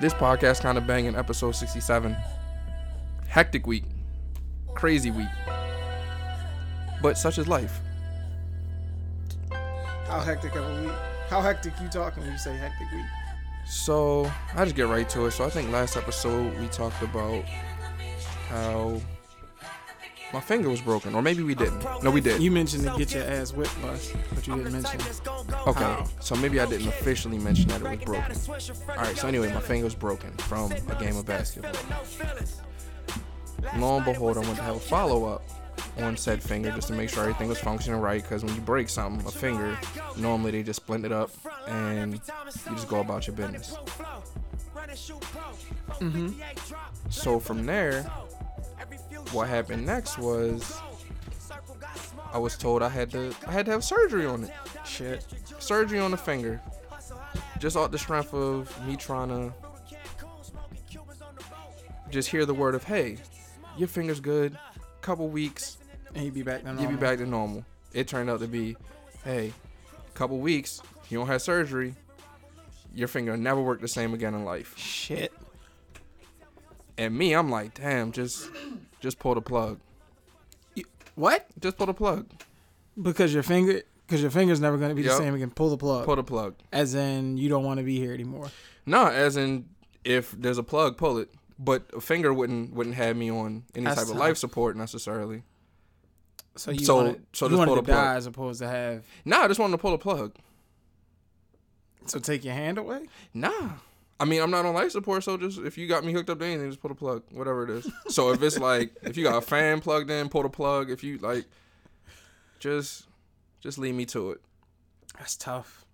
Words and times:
This 0.00 0.14
podcast 0.14 0.62
kind 0.62 0.78
of 0.78 0.86
banging 0.86 1.14
episode 1.14 1.52
67. 1.52 2.16
Hectic 3.28 3.66
week. 3.66 3.84
Crazy 4.74 5.10
week. 5.10 5.28
But 7.00 7.18
such 7.18 7.38
is 7.38 7.46
life. 7.46 7.80
How 10.06 10.20
hectic 10.20 10.54
of 10.56 10.64
a 10.64 10.82
week? 10.82 10.92
How 11.28 11.40
hectic 11.40 11.72
you 11.80 11.88
talking 11.88 12.22
when 12.22 12.32
you 12.32 12.38
say 12.38 12.56
hectic 12.56 12.90
week? 12.92 13.06
So 13.66 14.30
I 14.54 14.64
just 14.64 14.76
get 14.76 14.88
right 14.88 15.08
to 15.10 15.26
it. 15.26 15.32
So 15.32 15.44
I 15.44 15.50
think 15.50 15.70
last 15.70 15.96
episode 15.96 16.58
we 16.58 16.66
talked 16.68 17.00
about 17.02 17.44
how 18.48 19.00
my 20.32 20.40
finger 20.40 20.68
was 20.68 20.80
broken, 20.80 21.14
or 21.14 21.22
maybe 21.22 21.42
we 21.42 21.54
didn't. 21.54 21.84
No, 22.02 22.10
we 22.10 22.20
did. 22.20 22.42
You 22.42 22.50
mentioned 22.50 22.84
to 22.84 22.96
get 22.96 23.14
your 23.14 23.24
ass 23.24 23.52
whipped 23.52 23.80
bus, 23.82 24.12
but 24.34 24.46
you 24.46 24.56
didn't 24.56 24.72
mention. 24.72 25.00
Okay, 25.66 26.04
so 26.20 26.34
maybe 26.36 26.60
I 26.60 26.66
didn't 26.66 26.88
officially 26.88 27.38
mention 27.38 27.68
that 27.68 27.82
it 27.82 27.88
was 27.88 28.04
broken. 28.04 28.36
All 28.90 28.96
right, 28.96 29.16
so 29.16 29.28
anyway, 29.28 29.52
my 29.52 29.60
finger 29.60 29.84
was 29.84 29.94
broken 29.94 30.32
from 30.38 30.72
a 30.72 30.94
game 30.96 31.16
of 31.16 31.26
basketball. 31.26 31.72
Lo 33.76 33.96
and 33.96 34.04
behold, 34.04 34.36
I 34.36 34.40
went 34.40 34.56
to 34.56 34.62
have 34.62 34.76
a 34.76 34.80
follow 34.80 35.24
up 35.24 35.42
on 35.98 36.16
said 36.16 36.42
finger 36.42 36.70
just 36.72 36.88
to 36.88 36.94
make 36.94 37.10
sure 37.10 37.22
everything 37.22 37.48
was 37.48 37.58
functioning 37.58 38.00
right. 38.00 38.22
Because 38.22 38.44
when 38.44 38.54
you 38.54 38.60
break 38.60 38.88
something, 38.88 39.26
a 39.26 39.30
finger, 39.30 39.78
normally 40.16 40.50
they 40.50 40.62
just 40.62 40.82
splint 40.82 41.04
it 41.04 41.12
up 41.12 41.30
and 41.68 42.14
you 42.14 42.20
just 42.72 42.88
go 42.88 43.00
about 43.00 43.26
your 43.26 43.36
business. 43.36 43.76
Mm-hmm. 46.00 46.30
So 47.10 47.38
from 47.38 47.66
there, 47.66 48.02
what 49.32 49.48
happened 49.48 49.86
next 49.86 50.18
was 50.18 50.80
I 52.32 52.38
was 52.38 52.56
told 52.56 52.82
I 52.82 52.88
had 52.88 53.10
to 53.10 53.34
I 53.46 53.52
had 53.52 53.66
to 53.66 53.72
have 53.72 53.84
surgery 53.84 54.26
on 54.26 54.44
it. 54.44 54.50
Shit. 54.86 55.24
Surgery 55.58 55.98
on 55.98 56.10
the 56.10 56.16
finger. 56.16 56.60
Just 57.58 57.76
off 57.76 57.90
the 57.90 57.98
strength 57.98 58.32
of 58.34 58.74
me 58.86 58.96
trying 58.96 59.28
to 59.28 59.52
just 62.10 62.28
hear 62.28 62.44
the 62.44 62.54
word 62.54 62.74
of 62.74 62.84
hey, 62.84 63.18
your 63.76 63.88
finger's 63.88 64.20
good. 64.20 64.56
Couple 65.00 65.28
weeks, 65.28 65.78
And 66.14 66.22
he 66.22 66.30
be 66.30 66.42
back 66.42 66.62
then. 66.62 66.78
you'll 66.78 66.90
be 66.90 66.96
back 66.96 67.18
to 67.18 67.26
normal. 67.26 67.64
It 67.92 68.06
turned 68.06 68.30
out 68.30 68.38
to 68.40 68.46
be, 68.46 68.76
hey, 69.24 69.52
couple 70.14 70.38
weeks, 70.38 70.80
you 71.08 71.18
don't 71.18 71.26
have 71.26 71.42
surgery, 71.42 71.94
your 72.94 73.08
finger 73.08 73.36
never 73.36 73.60
work 73.60 73.80
the 73.80 73.88
same 73.88 74.14
again 74.14 74.32
in 74.34 74.44
life. 74.44 74.76
Shit. 74.78 75.32
And 76.96 77.16
me, 77.16 77.32
I'm 77.34 77.50
like, 77.50 77.74
damn, 77.74 78.12
just 78.12 78.48
just 79.00 79.18
pull 79.18 79.34
the 79.34 79.40
plug. 79.40 79.80
What? 81.14 81.46
Just 81.60 81.76
pull 81.76 81.86
the 81.86 81.94
plug. 81.94 82.26
Because 83.00 83.32
your 83.32 83.42
finger, 83.42 83.82
because 84.06 84.20
your 84.22 84.30
finger's 84.30 84.60
never 84.60 84.76
gonna 84.78 84.94
be 84.94 85.02
Yup. 85.02 85.12
the 85.12 85.18
same 85.18 85.34
again. 85.34 85.50
Pull 85.50 85.70
the 85.70 85.76
plug. 85.76 86.04
Pull 86.04 86.16
the 86.16 86.24
plug. 86.24 86.54
As 86.72 86.94
in, 86.94 87.36
you 87.36 87.48
don't 87.48 87.64
want 87.64 87.78
to 87.78 87.84
be 87.84 87.98
here 87.98 88.12
anymore. 88.12 88.50
No, 88.86 89.06
as 89.06 89.36
in 89.36 89.66
if 90.04 90.32
there's 90.32 90.58
a 90.58 90.62
plug, 90.62 90.96
pull 90.96 91.18
it. 91.18 91.30
But 91.58 91.84
a 91.94 92.00
finger 92.00 92.32
wouldn't 92.34 92.72
wouldn't 92.74 92.96
have 92.96 93.16
me 93.16 93.30
on 93.30 93.64
any 93.74 93.84
That's 93.84 93.96
type 93.96 94.06
of 94.06 94.12
tough. 94.12 94.18
life 94.20 94.36
support 94.36 94.76
necessarily. 94.76 95.42
So 96.56 96.70
you 96.70 96.84
So- 96.84 96.96
wanted, 96.96 97.22
so 97.32 97.46
you 97.46 97.50
just 97.50 97.58
wanted 97.58 97.68
pull 97.70 97.76
to 97.76 97.82
the 97.82 97.86
plug. 97.92 98.04
die 98.04 98.14
as 98.16 98.26
opposed 98.26 98.60
to 98.60 98.68
have. 98.68 99.04
Nah, 99.24 99.42
I 99.42 99.48
just 99.48 99.60
wanted 99.60 99.72
to 99.72 99.78
pull 99.78 99.92
the 99.92 99.98
plug. 99.98 100.34
So 102.06 102.18
take 102.18 102.44
your 102.44 102.54
hand 102.54 102.78
away. 102.78 103.06
Nah. 103.32 103.74
I 104.22 104.24
mean, 104.24 104.40
I'm 104.40 104.52
not 104.52 104.64
on 104.64 104.72
life 104.72 104.92
support, 104.92 105.24
so 105.24 105.36
just 105.36 105.58
if 105.58 105.76
you 105.76 105.88
got 105.88 106.04
me 106.04 106.12
hooked 106.12 106.30
up 106.30 106.38
to 106.38 106.44
anything, 106.44 106.68
just 106.70 106.80
pull 106.80 106.90
the 106.90 106.94
plug, 106.94 107.24
whatever 107.32 107.64
it 107.64 107.70
is. 107.70 107.90
So 108.08 108.30
if 108.30 108.40
it's 108.40 108.56
like 108.56 108.92
if 109.02 109.16
you 109.16 109.24
got 109.24 109.36
a 109.36 109.40
fan 109.40 109.80
plugged 109.80 110.10
in, 110.10 110.28
pull 110.28 110.44
the 110.44 110.48
plug. 110.48 110.90
If 110.90 111.02
you 111.02 111.18
like, 111.18 111.44
just 112.60 113.06
just 113.60 113.78
lead 113.78 113.94
me 113.94 114.06
to 114.06 114.30
it. 114.30 114.40
That's 115.18 115.36
tough. 115.36 115.84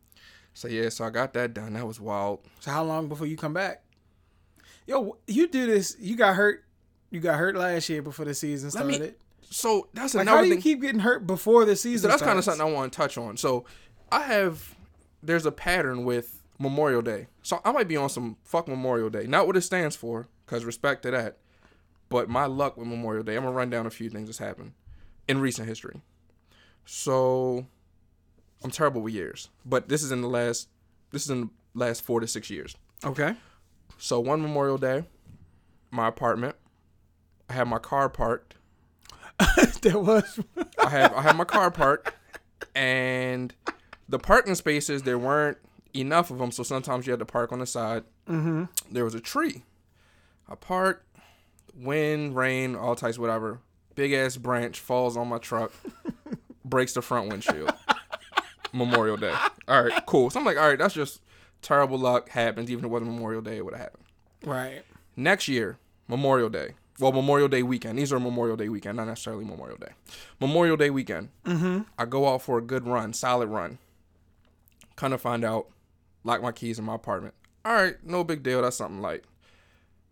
So 0.52 0.68
yeah, 0.68 0.90
so 0.90 1.04
I 1.04 1.10
got 1.10 1.32
that 1.32 1.54
done. 1.54 1.72
That 1.72 1.86
was 1.86 2.00
wild. 2.00 2.40
So 2.60 2.70
how 2.70 2.84
long 2.84 3.08
before 3.08 3.26
you 3.26 3.36
come 3.36 3.54
back? 3.54 3.82
Yo, 4.86 5.16
you 5.26 5.48
do 5.48 5.66
this. 5.66 5.96
You 5.98 6.16
got 6.16 6.34
hurt. 6.36 6.64
You 7.10 7.20
got 7.20 7.38
hurt 7.38 7.56
last 7.56 7.88
year 7.88 8.02
before 8.02 8.24
the 8.26 8.34
season 8.34 8.70
Let 8.74 8.86
me- 8.86 8.94
started. 8.94 9.14
So 9.50 9.88
that's 9.94 10.14
like, 10.14 10.22
another 10.22 10.36
how 10.36 10.42
do 10.42 10.48
you 10.48 10.54
thing. 10.56 10.62
keep 10.62 10.82
getting 10.82 11.00
hurt 11.00 11.26
before 11.26 11.64
the 11.64 11.74
season? 11.74 12.02
So 12.02 12.08
that's 12.08 12.22
kind 12.22 12.38
of 12.38 12.44
something 12.44 12.60
I 12.60 12.70
want 12.70 12.92
to 12.92 12.96
touch 12.96 13.16
on. 13.16 13.38
So 13.38 13.64
I 14.12 14.20
have 14.24 14.74
there's 15.22 15.46
a 15.46 15.52
pattern 15.52 16.04
with 16.04 16.37
Memorial 16.58 17.02
Day. 17.02 17.28
So 17.42 17.60
I 17.64 17.72
might 17.72 17.88
be 17.88 17.96
on 17.96 18.08
some 18.08 18.36
fuck 18.42 18.68
Memorial 18.68 19.10
Day. 19.10 19.26
Not 19.26 19.46
what 19.46 19.56
it 19.56 19.62
stands 19.62 19.96
for, 19.96 20.28
cause 20.46 20.64
respect 20.64 21.02
to 21.02 21.10
that. 21.12 21.38
But 22.08 22.28
my 22.28 22.46
luck 22.46 22.76
with 22.76 22.88
Memorial 22.88 23.22
Day, 23.22 23.36
I'm 23.36 23.44
gonna 23.44 23.54
run 23.54 23.70
down 23.70 23.86
a 23.86 23.90
few 23.90 24.10
things 24.10 24.28
that's 24.28 24.38
happened 24.38 24.72
in 25.28 25.40
recent 25.40 25.68
history. 25.68 26.00
So 26.84 27.66
I'm 28.64 28.70
terrible 28.70 29.02
with 29.02 29.14
years, 29.14 29.50
but 29.64 29.88
this 29.88 30.02
is 30.02 30.10
in 30.10 30.22
the 30.22 30.28
last 30.28 30.68
this 31.10 31.24
is 31.24 31.30
in 31.30 31.40
the 31.42 31.48
last 31.74 32.02
four 32.02 32.20
to 32.20 32.26
six 32.26 32.50
years. 32.50 32.76
Okay. 33.04 33.34
So 33.98 34.20
one 34.20 34.40
Memorial 34.42 34.78
Day, 34.78 35.04
my 35.90 36.08
apartment, 36.08 36.56
I 37.48 37.54
had 37.54 37.68
my 37.68 37.78
car 37.78 38.08
parked 38.08 38.54
there 39.82 39.98
was. 39.98 40.40
I 40.84 40.90
have 40.90 41.12
I 41.14 41.22
have 41.22 41.36
my 41.36 41.44
car 41.44 41.70
parked, 41.70 42.12
and 42.74 43.54
the 44.08 44.18
parking 44.18 44.54
spaces 44.54 45.02
there 45.02 45.18
weren't 45.18 45.58
enough 46.00 46.30
of 46.30 46.38
them, 46.38 46.50
so 46.50 46.62
sometimes 46.62 47.06
you 47.06 47.12
had 47.12 47.20
to 47.20 47.26
park 47.26 47.52
on 47.52 47.58
the 47.58 47.66
side. 47.66 48.04
mm-hmm. 48.28 48.64
There 48.90 49.04
was 49.04 49.14
a 49.14 49.20
tree. 49.20 49.62
I 50.48 50.54
parked, 50.54 51.04
wind, 51.74 52.34
rain, 52.36 52.74
all 52.74 52.94
types, 52.94 53.18
whatever. 53.18 53.60
Big 53.94 54.12
ass 54.12 54.36
branch 54.36 54.80
falls 54.80 55.16
on 55.16 55.28
my 55.28 55.38
truck, 55.38 55.72
breaks 56.64 56.92
the 56.94 57.02
front 57.02 57.28
windshield. 57.30 57.72
Memorial 58.72 59.16
Day. 59.16 59.34
All 59.66 59.82
right, 59.82 60.06
cool. 60.06 60.30
So 60.30 60.38
I'm 60.38 60.46
like, 60.46 60.56
all 60.56 60.68
right, 60.68 60.78
that's 60.78 60.94
just 60.94 61.20
terrible 61.62 61.98
luck. 61.98 62.28
Happens. 62.30 62.70
Even 62.70 62.84
if 62.84 62.84
it 62.86 62.92
wasn't 62.92 63.10
Memorial 63.12 63.42
Day, 63.42 63.56
it 63.56 63.64
would 63.64 63.74
have 63.74 63.82
happened. 63.82 64.04
Right. 64.44 64.82
Next 65.16 65.48
year, 65.48 65.78
Memorial 66.06 66.48
Day. 66.48 66.74
Well, 67.00 67.12
Memorial 67.12 67.48
Day 67.48 67.62
weekend. 67.62 67.98
These 67.98 68.12
are 68.12 68.20
Memorial 68.20 68.56
Day 68.56 68.68
weekend, 68.68 68.96
not 68.96 69.06
necessarily 69.06 69.44
Memorial 69.44 69.78
Day. 69.78 69.92
Memorial 70.40 70.76
Day 70.76 70.90
weekend. 70.90 71.30
Mm-hmm. 71.44 71.82
I 71.98 72.04
go 72.04 72.28
out 72.28 72.42
for 72.42 72.58
a 72.58 72.62
good 72.62 72.86
run, 72.86 73.12
solid 73.12 73.48
run. 73.48 73.78
Kind 74.96 75.14
of 75.14 75.20
find 75.20 75.44
out, 75.44 75.68
lock 76.24 76.42
my 76.42 76.52
keys 76.52 76.78
in 76.78 76.84
my 76.84 76.94
apartment. 76.94 77.34
All 77.64 77.74
right, 77.74 77.96
no 78.04 78.24
big 78.24 78.42
deal. 78.42 78.62
That's 78.62 78.76
something 78.76 79.00
light. 79.00 79.24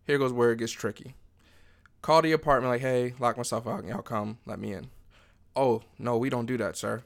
Here 0.05 0.17
goes 0.17 0.33
where 0.33 0.51
it 0.51 0.59
gets 0.59 0.71
tricky. 0.71 1.15
Call 2.01 2.21
the 2.21 2.31
apartment 2.31 2.71
like, 2.71 2.81
hey, 2.81 3.13
lock 3.19 3.37
myself 3.37 3.67
out. 3.67 3.85
Y'all 3.85 4.01
come, 4.01 4.37
let 4.45 4.59
me 4.59 4.73
in. 4.73 4.89
Oh 5.55 5.81
no, 5.97 6.17
we 6.17 6.29
don't 6.29 6.45
do 6.45 6.57
that, 6.57 6.77
sir. 6.77 7.03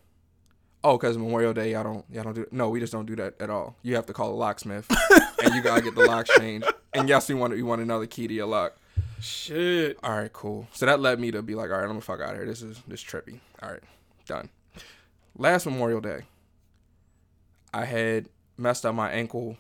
Oh, 0.83 0.97
cause 0.97 1.17
Memorial 1.17 1.53
Day, 1.53 1.71
y'all 1.71 1.83
don't, 1.83 2.05
y'all 2.11 2.23
don't 2.23 2.33
do. 2.33 2.45
No, 2.51 2.69
we 2.69 2.79
just 2.79 2.91
don't 2.91 3.05
do 3.05 3.15
that 3.15 3.39
at 3.39 3.49
all. 3.49 3.75
You 3.83 3.95
have 3.95 4.07
to 4.07 4.13
call 4.13 4.31
a 4.31 4.35
locksmith, 4.35 4.87
and 5.43 5.53
you 5.53 5.61
gotta 5.61 5.81
get 5.81 5.95
the 5.95 6.05
locks 6.05 6.29
changed. 6.37 6.67
And 6.93 7.07
yes, 7.07 7.29
we 7.29 7.35
want, 7.35 7.55
you 7.55 7.65
want 7.65 7.81
another 7.81 8.07
key 8.07 8.27
to 8.27 8.33
your 8.33 8.47
lock. 8.47 8.75
Shit. 9.21 9.97
All 10.03 10.17
right, 10.17 10.33
cool. 10.33 10.67
So 10.73 10.87
that 10.87 10.99
led 10.99 11.19
me 11.19 11.31
to 11.31 11.41
be 11.41 11.53
like, 11.53 11.69
all 11.69 11.77
right, 11.77 11.83
I'm 11.83 11.89
gonna 11.89 12.01
fuck 12.01 12.19
out 12.19 12.31
of 12.31 12.37
here. 12.37 12.45
This 12.45 12.61
is 12.61 12.81
this 12.87 13.03
trippy. 13.03 13.39
All 13.61 13.69
right, 13.69 13.83
done. 14.25 14.49
Last 15.37 15.65
Memorial 15.65 16.01
Day, 16.01 16.23
I 17.73 17.85
had 17.85 18.27
messed 18.61 18.85
up 18.85 18.95
my 18.95 19.11
ankle, 19.11 19.57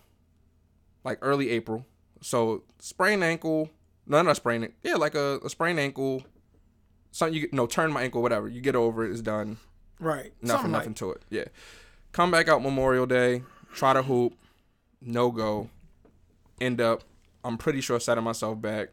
like 1.03 1.17
early 1.21 1.49
April. 1.49 1.85
So 2.21 2.63
sprained 2.79 3.23
ankle, 3.23 3.69
no, 4.05 4.21
not 4.21 4.35
sprained. 4.37 4.63
it- 4.65 4.73
Yeah, 4.83 4.95
like 4.95 5.15
a, 5.15 5.39
a 5.43 5.49
sprained 5.49 5.79
ankle. 5.79 6.23
Something 7.11 7.41
you 7.41 7.49
no 7.51 7.65
turn 7.67 7.91
my 7.91 8.03
ankle, 8.03 8.21
whatever. 8.21 8.47
You 8.47 8.61
get 8.61 8.75
over 8.75 9.03
it. 9.05 9.11
It's 9.11 9.21
done. 9.21 9.57
Right. 9.99 10.31
Nothing, 10.41 10.47
Something 10.47 10.71
nothing 10.71 10.89
like- 10.89 10.95
to 10.97 11.11
it. 11.11 11.21
Yeah. 11.29 11.45
Come 12.13 12.31
back 12.31 12.47
out 12.47 12.61
Memorial 12.61 13.05
Day, 13.05 13.43
try 13.73 13.93
to 13.93 14.03
hoop, 14.03 14.33
no 15.01 15.31
go. 15.31 15.69
End 16.59 16.79
up, 16.81 17.03
I'm 17.43 17.57
pretty 17.57 17.81
sure 17.81 17.99
setting 17.99 18.23
myself 18.23 18.61
back. 18.61 18.89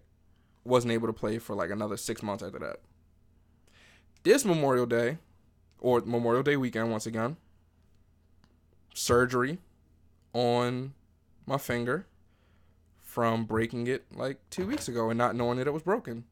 Wasn't 0.65 0.93
able 0.93 1.07
to 1.09 1.13
play 1.13 1.39
for 1.39 1.55
like 1.57 1.71
another 1.71 1.97
six 1.97 2.23
months 2.23 2.43
after 2.45 2.59
that. 2.61 2.77
This 4.23 4.45
Memorial 4.45 4.87
Day, 4.87 5.19
or 5.81 6.01
Memorial 6.01 6.43
Day 6.43 6.57
weekend 6.57 6.91
once 6.91 7.07
again, 7.07 7.37
surgery 8.95 9.59
on 10.33 10.95
my 11.47 11.59
finger 11.59 12.07
from 13.01 13.45
breaking 13.45 13.87
it 13.87 14.05
like 14.15 14.39
two 14.51 14.67
weeks 14.67 14.87
ago 14.89 15.11
and 15.11 15.19
not 15.19 15.35
knowing 15.35 15.59
that 15.59 15.67
it 15.67 15.73
was 15.73 15.83
broken 15.83 16.25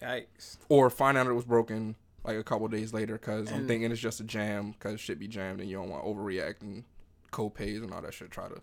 Yikes. 0.00 0.58
or 0.68 0.90
find 0.90 1.16
out 1.16 1.26
it 1.26 1.32
was 1.32 1.44
broken 1.44 1.96
like 2.24 2.36
a 2.36 2.44
couple 2.44 2.68
days 2.68 2.92
later 2.92 3.14
because 3.14 3.50
I'm 3.50 3.64
mm. 3.64 3.66
thinking 3.68 3.90
it's 3.90 4.00
just 4.00 4.20
a 4.20 4.24
jam 4.24 4.72
because 4.72 5.00
shit 5.00 5.18
be 5.18 5.28
jammed 5.28 5.60
and 5.60 5.70
you 5.70 5.76
don't 5.76 5.88
want 5.88 6.04
to 6.04 6.08
overreact 6.08 6.60
and 6.62 6.84
co-pays 7.30 7.82
and 7.82 7.92
all 7.92 8.02
that 8.02 8.14
shit. 8.14 8.30
Try 8.30 8.48
to 8.48 8.60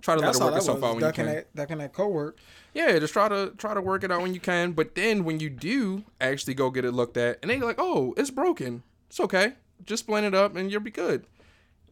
try 0.00 0.14
to 0.14 0.20
That's 0.20 0.38
let 0.38 0.42
it 0.42 0.44
work 0.44 0.54
that 0.54 0.58
itself 0.58 0.80
was. 0.80 0.84
out 0.84 0.96
when 0.96 1.04
you 1.04 1.12
can. 1.12 1.26
that, 1.26 1.54
ducking 1.54 1.78
that 1.78 1.92
co-work. 1.92 2.38
Yeah, 2.72 2.98
just 2.98 3.12
try 3.12 3.28
to 3.28 3.52
try 3.56 3.74
to 3.74 3.80
work 3.80 4.04
it 4.04 4.12
out 4.12 4.22
when 4.22 4.34
you 4.34 4.40
can. 4.40 4.72
But 4.72 4.94
then 4.94 5.24
when 5.24 5.40
you 5.40 5.50
do 5.50 6.04
actually 6.20 6.54
go 6.54 6.70
get 6.70 6.84
it 6.84 6.92
looked 6.92 7.16
at 7.16 7.38
and 7.42 7.50
they're 7.50 7.58
like, 7.60 7.78
oh, 7.78 8.14
it's 8.16 8.30
broken. 8.30 8.82
It's 9.08 9.20
okay. 9.20 9.54
Just 9.84 10.06
blend 10.06 10.26
it 10.26 10.34
up 10.34 10.56
and 10.56 10.70
you'll 10.70 10.80
be 10.80 10.90
good. 10.90 11.26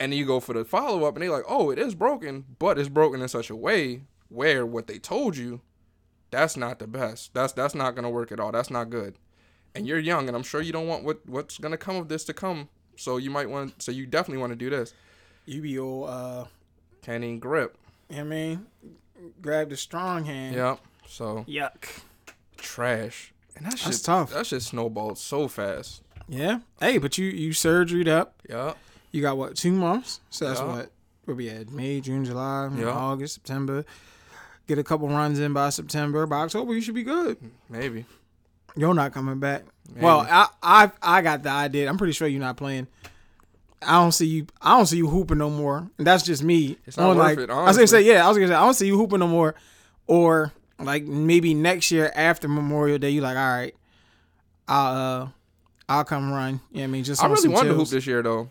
And 0.01 0.13
then 0.13 0.19
you 0.19 0.27
go 0.27 0.41
for 0.41 0.53
the 0.53 0.65
follow 0.65 1.05
up 1.05 1.15
and 1.15 1.23
they're 1.23 1.31
like, 1.31 1.45
oh, 1.49 1.71
it 1.71 1.79
is 1.79 1.95
broken, 1.95 2.45
but 2.59 2.79
it's 2.79 2.89
broken 2.89 3.21
in 3.23 3.29
such 3.29 3.51
a 3.51 3.57
way 3.57 4.03
where 4.29 4.67
what 4.67 4.87
they 4.87 4.99
told 4.99 5.37
you, 5.37 5.61
that's 6.31 6.57
not 6.57 6.79
the 6.79 6.87
best. 6.87 7.35
That's 7.35 7.53
that's 7.53 7.75
not 7.75 7.95
gonna 7.95 8.11
work 8.11 8.33
at 8.33 8.41
all. 8.41 8.51
That's 8.53 8.71
not 8.71 8.91
good. 8.91 9.17
And 9.75 9.87
you're 9.87 9.99
young, 9.99 10.29
and 10.29 10.37
I'm 10.37 10.43
sure 10.43 10.61
you 10.61 10.73
don't 10.73 10.87
want 10.89 11.05
what 11.05 11.21
what's 11.29 11.59
gonna 11.59 11.77
come 11.77 11.97
of 11.97 12.09
this 12.09 12.25
to 12.25 12.33
come. 12.33 12.69
So 12.97 13.17
you 13.19 13.31
might 13.31 13.49
want. 13.51 13.83
So 13.83 13.93
you 13.93 14.07
definitely 14.07 14.41
want 14.41 14.53
to 14.53 14.57
do 14.57 14.71
this. 14.71 14.95
You 15.45 15.61
be 15.63 15.79
all, 15.79 16.07
uh, 16.09 16.47
Can't 17.03 17.23
even 17.25 17.39
grip. 17.39 17.77
you 18.09 18.17
know 18.17 18.23
what 18.23 18.27
I 18.27 18.31
mean? 18.37 18.67
grab 19.41 19.71
the 19.71 19.77
strong 19.77 20.25
hand. 20.25 20.55
Yep. 20.57 20.79
So 21.07 21.45
Yuck. 21.49 22.03
trash. 22.57 23.33
And 23.57 23.67
that 23.67 23.79
shit, 23.79 24.01
tough. 24.03 24.33
That 24.33 24.47
shit 24.47 24.63
snowballed 24.63 25.19
so 25.19 25.47
fast. 25.49 26.03
Yeah. 26.29 26.61
Hey, 26.81 26.99
but 26.99 27.19
you 27.19 27.27
you 27.27 27.51
surgeryed 27.51 28.09
up. 28.09 28.41
Yep. 28.49 28.77
You 29.13 29.23
got 29.23 29.37
what? 29.37 29.57
Two 29.57 29.73
months. 29.73 30.21
So 30.31 30.49
that's 30.49 30.61
Yeah. 30.61 30.67
what. 30.67 30.91
Where 31.25 31.37
we 31.37 31.49
at? 31.51 31.71
May, 31.71 32.01
June, 32.01 32.25
July, 32.25 32.69
Yeah. 32.77 32.87
August, 32.89 33.35
September. 33.35 33.85
Get 34.67 34.79
a 34.79 34.85
couple 34.85 35.09
runs 35.09 35.39
in 35.39 35.53
by 35.53 35.71
September. 35.71 36.27
By 36.27 36.39
October, 36.41 36.75
you 36.75 36.81
should 36.81 36.95
be 36.95 37.05
good. 37.05 37.37
Maybe. 37.69 38.07
You're 38.75 38.95
not 38.95 39.13
coming 39.13 39.39
back. 39.39 39.65
Maybe. 39.89 40.05
Well, 40.05 40.27
I 40.29 40.49
I 40.63 40.91
I 41.03 41.21
got 41.23 41.43
the 41.43 41.51
idea. 41.51 41.89
I'm 41.89 41.99
pretty 41.99 42.13
sure 42.13 42.27
you're 42.27 42.41
not 42.41 42.57
playing. 42.57 42.87
I 43.87 43.95
don't 44.01 44.13
see 44.13 44.27
you. 44.27 44.47
I 44.61 44.77
don't 44.77 44.87
see 44.87 44.97
you 44.97 45.09
hooping 45.09 45.39
no 45.39 45.51
more. 45.51 45.89
And 45.99 46.07
that's 46.07 46.23
just 46.23 46.43
me. 46.43 46.79
It's 46.87 46.97
not 46.97 47.09
worth 47.09 47.19
like, 47.19 47.39
it, 47.39 47.51
I 47.51 47.65
was 47.65 47.77
gonna 47.77 47.87
say 47.87 48.03
yeah. 48.03 48.25
I 48.25 48.29
was 48.29 48.39
gonna 48.39 48.49
say 48.49 48.55
I 48.55 48.65
don't 48.65 48.75
see 48.75 48.87
you 48.87 48.97
hooping 48.97 49.19
no 49.19 49.29
more. 49.29 49.55
Or 50.07 50.53
like 50.79 51.05
maybe 51.05 51.55
next 51.55 51.91
year 51.91 52.11
after 52.15 52.49
Memorial 52.49 52.99
Day, 52.99 53.11
you 53.11 53.21
like 53.21 53.37
all 53.37 53.57
right. 53.57 53.75
I'll 54.69 55.23
uh 55.23 55.29
I'll 55.89 56.05
come 56.05 56.33
run. 56.33 56.61
You 56.71 56.79
know 56.79 56.85
I 56.85 56.87
mean? 56.87 57.05
Just 57.05 57.23
I 57.23 57.27
really 57.27 57.49
wanted 57.49 57.71
to 57.71 57.75
hoop 57.75 57.89
this 57.89 58.07
year 58.07 58.23
though. 58.23 58.49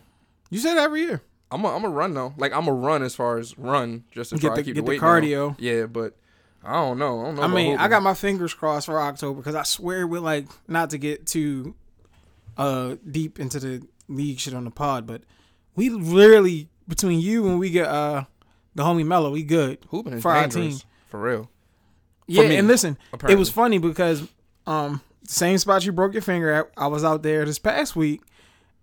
You 0.52 0.58
say 0.60 0.74
that 0.74 0.82
every 0.84 1.00
year. 1.00 1.22
I'm 1.50 1.64
a, 1.64 1.74
I'm 1.74 1.84
a 1.84 1.88
run 1.88 2.14
though. 2.14 2.32
Like 2.36 2.52
I'm 2.52 2.66
a 2.68 2.72
run 2.72 3.02
as 3.02 3.14
far 3.14 3.38
as 3.38 3.58
run 3.58 4.04
just 4.10 4.30
to 4.30 4.36
Get 4.36 4.48
try 4.48 4.56
the- 4.56 4.62
to 4.62 4.64
keep 4.66 4.74
get 4.74 4.80
the 4.80 4.84
the 4.84 4.88
weight 4.90 5.00
down. 5.00 5.22
cardio. 5.22 5.56
Yeah, 5.58 5.86
but 5.86 6.16
I 6.64 6.74
don't 6.74 6.98
know. 6.98 7.20
I 7.20 7.24
don't 7.24 7.34
know. 7.36 7.42
I 7.42 7.46
mean, 7.48 7.76
I 7.78 7.88
got 7.88 8.02
my 8.02 8.14
fingers 8.14 8.54
crossed 8.54 8.86
for 8.86 9.00
October 9.00 9.38
because 9.38 9.54
I 9.54 9.62
swear 9.64 10.06
we're 10.06 10.20
like 10.20 10.46
not 10.68 10.90
to 10.90 10.98
get 10.98 11.26
too 11.26 11.74
uh 12.56 12.96
deep 13.10 13.40
into 13.40 13.58
the 13.58 13.82
league 14.08 14.38
shit 14.38 14.54
on 14.54 14.64
the 14.64 14.70
pod, 14.70 15.06
but 15.06 15.22
we 15.74 15.88
literally 15.90 16.68
between 16.86 17.20
you 17.20 17.46
and 17.48 17.58
we 17.58 17.70
get 17.70 17.86
uh 17.88 18.24
the 18.74 18.82
homie 18.82 19.06
Mello, 19.06 19.30
we 19.30 19.42
good. 19.42 19.78
hooping 19.88 20.20
for 20.20 20.30
our 20.32 20.48
team. 20.48 20.76
for 21.08 21.20
real. 21.20 21.50
Yeah, 22.26 22.48
me, 22.48 22.56
and 22.56 22.68
listen, 22.68 22.96
it 23.28 23.36
was 23.36 23.50
funny 23.50 23.78
because 23.78 24.26
um 24.66 25.00
same 25.26 25.58
spot 25.58 25.84
you 25.84 25.92
broke 25.92 26.12
your 26.14 26.22
finger 26.22 26.50
at, 26.52 26.70
I 26.76 26.86
was 26.88 27.04
out 27.04 27.22
there 27.22 27.44
this 27.44 27.58
past 27.58 27.94
week 27.96 28.22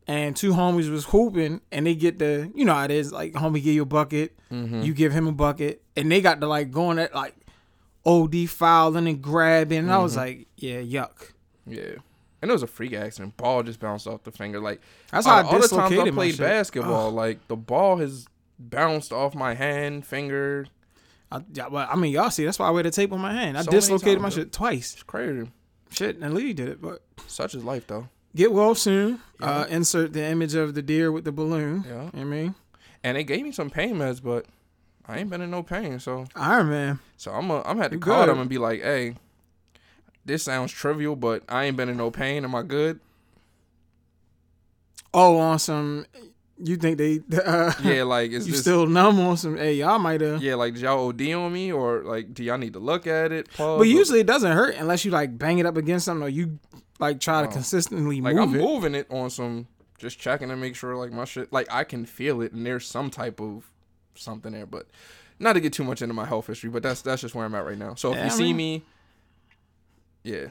and 0.10 0.36
two 0.36 0.54
homies 0.54 0.90
was 0.92 1.06
hooping 1.06 1.62
and 1.72 1.86
they 1.86 1.94
get 1.96 2.18
the 2.20 2.52
you 2.56 2.66
know 2.66 2.74
how 2.74 2.84
it 2.86 2.92
is, 2.92 3.12
like 3.14 3.34
homie 3.34 3.64
give 3.64 3.76
you 3.76 3.84
a 3.84 3.86
bucket, 3.86 4.36
Mm-hmm. 4.52 4.82
you 4.82 4.94
give 4.96 5.12
him 5.14 5.28
a 5.28 5.32
bucket, 5.32 5.84
and 5.96 6.12
they 6.12 6.22
got 6.22 6.42
to 6.42 6.48
like 6.48 6.72
going 6.72 6.98
at 6.98 7.14
like 7.14 7.36
OD 8.06 8.50
fouling 8.50 9.08
and 9.08 9.22
grabbing. 9.22 9.78
And 9.80 9.92
I 9.92 10.00
was 10.00 10.14
Mm-hmm. 10.14 10.22
like, 10.22 10.48
yeah, 10.58 10.82
yuck. 10.82 11.32
Yeah. 11.68 11.96
And 12.42 12.50
it 12.50 12.54
was 12.54 12.64
a 12.64 12.68
freak 12.68 12.94
accident. 12.94 13.36
Ball 13.38 13.64
just 13.64 13.80
bounced 13.80 14.08
off 14.08 14.24
the 14.24 14.32
finger. 14.32 14.60
Like 14.60 14.82
That's 15.12 15.26
how 15.28 15.36
I 15.38 15.42
all 15.44 15.60
the 15.60 15.68
times 15.68 15.98
I 16.00 16.10
played 16.12 16.38
basketball, 16.38 17.12
like 17.12 17.48
the 17.48 17.58
ball 17.58 17.98
has 17.98 18.26
bounced 18.58 19.12
off 19.14 19.36
my 19.36 19.54
hand, 19.54 20.06
finger. 20.08 20.66
I, 21.32 21.42
yeah, 21.54 21.68
well, 21.68 21.88
I 21.92 21.96
mean, 21.96 22.12
y'all 22.12 22.32
see, 22.32 22.46
that's 22.46 22.58
why 22.58 22.68
I 22.68 22.72
wear 22.72 22.82
the 22.82 22.90
tape 22.92 23.12
on 23.14 23.20
my 23.20 23.34
hand. 23.34 23.56
I 23.58 23.62
So 23.62 23.70
dislocated 23.72 24.20
my 24.22 24.30
shit 24.30 24.52
twice. 24.52 24.94
It's 24.94 25.04
crazy. 25.04 25.52
Shit, 25.92 26.18
and 26.18 26.34
Lee 26.34 26.54
did 26.54 26.70
it, 26.70 26.82
but 26.82 27.04
Such 27.28 27.54
is 27.54 27.64
life, 27.64 27.86
though. 27.86 28.08
Get 28.36 28.52
well 28.52 28.76
soon. 28.76 29.20
Uh, 29.42 29.66
insert 29.70 30.12
the 30.14 30.24
image 30.24 30.54
of 30.56 30.74
the 30.76 30.82
deer 30.82 31.12
with 31.12 31.24
the 31.24 31.32
balloon. 31.32 31.86
Yeah. 31.88 31.92
You 31.92 32.12
know 32.12 32.22
I 32.22 32.24
mean, 32.26 32.56
And 33.04 33.16
they 33.18 33.24
gave 33.24 33.44
me 33.44 33.52
some 33.54 33.70
pain 33.70 33.96
meds, 33.96 34.22
but 34.22 34.46
I 35.08 35.18
ain't 35.20 35.30
been 35.30 35.42
in 35.42 35.50
no 35.50 35.64
pain. 35.64 36.00
So, 36.00 36.26
Iron 36.36 36.70
Man. 36.70 37.00
so 37.18 37.32
I'm 37.32 37.50
a, 37.50 37.62
I'm 37.64 37.78
had 37.78 37.92
to 37.92 37.98
You 37.98 38.02
call 38.02 38.26
good. 38.26 38.30
them 38.34 38.40
and 38.42 38.50
be 38.50 38.58
like, 38.58 38.82
hey, 38.82 39.16
this 40.26 40.44
sounds 40.44 40.72
trivial, 40.74 41.16
but 41.16 41.44
I 41.48 41.64
ain't 41.66 41.78
been 41.78 41.88
in 41.90 41.98
no 41.98 42.12
pain. 42.12 42.44
Am 42.44 42.54
I 42.54 42.64
good? 42.64 43.00
Oh, 45.14 45.38
on 45.38 45.60
some. 45.60 46.06
You 46.62 46.76
think 46.76 46.98
they? 46.98 47.22
Uh, 47.46 47.72
Yeah, 47.84 48.04
like 48.04 48.32
is 48.32 48.46
you 48.46 48.52
this? 48.52 48.62
still 48.62 48.86
numb 48.86 49.20
on 49.22 49.38
some? 49.38 49.56
Hey, 49.58 49.76
y'all 49.76 49.98
might 49.98 50.20
have. 50.22 50.44
yeah, 50.44 50.56
like 50.56 50.74
did 50.74 50.84
y'all 50.84 51.08
OD 51.08 51.22
on 51.32 51.54
me 51.54 51.72
or 51.72 52.04
like 52.04 52.34
do 52.34 52.44
y'all 52.44 52.58
need 52.58 52.74
to 52.74 52.80
look 52.80 53.08
at 53.08 53.32
it? 53.32 53.50
Pause, 53.56 53.80
But 53.80 53.88
usually 53.88 54.20
it 54.20 54.28
doesn't 54.28 54.52
hurt 54.52 54.76
unless 54.76 55.06
you 55.06 55.12
like 55.12 55.38
bang 55.38 55.60
it 55.60 55.66
up 55.66 55.78
against 55.78 56.06
something 56.06 56.24
or 56.26 56.30
you 56.30 56.60
like 57.00 57.20
try 57.20 57.42
to 57.42 57.48
Oh. 57.48 57.52
consistently 57.52 58.22
like 58.22 58.36
move 58.36 58.50
I'm 58.50 58.56
it. 58.56 58.62
moving 58.62 58.96
it 58.96 59.08
on 59.10 59.30
some, 59.30 59.68
just 59.98 60.20
checking 60.20 60.50
to 60.50 60.56
make 60.56 60.76
sure 60.76 60.96
like 60.96 61.12
my 61.12 61.26
shit, 61.26 61.52
like 61.52 61.68
I 61.72 61.84
can 61.84 62.06
feel 62.06 62.42
it 62.42 62.52
and 62.52 62.66
there's 62.66 62.86
some 62.86 63.10
type 63.10 63.40
of 63.42 63.70
something 64.16 64.52
there. 64.52 64.66
But 64.66 64.88
not 65.40 65.54
to 65.54 65.60
get 65.62 65.74
too 65.74 65.84
much 65.84 66.02
into 66.02 66.14
my 66.14 66.26
health 66.26 66.48
history, 66.48 66.70
but 66.70 66.84
that's 66.84 67.02
that's 67.02 67.22
just 67.22 67.34
where 67.36 67.46
I'm 67.46 67.56
at 67.56 67.66
right 67.66 67.78
now. 67.78 67.96
So 67.96 68.12
if 68.12 68.18
Yeah, 68.18 68.26
you 68.26 68.32
I 68.32 68.34
see 68.36 68.44
mean- 68.54 68.58
me, 68.58 68.84
yeah, 70.24 70.48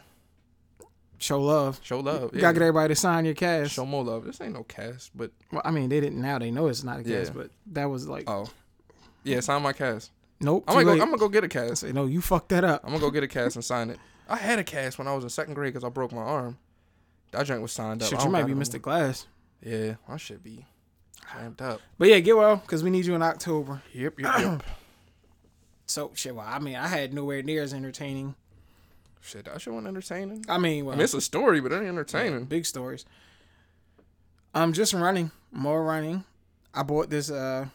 Show 1.21 1.41
love. 1.43 1.81
show 1.83 1.99
love. 2.01 2.31
You 2.33 2.37
Yeah. 2.37 2.41
gotta 2.43 2.55
get 2.55 2.63
everybody 2.63 2.95
to 2.95 3.01
sign 3.01 3.25
your 3.25 3.35
cash. 3.35 3.73
show 3.73 3.85
more 3.85 4.05
love. 4.05 4.25
This 4.25 4.41
ain't 4.41 4.55
no 4.55 4.63
cast, 4.63 5.11
but 5.17 5.33
Well, 5.51 5.63
I 5.65 5.71
mean, 5.73 5.89
they 5.89 6.01
didn't 6.01 6.21
now. 6.21 6.39
They 6.39 6.51
know 6.53 6.69
it's 6.69 6.85
not 6.85 7.01
a 7.01 7.03
cast, 7.03 7.33
Yeah. 7.33 7.43
but 7.43 7.51
that 7.73 7.87
was 7.87 8.07
like, 8.09 8.25
oh, 8.31 8.49
yeah, 9.25 9.41
sign 9.41 9.63
my 9.63 9.73
cast. 9.73 10.13
nope. 10.41 10.63
I'm 10.69 10.75
gonna 10.75 10.85
go. 10.85 10.93
I'm 10.93 10.99
gonna 11.11 11.17
go 11.19 11.29
get 11.29 11.43
a 11.43 11.49
cast. 11.49 11.79
say, 11.81 11.91
no, 11.93 12.07
you 12.07 12.21
fucked 12.21 12.51
that 12.51 12.63
up. 12.63 12.83
I'm 12.85 12.91
gonna 12.91 13.01
go 13.01 13.11
get 13.11 13.25
a 13.25 13.29
cast 13.29 13.57
and 13.57 13.65
sign 13.65 13.91
it. 13.91 13.99
I 14.29 14.37
had 14.37 14.59
a 14.59 14.65
cast 14.65 14.99
when 14.99 15.09
I 15.09 15.15
was 15.15 15.25
in 15.25 15.31
second 15.31 15.55
grade 15.55 15.73
because 15.73 15.85
I 15.85 15.89
broke 15.89 16.13
my 16.13 16.23
arm. 16.23 16.59
That 17.33 17.47
joint 17.47 17.63
was 17.63 17.73
signed 17.73 18.03
up. 18.03 18.09
Shit, 18.09 18.23
you 18.23 18.31
might 18.31 18.47
be 18.47 18.53
Mr. 18.55 18.81
Glass. 18.81 19.27
Yeah, 19.63 19.95
I 20.09 20.17
should 20.17 20.43
be 20.43 20.67
ramped 21.35 21.61
up. 21.61 21.81
But 21.99 22.09
yeah, 22.09 22.21
get 22.21 22.37
well, 22.37 22.57
because 22.57 22.83
we 22.83 22.91
need 22.91 23.07
you 23.07 23.15
in 23.15 23.23
October. 23.23 23.83
Yep, 23.93 24.21
yep, 24.21 24.39
yep. 24.39 24.63
So 25.87 26.11
shit, 26.15 26.35
well, 26.35 26.45
I 26.47 26.59
mean, 26.59 26.77
I 26.77 26.87
had 26.87 27.15
nowhere 27.15 27.43
near 27.43 27.63
as 27.63 27.73
entertaining. 27.73 28.35
Shit, 29.23 29.47
that 29.47 29.59
shit 29.61 29.73
wasn't 29.73 29.89
entertaining. 29.89 30.45
I 30.47 30.59
mean, 30.59 30.85
well, 30.85 30.93
I 30.93 30.97
mean, 30.99 31.05
it's 31.05 31.15
a 31.15 31.21
story, 31.23 31.61
but 31.61 31.73
it 31.73 31.77
ain't 31.77 31.87
entertaining. 31.87 32.45
big 32.45 32.67
stories. 32.67 33.07
I'm 34.55 34.75
just 34.75 34.93
running, 34.93 35.31
more 35.51 35.83
running. 35.83 36.25
I 36.75 36.83
bought 36.83 37.09
this. 37.09 37.31
uh 37.31 37.67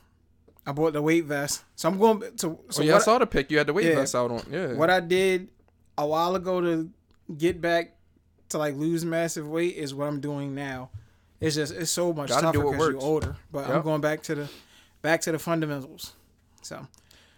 I 0.66 0.72
bought 0.72 0.94
the 0.94 1.02
weight 1.02 1.26
vest, 1.26 1.64
so 1.76 1.90
I'm 1.90 1.98
going 1.98 2.22
to. 2.22 2.38
So 2.38 2.60
oh, 2.78 2.82
yeah, 2.82 2.96
I 2.96 3.00
saw 3.00 3.18
the 3.18 3.26
pic. 3.26 3.50
You 3.52 3.58
had 3.58 3.68
the 3.68 3.74
weight 3.74 3.88
Yeah. 3.88 3.96
vest 3.96 4.16
out 4.16 4.32
on. 4.32 4.44
Yeah. 4.50 4.74
what 4.74 4.90
I 4.90 5.00
did 5.00 5.50
a 5.98 6.06
while 6.06 6.36
ago 6.36 6.62
to 6.62 6.90
get 7.38 7.62
back 7.62 7.95
to 8.50 8.57
like 8.57 8.75
lose 8.75 9.04
massive 9.04 9.48
weight 9.48 9.75
is 9.75 9.94
what 9.94 10.07
I'm 10.07 10.19
doing 10.19 10.56
now. 10.56 10.90
It's 11.40 11.56
just 11.56 11.74
it's 11.74 11.92
so 11.92 12.13
much 12.13 12.30
Gotta 12.30 12.42
tougher 12.48 12.72
because 12.72 12.90
you're 12.90 13.01
older. 13.01 13.36
But 13.51 13.69
I'm 13.69 13.81
going 13.81 14.01
back 14.01 14.24
to 14.24 14.36
the 14.36 14.50
back 15.01 15.22
to 15.22 15.31
the 15.31 15.40
fundamentals. 15.40 16.13
So 16.62 16.88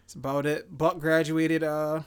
it's 0.04 0.14
about 0.14 0.46
it. 0.46 0.76
Buck 0.78 1.00
graduated. 1.00 1.64
Uh, 1.64 2.02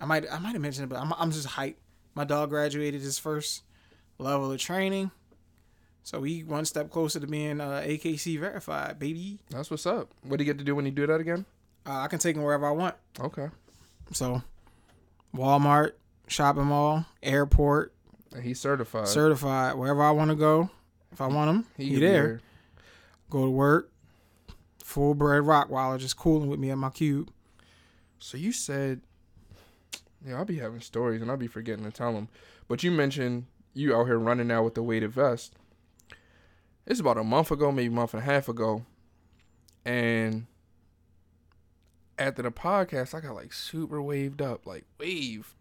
I 0.00 0.04
might 0.04 0.30
I 0.30 0.38
might 0.38 0.52
have 0.52 0.60
mentioned 0.60 0.84
it, 0.84 0.88
but 0.94 1.00
I'm 1.00 1.12
I'm 1.16 1.30
just 1.30 1.48
hyped. 1.48 1.76
My 2.14 2.24
dog 2.24 2.50
graduated 2.50 3.00
his 3.00 3.18
first 3.18 3.62
level 4.18 4.52
of 4.52 4.58
training, 4.58 5.10
so 6.02 6.20
we 6.20 6.42
one 6.42 6.66
step 6.66 6.90
closer 6.90 7.18
to 7.20 7.26
being 7.26 7.60
uh, 7.60 7.82
AKC 7.84 8.38
verified, 8.38 8.98
baby. 8.98 9.38
That's 9.48 9.70
what's 9.70 9.86
up. 9.86 10.10
What 10.22 10.36
do 10.36 10.44
you 10.44 10.52
get 10.52 10.58
to 10.58 10.64
do 10.64 10.74
when 10.74 10.84
you 10.84 10.90
do 10.90 11.06
that 11.06 11.20
again? 11.20 11.46
Uh, 11.86 12.00
I 12.00 12.08
can 12.08 12.18
take 12.18 12.36
him 12.36 12.42
wherever 12.42 12.66
I 12.66 12.72
want. 12.72 12.94
Okay. 13.18 13.48
So 14.12 14.42
Walmart, 15.34 15.92
shopping 16.28 16.64
mall, 16.66 17.04
airport, 17.22 17.94
And 18.32 18.42
he's 18.42 18.60
certified. 18.60 19.08
certified 19.08 19.76
wherever 19.76 20.02
I 20.02 20.10
want 20.10 20.30
to 20.30 20.36
go. 20.36 20.70
If 21.12 21.20
I 21.20 21.26
want 21.26 21.50
him, 21.50 21.66
he, 21.76 21.90
be 21.90 22.00
there. 22.00 22.40
Go 23.30 23.44
to 23.44 23.50
work. 23.50 23.90
Full 24.84 25.14
bred 25.14 25.42
Rottweiler 25.42 25.98
just 25.98 26.16
cooling 26.16 26.48
with 26.48 26.58
me 26.60 26.70
at 26.70 26.78
my 26.78 26.90
cube. 26.90 27.30
So 28.18 28.36
you 28.36 28.52
said, 28.52 29.00
yeah, 30.26 30.36
I'll 30.36 30.44
be 30.44 30.58
having 30.58 30.80
stories 30.80 31.22
and 31.22 31.30
I'll 31.30 31.36
be 31.36 31.46
forgetting 31.46 31.84
to 31.84 31.90
tell 31.90 32.12
them. 32.12 32.28
But 32.68 32.82
you 32.82 32.90
mentioned 32.90 33.46
you 33.74 33.94
out 33.96 34.06
here 34.06 34.18
running 34.18 34.48
now 34.48 34.62
with 34.62 34.74
the 34.74 34.82
weighted 34.82 35.12
vest. 35.12 35.54
It's 36.86 37.00
about 37.00 37.18
a 37.18 37.24
month 37.24 37.50
ago, 37.50 37.70
maybe 37.72 37.88
a 37.92 37.96
month 37.96 38.12
and 38.14 38.22
a 38.22 38.26
half 38.26 38.48
ago, 38.48 38.84
and 39.84 40.46
after 42.22 42.42
the 42.42 42.50
podcast, 42.50 43.14
I 43.14 43.20
got 43.20 43.34
like 43.34 43.52
super 43.52 44.00
waved 44.00 44.40
up, 44.40 44.66
like 44.66 44.84
waved, 44.98 45.54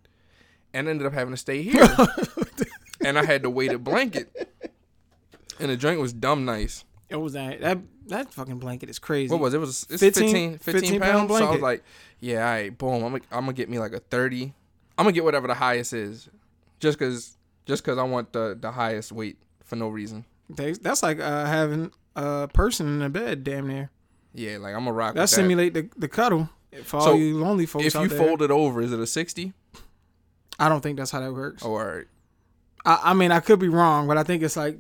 and 0.74 0.88
ended 0.88 1.06
up 1.08 1.14
having 1.14 1.34
to 1.34 1.38
stay 1.38 1.62
here. 1.64 1.88
and 3.06 3.18
I 3.18 3.26
had 3.26 3.44
to 3.44 3.50
wait 3.50 3.72
a 3.72 3.80
blanket, 3.80 4.52
and 5.60 5.70
the 5.70 5.78
drink 5.78 6.00
was 6.00 6.14
dumb 6.14 6.46
nice. 6.46 6.86
It 7.10 7.18
was 7.18 7.34
that 7.34 7.62
that 7.62 7.80
that 8.08 8.34
fucking 8.34 8.60
blanket 8.60 8.90
is 8.90 9.00
crazy. 9.00 9.32
What 9.32 9.42
was 9.42 9.54
it? 9.54 9.58
it 9.58 9.60
was 9.60 9.86
it's 9.90 10.02
15 10.02 10.58
15, 10.58 10.58
15, 10.60 10.82
15 10.82 11.00
pounds. 11.02 11.12
pound 11.12 11.30
So 11.30 11.48
I 11.48 11.52
was 11.52 11.62
like, 11.62 11.84
yeah, 12.20 12.46
all 12.46 12.52
right, 12.52 12.78
boom. 12.78 13.04
I'm 13.04 13.12
gonna 13.12 13.24
I'm 13.32 13.42
gonna 13.42 13.54
get 13.54 13.70
me 13.70 13.80
like 13.80 13.94
a 13.94 14.00
thirty. 14.00 14.54
I'm 14.98 15.06
gonna 15.06 15.14
get 15.14 15.24
whatever 15.24 15.48
the 15.48 15.56
highest 15.56 15.94
is, 15.94 16.30
just 16.80 17.00
cause 17.00 17.38
just 17.66 17.84
cause 17.84 17.98
I 17.98 18.04
want 18.04 18.34
the 18.34 18.58
the 18.60 18.72
highest 18.72 19.12
weight 19.12 19.38
for 19.64 19.76
no 19.76 19.90
reason. 19.90 20.26
That's 20.50 21.02
like 21.02 21.20
uh, 21.20 21.46
having 21.46 21.92
a 22.16 22.48
person 22.50 22.88
in 22.88 23.02
a 23.02 23.10
bed, 23.10 23.44
damn 23.44 23.68
near. 23.68 23.90
Yeah, 24.34 24.58
like 24.58 24.74
I'm 24.74 24.82
gonna 24.86 24.94
rock. 24.94 25.14
That 25.16 25.22
with 25.22 25.30
that. 25.32 25.36
simulate 25.36 25.74
the, 25.74 25.90
the 25.98 26.08
cuddle 26.08 26.50
for 26.84 26.98
all 26.98 27.16
you 27.18 27.38
lonely 27.38 27.66
folks 27.66 27.86
If 27.86 27.96
you 27.96 28.08
there. 28.08 28.18
fold 28.18 28.42
it 28.42 28.52
over, 28.52 28.82
is 28.82 28.92
it 28.94 29.00
a 29.00 29.08
sixty? 29.08 29.54
I 30.60 30.70
don't 30.70 30.82
think 30.82 30.98
that's 30.98 31.12
how 31.12 31.20
that 31.20 31.34
works. 31.34 31.64
Oh, 31.66 31.72
all 31.76 31.84
right. 31.86 32.06
I, 32.86 33.00
I 33.06 33.14
mean, 33.14 33.32
I 33.32 33.40
could 33.40 33.60
be 33.60 33.68
wrong, 33.68 34.08
but 34.08 34.18
I 34.18 34.24
think 34.24 34.42
it's 34.44 34.56
like 34.56 34.78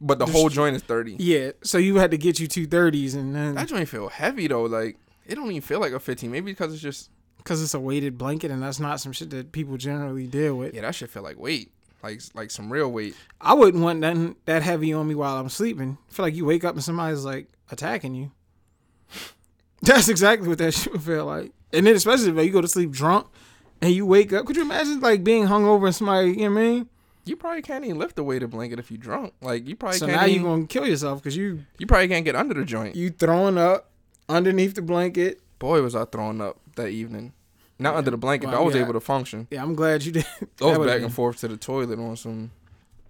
But 0.00 0.18
the 0.18 0.26
whole 0.26 0.48
joint 0.48 0.76
is 0.76 0.82
thirty. 0.82 1.16
yeah. 1.18 1.50
So 1.62 1.78
you 1.78 1.96
had 1.96 2.10
to 2.12 2.18
get 2.18 2.38
you 2.40 2.46
two 2.46 2.66
thirties, 2.66 3.14
and 3.14 3.34
then 3.34 3.54
That 3.54 3.68
joint 3.68 3.88
feel 3.88 4.08
heavy 4.08 4.46
though. 4.46 4.64
Like 4.64 4.96
it 5.26 5.34
don't 5.34 5.50
even 5.50 5.62
feel 5.62 5.80
like 5.80 5.92
a 5.92 6.00
fifteen. 6.00 6.30
Maybe 6.30 6.52
because 6.52 6.72
it's 6.72 6.82
just 6.82 7.10
because 7.38 7.62
it's 7.62 7.74
a 7.74 7.80
weighted 7.80 8.16
blanket, 8.18 8.50
and 8.50 8.62
that's 8.62 8.80
not 8.80 9.00
some 9.00 9.12
shit 9.12 9.30
that 9.30 9.52
people 9.52 9.76
generally 9.76 10.26
deal 10.26 10.56
with. 10.56 10.74
yeah. 10.74 10.80
That 10.82 10.94
should 10.94 11.10
feel 11.10 11.22
like 11.22 11.38
weight, 11.38 11.70
like 12.02 12.20
like 12.34 12.50
some 12.50 12.72
real 12.72 12.90
weight. 12.90 13.14
I 13.40 13.52
wouldn't 13.54 13.82
want 13.82 13.98
nothing 14.00 14.36
that 14.46 14.62
heavy 14.62 14.92
on 14.92 15.06
me 15.06 15.14
while 15.14 15.36
I'm 15.36 15.48
sleeping. 15.48 15.98
I 16.08 16.12
feel 16.12 16.24
like 16.24 16.34
you 16.34 16.44
wake 16.44 16.64
up 16.64 16.74
and 16.74 16.82
somebody's 16.84 17.24
like 17.24 17.48
attacking 17.70 18.14
you. 18.14 18.30
That's 19.86 20.08
exactly 20.08 20.48
what 20.48 20.58
that 20.58 20.74
shit 20.74 20.92
would 20.92 21.02
feel 21.02 21.24
like. 21.26 21.52
And 21.72 21.86
then 21.86 21.94
especially 21.94 22.30
if 22.30 22.44
you 22.44 22.52
go 22.52 22.60
to 22.60 22.68
sleep 22.68 22.90
drunk 22.90 23.26
and 23.80 23.92
you 23.92 24.06
wake 24.06 24.32
up, 24.32 24.46
could 24.46 24.56
you 24.56 24.62
imagine 24.62 25.00
like 25.00 25.24
being 25.24 25.46
hungover 25.46 25.86
and 25.86 25.94
somebody, 25.94 26.30
you 26.30 26.36
know 26.36 26.54
what 26.54 26.60
I 26.60 26.62
mean? 26.62 26.88
You 27.24 27.36
probably 27.36 27.62
can't 27.62 27.84
even 27.84 27.98
lift 27.98 28.14
the 28.16 28.22
weighted 28.22 28.50
blanket 28.50 28.78
if 28.78 28.90
you 28.90 28.98
drunk. 28.98 29.34
Like 29.40 29.66
you 29.66 29.74
probably 29.74 29.98
so 29.98 30.06
can't 30.06 30.20
now 30.20 30.26
you're 30.26 30.44
gonna 30.44 30.66
kill 30.66 30.86
yourself 30.86 31.22
because 31.22 31.36
you 31.36 31.64
you 31.78 31.86
probably 31.86 32.08
can't 32.08 32.24
get 32.24 32.36
under 32.36 32.54
the 32.54 32.64
joint. 32.64 32.94
you 32.94 33.10
throwing 33.10 33.58
up 33.58 33.90
underneath 34.28 34.74
the 34.74 34.82
blanket. 34.82 35.40
Boy, 35.58 35.82
was 35.82 35.96
I 35.96 36.04
throwing 36.04 36.40
up 36.40 36.58
that 36.76 36.88
evening. 36.88 37.32
Not 37.78 37.96
under 37.96 38.10
the 38.10 38.16
blanket, 38.16 38.46
but 38.46 38.56
I 38.56 38.60
was 38.60 38.74
yeah. 38.74 38.82
able 38.82 38.94
to 38.94 39.00
function. 39.00 39.48
Yeah, 39.50 39.62
I'm 39.62 39.74
glad 39.74 40.04
you 40.04 40.12
did. 40.12 40.26
I 40.62 40.64
was 40.64 40.78
back 40.78 40.96
been- 40.96 41.04
and 41.04 41.12
forth 41.14 41.38
to 41.40 41.48
the 41.48 41.56
toilet 41.56 41.98
on 41.98 42.16
some. 42.16 42.52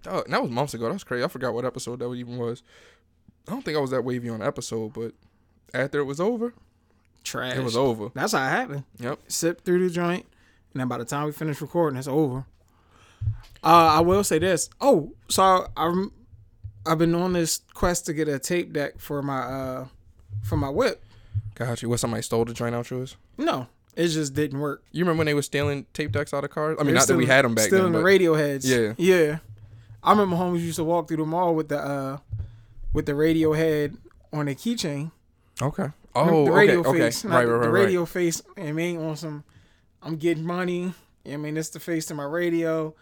Oh, 0.07 0.23
that 0.27 0.41
was 0.41 0.51
months 0.51 0.73
ago. 0.73 0.89
That's 0.89 1.03
crazy. 1.03 1.23
I 1.23 1.27
forgot 1.27 1.53
what 1.53 1.65
episode 1.65 1.99
that 1.99 2.11
even 2.13 2.37
was. 2.37 2.63
I 3.47 3.51
don't 3.51 3.63
think 3.63 3.77
I 3.77 3.81
was 3.81 3.91
that 3.91 4.03
wavy 4.03 4.29
on 4.29 4.41
episode, 4.41 4.93
but 4.93 5.13
after 5.73 5.99
it 5.99 6.05
was 6.05 6.19
over, 6.19 6.53
Trash. 7.27 7.55
it 7.57 7.63
was 7.63 7.75
over. 7.77 8.09
That's 8.13 8.31
how 8.33 8.45
it 8.45 8.49
happened. 8.49 8.83
Yep. 8.99 9.19
Sip 9.27 9.61
through 9.63 9.87
the 9.87 9.93
joint, 9.93 10.25
and 10.73 10.79
then 10.81 10.87
by 10.87 10.97
the 10.97 11.05
time 11.05 11.25
we 11.25 11.31
finish 11.31 11.59
recording, 11.61 11.97
it's 11.99 12.07
over. 12.07 12.45
Uh, 13.63 13.97
I 13.97 13.99
will 14.01 14.23
say 14.23 14.39
this. 14.39 14.69
Oh, 14.79 15.13
so 15.29 15.67
I'm 15.75 16.11
I've 16.85 16.97
been 16.99 17.13
on 17.15 17.33
this 17.33 17.61
quest 17.73 18.05
to 18.05 18.13
get 18.13 18.27
a 18.27 18.39
tape 18.39 18.71
deck 18.71 18.99
for 18.99 19.21
my 19.21 19.39
uh 19.39 19.87
for 20.43 20.55
my 20.57 20.69
whip. 20.69 21.03
Got 21.55 21.81
you. 21.81 21.89
What 21.89 21.99
somebody 21.99 22.21
stole 22.23 22.45
the 22.45 22.53
joint 22.53 22.75
out 22.75 22.89
yours? 22.89 23.17
No, 23.37 23.67
it 23.95 24.07
just 24.09 24.33
didn't 24.33 24.59
work. 24.59 24.83
You 24.91 25.03
remember 25.03 25.19
when 25.19 25.25
they 25.25 25.33
were 25.33 25.41
stealing 25.41 25.85
tape 25.93 26.11
decks 26.11 26.33
out 26.33 26.43
of 26.43 26.51
cars? 26.51 26.77
I 26.79 26.83
mean, 26.83 26.87
They're 26.87 26.95
not 26.95 27.03
still- 27.03 27.15
that 27.15 27.19
we 27.19 27.25
had 27.25 27.43
them 27.45 27.55
back 27.55 27.65
still 27.65 27.79
then, 27.79 27.87
in 27.87 27.91
the 27.93 28.03
radio 28.03 28.35
heads. 28.35 28.69
Yeah. 28.69 28.93
yeah. 28.97 29.39
I 30.03 30.11
remember 30.11 30.35
homies 30.37 30.61
used 30.61 30.77
to 30.77 30.83
walk 30.83 31.07
through 31.07 31.17
the 31.17 31.25
mall 31.25 31.55
with 31.55 31.67
the 31.69 31.79
uh 31.79 32.17
with 32.93 33.05
the 33.07 33.15
radio 33.15 33.53
head 33.53 33.97
on 34.31 34.47
a 34.47 34.53
keychain. 34.55 35.11
okay. 35.61 35.87
Oh, 36.17 36.45
the 36.45 36.51
radio 36.51 36.79
okay, 36.79 36.89
okay. 36.89 36.99
face, 36.99 37.23
not 37.23 37.33
right, 37.35 37.45
the, 37.45 37.51
right, 37.53 37.61
the 37.63 37.69
right, 37.71 37.83
radio 37.83 38.05
face. 38.05 38.41
I 38.57 38.71
mean, 38.71 38.99
on 38.99 39.15
some, 39.15 39.43
I'm 40.01 40.15
getting 40.17 40.43
money. 40.43 40.93
I 41.29 41.37
mean, 41.37 41.57
it's 41.57 41.69
the 41.69 41.79
face 41.79 42.05
to 42.07 42.15
my 42.15 42.23
radio, 42.23 42.95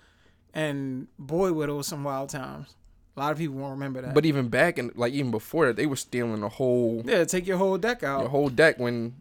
and 0.53 1.07
boy, 1.19 1.53
would 1.53 1.69
it 1.69 1.73
was 1.73 1.87
some 1.87 2.03
wild 2.03 2.29
times. 2.29 2.73
A 3.15 3.19
lot 3.19 3.31
of 3.31 3.37
people 3.37 3.55
won't 3.55 3.71
remember 3.71 4.01
that. 4.01 4.13
But 4.13 4.25
even 4.25 4.49
back 4.49 4.77
and 4.77 4.91
like 4.95 5.13
even 5.13 5.31
before 5.31 5.67
that, 5.67 5.75
they 5.75 5.85
were 5.85 5.95
stealing 5.95 6.41
the 6.41 6.49
whole 6.49 7.01
yeah, 7.05 7.23
take 7.23 7.47
your 7.47 7.57
whole 7.57 7.77
deck 7.77 8.03
out. 8.03 8.23
the 8.23 8.29
whole 8.29 8.49
deck 8.49 8.77
when. 8.79 9.15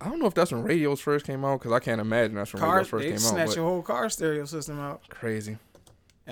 I 0.00 0.08
don't 0.08 0.18
know 0.18 0.26
if 0.26 0.34
that's 0.34 0.50
when 0.50 0.64
radios 0.64 1.00
first 1.00 1.24
came 1.24 1.44
out 1.44 1.60
because 1.60 1.70
I 1.70 1.78
can't 1.78 2.00
imagine 2.00 2.34
that's 2.34 2.52
when 2.52 2.60
car, 2.60 2.78
radios 2.78 2.88
first 2.88 3.04
came 3.04 3.14
out. 3.14 3.20
snatch 3.20 3.46
But 3.48 3.56
your 3.56 3.64
whole 3.64 3.82
car 3.82 4.10
stereo 4.10 4.44
system 4.46 4.80
out. 4.80 5.08
crazy. 5.08 5.58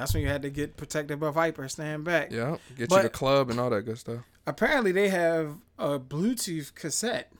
That's 0.00 0.14
when 0.14 0.22
you 0.22 0.28
had 0.30 0.40
to 0.42 0.50
get 0.50 0.78
protected 0.78 1.20
by 1.20 1.30
Viper, 1.30 1.68
stand 1.68 2.04
back. 2.04 2.32
Yeah, 2.32 2.56
get 2.74 2.88
But- 2.88 2.96
you 2.96 3.02
the 3.02 3.08
club 3.10 3.50
and 3.50 3.60
all 3.60 3.68
that 3.68 3.82
good 3.82 3.98
stuff. 3.98 4.20
Apparently, 4.46 4.92
they 4.92 5.10
have 5.10 5.58
a 5.78 5.98
Bluetooth 6.00 6.74
cassette. 6.74 7.30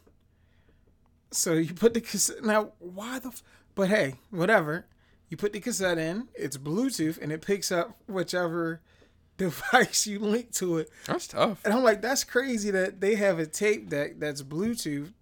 So 1.31 1.55
you 1.55 1.73
put 1.73 1.95
the 1.95 2.01
cassette. 2.03 2.45
Now, 2.45 2.73
why 2.79 3.19
the? 3.19 3.29
F- 3.29 3.43
but 3.75 3.89
hey, 3.89 4.17
whatever. 4.31 4.87
You 5.31 5.37
put 5.37 5.53
the 5.55 5.61
cassette 5.61 5.97
in. 5.97 6.29
It's 6.35 6.59
Bluetooth, 6.59 7.17
and 7.21 7.33
it 7.33 7.41
picks 7.41 7.73
up 7.73 7.97
whichever 8.07 8.81
device 9.39 10.07
you 10.07 10.19
link 10.19 10.53
to 10.55 10.79
it. 10.79 10.91
That's 11.07 11.29
tough. 11.29 11.63
And 11.65 11.73
I'm 11.73 11.83
like, 11.83 12.03
that's 12.03 12.25
crazy 12.25 12.71
that 12.73 13.01
they 13.01 13.15
have 13.15 13.39
a 13.39 13.47
tape 13.47 13.89
deck 13.89 14.19
that's 14.19 14.43
Bluetooth 14.43 15.13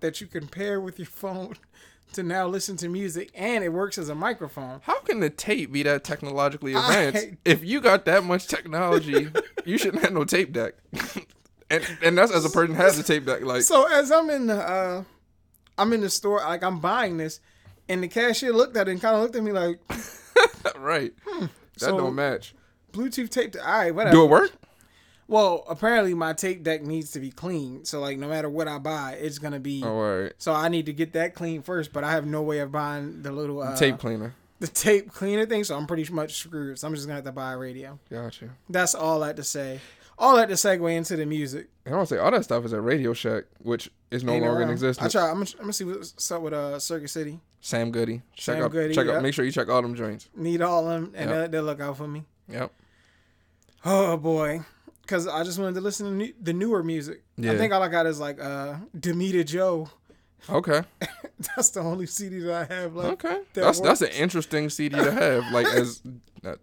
that 0.00 0.20
you 0.20 0.26
can 0.28 0.46
pair 0.46 0.80
with 0.80 0.98
your 1.00 1.06
phone 1.06 1.56
to 2.14 2.22
now 2.22 2.46
listen 2.46 2.76
to 2.78 2.88
music, 2.88 3.30
and 3.34 3.62
it 3.64 3.70
works 3.70 3.98
as 3.98 4.08
a 4.08 4.14
microphone. 4.14 4.80
How 4.82 5.00
can 5.00 5.20
the 5.20 5.30
tape 5.30 5.72
be 5.72 5.82
that 5.84 6.04
technologically 6.04 6.74
I- 6.76 6.96
advanced? 7.02 7.28
if 7.44 7.64
you 7.64 7.80
got 7.80 8.04
that 8.06 8.24
much 8.24 8.46
technology, 8.46 9.28
you 9.64 9.78
shouldn't 9.78 10.02
have 10.02 10.12
no 10.12 10.24
tape 10.24 10.52
deck. 10.52 10.74
and 11.70 11.84
and 12.02 12.18
that's 12.18 12.32
as 12.32 12.44
a 12.44 12.50
person 12.50 12.74
has 12.74 12.98
a 12.98 13.02
tape 13.02 13.26
deck. 13.26 13.42
Like 13.42 13.62
So 13.62 13.86
as 13.92 14.10
I'm 14.10 14.28
in 14.30 14.46
the 14.48 14.56
uh 14.56 15.04
I'm 15.78 15.92
in 15.92 16.00
the 16.00 16.10
store, 16.10 16.38
like 16.40 16.62
I'm 16.62 16.80
buying 16.80 17.16
this, 17.16 17.40
and 17.88 18.02
the 18.02 18.08
cashier 18.08 18.52
looked 18.52 18.76
at 18.76 18.88
it 18.88 18.90
and 18.92 19.00
kind 19.00 19.16
of 19.16 19.22
looked 19.22 19.36
at 19.36 19.42
me 19.42 19.52
like, 19.52 19.78
right, 20.78 21.12
that 21.40 21.48
So- 21.76 21.96
don't 21.96 22.14
match. 22.14 22.54
Bluetooth 22.92 23.30
tape. 23.30 23.54
All 23.64 23.64
right, 23.72 23.94
whatever. 23.94 24.16
Do 24.16 24.24
it 24.24 24.30
work? 24.30 24.50
Well, 25.30 25.64
apparently 25.68 26.12
my 26.12 26.32
tape 26.32 26.64
deck 26.64 26.82
needs 26.82 27.12
to 27.12 27.20
be 27.20 27.30
clean. 27.30 27.84
So 27.84 28.00
like 28.00 28.18
no 28.18 28.26
matter 28.28 28.50
what 28.50 28.66
I 28.66 28.78
buy, 28.78 29.12
it's 29.20 29.38
gonna 29.38 29.60
be. 29.60 29.80
Oh, 29.84 29.88
all 29.96 30.18
right. 30.22 30.32
So 30.38 30.52
I 30.52 30.68
need 30.68 30.86
to 30.86 30.92
get 30.92 31.12
that 31.12 31.34
clean 31.36 31.62
first, 31.62 31.92
but 31.92 32.02
I 32.02 32.10
have 32.10 32.26
no 32.26 32.42
way 32.42 32.58
of 32.58 32.72
buying 32.72 33.22
the 33.22 33.30
little 33.30 33.62
uh, 33.62 33.76
tape 33.76 33.98
cleaner. 33.98 34.34
the 34.58 34.66
tape 34.66 35.12
cleaner 35.12 35.46
thing. 35.46 35.62
So 35.62 35.76
I'm 35.76 35.86
pretty 35.86 36.12
much 36.12 36.34
screwed. 36.34 36.80
So 36.80 36.88
I'm 36.88 36.94
just 36.96 37.06
gonna 37.06 37.14
have 37.14 37.24
to 37.26 37.32
buy 37.32 37.52
a 37.52 37.56
radio. 37.58 37.98
Gotcha. 38.10 38.50
That's 38.68 38.94
all 38.96 39.22
I 39.22 39.28
had 39.28 39.36
to 39.36 39.44
say. 39.44 39.78
All 40.18 40.36
that 40.36 40.48
to 40.48 40.54
segue 40.54 40.94
into 40.94 41.16
the 41.16 41.24
music. 41.24 41.68
And 41.86 41.94
I 41.94 41.96
want 41.96 42.08
to 42.10 42.16
say 42.16 42.20
all 42.20 42.30
that 42.32 42.44
stuff 42.44 42.64
is 42.66 42.74
at 42.74 42.82
Radio 42.82 43.14
Shack, 43.14 43.44
which 43.60 43.88
is 44.10 44.22
no 44.22 44.32
Ain't 44.32 44.42
longer 44.44 44.56
in 44.56 44.62
around. 44.62 44.70
I 44.70 44.72
existence. 44.72 45.12
try. 45.12 45.28
I'm 45.28 45.34
gonna, 45.38 45.46
I'm 45.54 45.60
gonna 45.60 45.72
see 45.72 45.84
what's 45.84 46.30
up 46.32 46.42
with 46.42 46.52
uh 46.52 46.78
Circuit 46.80 47.08
City. 47.08 47.40
Sam 47.60 47.90
Goody. 47.92 48.20
Check 48.34 48.56
Sam 48.56 48.64
out. 48.64 48.72
Goody, 48.72 48.94
check 48.94 49.06
yep. 49.06 49.14
out. 49.16 49.22
Make 49.22 49.32
sure 49.32 49.44
you 49.44 49.52
check 49.52 49.68
all 49.68 49.80
them 49.80 49.94
joints. 49.94 50.28
Need 50.34 50.60
all 50.60 50.84
them, 50.86 51.12
and 51.14 51.30
Yep. 51.30 51.38
they'll, 51.38 51.48
they'll 51.48 51.62
look 51.64 51.80
out 51.80 51.96
for 51.96 52.08
me. 52.08 52.24
Yep. 52.48 52.72
Oh 53.84 54.16
boy, 54.18 54.60
because 55.10 55.26
I 55.26 55.42
just 55.42 55.58
wanted 55.58 55.74
to 55.74 55.80
listen 55.80 56.06
to 56.06 56.12
new, 56.12 56.32
the 56.40 56.52
newer 56.52 56.84
music. 56.84 57.24
Yeah. 57.36 57.52
I 57.52 57.58
think 57.58 57.72
all 57.72 57.82
I 57.82 57.88
got 57.88 58.06
is 58.06 58.20
like 58.20 58.40
uh 58.40 58.76
Damita 58.96 59.44
Jo. 59.44 59.90
Okay. 60.48 60.82
That's 61.56 61.70
the 61.70 61.80
only 61.80 62.06
CD 62.06 62.38
that 62.40 62.70
I 62.70 62.74
have 62.74 62.94
left. 62.94 63.24
Okay. 63.24 63.40
that 63.54 63.60
That's 63.62 63.80
that's 63.80 64.00
an 64.02 64.08
interesting 64.10 64.70
CD 64.70 64.96
to 64.96 65.10
have, 65.12 65.50
like 65.52 65.66
as 65.74 66.00
uh, 66.44 66.54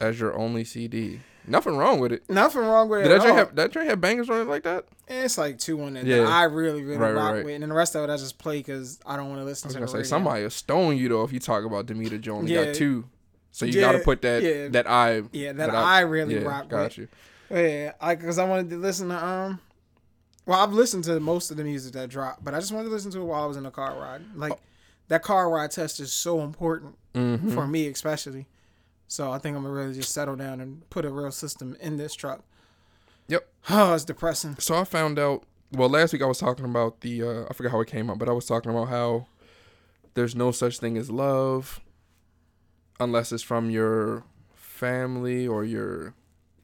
as 0.00 0.18
your 0.18 0.36
only 0.36 0.64
CD. 0.64 1.20
Nothing 1.46 1.76
wrong 1.76 1.98
with 2.00 2.12
it. 2.12 2.28
Nothing 2.28 2.60
wrong 2.62 2.88
with 2.90 3.00
it. 3.00 3.08
Did 3.08 3.20
that 3.22 3.26
at 3.28 3.34
have 3.36 3.54
that 3.56 3.70
joint 3.72 3.88
have 3.88 4.00
bangers 4.00 4.28
on 4.28 4.40
it 4.42 4.48
like 4.48 4.64
that? 4.64 4.84
It's 5.06 5.38
like 5.38 5.58
two 5.58 5.80
on 5.82 5.96
it 5.96 6.04
Yeah. 6.04 6.18
that 6.18 6.26
I 6.26 6.42
really 6.44 6.82
really 6.82 6.98
Right, 6.98 7.14
rock 7.14 7.34
right. 7.34 7.44
with, 7.44 7.54
and 7.54 7.62
then 7.62 7.70
the 7.70 7.74
rest 7.74 7.94
of 7.96 8.02
it 8.08 8.12
I 8.12 8.16
just 8.18 8.38
play 8.38 8.58
because 8.58 8.98
I 9.06 9.16
don't 9.16 9.28
want 9.28 9.38
to 9.38 9.42
I 9.42 9.46
listen 9.46 9.68
was 9.68 9.74
to 9.74 9.80
gonna 9.80 9.90
say 9.92 10.02
somebody 10.02 10.42
will 10.42 10.50
stone 10.50 10.96
you 10.98 11.08
though 11.08 11.22
if 11.22 11.32
you 11.32 11.38
talk 11.40 11.64
about 11.64 11.86
Damita 11.86 12.20
Jo 12.20 12.42
Yeah. 12.42 12.66
got 12.66 12.74
two. 12.74 13.04
So 13.52 13.64
you 13.64 13.80
Yeah, 13.80 13.86
gotta 13.92 13.98
put 14.00 14.20
that 14.22 14.42
yeah. 14.42 14.68
that 14.68 14.86
I 14.90 15.22
Yeah, 15.32 15.52
that, 15.52 15.70
that 15.70 15.74
I, 15.74 16.00
really 16.00 16.34
yeah, 16.34 16.42
rock 16.42 16.68
got 16.68 16.84
with. 16.84 16.98
you. 16.98 17.08
Yeah, 17.50 17.92
like 18.02 18.20
because 18.20 18.38
I 18.38 18.44
wanted 18.44 18.70
to 18.70 18.76
listen 18.76 19.08
to 19.08 19.24
um. 19.24 19.60
Well, 20.46 20.58
I've 20.60 20.72
listened 20.72 21.04
to 21.04 21.20
most 21.20 21.50
of 21.50 21.56
the 21.58 21.64
music 21.64 21.92
that 21.92 22.08
dropped, 22.08 22.42
but 22.42 22.54
I 22.54 22.58
just 22.60 22.72
wanted 22.72 22.86
to 22.88 22.94
listen 22.94 23.10
to 23.12 23.20
it 23.20 23.24
while 23.24 23.42
I 23.42 23.46
was 23.46 23.56
in 23.58 23.64
the 23.64 23.70
car 23.70 23.94
ride. 23.98 24.22
Like 24.34 24.52
Oh. 24.52 24.58
that 25.08 25.22
car 25.22 25.50
ride 25.50 25.70
test 25.70 26.00
is 26.00 26.12
so 26.12 26.40
important 26.40 26.96
Mhm. 27.14 27.52
for 27.52 27.66
me, 27.66 27.86
especially. 27.88 28.46
So 29.08 29.30
I 29.32 29.38
think 29.38 29.56
I'm 29.56 29.62
gonna 29.62 29.74
really 29.74 29.94
just 29.94 30.12
settle 30.12 30.36
down 30.36 30.60
and 30.60 30.88
put 30.90 31.04
a 31.04 31.10
real 31.10 31.30
system 31.32 31.76
in 31.80 31.96
this 31.96 32.14
truck. 32.14 32.42
Yep. 33.28 33.46
Oh, 33.70 33.94
it's 33.94 34.04
depressing. 34.04 34.56
So 34.58 34.74
I 34.74 34.84
found 34.84 35.18
out. 35.18 35.44
Well, 35.70 35.90
last 35.90 36.14
week 36.14 36.22
I 36.22 36.26
was 36.26 36.38
talking 36.38 36.64
about 36.64 37.00
the. 37.02 37.22
Uh, 37.22 37.44
I 37.50 37.52
forgot 37.52 37.72
how 37.72 37.80
it 37.80 37.88
came 37.88 38.08
up, 38.08 38.18
but 38.18 38.28
I 38.28 38.32
was 38.32 38.46
talking 38.46 38.70
about 38.70 38.88
how 38.88 39.26
there's 40.14 40.34
no 40.34 40.50
such 40.50 40.78
thing 40.78 40.96
as 40.96 41.10
love 41.10 41.80
unless 42.98 43.30
it's 43.32 43.42
from 43.42 43.68
your 43.70 44.24
family 44.54 45.46
or 45.46 45.64
your 45.64 46.14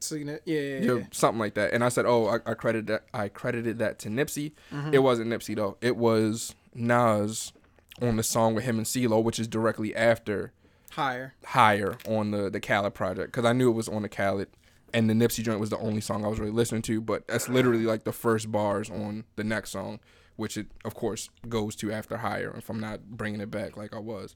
Signet, 0.05 0.41
yeah, 0.45 0.59
yeah, 0.59 0.79
your 0.79 0.99
yeah. 0.99 1.05
something 1.11 1.39
like 1.39 1.55
that. 1.55 1.73
And 1.73 1.83
I 1.83 1.89
said, 1.89 2.05
oh, 2.05 2.27
I, 2.27 2.51
I 2.51 2.53
credited 2.53 2.87
that. 2.87 3.03
I 3.13 3.27
credited 3.27 3.79
that 3.79 3.99
to 3.99 4.09
Nipsey. 4.09 4.53
Mm-hmm. 4.71 4.93
It 4.93 5.03
wasn't 5.03 5.29
Nipsey 5.29 5.55
though. 5.55 5.77
It 5.81 5.97
was 5.97 6.55
Nas 6.73 7.53
on 8.01 8.17
the 8.17 8.23
song 8.23 8.55
with 8.55 8.65
him 8.65 8.77
and 8.77 8.85
CeeLo, 8.85 9.23
which 9.23 9.39
is 9.39 9.47
directly 9.47 9.95
after 9.95 10.51
higher. 10.91 11.33
Higher 11.45 11.97
on 12.07 12.31
the 12.31 12.49
the 12.49 12.59
Khaled 12.59 12.93
project 12.93 13.31
because 13.31 13.45
I 13.45 13.53
knew 13.53 13.69
it 13.69 13.73
was 13.73 13.87
on 13.87 14.01
the 14.01 14.09
Khaled. 14.09 14.49
And 14.93 15.09
the 15.09 15.13
Nipsey 15.13 15.43
joint 15.43 15.59
was 15.59 15.69
the 15.69 15.77
only 15.79 15.99
song 15.99 16.23
I 16.23 16.29
was 16.29 16.39
really 16.39 16.53
listening 16.53 16.81
to, 16.83 17.01
but 17.01 17.27
that's 17.27 17.49
literally 17.49 17.83
like 17.83 18.05
the 18.05 18.13
first 18.13 18.49
bars 18.49 18.89
on 18.89 19.25
the 19.35 19.43
next 19.43 19.71
song, 19.71 19.99
which 20.37 20.55
it 20.55 20.67
of 20.85 20.95
course 20.95 21.29
goes 21.49 21.75
to 21.77 21.91
after 21.91 22.17
Higher. 22.17 22.53
If 22.57 22.69
I'm 22.69 22.79
not 22.79 23.03
bringing 23.03 23.41
it 23.41 23.51
back 23.51 23.75
like 23.75 23.93
I 23.93 23.99
was, 23.99 24.35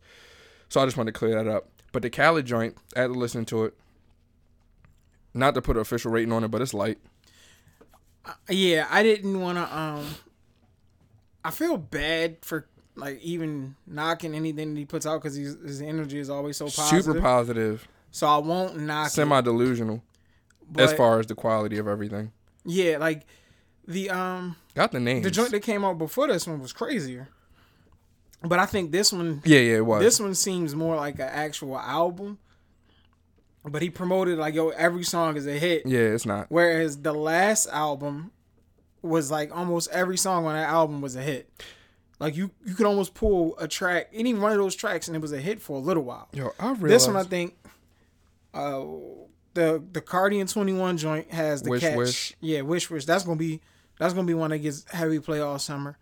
so 0.68 0.82
I 0.82 0.86
just 0.86 0.98
wanted 0.98 1.14
to 1.14 1.20
clear 1.20 1.42
that 1.42 1.50
up. 1.50 1.70
But 1.92 2.02
the 2.02 2.10
Khaled 2.10 2.46
joint, 2.46 2.76
after 2.96 3.14
listening 3.14 3.46
to 3.46 3.66
it, 3.66 3.78
not 5.34 5.54
to 5.56 5.62
put 5.62 5.76
an 5.78 5.82
official 5.82 6.12
rating 6.12 6.32
on 6.32 6.44
it, 6.44 6.50
but 6.50 6.62
it's 6.62 6.74
light. 6.74 6.98
Yeah, 8.50 8.88
I 8.90 9.04
didn't 9.04 9.40
want 9.40 9.58
to. 9.58 9.78
Um, 9.78 10.06
I 11.44 11.52
feel 11.52 11.78
bad 11.78 12.38
for 12.42 12.68
like 12.96 13.20
even 13.22 13.76
knocking 13.88 14.36
anything 14.36 14.74
that 14.74 14.80
he 14.80 14.86
puts 14.86 15.06
out 15.06 15.22
because 15.22 15.36
his 15.36 15.82
energy 15.82 16.20
is 16.20 16.30
always 16.30 16.58
so 16.58 16.66
positive. 16.66 17.04
Super 17.06 17.22
positive, 17.22 17.88
So 18.12 18.28
I 18.28 18.38
won't 18.38 18.78
knock 18.78 19.10
semi 19.10 19.40
delusional 19.42 20.04
as 20.78 20.94
far 20.94 21.20
as 21.20 21.28
the 21.28 21.36
quality 21.36 21.78
of 21.78 21.88
everything. 21.88 22.32
yeah, 22.66 22.98
like 22.98 23.26
the 23.88 24.10
um 24.12 24.56
Got 24.76 24.92
the 24.92 25.00
name. 25.00 25.24
the 25.24 25.32
joint 25.32 25.52
that 25.52 25.62
came 25.64 25.84
out 25.84 25.98
before 25.98 26.28
this 26.28 26.46
one 26.46 26.60
was 26.60 26.74
crazier. 26.74 27.30
But 28.42 28.60
I 28.60 28.66
think 28.66 28.92
this 28.92 29.12
one 29.12 29.42
yeah, 29.46 29.60
yeah, 29.60 29.78
it 29.78 29.86
was. 29.86 30.02
this 30.04 30.20
one 30.20 30.36
seems 30.36 30.76
more 30.76 30.96
like 30.98 31.16
an 31.16 31.22
actual 31.32 31.80
album. 31.80 32.38
But 33.66 33.82
he 33.82 33.90
promoted 33.90 34.38
like 34.38 34.54
yo 34.56 34.70
every 34.70 35.04
song 35.04 35.36
is 35.38 35.46
a 35.46 35.54
hit. 35.54 35.86
yeah, 35.86 36.00
it's 36.00 36.26
not. 36.26 36.48
Whereas 36.50 37.02
the 37.02 37.14
last 37.14 37.68
album 37.68 38.32
was 39.02 39.30
like 39.32 39.56
almost 39.56 39.90
every 39.92 40.18
song 40.18 40.46
on 40.46 40.54
that 40.56 40.70
album 40.70 41.02
was 41.02 41.16
a 41.16 41.22
hit. 41.22 41.50
Like 42.20 42.36
you 42.36 42.52
you 42.66 42.74
could 42.74 42.86
almost 42.86 43.14
pull 43.14 43.58
a 43.60 43.68
track, 43.68 44.10
any 44.14 44.34
one 44.34 44.52
of 44.52 44.58
those 44.58 44.76
tracks, 44.76 45.08
and 45.08 45.16
it 45.16 45.22
was 45.22 45.32
a 45.32 45.40
hit 45.40 45.62
for 45.62 45.78
a 45.78 45.80
little 45.80 46.04
while. 46.04 46.30
Yo, 46.34 46.52
I 46.60 46.68
realized. 46.72 46.84
This 46.84 47.08
one 47.08 47.16
I 47.16 47.24
think 47.24 47.56
uh 48.54 48.84
the 49.54 49.84
the 49.92 50.02
Cardi 50.02 50.40
and 50.40 50.50
21 50.50 50.98
joint 50.98 51.32
has 51.32 51.62
the 51.62 51.70
Wish 51.70 51.82
catch. 51.82 51.96
Wish. 51.98 52.34
Yeah, 52.40 52.62
Wish 52.62 52.90
Wish. 52.90 53.06
That's 53.06 53.24
gonna 53.24 53.38
be 53.38 53.62
that's 54.00 54.14
gonna 54.14 54.28
be 54.28 54.34
one 54.34 54.52
that 54.52 54.60
gets 54.60 54.86
heavy 54.92 55.20
play 55.20 55.40
all 55.40 55.60
summer. 55.60 55.98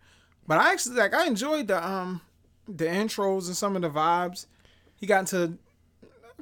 But 0.46 0.58
I 0.58 0.72
actually 0.72 0.96
like 0.96 1.14
I 1.14 1.26
enjoyed 1.26 1.68
the 1.68 1.86
um 1.86 2.20
the 2.66 2.84
intros 2.86 3.46
and 3.46 3.56
some 3.56 3.76
of 3.76 3.82
the 3.82 3.90
vibes. 3.90 4.46
He 4.96 5.06
got 5.06 5.20
into 5.20 5.58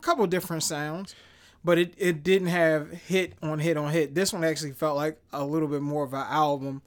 couple 0.06 0.26
different 0.26 0.62
sounds, 0.62 1.14
but 1.64 1.78
it, 1.78 1.92
it 1.98 2.22
didn't 2.22 2.48
have 2.48 2.90
hit 2.92 3.32
on 3.42 3.58
hit 3.58 3.76
on 3.76 3.90
hit. 3.92 4.14
This 4.14 4.32
one 4.32 4.44
actually 4.44 4.72
felt 4.72 4.96
like 4.96 5.20
a 5.32 5.44
little 5.44 5.68
bit 5.68 5.82
more 5.82 6.04
of 6.04 6.14
an 6.14 6.26
album, 6.28 6.80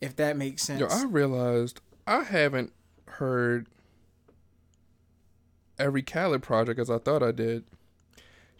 if 0.00 0.14
that 0.16 0.36
makes 0.36 0.62
sense. 0.62 0.80
Yo, 0.80 0.86
I 0.88 1.04
realized 1.04 1.80
I 2.06 2.22
haven't 2.24 2.72
heard 3.06 3.66
every 5.78 6.02
Khaled 6.02 6.42
project 6.42 6.78
as 6.78 6.90
I 6.90 6.98
thought 6.98 7.22
I 7.22 7.32
did, 7.32 7.64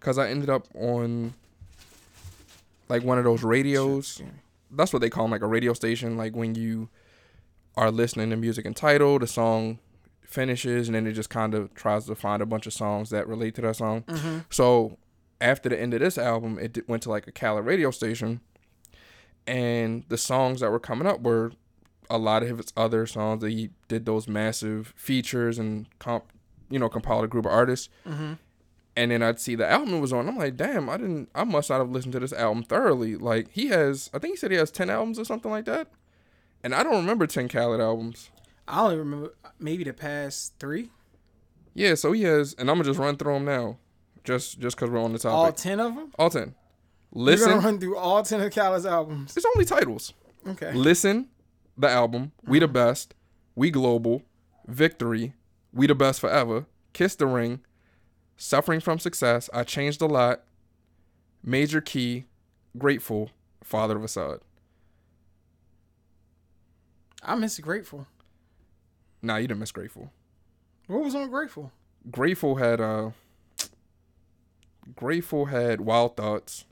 because 0.00 0.16
I 0.18 0.28
ended 0.30 0.48
up 0.48 0.66
on 0.74 1.34
like 2.88 3.02
one 3.02 3.18
of 3.18 3.24
those 3.24 3.42
radios. 3.42 4.22
That's 4.70 4.92
what 4.92 5.02
they 5.02 5.10
call 5.10 5.26
'em, 5.26 5.30
like 5.30 5.42
a 5.42 5.46
radio 5.46 5.74
station. 5.74 6.16
Like 6.16 6.34
when 6.34 6.54
you 6.54 6.88
are 7.76 7.90
listening 7.90 8.30
to 8.30 8.36
music 8.36 8.64
and 8.64 8.74
title, 8.74 9.18
the 9.18 9.26
song 9.26 9.78
finishes, 10.32 10.88
and 10.88 10.94
then 10.94 11.06
it 11.06 11.12
just 11.12 11.30
kind 11.30 11.54
of 11.54 11.72
tries 11.74 12.06
to 12.06 12.14
find 12.14 12.42
a 12.42 12.46
bunch 12.46 12.66
of 12.66 12.72
songs 12.72 13.10
that 13.10 13.28
relate 13.28 13.54
to 13.56 13.60
that 13.62 13.76
song. 13.76 14.04
hmm 14.08 14.38
So 14.50 14.98
after 15.40 15.68
the 15.68 15.80
end 15.80 15.92
of 15.94 16.00
this 16.00 16.16
album, 16.18 16.58
it 16.60 16.88
went 16.88 17.02
to 17.04 17.10
like 17.10 17.26
a 17.26 17.32
Khaled 17.32 17.64
radio 17.64 17.90
station, 17.90 18.40
and 19.46 20.04
the 20.08 20.18
songs 20.18 20.60
that 20.60 20.70
were 20.70 20.78
coming 20.80 21.06
up 21.06 21.20
were 21.20 21.52
a 22.10 22.18
lot 22.18 22.42
of 22.42 22.56
his 22.58 22.72
other 22.76 23.06
songs 23.06 23.40
that 23.42 23.50
he 23.50 23.70
did 23.88 24.06
those 24.06 24.28
massive 24.28 24.92
features 24.96 25.58
and 25.58 25.86
comp, 25.98 26.24
you 26.70 26.78
know, 26.78 26.88
compiled 26.88 27.24
a 27.24 27.28
group 27.28 27.46
of 27.46 27.52
artists. 27.52 27.88
hmm 28.06 28.34
And 28.96 29.10
then 29.10 29.22
I'd 29.22 29.40
see 29.40 29.54
the 29.54 29.68
album 29.68 30.00
was 30.00 30.12
on. 30.12 30.28
I'm 30.28 30.36
like, 30.36 30.56
damn, 30.56 30.88
I 30.90 30.96
didn't, 30.98 31.30
I 31.34 31.44
must 31.44 31.70
not 31.70 31.78
have 31.78 31.90
listened 31.90 32.12
to 32.12 32.20
this 32.20 32.32
album 32.32 32.62
thoroughly. 32.64 33.16
Like 33.16 33.48
he 33.50 33.68
has, 33.68 34.10
I 34.12 34.18
think 34.18 34.34
he 34.34 34.36
said 34.36 34.50
he 34.50 34.58
has 34.58 34.70
ten 34.70 34.90
albums 34.90 35.18
or 35.18 35.24
something 35.24 35.50
like 35.50 35.64
that, 35.64 35.88
and 36.62 36.74
I 36.74 36.82
don't 36.82 36.96
remember 36.96 37.26
ten 37.26 37.48
Khaled 37.48 37.80
albums. 37.80 38.30
I 38.66 38.82
only 38.82 38.96
remember 38.96 39.34
maybe 39.58 39.84
the 39.84 39.92
past 39.92 40.54
three. 40.58 40.90
Yeah, 41.74 41.94
so 41.94 42.12
he 42.12 42.22
has, 42.24 42.54
and 42.54 42.70
I'm 42.70 42.76
gonna 42.76 42.88
just 42.88 42.98
run 42.98 43.16
through 43.16 43.34
them 43.34 43.44
now, 43.44 43.78
just 44.24 44.58
just 44.58 44.76
because 44.76 44.90
we're 44.90 45.02
on 45.02 45.12
the 45.12 45.18
topic. 45.18 45.34
All 45.34 45.52
ten 45.52 45.80
of 45.80 45.94
them. 45.94 46.12
All 46.18 46.30
ten. 46.30 46.54
Listen, 47.12 47.50
gonna 47.50 47.60
run 47.60 47.80
through 47.80 47.96
all 47.96 48.22
ten 48.22 48.40
of 48.40 48.52
Khaled's 48.52 48.86
albums. 48.86 49.36
it's 49.36 49.46
only 49.54 49.64
titles. 49.64 50.12
Okay. 50.46 50.72
Listen, 50.72 51.28
the 51.76 51.88
album, 51.88 52.32
We 52.46 52.58
the 52.58 52.66
uh-huh. 52.66 52.72
Best, 52.72 53.14
We 53.54 53.70
Global, 53.70 54.22
Victory, 54.66 55.34
We 55.72 55.86
the 55.86 55.94
Best 55.94 56.20
Forever, 56.20 56.66
Kiss 56.92 57.14
the 57.14 57.26
Ring, 57.26 57.60
Suffering 58.36 58.80
from 58.80 58.98
Success, 58.98 59.48
I 59.52 59.64
Changed 59.64 60.02
a 60.02 60.06
Lot, 60.06 60.42
Major 61.44 61.80
Key, 61.80 62.26
Grateful, 62.76 63.30
Father 63.62 63.96
of 63.96 64.02
Asahd. 64.02 64.40
I 67.22 67.34
miss 67.36 67.58
Grateful. 67.58 68.06
Nah, 69.22 69.36
you 69.36 69.46
didn't 69.46 69.60
miss 69.60 69.72
Grateful. 69.72 70.10
What 70.86 71.02
was 71.02 71.14
on 71.14 71.30
Grateful? 71.30 71.72
Grateful 72.10 72.56
had 72.56 72.80
uh 72.80 73.10
Grateful 74.96 75.46
had 75.46 75.80
Wild 75.80 76.16
Thoughts, 76.16 76.64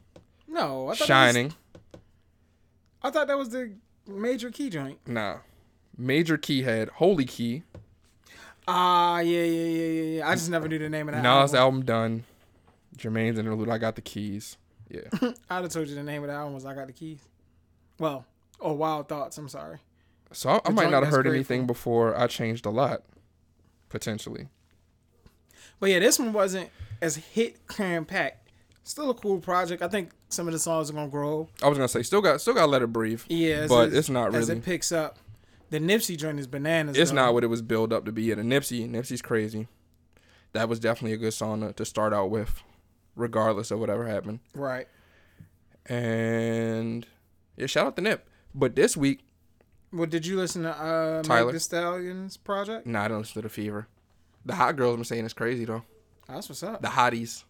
No, 0.49 0.89
I 0.89 0.95
thought 0.95 0.99
That 0.99 1.01
was, 1.01 1.07
Shining. 1.07 1.55
I 3.03 3.11
thought 3.11 3.29
that 3.29 3.39
was 3.39 3.51
the 3.51 3.73
major 4.07 4.51
key 4.51 4.69
joint. 4.69 4.99
Nah. 5.07 5.39
Major 5.97 6.37
Key 6.39 6.63
had 6.63 6.89
Holy 6.89 7.25
Key. 7.25 7.63
Ah, 8.67 9.21
yeah, 9.21 9.43
yeah, 9.43 9.45
yeah, 9.45 9.87
yeah, 9.87 10.03
yeah. 10.19 10.29
I 10.29 10.35
just 10.35 10.49
never 10.51 10.67
knew 10.67 10.79
the 10.79 10.89
name 10.89 11.09
of 11.09 11.15
that. 11.15 11.23
Nas 11.23 11.55
album. 11.55 11.57
album 11.57 11.85
done. 11.85 12.25
Jermaine's 12.97 13.39
interlude. 13.39 13.69
I 13.69 13.79
got 13.79 13.97
the 13.97 14.03
keys. 14.03 14.57
Yeah. 14.89 15.03
I'd 15.51 15.63
have 15.63 15.69
told 15.69 15.89
you 15.89 15.95
the 15.95 16.03
name 16.03 16.23
of 16.23 16.29
the 16.29 16.35
album 16.35 16.55
was 16.55 16.65
I 16.65 16.75
Got 16.75 16.89
the 16.89 16.93
Keys. 16.93 17.21
Well, 17.99 18.25
oh, 18.61 18.73
Wild 18.73 19.09
Thoughts. 19.09 19.39
I'm 19.39 19.49
sorry. 19.49 19.79
So 20.33 20.51
I, 20.51 20.61
I 20.65 20.71
might 20.71 20.91
not 20.91 21.03
have 21.03 21.13
heard 21.13 21.27
anything 21.27 21.67
before 21.67 22.17
I 22.17 22.27
changed 22.27 22.67
a 22.67 22.71
lot, 22.71 23.03
potentially. 23.89 24.49
But 25.81 25.91
yeah, 25.91 25.99
this 25.99 26.19
one 26.19 26.33
wasn't 26.33 26.71
as 27.01 27.17
hit 27.17 27.67
cram 27.67 28.05
packed. 28.05 28.49
Still 28.83 29.11
a 29.11 29.15
cool 29.15 29.39
project. 29.41 29.83
I 29.83 29.89
think 29.89 30.11
some 30.29 30.47
of 30.47 30.53
the 30.53 30.59
songs 30.59 30.91
are 30.91 30.93
gonna 30.93 31.09
grow. 31.09 31.49
I 31.63 31.69
was 31.69 31.79
gonna 31.79 31.89
say 31.89 32.03
still 32.03 32.21
got 32.21 32.41
still 32.41 32.55
got 32.55 32.63
to 32.63 32.67
let 32.67 32.83
it 32.83 32.93
breathe. 32.93 33.23
Yeah, 33.29 33.67
but 33.67 33.89
it- 33.89 33.95
it's 33.95 34.09
not 34.09 34.27
really. 34.33 34.39
as 34.39 34.49
it 34.49 34.65
picks 34.65 34.93
up. 34.93 35.19
The 35.71 35.79
Nipsey 35.79 36.17
joint 36.17 36.41
is 36.41 36.47
bananas. 36.49 36.99
It's 36.99 37.11
though. 37.11 37.17
not 37.17 37.35
what 37.35 37.45
it 37.45 37.47
was 37.47 37.63
built 37.63 37.93
up 37.93 38.05
to 38.07 38.13
be. 38.13 38.33
And 38.33 38.43
Nipsey, 38.51 38.91
Nipsey's 38.91 39.23
crazy. 39.23 39.69
That 40.53 40.69
was 40.69 40.81
definitely 40.81 41.13
a 41.13 41.17
good 41.17 41.33
song 41.33 41.61
to, 41.61 41.73
to 41.73 41.85
start 41.85 42.13
out 42.13 42.29
with, 42.31 42.61
regardless 43.15 43.71
of 43.71 43.79
whatever 43.79 44.07
happened. 44.07 44.41
right. 44.55 44.89
And 45.87 47.07
yeah, 47.57 47.67
shout 47.67 47.87
out 47.87 47.97
to 47.97 48.03
Nip. 48.03 48.29
But 48.55 48.75
this 48.75 48.97
week, 48.97 49.21
Well, 49.93 50.07
did 50.07 50.25
you 50.25 50.37
listen 50.37 50.63
to 50.63 50.71
uh, 50.71 51.23
Tyler. 51.23 51.47
Meg 51.47 51.55
Thee 51.55 51.59
Stallion's 51.59 52.37
project? 52.37 52.87
nah, 52.87 53.05
I 53.05 53.09
don't 53.09 53.19
listen 53.19 53.35
to 53.35 53.43
the 53.43 53.49
Fever. 53.49 53.89
The 54.45 54.55
hot 54.55 54.77
girls 54.77 54.97
been 54.97 55.05
saying 55.05 55.25
it's 55.25 55.35
crazy 55.35 55.65
though. 55.65 55.83
That's 56.29 56.49
what's 56.49 56.63
up. 56.63 56.81
The 56.81 56.89
hotties, 56.89 57.45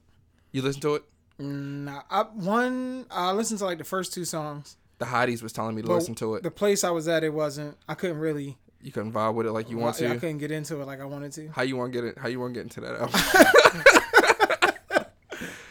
you 0.53 0.62
listen 0.62 0.81
to 0.83 0.96
it? 0.96 1.05
Nah, 1.38 2.03
I, 2.11 2.22
one 2.22 3.07
I 3.11 3.33
listened 3.33 3.59
to 3.59 3.64
like 3.64 3.79
the 3.79 3.85
first 3.85 4.12
two 4.12 4.24
songs. 4.24 4.76
The 4.98 5.07
hotties 5.07 5.42
was 5.42 5.53
telling 5.53 5.74
me 5.74 5.83
to 5.83 5.88
listen 5.92 6.14
to 6.16 6.35
it. 6.35 6.42
The 6.42 6.50
place 6.50 6.85
I 6.85 6.90
was 6.90 7.09
at, 7.09 7.24
it 7.24 7.33
wasn't. 7.33 7.76
I 7.88 7.94
couldn't 7.94 8.18
really. 8.18 8.59
You 8.83 8.92
couldn't 8.92 9.12
vibe 9.12 9.35
with 9.35 9.46
it 9.46 9.53
like 9.53 9.70
you 9.70 9.79
want 9.79 9.96
I, 9.96 9.98
to. 10.00 10.11
I 10.12 10.16
couldn't 10.16 10.38
get 10.38 10.50
into 10.50 10.81
it 10.81 10.87
like 10.87 11.00
I 11.00 11.05
wanted 11.05 11.33
to. 11.33 11.48
How 11.48 11.62
you 11.62 11.76
want 11.76 11.92
to 11.92 11.98
get 12.00 12.09
it? 12.09 12.18
How 12.18 12.29
you 12.29 12.40
want 12.40 12.55
to 12.55 12.59
get 12.59 12.64
into 12.64 12.81
that 12.81 13.00
album? 13.00 13.20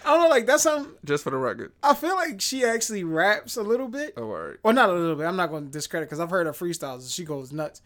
I 0.10 0.14
don't 0.14 0.24
know. 0.24 0.30
Like 0.30 0.46
that's 0.46 0.64
something. 0.64 0.94
Just 1.06 1.24
for 1.24 1.30
the 1.30 1.38
record. 1.38 1.72
I 1.84 1.94
feel 1.94 2.16
like 2.16 2.42
she 2.42 2.64
actually 2.66 3.04
raps 3.04 3.58
a 3.58 3.64
little 3.64 3.88
bit. 3.88 4.14
Oh, 4.18 4.24
all 4.24 4.30
right. 4.48 4.58
Well, 4.64 4.74
not 4.74 4.90
a 4.90 4.94
little 4.94 5.16
bit. 5.16 5.26
I'm 5.26 5.36
not 5.36 5.50
going 5.50 5.66
to 5.66 5.72
discredit 5.72 6.10
because 6.10 6.20
I've 6.20 6.30
heard 6.30 6.48
her 6.48 6.54
freestyles 6.54 7.02
and 7.02 7.10
she 7.10 7.24
goes 7.26 7.52
nuts. 7.52 7.82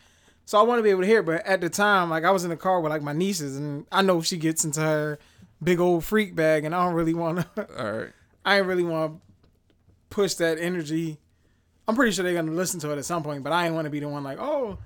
So 0.45 0.57
I 0.59 0.63
want 0.63 0.79
to 0.79 0.83
be 0.83 0.89
able 0.89 1.01
to 1.01 1.07
hear. 1.07 1.19
it, 1.19 1.25
But 1.25 1.45
at 1.45 1.62
the 1.62 1.69
time, 1.69 2.09
like 2.09 2.23
I 2.23 2.31
was 2.31 2.43
in 2.43 2.49
the 2.49 2.57
car 2.57 2.79
with 2.81 2.91
like 2.91 3.01
my 3.01 3.13
nieces, 3.13 3.57
and 3.57 3.86
I 3.91 4.01
know 4.01 4.21
she 4.21 4.38
gets 4.38 4.63
into 4.65 4.79
her 4.81 5.19
big 5.62 5.79
old 5.79 6.03
freak 6.03 6.36
bag, 6.36 6.65
and 6.65 6.73
I 6.75 6.86
don't 6.86 6.93
really 6.95 7.13
want 7.13 7.45
to. 7.55 7.67
All 7.77 7.91
right. 7.91 8.09
I 8.45 8.57
ain't 8.57 8.65
really 8.67 8.83
want 8.83 9.13
to 9.13 9.21
push 10.09 10.33
that 10.36 10.57
energy. 10.59 11.17
I'm 11.88 11.95
pretty 11.95 12.12
sure 12.12 12.23
they're 12.23 12.33
gonna 12.33 12.51
listen 12.51 12.79
to 12.81 12.91
it 12.91 12.97
at 12.97 13.05
some 13.05 13.23
point, 13.23 13.43
but 13.43 13.51
I 13.53 13.65
ain't 13.65 13.73
want 13.75 13.86
to 13.86 13.89
be 13.89 13.99
the 13.99 14.07
one 14.09 14.23
like, 14.23 14.38
oh, 14.39 14.77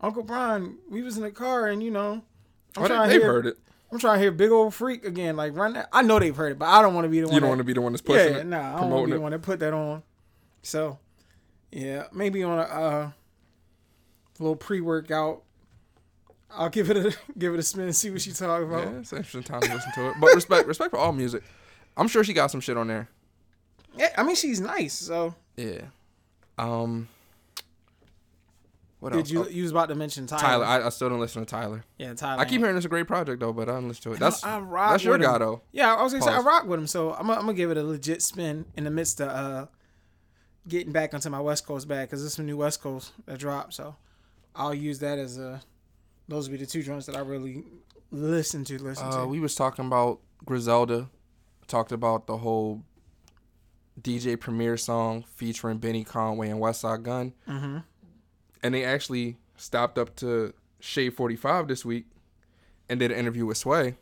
Uncle 0.00 0.22
Brian, 0.22 0.76
we 0.90 1.02
was 1.02 1.16
in 1.16 1.22
the 1.22 1.30
car, 1.30 1.68
and 1.68 1.82
you 1.82 1.90
know, 1.90 2.22
I'm 2.76 2.84
Oh, 2.84 2.86
trying 2.86 3.08
they, 3.08 3.14
to 3.14 3.18
they've 3.18 3.22
hear, 3.22 3.32
heard 3.32 3.46
it. 3.46 3.56
I'm 3.96 4.00
trying 4.00 4.16
to 4.16 4.20
hear 4.20 4.30
big 4.30 4.50
old 4.50 4.74
freak 4.74 5.06
again, 5.06 5.36
like 5.36 5.56
run 5.56 5.72
that. 5.72 5.88
I 5.90 6.02
know 6.02 6.18
they've 6.18 6.36
heard 6.36 6.52
it, 6.52 6.58
but 6.58 6.66
I 6.66 6.82
don't 6.82 6.92
want 6.92 7.06
to 7.06 7.08
be 7.08 7.20
the 7.20 7.28
one. 7.28 7.34
You 7.34 7.40
don't 7.40 7.48
want 7.48 7.60
to 7.60 7.64
be 7.64 7.72
the 7.72 7.80
one 7.80 7.92
that's 7.92 8.02
pushing 8.02 8.34
yeah, 8.34 8.40
it, 8.40 8.46
nah, 8.46 8.76
I 8.76 8.80
don't 8.82 8.90
want 8.90 9.04
to 9.04 9.06
be 9.06 9.12
the 9.12 9.16
it. 9.16 9.22
one 9.22 9.32
that 9.32 9.40
put 9.40 9.58
that 9.60 9.72
on. 9.72 10.02
So, 10.62 10.98
yeah, 11.72 12.04
maybe 12.12 12.42
on 12.42 12.58
a 12.58 12.62
uh, 12.62 13.10
little 14.38 14.54
pre-workout, 14.54 15.44
I'll 16.50 16.68
give 16.68 16.90
it 16.90 16.98
a 16.98 17.16
give 17.38 17.54
it 17.54 17.58
a 17.58 17.62
spin 17.62 17.84
and 17.84 17.96
see 17.96 18.10
what 18.10 18.20
she 18.20 18.32
talking 18.32 18.68
about. 18.68 18.84
Yeah, 18.84 18.98
it's 18.98 19.12
an 19.12 19.18
interesting 19.18 19.44
time 19.44 19.62
to 19.62 19.72
listen 19.72 19.92
to 19.94 20.10
it. 20.10 20.16
But 20.20 20.34
respect, 20.34 20.68
respect 20.68 20.90
for 20.90 20.98
all 20.98 21.12
music. 21.12 21.42
I'm 21.96 22.06
sure 22.06 22.22
she 22.22 22.34
got 22.34 22.50
some 22.50 22.60
shit 22.60 22.76
on 22.76 22.88
there. 22.88 23.08
Yeah, 23.96 24.12
I 24.18 24.24
mean 24.24 24.36
she's 24.36 24.60
nice. 24.60 24.92
So, 24.92 25.34
Yeah. 25.56 25.86
Um. 26.58 27.08
What 29.00 29.12
did 29.12 29.18
else? 29.20 29.30
you 29.30 29.44
Oh, 29.44 29.48
you 29.48 29.62
was 29.62 29.70
about 29.72 29.88
to 29.90 29.94
mention 29.94 30.26
Tyler? 30.26 30.40
Tyler. 30.42 30.64
I, 30.64 30.86
I 30.86 30.88
still 30.88 31.08
don't 31.10 31.20
listen 31.20 31.44
to 31.44 31.46
Tyler. 31.50 31.84
yeah, 31.98 32.14
Tyler. 32.14 32.40
I 32.40 32.44
keep 32.46 32.60
hearing 32.60 32.76
it's 32.76 32.86
a 32.86 32.88
great 32.88 33.06
project 33.06 33.40
though, 33.40 33.52
but 33.52 33.68
I 33.68 33.72
don't 33.72 33.88
listen 33.88 34.02
to 34.04 34.12
it. 34.16 34.20
That's 34.20 34.42
I 34.42 34.58
rock 34.58 34.92
that's 34.92 35.04
your 35.04 35.12
with 35.14 35.22
him. 35.22 35.30
guy 35.32 35.38
though. 35.38 35.62
Yeah, 35.72 35.94
I 35.94 36.02
was 36.02 36.12
gonna 36.12 36.24
say 36.24 36.30
I 36.30 36.36
Pause. 36.36 36.44
rock 36.46 36.66
with 36.66 36.80
him, 36.80 36.86
so 36.86 37.12
I'm 37.12 37.26
gonna, 37.26 37.34
I'm 37.34 37.40
gonna 37.46 37.54
give 37.54 37.70
it 37.70 37.76
a 37.76 37.82
legit 37.84 38.22
spin 38.22 38.64
in 38.76 38.84
the 38.84 38.90
midst 38.90 39.20
of 39.20 39.28
uh, 39.28 39.66
getting 40.66 40.92
back 40.92 41.12
onto 41.14 41.28
my 41.30 41.40
West 41.40 41.66
Coast 41.66 41.86
bag 41.88 42.08
because 42.08 42.22
there's 42.22 42.34
some 42.34 42.46
new 42.46 42.56
West 42.56 42.80
Coast 42.80 43.12
that 43.26 43.38
dropped. 43.38 43.74
So 43.74 43.96
I'll 44.54 44.74
use 44.74 44.98
that 45.00 45.18
as 45.18 45.38
a. 45.38 45.60
Those 46.28 46.48
would 46.48 46.58
be 46.58 46.64
the 46.64 46.70
two 46.70 46.82
drums 46.82 47.06
that 47.06 47.16
I 47.16 47.20
really 47.20 47.64
listen 48.10 48.64
to. 48.64 48.82
Listen 48.82 49.06
Uh, 49.08 49.20
to. 49.22 49.26
we 49.26 49.40
was 49.40 49.54
talking 49.54 49.86
about 49.86 50.20
Griselda. 50.44 51.08
Talked 51.68 51.92
about 51.92 52.26
the 52.26 52.36
whole 52.38 52.82
DJ 54.00 54.38
Premier 54.38 54.76
song 54.76 55.24
featuring 55.34 55.78
Benny 55.78 56.04
Conway 56.04 56.48
and 56.50 56.60
Westside 56.60 57.02
Gun. 57.02 57.32
mm-hmm. 57.48 57.78
And 58.62 58.74
they 58.74 58.84
actually 58.84 59.36
stopped 59.56 59.98
up 59.98 60.14
to 60.16 60.52
Shade 60.80 61.14
45 61.14 61.68
this 61.68 61.84
week 61.84 62.06
and 62.88 63.00
did 63.00 63.10
an 63.10 63.18
interview 63.18 63.46
with 63.46 63.56
Sway. 63.56 63.96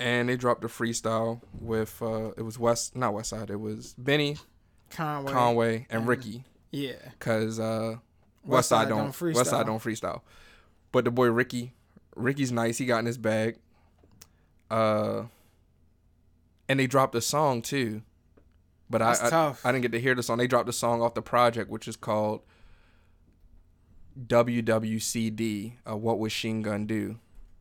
And 0.00 0.28
they 0.28 0.36
dropped 0.36 0.62
a 0.64 0.68
freestyle 0.68 1.40
with 1.60 2.00
uh 2.00 2.30
it 2.36 2.42
was 2.42 2.58
West 2.58 2.94
not 2.94 3.14
West 3.14 3.30
Side, 3.30 3.50
it 3.50 3.60
was 3.60 3.94
Benny, 3.98 4.36
Conway. 4.90 5.32
Conway, 5.32 5.86
and 5.90 6.06
Ricky. 6.06 6.44
Yeah. 6.70 6.92
Cause 7.18 7.58
uh 7.58 7.96
West 8.44 8.68
Side 8.68 8.88
don't, 8.88 9.10
freestyle. 9.10 9.34
West 9.34 9.50
Side 9.50 9.66
don't 9.66 9.82
freestyle. 9.82 10.20
But 10.92 11.04
the 11.04 11.10
boy 11.10 11.26
Ricky, 11.30 11.72
Ricky's 12.14 12.52
nice, 12.52 12.78
he 12.78 12.86
got 12.86 13.00
in 13.00 13.06
his 13.06 13.18
bag. 13.18 13.56
Uh 14.70 15.24
and 16.68 16.78
they 16.78 16.86
dropped 16.86 17.14
a 17.14 17.20
song 17.20 17.60
too. 17.62 18.02
But 18.90 19.02
I, 19.02 19.12
I. 19.12 19.54
I 19.64 19.72
didn't 19.72 19.82
get 19.82 19.92
to 19.92 20.00
hear 20.00 20.14
the 20.14 20.22
song. 20.22 20.38
They 20.38 20.46
dropped 20.46 20.68
a 20.68 20.72
song 20.72 21.02
off 21.02 21.14
the 21.14 21.22
project, 21.22 21.68
which 21.70 21.86
is 21.88 21.96
called 21.96 22.40
WWCD. 24.18 25.72
Uh, 25.88 25.96
what 25.96 26.18
would 26.18 26.26
Machine 26.26 26.62
Gun 26.62 26.86
do? 26.86 27.18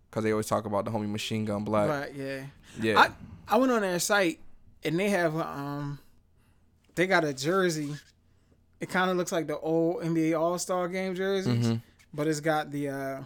Because 0.09 0.23
they 0.23 0.31
always 0.31 0.47
talk 0.47 0.65
about 0.65 0.85
the 0.85 0.91
homie 0.91 1.09
Machine 1.09 1.45
Gun 1.45 1.63
Black. 1.63 1.89
Right. 1.89 2.13
Yeah. 2.15 2.43
Yeah, 2.79 2.99
I 2.99 3.09
I 3.47 3.57
went 3.57 3.71
on 3.71 3.81
their 3.81 3.99
site 3.99 4.39
and 4.83 4.99
they 4.99 5.09
have 5.09 5.35
um 5.35 5.97
they 6.95 7.07
got 7.07 7.23
a 7.23 7.33
jersey 7.33 7.95
It 8.79 8.89
kind 8.89 9.09
of 9.09 9.17
looks 9.17 9.31
like 9.31 9.47
the 9.47 9.57
old 9.57 10.03
NBA 10.03 10.39
All 10.39 10.59
Star 10.59 10.87
Game 10.87 11.15
jerseys, 11.15 11.65
Mhm. 11.67 11.81
but 12.13 12.27
it's 12.27 12.39
got 12.39 12.69
the. 12.71 12.89
uh 12.89 13.23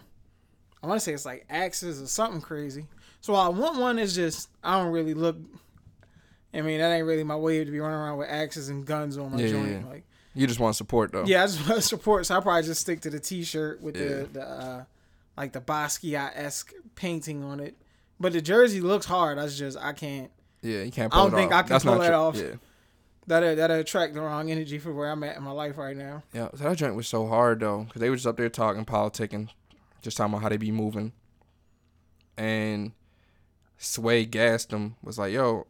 I 0.82 0.86
want 0.86 0.98
to 0.98 1.04
say 1.04 1.12
it's 1.12 1.26
like 1.26 1.44
axes 1.50 2.00
or 2.02 2.06
something 2.06 2.40
crazy. 2.40 2.86
So 3.20 3.34
I 3.34 3.48
want 3.48 3.78
one 3.78 3.98
is 3.98 4.14
just 4.14 4.48
I 4.64 4.78
don't 4.80 4.92
really 4.92 5.14
look. 5.14 5.36
I 6.54 6.60
mean 6.60 6.80
that 6.80 6.90
ain't 6.92 7.06
really 7.06 7.24
my 7.24 7.36
way 7.36 7.64
to 7.64 7.70
be 7.70 7.80
running 7.80 7.96
around 7.98 8.18
with 8.18 8.28
axes 8.28 8.68
and 8.68 8.84
guns 8.84 9.16
on 9.18 9.32
my 9.32 9.38
Yeah, 9.40 9.48
joint. 9.48 9.70
yeah. 9.70 9.88
Like 9.88 10.04
You 10.34 10.46
just 10.46 10.60
want 10.60 10.76
support 10.76 11.12
though. 11.12 11.24
yeah, 11.24 11.42
I 11.44 11.46
just 11.46 11.68
want 11.68 11.82
support. 11.94 12.26
So 12.26 12.36
I 12.36 12.40
probably 12.40 12.62
just 12.62 12.80
stick 12.80 13.00
to 13.02 13.10
the 13.10 13.20
T-shirt 13.20 13.80
with 13.82 13.96
Yeah. 13.96 14.08
the 14.08 14.28
the 14.32 14.42
uh, 14.48 14.84
like 15.36 15.52
the 15.52 15.60
Basquiat 15.60 16.32
esque 16.34 16.72
painting 16.94 17.42
on 17.42 17.58
it. 17.60 17.76
But 18.20 18.32
the 18.34 18.40
jersey 18.42 18.80
looks 18.80 19.06
hard. 19.06 19.38
I 19.38 19.46
just 19.48 19.78
I 19.78 19.92
can't. 19.92 20.30
Yeah, 20.60 20.82
you 20.82 20.92
can't 20.92 21.12
I 21.12 21.16
don't 21.18 21.32
think 21.32 21.50
off. 21.52 21.58
I 21.58 21.62
can 21.62 21.68
That's 21.70 21.84
pull 21.84 21.98
that 21.98 22.04
your- 22.06 22.14
off. 22.14 22.36
Yeah. 22.36 22.54
That 23.28 23.56
that 23.56 23.70
attract 23.70 24.14
the 24.14 24.20
wrong 24.20 24.50
energy 24.50 24.78
for 24.78 24.92
where 24.92 25.08
I'm 25.10 25.22
at 25.22 25.36
in 25.36 25.42
my 25.44 25.52
life 25.52 25.78
right 25.78 25.96
now. 25.96 26.22
Yeah, 26.32 26.48
so 26.56 26.64
that 26.64 26.76
joint 26.76 26.96
was 26.96 27.06
so 27.08 27.26
hard 27.28 27.60
though, 27.60 27.84
because 27.84 28.00
they 28.00 28.10
were 28.10 28.16
just 28.16 28.26
up 28.26 28.36
there 28.36 28.48
talking, 28.48 28.84
politicking, 28.84 29.48
just 30.02 30.16
talking 30.16 30.32
about 30.34 30.42
how 30.42 30.48
they 30.48 30.56
be 30.56 30.72
moving. 30.72 31.12
And 32.36 32.92
Sway 33.78 34.24
gassed 34.24 34.72
him, 34.72 34.96
was 35.02 35.18
like, 35.18 35.32
yo, 35.32 35.66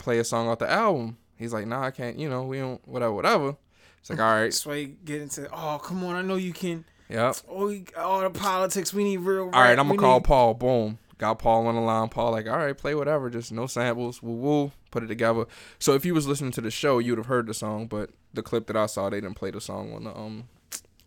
play 0.00 0.18
a 0.18 0.24
song 0.24 0.48
off 0.48 0.58
the 0.58 0.68
album. 0.70 1.16
He's 1.36 1.52
like, 1.52 1.66
nah, 1.66 1.84
I 1.84 1.90
can't, 1.92 2.18
you 2.18 2.28
know, 2.28 2.42
we 2.42 2.58
don't, 2.58 2.86
whatever, 2.88 3.12
whatever. 3.12 3.56
It's 4.00 4.10
like, 4.10 4.18
all 4.18 4.34
right, 4.34 4.52
Sway 4.62 4.86
get 5.04 5.20
into 5.22 5.48
oh 5.52 5.78
come 5.78 6.02
on 6.04 6.16
I 6.16 6.22
know 6.22 6.36
you 6.36 6.52
can 6.54 6.84
yep. 7.08 7.36
oh 7.48 7.68
you, 7.68 7.84
all 7.96 8.20
the 8.22 8.30
politics 8.30 8.92
we 8.94 9.04
need 9.04 9.18
real 9.18 9.44
All 9.44 9.50
right, 9.50 9.70
rap, 9.70 9.78
I'm 9.78 9.86
gonna 9.88 9.98
call 9.98 10.18
need- 10.18 10.24
Paul. 10.24 10.54
Boom. 10.54 10.98
Got 11.18 11.38
Paul 11.38 11.66
on 11.66 11.74
the 11.74 11.82
line. 11.82 12.08
Paul 12.08 12.30
like, 12.32 12.48
all 12.48 12.56
right, 12.56 12.76
play 12.76 12.94
whatever, 12.94 13.28
just 13.28 13.52
no 13.52 13.66
samples. 13.66 14.22
Woo 14.22 14.32
woo. 14.32 14.72
Put 14.90 15.02
it 15.02 15.08
together. 15.08 15.44
So 15.78 15.92
if 15.94 16.06
you 16.06 16.14
was 16.14 16.26
listening 16.26 16.50
to 16.52 16.62
the 16.62 16.70
show, 16.70 16.98
you'd 16.98 17.18
have 17.18 17.26
heard 17.26 17.46
the 17.46 17.52
song, 17.52 17.86
but 17.88 18.08
the 18.32 18.42
clip 18.42 18.66
that 18.68 18.76
I 18.76 18.86
saw, 18.86 19.10
they 19.10 19.20
didn't 19.20 19.36
play 19.36 19.50
the 19.50 19.60
song 19.60 19.92
on 19.92 20.04
the 20.04 20.16
um 20.16 20.44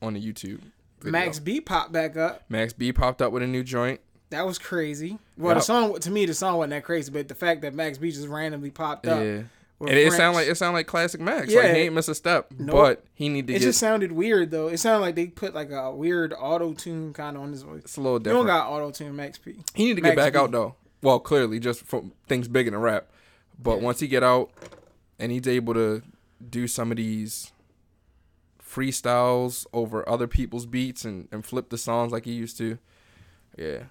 on 0.03 0.13
the 0.13 0.21
YouTube. 0.21 0.62
video. 0.99 1.12
Max 1.12 1.39
B 1.39 1.60
popped 1.62 1.91
back 1.91 2.15
up. 2.15 2.43
Max 2.47 2.73
B 2.73 2.93
popped 2.93 3.23
up 3.23 3.32
with 3.32 3.41
a 3.41 3.47
new 3.47 3.63
joint. 3.63 4.01
That 4.34 4.46
was 4.48 4.58
crazy. 4.58 5.19
Well, 5.38 5.56
the 5.56 5.62
song 5.62 5.98
to 6.00 6.10
me 6.12 6.26
the 6.26 6.34
song 6.34 6.58
wasn't 6.58 6.72
that 6.72 6.84
crazy, 6.84 7.12
but 7.12 7.28
the 7.28 7.36
fact 7.36 7.62
that 7.62 7.74
Max 7.74 7.98
B 8.00 8.12
just 8.12 8.28
randomly 8.28 8.72
popped 8.72 9.06
up. 9.08 9.19
Yeah. 9.19 9.43
And 9.80 9.89
it 9.89 10.08
French- 10.08 10.13
sound 10.15 10.36
like 10.36 10.48
it 10.48 10.56
sound 10.56 10.74
like 10.74 10.88
classic 10.88 11.19
Max. 11.22 11.50
Yeah. 11.52 11.60
Like 11.62 11.74
he 11.76 11.82
ain't 11.82 11.93
miss 11.93 12.08
a 12.08 12.15
step. 12.15 12.48
Nope. 12.58 12.72
But 12.76 13.04
he 13.13 13.28
need 13.30 13.48
to 13.48 13.54
It 13.54 13.60
get 13.60 13.65
just 13.65 13.80
sounded 13.80 14.12
weird 14.12 14.50
though. 14.50 14.69
It 14.69 14.78
sounded 14.78 15.02
like 15.02 15.15
they 15.15 15.28
put 15.28 15.54
like 15.54 15.72
a 15.72 15.91
weird 15.91 16.34
auto 16.38 16.74
tune 16.74 17.13
kind 17.13 17.36
of 17.38 17.43
on 17.43 17.52
his 17.52 17.63
voice. 17.63 17.82
it's 17.84 17.98
a 17.98 18.02
little 18.02 18.17
different. 18.19 18.43
You 18.43 18.48
don't 18.48 18.58
got 18.60 18.69
auto 18.72 18.91
tune, 18.91 19.15
Max 19.15 19.38
P. 19.38 19.56
he 19.76 19.86
need 19.86 19.96
to 19.96 20.02
get 20.02 20.15
back 20.15 20.34
B. 20.34 20.39
out 20.39 20.52
though. 20.52 20.76
Well, 21.02 21.19
clearly 21.19 21.60
just 21.60 21.86
from 21.86 22.13
things 22.28 22.48
bigger 22.48 22.72
than 22.72 22.80
rap. 22.80 23.08
But 23.62 23.78
Yeah. 23.78 23.84
once 23.84 24.00
he 24.00 24.08
get 24.08 24.24
out 24.24 24.50
and 25.19 25.32
he's 25.32 25.48
able 25.48 25.74
to 25.76 26.02
do 26.50 26.67
some 26.67 26.89
of 26.91 26.98
these 26.98 27.52
freestyles 28.63 29.65
over 29.74 30.08
other 30.10 30.28
people's 30.28 30.65
beats 30.65 31.06
and, 31.06 31.28
and 31.32 31.46
flip 31.46 31.69
the 31.69 31.78
songs 31.78 32.12
like 32.12 32.26
he 32.26 32.32
used 32.32 32.58
to, 32.58 32.78
yeah, 33.58 33.84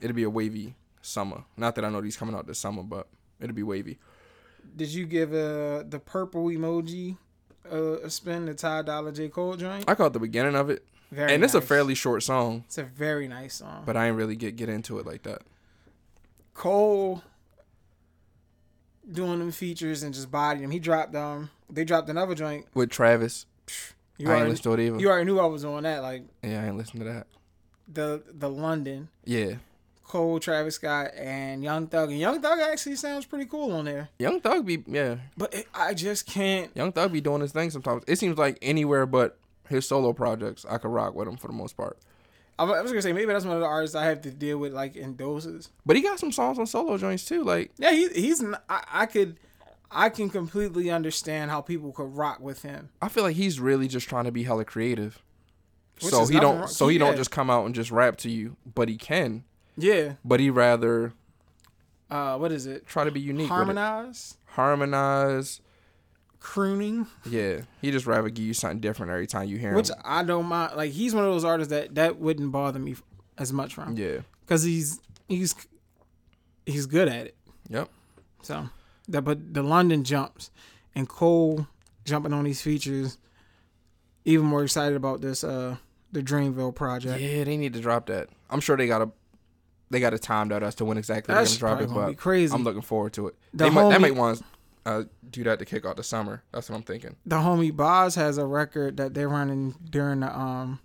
it'll 0.00 0.14
be 0.16 0.22
a 0.24 0.30
wavy 0.30 0.74
summer. 1.02 1.44
Not 1.56 1.74
that 1.76 1.84
I 1.84 1.90
know 1.90 2.00
he's 2.02 2.16
coming 2.16 2.34
out 2.34 2.46
this 2.46 2.58
summer, 2.58 2.82
but 2.82 3.08
it'll 3.40 3.54
be 3.54 3.62
wavy. 3.62 3.98
Did 4.76 4.88
you 4.88 5.06
give 5.06 5.32
uh, 5.32 5.84
the 5.88 6.00
purple 6.04 6.46
emoji 6.46 7.16
uh, 7.70 7.98
a 8.00 8.10
spin? 8.10 8.46
The 8.46 8.54
Ty 8.54 8.82
Dolla 8.82 9.12
J 9.12 9.28
Cole 9.28 9.56
joint. 9.56 9.84
I 9.86 9.94
caught 9.94 10.12
the 10.12 10.18
beginning 10.18 10.54
of 10.56 10.70
it, 10.70 10.84
Very 11.12 11.34
and 11.34 11.44
it's 11.44 11.54
a 11.54 11.60
fairly 11.60 11.94
short 11.94 12.22
song, 12.22 12.64
It's 12.66 12.78
a 12.78 12.84
very 12.84 13.28
nice 13.28 13.54
song. 13.56 13.82
but 13.86 13.96
I 13.96 14.06
ain't 14.08 14.16
really 14.16 14.36
get 14.36 14.56
get 14.56 14.68
into 14.68 14.98
it 14.98 15.06
like 15.06 15.22
that. 15.24 15.42
Cole 16.54 17.22
doing 19.10 19.38
them 19.38 19.50
features 19.52 20.02
and 20.02 20.14
just 20.14 20.30
bodying 20.30 20.64
him. 20.64 20.70
He 20.70 20.78
dropped 20.78 21.14
um. 21.14 21.50
They 21.70 21.84
dropped 21.84 22.08
another 22.08 22.34
joint. 22.34 22.66
With 22.74 22.90
Travis, 22.90 23.46
You 24.18 24.28
I 24.28 24.30
ain't 24.32 24.38
already, 24.38 24.50
listened 24.50 24.64
to 24.64 24.72
it 24.74 24.86
either. 24.86 24.98
you 25.00 25.08
already 25.08 25.24
knew 25.24 25.38
I 25.40 25.46
was 25.46 25.64
on 25.64 25.82
that. 25.82 26.02
Like 26.02 26.24
yeah, 26.42 26.62
I 26.62 26.66
ain't 26.68 26.76
listened 26.76 27.00
to 27.00 27.04
that. 27.12 27.26
the 27.92 28.22
the 28.32 28.48
London 28.48 29.08
Yeah, 29.24 29.54
Cole, 30.04 30.38
Travis 30.38 30.76
Scott, 30.76 31.10
and 31.16 31.62
Young 31.64 31.86
Thug. 31.86 32.10
And 32.10 32.20
Young 32.20 32.40
Thug 32.40 32.58
actually 32.60 32.96
sounds 32.96 33.24
pretty 33.26 33.46
cool 33.46 33.72
on 33.72 33.86
there. 33.86 34.08
Young 34.18 34.40
Thug 34.40 34.66
be 34.66 34.84
yeah, 34.86 35.16
But 35.36 35.54
it, 35.54 35.68
I 35.74 35.94
just 35.94 36.26
can't. 36.26 36.70
Young 36.76 36.92
Thug 36.92 37.12
be 37.12 37.20
doing 37.20 37.40
his 37.40 37.52
thing 37.52 37.70
sometimes. 37.70 38.04
It 38.06 38.18
seems 38.18 38.38
like 38.38 38.58
anywhere 38.62 39.06
but 39.06 39.38
his 39.68 39.88
solo 39.88 40.12
projects, 40.12 40.64
I 40.68 40.78
could 40.78 40.90
rock 40.90 41.14
with 41.14 41.26
him 41.26 41.36
for 41.36 41.48
the 41.48 41.54
most 41.54 41.76
part. 41.76 41.98
I 42.58 42.64
was 42.64 42.92
gonna 42.92 43.02
say 43.02 43.12
maybe 43.12 43.32
that's 43.32 43.44
one 43.44 43.54
of 43.56 43.60
the 43.60 43.66
artists 43.66 43.96
I 43.96 44.04
have 44.04 44.22
to 44.22 44.30
deal 44.30 44.58
with 44.58 44.72
like 44.72 44.94
in 44.94 45.16
doses. 45.16 45.70
But 45.84 45.96
he 45.96 46.02
got 46.02 46.20
some 46.20 46.30
songs 46.30 46.58
on 46.58 46.66
solo 46.66 46.96
joints 46.98 47.24
too. 47.24 47.42
Like 47.42 47.72
Yeah, 47.78 47.90
he, 47.90 48.08
he's. 48.08 48.44
I 48.68 49.06
could. 49.06 49.38
I 49.90 50.08
can 50.08 50.28
completely 50.28 50.90
understand 50.90 51.50
how 51.50 51.60
people 51.60 51.92
could 51.92 52.16
rock 52.16 52.40
with 52.40 52.62
him. 52.62 52.90
I 53.00 53.08
feel 53.08 53.22
like 53.22 53.36
he's 53.36 53.60
really 53.60 53.86
just 53.88 54.08
trying 54.08 54.24
to 54.24 54.32
be 54.32 54.42
hella 54.42 54.64
creative. 54.64 55.22
Which 56.00 56.12
so 56.12 56.26
he 56.26 56.40
don't 56.40 56.60
wrong- 56.60 56.68
so 56.68 56.88
he 56.88 56.98
yeah. 56.98 57.06
don't 57.06 57.16
just 57.16 57.30
come 57.30 57.50
out 57.50 57.66
and 57.66 57.74
just 57.74 57.90
rap 57.90 58.16
to 58.18 58.30
you, 58.30 58.56
but 58.72 58.88
he 58.88 58.96
can. 58.96 59.44
Yeah. 59.76 60.14
But 60.24 60.40
he 60.40 60.50
rather 60.50 61.12
Uh, 62.10 62.36
what 62.38 62.52
is 62.52 62.66
it? 62.66 62.86
try 62.86 63.04
to 63.04 63.10
be 63.10 63.20
unique. 63.20 63.48
Harmonize. 63.48 64.36
Harmonize, 64.46 65.60
crooning, 66.40 67.06
Yeah. 67.24 67.62
He 67.80 67.90
just 67.90 68.06
rather 68.06 68.28
give 68.28 68.44
you 68.44 68.54
something 68.54 68.80
different 68.80 69.10
every 69.12 69.26
time 69.26 69.48
you 69.48 69.56
hear 69.58 69.70
him. 69.70 69.76
which. 69.76 69.90
I 70.04 70.22
don't 70.22 70.46
mind. 70.46 70.76
Like 70.76 70.92
he's 70.92 71.14
one 71.14 71.24
of 71.24 71.32
those 71.32 71.44
artists 71.44 71.70
that 71.70 71.94
that 71.96 72.18
wouldn't 72.18 72.52
bother 72.52 72.78
me 72.78 72.96
as 73.38 73.52
much 73.52 73.74
from 73.74 73.96
Yeah. 73.96 74.18
because 74.46 74.62
he's 74.62 75.00
he's 75.28 75.54
he's 76.66 76.86
good 76.86 77.08
at 77.08 77.26
it. 77.26 77.36
Yep. 77.68 77.88
So, 78.42 78.68
that 79.08 79.22
but 79.22 79.54
the 79.54 79.62
London 79.62 80.04
jumps 80.04 80.50
and 80.94 81.08
Cole 81.08 81.66
jumping 82.04 82.32
on 82.32 82.44
these 82.44 82.60
features. 82.62 83.18
Even 84.26 84.46
more 84.46 84.62
excited 84.62 84.96
about 84.96 85.20
this 85.20 85.42
uh 85.44 85.76
the 86.12 86.22
Dreamville 86.22 86.74
project. 86.74 87.20
Yeah, 87.20 87.42
they 87.44 87.56
need 87.56 87.72
to 87.72 87.80
drop 87.80 88.06
that. 88.06 88.28
I'm 88.50 88.60
sure 88.60 88.76
they 88.76 88.86
gotta 88.86 89.10
they 89.94 90.00
gotta 90.00 90.18
timed 90.18 90.52
out 90.52 90.62
as 90.62 90.74
to 90.76 90.84
when 90.84 90.98
exactly 90.98 91.34
That's 91.34 91.56
they're 91.56 91.68
gonna 91.70 91.80
drop 91.86 91.94
gonna 91.94 92.08
it, 92.10 92.12
but 92.12 92.18
crazy. 92.18 92.52
I'm 92.54 92.64
looking 92.64 92.82
forward 92.82 93.12
to 93.14 93.28
it. 93.28 93.34
The 93.54 93.64
they 93.64 93.70
might, 93.70 93.88
they 93.90 93.96
homie- 93.96 94.00
might 94.00 94.14
want 94.16 94.38
to 94.38 94.44
uh, 94.86 95.04
do 95.30 95.44
that 95.44 95.58
to 95.60 95.64
kick 95.64 95.86
off 95.86 95.96
the 95.96 96.02
summer. 96.02 96.42
That's 96.52 96.68
what 96.68 96.76
I'm 96.76 96.82
thinking. 96.82 97.16
the 97.24 97.36
homie 97.36 97.74
Bas 97.74 98.14
has 98.16 98.36
a 98.38 98.44
record 98.46 98.98
that 98.98 99.14
they're 99.14 99.28
running 99.28 99.74
during 99.90 100.20
the 100.20 100.36
um 100.38 100.80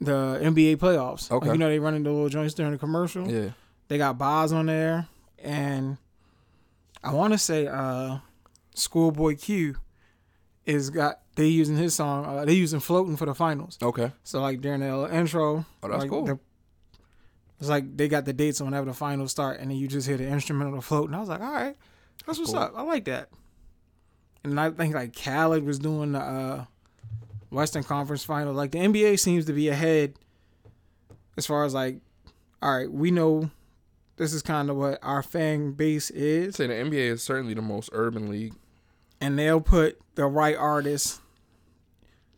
the 0.00 0.38
NBA 0.42 0.76
playoffs. 0.76 1.30
Like, 1.30 1.42
Okay. 1.42 1.52
you 1.52 1.58
know 1.58 1.68
they 1.68 1.78
running 1.78 2.02
the 2.04 2.10
little 2.10 2.28
joints 2.28 2.54
during 2.54 2.72
the 2.72 2.78
commercial. 2.78 3.28
Yeah. 3.28 3.50
They 3.88 3.98
got 3.98 4.18
Bas 4.18 4.52
on 4.52 4.66
there, 4.66 5.08
and 5.42 5.96
I 7.02 7.12
want 7.14 7.32
to 7.32 7.38
say 7.38 7.66
uh 7.66 8.18
Schoolboy 8.74 9.36
Q 9.36 9.76
is 10.66 10.90
got 10.90 11.20
they 11.36 11.46
using 11.46 11.76
his 11.76 11.94
song. 11.94 12.24
Uh, 12.26 12.44
they 12.44 12.52
using 12.52 12.80
floating 12.80 13.16
for 13.16 13.26
the 13.26 13.34
finals. 13.34 13.78
Okay. 13.82 14.12
So 14.22 14.40
like 14.40 14.60
during 14.60 14.80
the 14.80 15.08
intro, 15.12 15.64
Oh, 15.82 15.88
that's 15.88 16.02
like, 16.02 16.10
cool. 16.10 16.24
the- 16.26 16.38
it's 17.60 17.68
like 17.68 17.96
they 17.96 18.08
got 18.08 18.24
the 18.24 18.32
dates 18.32 18.60
on 18.60 18.66
whenever 18.66 18.86
the 18.86 18.94
finals 18.94 19.30
start, 19.30 19.60
and 19.60 19.70
then 19.70 19.76
you 19.78 19.88
just 19.88 20.06
hear 20.06 20.16
the 20.16 20.26
instrumental 20.26 20.80
float, 20.82 21.06
and 21.06 21.16
I 21.16 21.20
was 21.20 21.28
like, 21.28 21.40
all 21.40 21.52
right, 21.52 21.76
that's 22.26 22.38
what's 22.38 22.52
cool. 22.52 22.60
up. 22.60 22.72
I 22.76 22.82
like 22.82 23.04
that. 23.06 23.28
And 24.44 24.58
I 24.58 24.70
think 24.70 24.94
like 24.94 25.14
Khaled 25.14 25.64
was 25.64 25.78
doing 25.78 26.12
the 26.12 26.20
uh, 26.20 26.64
Western 27.50 27.82
Conference 27.82 28.24
final. 28.24 28.52
Like 28.54 28.70
the 28.70 28.78
NBA 28.78 29.18
seems 29.18 29.44
to 29.46 29.52
be 29.52 29.68
ahead 29.68 30.14
as 31.36 31.44
far 31.46 31.64
as 31.64 31.74
like, 31.74 32.00
all 32.62 32.76
right, 32.78 32.90
we 32.90 33.10
know 33.10 33.50
this 34.16 34.32
is 34.32 34.42
kind 34.42 34.70
of 34.70 34.76
what 34.76 34.98
our 35.02 35.22
fan 35.22 35.72
base 35.72 36.10
I'd 36.10 36.16
is, 36.16 36.56
say 36.56 36.66
the 36.66 36.74
NBA 36.74 37.12
is 37.12 37.22
certainly 37.22 37.54
the 37.54 37.62
most 37.62 37.90
urban 37.92 38.28
league. 38.30 38.54
and 39.20 39.38
they'll 39.38 39.60
put 39.60 39.98
the 40.14 40.26
right 40.26 40.56
artists, 40.56 41.20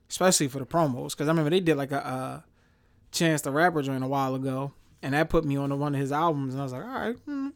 especially 0.09 0.49
for 0.49 0.59
the 0.59 0.67
promos. 0.67 1.11
Because 1.13 1.29
I 1.29 1.31
remember 1.31 1.51
they 1.51 1.61
did 1.61 1.77
like 1.77 1.93
a 1.93 2.07
uh, 2.07 2.41
Chance 3.13 3.43
the 3.43 3.51
Rapper 3.51 3.83
joint 3.83 4.05
a 4.05 4.09
while 4.09 4.35
ago, 4.35 4.73
and 5.03 5.15
that 5.15 5.29
put 5.29 5.45
me 5.45 5.57
on 5.57 5.77
one 5.79 5.95
of 5.95 6.01
his 6.01 6.13
albums, 6.13 6.55
and 6.55 6.61
I 6.61 6.65
was 6.65 6.73
like, 6.73 6.85
all 6.85 6.89
right, 6.89 7.17
hmm, 7.25 7.49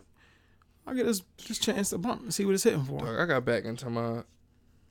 I'll 0.87 0.94
get 0.94 1.07
this 1.07 1.22
this 1.48 1.59
chance 1.59 1.90
to 1.90 1.98
bump 1.98 2.22
and 2.22 2.35
see 2.35 2.44
what 2.44 2.54
it's 2.54 2.64
hitting 2.64 2.85
for. 2.85 2.98
Dog, 3.00 3.18
I 3.18 3.26
got 3.26 3.44
back 3.44 3.64
into 3.64 3.88
my 3.90 4.22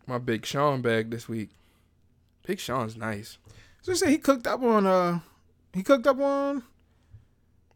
my 0.07 0.17
Big 0.17 0.45
Sean 0.45 0.81
bag 0.81 1.09
this 1.11 1.27
week. 1.27 1.49
Big 2.45 2.59
Sean's 2.59 2.97
nice. 2.97 3.37
So 3.81 3.91
you 3.91 3.97
say 3.97 4.11
he 4.11 4.17
cooked 4.17 4.47
up 4.47 4.61
on 4.61 4.85
uh, 4.85 5.19
he 5.73 5.83
cooked 5.83 6.07
up 6.07 6.19
on 6.19 6.63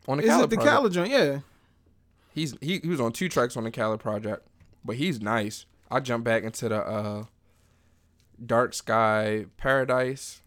On 0.08 0.18
the 0.18 0.24
is 0.24 0.30
Khaled 0.30 0.46
it 0.46 0.50
the 0.50 0.56
project. 0.58 0.76
Khaled 0.76 0.94
joint? 0.94 1.12
Yeah. 1.12 1.40
He's 2.34 2.56
he, 2.62 2.80
he 2.80 2.88
was 2.88 3.02
on 3.02 3.12
two 3.13 3.30
tracks 3.30 3.58
on 3.58 3.63
the 3.63 3.72
Khaled 3.72 4.00
project, 4.00 4.48
but 4.86 4.98
he's 4.98 5.22
nice. 5.22 5.66
I 5.90 6.00
jumped 6.02 6.26
back 6.26 6.44
into 6.44 6.70
the 6.70 6.86
uh, 6.86 7.24
Dark 8.46 8.74
Sky 8.74 9.46
Paradise. 9.58 10.42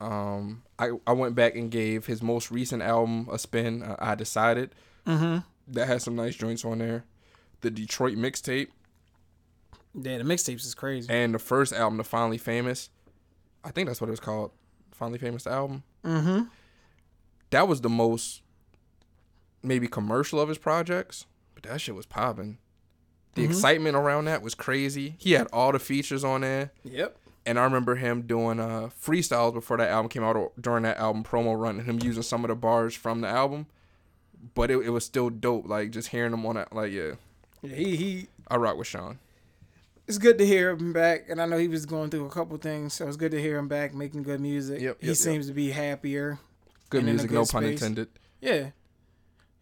Um, 0.00 0.62
I 0.78 0.90
I 1.06 1.12
went 1.12 1.34
back 1.34 1.54
and 1.56 1.70
gave 1.70 2.06
his 2.06 2.22
most 2.22 2.50
recent 2.50 2.82
album 2.82 3.28
a 3.30 3.38
spin. 3.38 3.82
Uh, 3.82 3.96
I 3.98 4.14
decided 4.14 4.74
Mm-hmm. 5.06 5.38
that 5.74 5.86
has 5.86 6.02
some 6.02 6.14
nice 6.16 6.36
joints 6.36 6.64
on 6.66 6.78
there. 6.78 7.04
The 7.62 7.70
Detroit 7.70 8.16
mixtape 8.18 8.68
Yeah, 9.94 10.18
the 10.18 10.24
mixtapes 10.24 10.66
is 10.66 10.74
crazy. 10.74 11.08
and 11.12 11.34
the 11.34 11.38
first 11.38 11.72
album, 11.72 11.96
the 11.96 12.04
Finally 12.04 12.38
Famous. 12.38 12.90
I 13.64 13.70
think 13.70 13.88
that's 13.88 14.00
what 14.00 14.08
it 14.08 14.10
was 14.12 14.20
called. 14.20 14.50
Finally 14.92 15.18
Famous 15.18 15.46
album. 15.46 15.82
Mm-hmm. 16.04 16.42
That 17.50 17.66
was 17.66 17.80
the 17.80 17.88
most 17.88 18.42
maybe 19.62 19.88
commercial 19.88 20.40
of 20.40 20.48
his 20.48 20.58
projects, 20.58 21.24
but 21.54 21.62
that 21.64 21.80
shit 21.80 21.94
was 21.94 22.06
popping. 22.06 22.58
The 23.34 23.44
excitement 23.44 23.96
around 23.96 24.24
that 24.26 24.42
was 24.42 24.54
crazy. 24.54 25.14
He 25.18 25.32
had 25.32 25.46
all 25.52 25.72
the 25.72 25.78
features 25.78 26.24
on 26.24 26.40
there. 26.42 26.72
Yep. 26.84 27.16
And 27.48 27.58
I 27.58 27.64
remember 27.64 27.94
him 27.94 28.26
doing 28.26 28.60
uh, 28.60 28.90
freestyles 29.02 29.54
before 29.54 29.78
that 29.78 29.88
album 29.88 30.10
came 30.10 30.22
out 30.22 30.36
or 30.36 30.52
during 30.60 30.82
that 30.82 30.98
album 30.98 31.24
promo 31.24 31.58
run 31.58 31.78
and 31.78 31.86
him 31.86 31.98
using 32.02 32.22
some 32.22 32.44
of 32.44 32.48
the 32.48 32.54
bars 32.54 32.94
from 32.94 33.22
the 33.22 33.28
album. 33.28 33.64
But 34.54 34.70
it, 34.70 34.76
it 34.84 34.90
was 34.90 35.06
still 35.06 35.30
dope. 35.30 35.66
Like 35.66 35.90
just 35.90 36.08
hearing 36.08 36.34
him 36.34 36.44
on 36.44 36.56
that, 36.56 36.74
like, 36.74 36.92
yeah, 36.92 37.12
Yeah, 37.62 37.74
he 37.74 37.96
he. 37.96 38.26
I 38.48 38.56
rock 38.56 38.76
with 38.76 38.86
Sean. 38.86 39.18
It's 40.06 40.18
good 40.18 40.36
to 40.36 40.46
hear 40.46 40.72
him 40.72 40.92
back, 40.92 41.30
and 41.30 41.40
I 41.40 41.46
know 41.46 41.56
he 41.56 41.68
was 41.68 41.86
going 41.86 42.10
through 42.10 42.26
a 42.26 42.30
couple 42.30 42.56
things, 42.58 42.92
so 42.92 43.08
it's 43.08 43.16
good 43.16 43.30
to 43.32 43.40
hear 43.40 43.56
him 43.56 43.66
back 43.66 43.94
making 43.94 44.24
good 44.24 44.40
music. 44.40 44.82
Yep, 44.82 44.98
he 45.00 45.06
yep, 45.06 45.10
yep. 45.12 45.16
seems 45.16 45.46
to 45.46 45.54
be 45.54 45.70
happier. 45.70 46.38
Good 46.90 47.04
music, 47.04 47.30
good 47.30 47.34
no 47.34 47.44
pun 47.46 47.64
intended. 47.64 48.08
Yeah. 48.42 48.70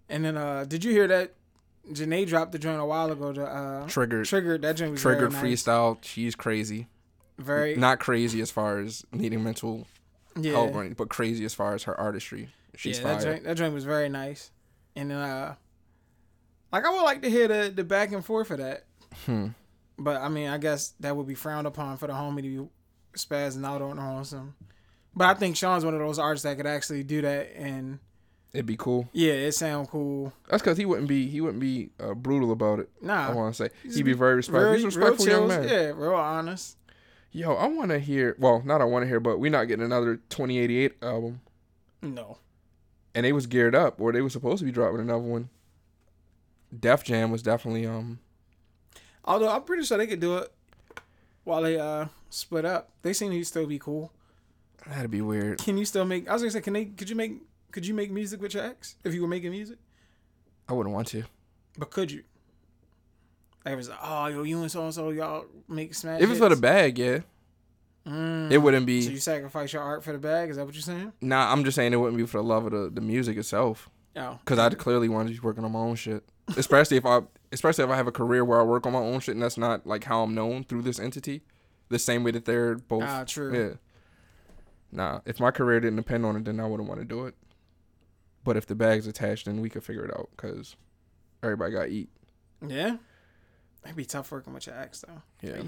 And 0.08 0.24
then, 0.24 0.36
uh, 0.36 0.64
did 0.64 0.82
you 0.82 0.90
hear 0.90 1.06
that? 1.06 1.34
Jhené 1.88 2.26
dropped 2.26 2.50
the 2.50 2.58
joint 2.58 2.80
a 2.80 2.84
while 2.84 3.12
ago. 3.12 3.32
To, 3.32 3.44
uh, 3.44 3.86
Triggered. 3.86 4.26
triggered. 4.26 4.62
That 4.62 4.74
joint 4.74 4.90
was 4.92 5.02
Triggered 5.02 5.32
nice. 5.32 5.42
freestyle. 5.42 5.98
She's 6.02 6.34
crazy. 6.34 6.88
Very. 7.38 7.76
Not 7.76 8.00
crazy 8.00 8.40
as 8.40 8.50
far 8.50 8.78
as 8.78 9.04
needing 9.12 9.42
mental 9.44 9.86
yeah. 10.38 10.52
help 10.52 10.74
or 10.74 10.80
anything, 10.80 10.94
but 10.94 11.08
crazy 11.08 11.44
as 11.44 11.54
far 11.54 11.74
as 11.74 11.84
her 11.84 11.98
artistry. 11.98 12.48
She's 12.76 12.98
yeah, 12.98 13.04
that 13.04 13.22
joint, 13.22 13.44
that 13.44 13.56
joint 13.56 13.74
was 13.74 13.84
very 13.84 14.08
nice. 14.08 14.50
And 14.94 15.12
uh, 15.12 15.54
like 16.72 16.84
I 16.84 16.90
would 16.90 17.02
like 17.02 17.22
to 17.22 17.30
hear 17.30 17.48
the 17.48 17.72
the 17.74 17.84
back 17.84 18.12
and 18.12 18.24
forth 18.24 18.50
of 18.50 18.58
that. 18.58 18.84
Hmm. 19.24 19.48
But 19.98 20.20
I 20.20 20.28
mean, 20.28 20.48
I 20.48 20.58
guess 20.58 20.92
that 21.00 21.16
would 21.16 21.26
be 21.26 21.34
frowned 21.34 21.66
upon 21.66 21.96
for 21.96 22.06
the 22.06 22.12
homie 22.12 22.42
to 22.42 22.64
be 22.64 22.68
spazzing 23.18 23.66
out 23.66 23.82
on 23.82 23.98
on 23.98 24.24
some. 24.24 24.54
But 25.14 25.28
I 25.28 25.34
think 25.34 25.56
Sean's 25.56 25.84
one 25.84 25.94
of 25.94 26.00
those 26.00 26.18
artists 26.18 26.44
that 26.44 26.58
could 26.58 26.66
actually 26.66 27.02
do 27.02 27.22
that, 27.22 27.56
and 27.56 27.98
It'd 28.52 28.66
be 28.66 28.76
cool. 28.76 29.08
yeah, 29.12 29.32
it 29.32 29.52
sound 29.52 29.88
cool. 29.88 30.32
That's 30.50 30.62
because 30.62 30.76
he 30.76 30.84
wouldn't 30.84 31.08
be 31.08 31.28
he 31.28 31.40
wouldn't 31.40 31.60
be 31.60 31.90
uh, 31.98 32.14
brutal 32.14 32.52
about 32.52 32.80
it. 32.80 32.90
Nah, 33.00 33.30
I 33.30 33.34
want 33.34 33.54
to 33.54 33.64
say 33.64 33.70
he'd 33.82 34.04
be 34.04 34.12
very 34.12 34.34
respectful. 34.34 34.72
He's 34.74 34.84
a 34.84 34.86
respectful 34.86 35.26
young 35.26 35.48
man. 35.48 35.68
yeah, 35.68 35.92
real 35.94 36.14
honest. 36.14 36.76
Yo, 37.32 37.54
I 37.54 37.66
want 37.66 37.90
to 37.90 37.98
hear. 37.98 38.34
Well, 38.38 38.62
not 38.64 38.80
I 38.80 38.84
want 38.84 39.02
to 39.02 39.06
hear, 39.08 39.20
but 39.20 39.38
we're 39.38 39.50
not 39.50 39.64
getting 39.64 39.84
another 39.84 40.20
TWENTY88 40.30 40.92
album, 41.02 41.40
No, 42.02 42.38
and 43.14 43.26
they 43.26 43.32
was 43.32 43.46
geared 43.46 43.74
up, 43.74 44.00
or 44.00 44.12
they 44.12 44.22
was 44.22 44.32
supposed 44.32 44.60
to 44.60 44.64
be 44.64 44.72
dropping 44.72 45.00
another 45.00 45.18
one. 45.22 45.50
Def 46.78 47.04
Jam 47.04 47.30
was 47.30 47.42
definitely 47.42 47.86
um. 47.86 48.18
although 49.24 49.50
I'm 49.50 49.62
pretty 49.62 49.84
sure 49.84 49.98
they 49.98 50.06
could 50.06 50.20
do 50.20 50.38
it 50.38 50.52
while 51.44 51.62
they 51.62 51.78
uh 51.78 52.06
split 52.30 52.64
up. 52.64 52.90
They 53.02 53.12
seem 53.12 53.30
to 53.32 53.44
still 53.44 53.66
be 53.66 53.78
cool. 53.78 54.12
That'd 54.86 55.10
be 55.10 55.20
weird. 55.20 55.58
Can 55.58 55.76
you 55.78 55.84
still 55.84 56.04
make? 56.04 56.28
I 56.28 56.32
was 56.32 56.42
gonna 56.42 56.50
say, 56.52 56.60
can 56.60 56.72
they? 56.72 56.86
Could 56.86 57.10
you 57.10 57.16
make? 57.16 57.42
Could 57.70 57.86
you 57.86 57.92
make 57.94 58.10
music 58.10 58.40
with 58.40 58.54
your 58.54 58.64
ex 58.64 58.96
if 59.04 59.12
you 59.12 59.20
were 59.22 59.28
making 59.28 59.50
music? 59.50 59.78
I 60.68 60.72
wouldn't 60.72 60.94
want 60.94 61.08
to. 61.08 61.24
But 61.76 61.90
could 61.90 62.10
you? 62.10 62.22
Like 63.66 63.72
it 63.72 63.76
was 63.76 63.88
like, 63.88 63.98
oh 64.00 64.26
yo, 64.28 64.42
you 64.44 64.62
and 64.62 64.70
so 64.70 64.84
and 64.84 64.94
so 64.94 65.10
y'all 65.10 65.44
make 65.68 65.92
smash. 65.92 66.22
If 66.22 66.30
it's 66.30 66.38
for 66.38 66.48
the 66.48 66.56
bag, 66.56 66.98
yeah, 66.98 67.18
Mm. 68.06 68.52
it 68.52 68.58
wouldn't 68.58 68.84
So 68.84 68.86
be. 68.86 69.00
you 69.00 69.18
sacrifice 69.18 69.72
your 69.72 69.82
art 69.82 70.04
for 70.04 70.12
the 70.12 70.18
bag? 70.18 70.48
Is 70.50 70.56
that 70.56 70.64
what 70.64 70.74
you're 70.76 70.82
saying? 70.82 71.12
Nah, 71.20 71.50
I'm 71.52 71.64
just 71.64 71.74
saying 71.74 71.92
it 71.92 71.96
wouldn't 71.96 72.16
be 72.16 72.24
for 72.26 72.36
the 72.38 72.44
love 72.44 72.64
of 72.66 72.70
the, 72.70 72.88
the 72.88 73.00
music 73.00 73.36
itself. 73.36 73.90
Oh, 74.14 74.38
Cause 74.44 74.60
I'd 74.60 74.78
clearly 74.78 75.08
want 75.08 75.26
to 75.28 75.34
be 75.34 75.40
working 75.40 75.64
on 75.64 75.72
my 75.72 75.80
own 75.80 75.96
shit, 75.96 76.22
especially 76.56 76.96
if 76.98 77.04
I, 77.04 77.22
especially 77.50 77.82
if 77.82 77.90
I 77.90 77.96
have 77.96 78.06
a 78.06 78.12
career 78.12 78.44
where 78.44 78.60
I 78.60 78.62
work 78.62 78.86
on 78.86 78.92
my 78.92 79.00
own 79.00 79.18
shit, 79.18 79.34
and 79.34 79.42
that's 79.42 79.58
not 79.58 79.84
like 79.88 80.04
how 80.04 80.22
I'm 80.22 80.32
known 80.34 80.62
through 80.62 80.82
this 80.82 81.00
entity, 81.00 81.42
the 81.88 81.98
same 81.98 82.22
way 82.22 82.30
that 82.30 82.44
they're 82.44 82.76
both. 82.76 83.02
ah, 83.02 83.24
true. 83.26 83.52
Yeah. 83.52 83.74
Nah, 84.92 85.20
if 85.26 85.40
my 85.40 85.50
career 85.50 85.80
didn't 85.80 85.96
depend 85.96 86.24
on 86.24 86.36
it, 86.36 86.44
then 86.44 86.60
I 86.60 86.66
wouldn't 86.66 86.88
want 86.88 87.00
to 87.00 87.04
do 87.04 87.26
it. 87.26 87.34
But 88.44 88.56
if 88.56 88.66
the 88.66 88.76
bag's 88.76 89.08
attached, 89.08 89.46
then 89.46 89.60
we 89.60 89.68
could 89.68 89.82
figure 89.82 90.04
it 90.04 90.16
out, 90.16 90.28
cause 90.36 90.76
everybody 91.42 91.72
got 91.72 91.82
to 91.86 91.88
eat. 91.90 92.08
Yeah. 92.66 92.98
It'd 93.86 93.96
be 93.96 94.04
tough 94.04 94.30
working 94.30 94.52
with 94.52 94.66
your 94.66 94.78
ex 94.78 95.04
though. 95.06 95.22
Yeah, 95.42 95.62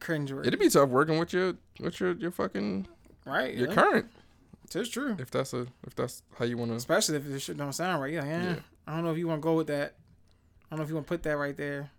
Cringe 0.00 0.30
it'd 0.30 0.58
be 0.58 0.68
tough 0.68 0.88
working 0.88 1.18
with 1.18 1.32
your 1.32 1.54
with 1.80 2.00
your 2.00 2.12
your 2.12 2.30
fucking 2.30 2.86
right. 3.24 3.54
your 3.54 3.68
yeah. 3.68 3.74
current 3.74 4.06
It's 4.74 4.88
true. 4.88 5.16
if 5.18 5.30
that's 5.30 5.52
a 5.52 5.66
if 5.86 5.94
that's 5.96 6.22
how 6.38 6.44
you 6.44 6.56
want 6.56 6.70
to. 6.70 6.76
Especially 6.76 7.16
if 7.16 7.24
this 7.24 7.42
shit 7.42 7.56
don't 7.56 7.72
sound 7.72 8.00
right. 8.00 8.12
Yeah, 8.12 8.24
yeah. 8.24 8.42
Yeah. 8.42 8.56
I 8.86 8.94
don't 8.94 9.04
know 9.04 9.10
if 9.10 9.18
you 9.18 9.28
want 9.28 9.42
to 9.42 9.44
go 9.44 9.54
with 9.54 9.66
that. 9.66 9.94
I 10.66 10.70
don't 10.70 10.78
know 10.78 10.84
if 10.84 10.88
you 10.88 10.94
want 10.94 11.06
to 11.06 11.12
put 11.12 11.22
that 11.24 11.36
right 11.36 11.56
there. 11.56 11.90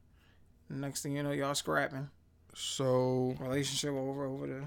Next 0.69 1.01
thing 1.01 1.15
you 1.15 1.23
know, 1.23 1.31
y'all 1.31 1.55
scrapping. 1.55 2.09
So 2.53 3.35
Relationship 3.39 3.91
over 3.91 4.25
over 4.25 4.47
the 4.47 4.63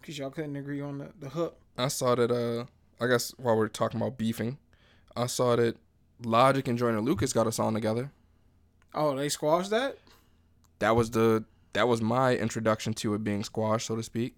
because 0.00 0.18
y'all 0.18 0.30
couldn't 0.30 0.56
agree 0.56 0.80
on 0.80 0.98
the, 0.98 1.10
the 1.18 1.28
hook. 1.28 1.58
I 1.78 1.88
saw 1.88 2.14
that. 2.14 2.30
Uh, 2.30 2.66
I 3.02 3.08
guess 3.08 3.32
while 3.36 3.56
we're 3.56 3.68
talking 3.68 4.00
about 4.00 4.18
beefing, 4.18 4.58
I 5.16 5.26
saw 5.26 5.56
that 5.56 5.76
Logic 6.22 6.66
and 6.68 6.78
Joyner 6.78 7.00
Lucas 7.00 7.32
got 7.32 7.46
a 7.46 7.52
song 7.52 7.74
together. 7.74 8.12
Oh, 8.94 9.16
they 9.16 9.28
squashed 9.28 9.70
that? 9.70 9.98
That 10.82 10.96
was 10.96 11.12
the 11.12 11.44
that 11.74 11.86
was 11.88 12.02
my 12.02 12.34
introduction 12.36 12.92
to 12.94 13.14
it 13.14 13.22
being 13.24 13.44
squashed, 13.44 13.86
so 13.86 13.94
to 13.96 14.02
speak. 14.02 14.34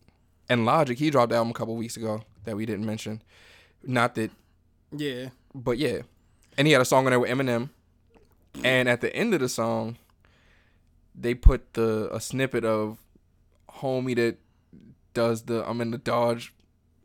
And 0.48 0.66
Logic, 0.66 0.98
he 0.98 1.08
dropped 1.10 1.30
the 1.30 1.36
album 1.36 1.50
a 1.50 1.54
couple 1.54 1.74
weeks 1.74 1.96
ago 1.96 2.22
that 2.44 2.54
we 2.54 2.66
didn't 2.66 2.84
mention. 2.84 3.22
Not 3.82 4.14
that, 4.16 4.30
Yeah. 4.94 5.30
but 5.54 5.78
yeah. 5.78 6.02
And 6.58 6.66
he 6.66 6.72
had 6.74 6.82
a 6.82 6.84
song 6.84 7.06
on 7.06 7.10
there 7.12 7.18
with 7.20 7.30
Eminem. 7.30 7.70
And 8.62 8.88
at 8.90 9.00
the 9.00 9.14
end 9.16 9.32
of 9.32 9.40
the 9.40 9.48
song, 9.48 9.96
they 11.14 11.34
put 11.34 11.72
the 11.72 12.08
a 12.14 12.20
snippet 12.20 12.64
of 12.64 12.98
homie 13.80 14.14
that 14.16 14.36
does 15.14 15.44
the 15.44 15.68
I'm 15.68 15.80
in 15.80 15.90
the 15.92 15.98
Dodge 15.98 16.52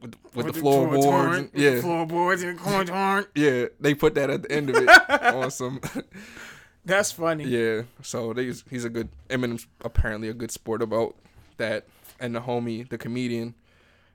with, 0.01 0.15
with, 0.35 0.47
the, 0.47 0.53
floorboards. 0.53 1.49
yeah, 1.53 1.79
Floorboards 1.81 2.43
and 2.43 2.59
corn 2.59 2.87
torn. 2.87 3.25
yeah. 3.35 3.65
They 3.79 3.93
put 3.95 4.15
that 4.15 4.29
at 4.29 4.43
the 4.43 4.51
end 4.51 4.69
of 4.69 4.75
it 4.75 4.89
on 5.33 5.49
some. 5.49 5.79
That's 6.85 7.11
funny. 7.11 7.43
Yeah, 7.45 7.83
so 8.01 8.33
they, 8.33 8.45
he's 8.69 8.85
a 8.85 8.89
good 8.89 9.09
Eminem's 9.29 9.67
apparently 9.81 10.29
a 10.29 10.33
good 10.33 10.51
sport 10.51 10.81
about 10.81 11.15
that. 11.57 11.85
And 12.19 12.35
the 12.35 12.41
homie, 12.41 12.87
the 12.89 12.97
comedian, 12.97 13.53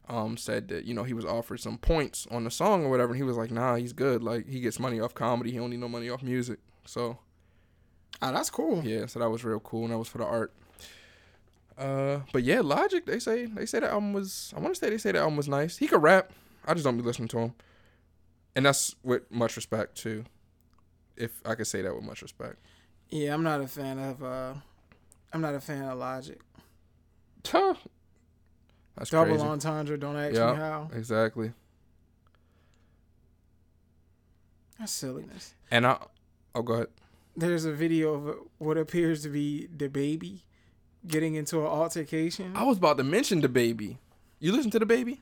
um, 0.08 0.36
said 0.36 0.68
that 0.68 0.84
you 0.84 0.92
know 0.92 1.04
he 1.04 1.14
was 1.14 1.24
offered 1.24 1.60
some 1.60 1.78
points 1.78 2.26
on 2.30 2.44
the 2.44 2.50
song 2.50 2.84
or 2.84 2.90
whatever, 2.90 3.12
and 3.12 3.16
he 3.16 3.22
was 3.22 3.36
like, 3.36 3.50
"Nah, 3.50 3.76
he's 3.76 3.92
good. 3.92 4.22
Like 4.22 4.48
he 4.48 4.60
gets 4.60 4.78
money 4.78 5.00
off 5.00 5.14
comedy. 5.14 5.50
He 5.50 5.56
don't 5.58 5.70
need 5.70 5.80
no 5.80 5.88
money 5.88 6.10
off 6.10 6.22
music." 6.22 6.58
So 6.84 7.18
Oh, 8.22 8.32
that's 8.32 8.50
cool. 8.50 8.82
yeah, 8.84 9.06
so 9.06 9.18
that 9.20 9.28
was 9.30 9.44
real 9.44 9.60
cool, 9.60 9.84
and 9.84 9.92
that 9.92 9.98
was 9.98 10.08
for 10.08 10.18
the 10.18 10.24
art. 10.26 10.52
Uh, 11.76 12.20
but 12.32 12.42
yeah, 12.44 12.60
Logic. 12.60 13.04
They 13.04 13.18
say 13.18 13.46
they 13.46 13.66
say 13.66 13.80
the 13.80 13.90
album 13.90 14.12
was. 14.12 14.52
I 14.56 14.60
want 14.60 14.74
to 14.74 14.78
say 14.80 14.90
they 14.90 14.98
say 14.98 15.12
the 15.12 15.18
album 15.18 15.36
was 15.36 15.48
nice. 15.48 15.76
He 15.78 15.86
could 15.86 16.02
rap. 16.02 16.32
I 16.66 16.74
just 16.74 16.84
don't 16.84 16.96
be 16.96 17.02
listening 17.02 17.28
to 17.28 17.38
him, 17.38 17.54
and 18.54 18.64
that's 18.66 18.94
with 19.02 19.30
much 19.30 19.56
respect 19.56 19.96
too. 19.96 20.24
If 21.16 21.40
I 21.44 21.54
could 21.54 21.66
say 21.66 21.82
that 21.82 21.94
with 21.94 22.04
much 22.04 22.22
respect. 22.22 22.56
Yeah, 23.10 23.34
I'm 23.34 23.42
not 23.42 23.60
a 23.60 23.66
fan 23.68 23.98
of 23.98 24.22
uh 24.22 24.54
I'm 25.32 25.40
not 25.40 25.54
a 25.54 25.60
fan 25.60 25.84
of 25.84 25.98
Logic. 25.98 26.40
Huh. 27.46 27.74
That's 28.96 29.10
Double 29.10 29.32
crazy. 29.32 29.44
entendre, 29.44 29.96
don't 29.98 30.16
ask 30.16 30.34
Yeah. 30.36 30.52
me 30.52 30.56
how. 30.58 30.90
Exactly. 30.94 31.52
That's 34.78 34.92
silliness. 34.92 35.54
And 35.70 35.86
I, 35.86 35.98
oh, 36.54 36.62
go 36.62 36.74
ahead. 36.74 36.86
There's 37.36 37.64
a 37.64 37.72
video 37.72 38.14
of 38.14 38.36
what 38.58 38.78
appears 38.78 39.22
to 39.22 39.28
be 39.28 39.68
DaBaby 39.76 40.40
getting 41.06 41.34
into 41.34 41.60
an 41.60 41.66
altercation. 41.66 42.52
I 42.56 42.62
was 42.64 42.78
about 42.78 42.96
to 42.98 43.04
mention 43.04 43.42
DaBaby. 43.42 43.98
You 44.40 44.52
listen 44.52 44.70
to 44.72 44.80
DaBaby? 44.80 45.18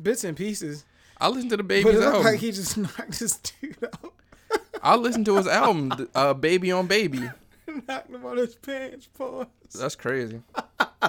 Bits 0.00 0.24
and 0.24 0.36
pieces. 0.36 0.84
I 1.18 1.28
listened 1.28 1.50
to 1.50 1.56
the 1.56 1.62
But 1.62 1.76
it 1.78 1.84
looked 1.84 2.02
album. 2.04 2.22
like 2.24 2.40
he 2.40 2.50
just 2.52 2.76
knocked 2.78 3.18
this 3.18 3.36
dude 3.38 3.76
out. 3.84 4.14
I 4.82 4.96
listened 4.96 5.26
to 5.26 5.36
his 5.36 5.46
album, 5.46 6.08
uh, 6.14 6.34
"Baby 6.34 6.72
on 6.72 6.86
Baby." 6.86 7.30
knocked 7.88 8.10
him 8.10 8.24
on 8.26 8.36
his 8.36 8.54
pants, 8.56 9.06
pause. 9.06 9.46
That's 9.78 9.94
crazy. 9.94 10.42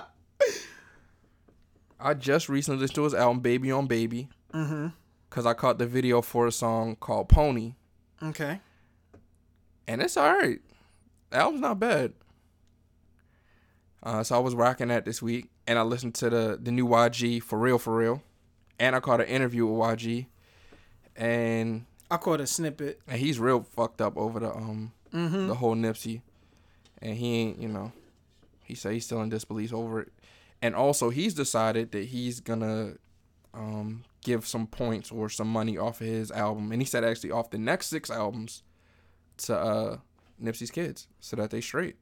I 2.00 2.14
just 2.16 2.50
recently 2.50 2.82
listened 2.82 2.96
to 2.96 3.04
his 3.04 3.14
album, 3.14 3.40
"Baby 3.42 3.72
on 3.72 3.88
Baby," 3.88 4.30
Mm-hmm. 4.54 4.88
because 5.30 5.46
I 5.46 5.54
caught 5.54 5.78
the 5.78 5.86
video 5.86 6.22
for 6.22 6.48
a 6.48 6.52
song 6.52 6.96
called 6.96 7.30
"Pony," 7.30 7.74
Okay. 8.24 8.60
and 9.88 10.02
it's 10.02 10.18
all 10.18 10.34
right. 10.34 10.60
The 11.30 11.38
album's 11.38 11.62
not 11.62 11.80
bad. 11.80 12.14
Uh, 14.04 14.24
so 14.24 14.36
I 14.36 14.40
was 14.40 14.56
rocking 14.56 14.88
that 14.88 15.06
this 15.06 15.22
week, 15.22 15.50
and 15.68 15.78
I 15.78 15.84
listened 15.84 16.16
to 16.16 16.30
the 16.30 16.60
the 16.62 16.72
new 16.72 16.88
YG 16.88 17.42
for 17.44 17.60
real, 17.60 17.78
for 17.78 17.96
real, 17.96 18.24
and 18.80 18.96
I 18.96 19.00
caught 19.00 19.22
an 19.22 19.28
interview 19.28 19.66
with 19.68 19.80
YG, 19.80 20.26
and 21.16 21.86
I 22.12 22.18
caught 22.18 22.42
a 22.42 22.48
snippet. 22.48 23.00
and 23.08 23.20
he's 23.20 23.40
real 23.40 23.64
fucked 23.64 24.02
up 24.02 24.18
over 24.18 24.40
the 24.40 24.52
um 24.54 24.92
Mm-hmm. 25.14 25.48
the 25.48 25.56
whole 25.56 25.76
Nipsey, 25.76 26.22
and 27.02 27.18
he 27.18 27.36
ain't 27.36 27.60
you 27.60 27.68
know, 27.68 27.92
he 28.64 28.76
said 28.76 28.94
he's 28.94 29.06
still 29.06 29.22
in 29.22 29.28
disbelief 29.30 29.74
over 29.74 30.02
it, 30.02 30.14
and 30.62 30.74
also 30.76 31.10
he's 31.10 31.34
decided 31.34 31.92
that 31.92 32.06
he's 32.06 32.40
gonna 32.40 32.94
um 33.54 34.04
give 34.24 34.48
some 34.48 34.68
points 34.68 35.12
or 35.12 35.28
some 35.30 35.48
money 35.50 35.78
off 35.78 36.00
of 36.00 36.08
his 36.08 36.32
album, 36.32 36.72
and 36.72 36.82
he 36.82 36.86
said 36.86 37.04
actually 37.04 37.32
off 37.32 37.50
the 37.50 37.58
next 37.58 37.88
six 37.88 38.10
albums 38.10 38.64
to 39.38 39.58
uh 39.58 39.98
Nipsey's 40.42 40.72
kids 40.72 41.08
so 41.20 41.36
that 41.36 41.50
they 41.50 41.60
straight. 41.62 41.98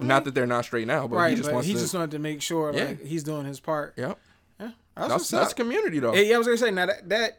Not 0.00 0.24
that 0.24 0.34
they're 0.34 0.46
not 0.46 0.64
straight 0.64 0.86
now, 0.86 1.06
but 1.06 1.16
right, 1.16 1.30
he 1.30 1.36
just 1.36 1.48
but 1.48 1.54
wants 1.54 1.68
he 1.68 1.74
to. 1.74 1.80
just 1.80 1.94
wanted 1.94 2.10
to 2.12 2.18
make 2.18 2.42
sure 2.42 2.72
Yeah. 2.74 2.84
like 2.86 3.04
he's 3.04 3.22
doing 3.22 3.44
his 3.46 3.60
part. 3.60 3.94
yep, 3.96 4.18
Yeah, 4.58 4.70
that's 4.96 5.10
what's 5.10 5.28
that's, 5.30 5.54
community 5.54 6.00
though. 6.00 6.14
Yeah, 6.14 6.22
yeah, 6.22 6.34
I 6.34 6.38
was 6.38 6.46
gonna 6.46 6.56
say 6.58 6.70
now 6.70 6.86
that 6.86 7.08
that 7.10 7.38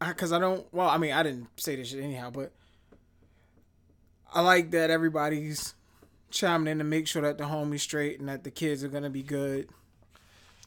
because 0.00 0.32
I, 0.32 0.38
don't. 0.38 0.66
Well, 0.72 0.88
I 0.88 0.98
mean, 0.98 1.12
I 1.12 1.22
didn't 1.22 1.48
say 1.56 1.76
this 1.76 1.88
shit 1.88 2.02
anyhow, 2.02 2.30
but 2.30 2.52
I 4.32 4.40
like 4.42 4.70
that 4.72 4.90
everybody's 4.90 5.74
chiming 6.30 6.70
in 6.70 6.78
to 6.78 6.84
make 6.84 7.06
sure 7.06 7.22
that 7.22 7.38
the 7.38 7.44
homies 7.44 7.80
straight 7.80 8.20
and 8.20 8.28
that 8.28 8.44
the 8.44 8.50
kids 8.50 8.84
are 8.84 8.88
gonna 8.88 9.10
be 9.10 9.22
good. 9.22 9.68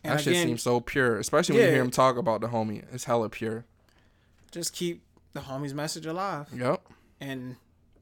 And 0.04 0.14
that 0.14 0.22
shit 0.24 0.34
again, 0.34 0.48
seems 0.48 0.64
so 0.64 0.80
pure, 0.80 1.20
especially 1.20 1.56
when 1.56 1.66
you 1.66 1.72
hear 1.72 1.82
him 1.82 1.92
talk 1.92 2.18
about 2.18 2.42
the 2.42 2.48
homie. 2.48 2.84
It's 2.92 3.04
hella 3.04 3.30
pure. 3.30 3.66
just 4.52 4.74
keep 4.74 5.04
the 5.34 5.42
homies' 5.42 5.74
message 5.74 6.06
alive. 6.06 6.48
Yep. 6.54 6.82
And 7.20 7.56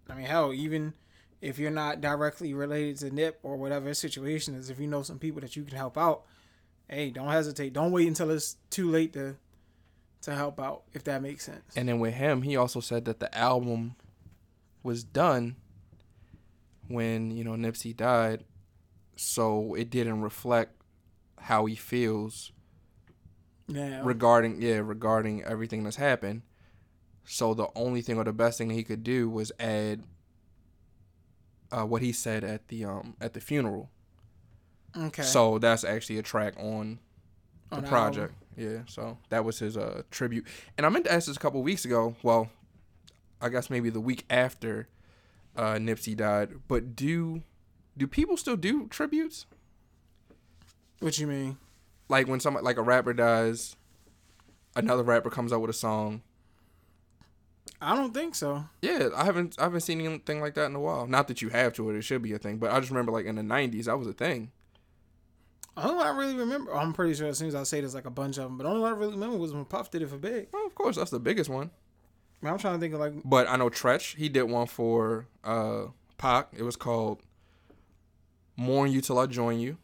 I 0.10 0.15
mean, 0.15 0.26
hell, 0.26 0.54
even 0.54 0.94
if 1.42 1.60
you're 1.60 1.72
not 1.72 2.02
directly 2.02 2.54
related 2.54 2.98
to 2.98 3.12
Nip 3.12 3.39
or 3.44 3.58
whatever 3.58 3.94
situation 3.94 4.56
is, 4.56 4.70
if 4.70 4.80
you 4.80 4.88
know 4.88 5.04
some 5.04 5.20
people 5.20 5.42
that 5.42 5.56
you 5.56 5.63
can 5.63 5.78
help 5.78 5.98
out, 5.98 6.24
hey, 6.89 7.12
don't 7.12 7.30
hesitate. 7.30 7.74
Don't 7.74 7.92
wait 7.92 8.08
until 8.08 8.32
it's 8.32 8.56
too 8.70 8.89
late 8.89 9.13
to 9.13 9.36
to 10.22 10.36
help 10.36 10.60
out. 10.60 10.84
If 10.94 11.04
that 11.06 11.22
makes 11.22 11.46
sense. 11.46 11.76
And 11.76 11.88
then 11.88 12.00
with 12.00 12.14
him, 12.16 12.42
he 12.42 12.56
also 12.56 12.80
said 12.80 13.06
that 13.06 13.20
the 13.20 13.36
album 13.38 13.96
was 14.84 15.04
done 15.04 15.56
when, 16.88 17.32
you 17.32 17.44
know, 17.44 17.52
Nipsey 17.54 17.96
died. 17.96 18.44
So 19.16 19.74
it 19.76 19.90
didn't 19.90 20.22
reflect 20.22 20.82
how 21.38 21.66
he 21.66 21.76
feels 21.76 22.52
Yeah. 23.68 24.02
regarding 24.04 24.62
yeah, 24.62 24.78
regarding 24.78 25.44
everything 25.44 25.84
that's 25.84 25.98
happened. 25.98 26.42
So 27.26 27.54
the 27.54 27.68
only 27.76 28.02
thing 28.02 28.18
or 28.18 28.24
the 28.24 28.34
best 28.34 28.58
thing 28.58 28.70
that 28.70 28.74
he 28.74 28.84
could 28.84 29.04
do 29.04 29.30
was 29.30 29.52
add 29.60 30.04
uh, 31.72 31.86
what 31.86 32.02
he 32.02 32.12
said 32.12 32.44
at 32.44 32.68
the 32.70 32.84
um 32.86 33.16
at 33.22 33.34
the 33.34 33.40
funeral. 33.42 33.90
okay. 34.98 35.22
So 35.22 35.60
that's 35.60 35.84
actually 35.84 36.18
a 36.18 36.24
track 36.24 36.56
on 36.58 37.00
the 37.70 37.76
On 37.78 37.84
the 37.84 37.88
project. 37.90 38.34
Yeah, 38.60 38.80
so 38.88 39.17
that 39.30 39.45
was 39.45 39.60
his 39.60 39.78
uh 39.78 40.04
tribute. 40.12 40.45
And 40.78 40.86
I 40.86 40.89
meant 40.89 41.06
to 41.06 41.13
ask 41.13 41.28
this 41.28 41.38
a 41.38 41.39
couple 41.39 41.63
weeks 41.63 41.86
ago. 41.86 42.15
Well, 42.22 42.50
I 43.41 43.48
guess 43.48 43.69
maybe 43.69 43.89
the 43.89 44.02
week 44.02 44.26
after 44.30 44.89
uh 45.56 45.76
Nipsey 45.76 46.15
died. 46.15 46.56
But 46.67 46.93
do 46.93 47.43
do 47.98 48.06
people 48.06 48.36
still 48.36 48.58
do 48.58 48.88
tributes? 48.88 49.45
What 51.00 51.17
you 51.17 51.28
mean? 51.28 51.58
Like 52.10 52.28
when 52.28 52.41
somebody 52.41 52.65
like 52.65 52.76
a 52.78 52.82
rapper 52.82 53.13
dies, 53.13 53.78
another 54.76 55.04
rapper 55.04 55.30
comes 55.30 55.54
out 55.54 55.62
with 55.62 55.69
a 55.69 55.74
song. 55.74 56.22
I 57.82 57.95
don't 57.95 58.13
think 58.13 58.36
so. 58.36 58.65
Yeah, 58.82 59.08
I 59.15 59.24
haven't 59.24 59.56
I 59.58 59.63
haven't 59.63 59.82
seen 59.82 60.02
anything 60.02 60.41
like 60.41 60.56
that 60.56 60.65
in 60.65 60.76
a 60.76 60.82
while. 60.82 61.08
Not 61.08 61.30
that 61.30 61.41
you 61.41 61.48
have 61.48 61.72
to, 61.76 61.88
or 61.88 61.95
it 61.95 62.02
should 62.02 62.22
be 62.22 62.34
a 62.34 62.38
thing. 62.38 62.58
But 62.58 62.74
I 62.74 62.80
just 62.82 62.91
remember 62.91 63.13
like 63.13 63.26
in 63.26 63.36
the 63.36 63.41
'90s, 63.41 63.86
that 63.86 63.98
was 63.98 64.08
a 64.08 64.12
thing. 64.12 64.52
Only 65.84 65.96
one 65.96 66.08
I 66.08 66.18
really 66.18 66.36
remember, 66.36 66.76
I'm 66.76 66.94
pretty 66.94 67.13
sure 67.13 67.28
as 67.28 67.38
soon 67.38 67.48
as 67.48 67.56
I 67.56 67.63
say 67.63 67.80
there's 67.80 67.96
like 67.96 68.06
a 68.06 68.10
bunch 68.12 68.38
of 68.38 68.44
them, 68.46 68.58
but 68.58 68.63
the 68.63 68.70
only 68.70 68.82
one 68.82 68.94
I 68.94 68.96
really 68.96 69.13
remember 69.13 69.38
was 69.38 69.54
when 69.54 69.65
Puff 69.65 69.92
did 69.92 70.02
it 70.02 70.10
for 70.10 70.18
Big. 70.18 70.48
Well, 70.52 70.65
of 70.65 70.76
course, 70.76 70.96
that's 70.96 71.12
the 71.12 71.20
biggest 71.20 71.50
one. 71.50 71.70
I 72.42 72.46
mean, 72.46 72.54
I'm 72.54 72.60
trying 72.60 72.76
to 72.76 72.80
think 72.80 72.94
of 72.94 73.00
like, 73.00 73.13
But 73.26 73.50
I 73.50 73.56
know 73.58 73.70
Treach, 73.70 74.15
he 74.15 74.30
did 74.30 74.44
one 74.44 74.68
for 74.68 75.28
uh 75.44 75.86
Pac. 76.18 76.50
It 76.58 76.63
was 76.63 76.76
called 76.76 77.22
"Mourn 78.58 78.92
You 78.92 79.02
Till 79.02 79.20
I 79.20 79.26
Join 79.26 79.60
You." 79.60 79.78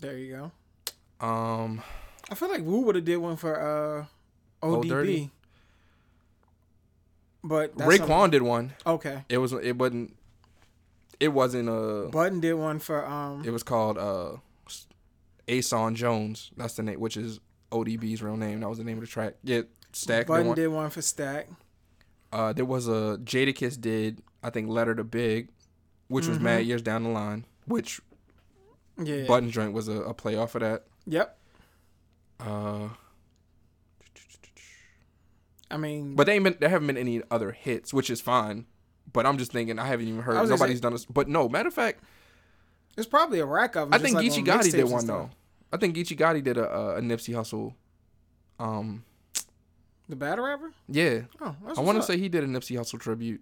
there 0.00 0.16
you 0.16 0.50
go. 1.20 1.26
Um, 1.26 1.82
I 2.30 2.34
feel 2.36 2.48
like 2.48 2.62
Wu 2.62 2.80
would 2.82 2.94
have 2.94 3.04
did 3.04 3.16
one 3.16 3.36
for 3.36 4.06
uh 4.62 4.66
ODB. 4.66 4.88
Dirty? 4.88 5.30
But 7.42 7.76
that's 7.76 7.90
Raekwon 7.90 8.30
did 8.30 8.42
one. 8.42 8.72
okay. 8.86 9.24
It 9.28 9.38
was 9.38 9.52
it 9.52 9.76
wasn't 9.76 10.16
it 11.20 11.28
wasn't 11.28 11.68
a. 11.68 12.08
Button 12.10 12.40
did 12.40 12.54
one 12.54 12.78
for 12.78 13.04
um 13.06 13.42
it 13.44 13.50
was 13.50 13.62
called 13.62 13.98
uh 13.98 14.36
Ason 15.48 15.94
Jones. 15.94 16.50
That's 16.56 16.74
the 16.74 16.82
name, 16.82 17.00
which 17.00 17.16
is 17.16 17.40
ODB's 17.72 18.22
real 18.22 18.36
name. 18.36 18.60
That 18.60 18.68
was 18.68 18.78
the 18.78 18.84
name 18.84 18.98
of 18.98 19.02
the 19.02 19.06
track. 19.08 19.34
Yeah, 19.42 19.62
Stack 19.92 20.26
Button 20.26 20.46
one. 20.48 20.56
did 20.56 20.68
one 20.68 20.90
for 20.90 21.02
Stack. 21.02 21.48
Uh, 22.32 22.52
there 22.52 22.64
was 22.64 22.86
a 22.88 23.18
Jadakiss 23.24 23.80
did 23.80 24.22
I 24.42 24.50
think 24.50 24.68
Letter 24.68 24.94
to 24.94 25.02
Big, 25.04 25.48
which 26.08 26.26
was 26.28 26.38
Mhm. 26.38 26.42
mad 26.42 26.66
years 26.66 26.82
down 26.82 27.02
the 27.02 27.08
line. 27.10 27.44
Which 27.66 28.00
Yeah. 29.02 29.24
Button 29.26 29.50
Joint 29.50 29.72
was 29.72 29.88
a, 29.88 30.00
a 30.02 30.14
play 30.14 30.36
off 30.36 30.54
of 30.54 30.60
that. 30.60 30.86
Yep. 31.06 31.38
Uh, 32.40 32.88
I 35.70 35.76
mean, 35.76 36.14
but 36.14 36.26
they 36.26 36.34
ain't 36.34 36.44
been, 36.44 36.56
there 36.60 36.68
haven't 36.70 36.86
been 36.86 36.96
any 36.96 37.22
other 37.30 37.52
hits, 37.52 37.92
which 37.92 38.10
is 38.10 38.20
fine. 38.20 38.66
But 39.12 39.26
I'm 39.26 39.38
just 39.38 39.52
thinking 39.52 39.78
I 39.78 39.86
haven't 39.86 40.06
even 40.08 40.22
heard 40.22 40.38
was 40.40 40.50
nobody's 40.50 40.80
done 40.80 40.92
this. 40.92 41.04
But 41.06 41.28
no, 41.28 41.48
matter 41.48 41.68
of 41.68 41.74
fact, 41.74 42.02
there's 42.98 43.06
probably 43.06 43.38
a 43.38 43.46
rack 43.46 43.76
of 43.76 43.90
them. 43.90 43.94
I 43.94 44.02
think 44.02 44.16
like 44.16 44.26
Geechee 44.26 44.44
Gotti 44.44 44.72
did 44.72 44.90
one 44.90 45.06
though. 45.06 45.30
I 45.72 45.76
think 45.76 45.94
Geechee 45.94 46.18
Gotti 46.18 46.42
did 46.42 46.56
a, 46.58 46.68
a, 46.68 46.96
a 46.96 47.00
Nipsey 47.00 47.32
Hussle. 47.32 47.74
Um, 48.58 49.04
The 50.08 50.16
battle 50.16 50.44
rapper? 50.44 50.72
yeah, 50.88 51.20
Oh, 51.40 51.54
that's 51.64 51.78
I 51.78 51.82
want 51.82 51.96
to 51.98 52.02
say 52.02 52.18
he 52.18 52.28
did 52.28 52.42
a 52.42 52.48
Nipsey 52.48 52.76
Hussle 52.76 52.98
tribute. 52.98 53.40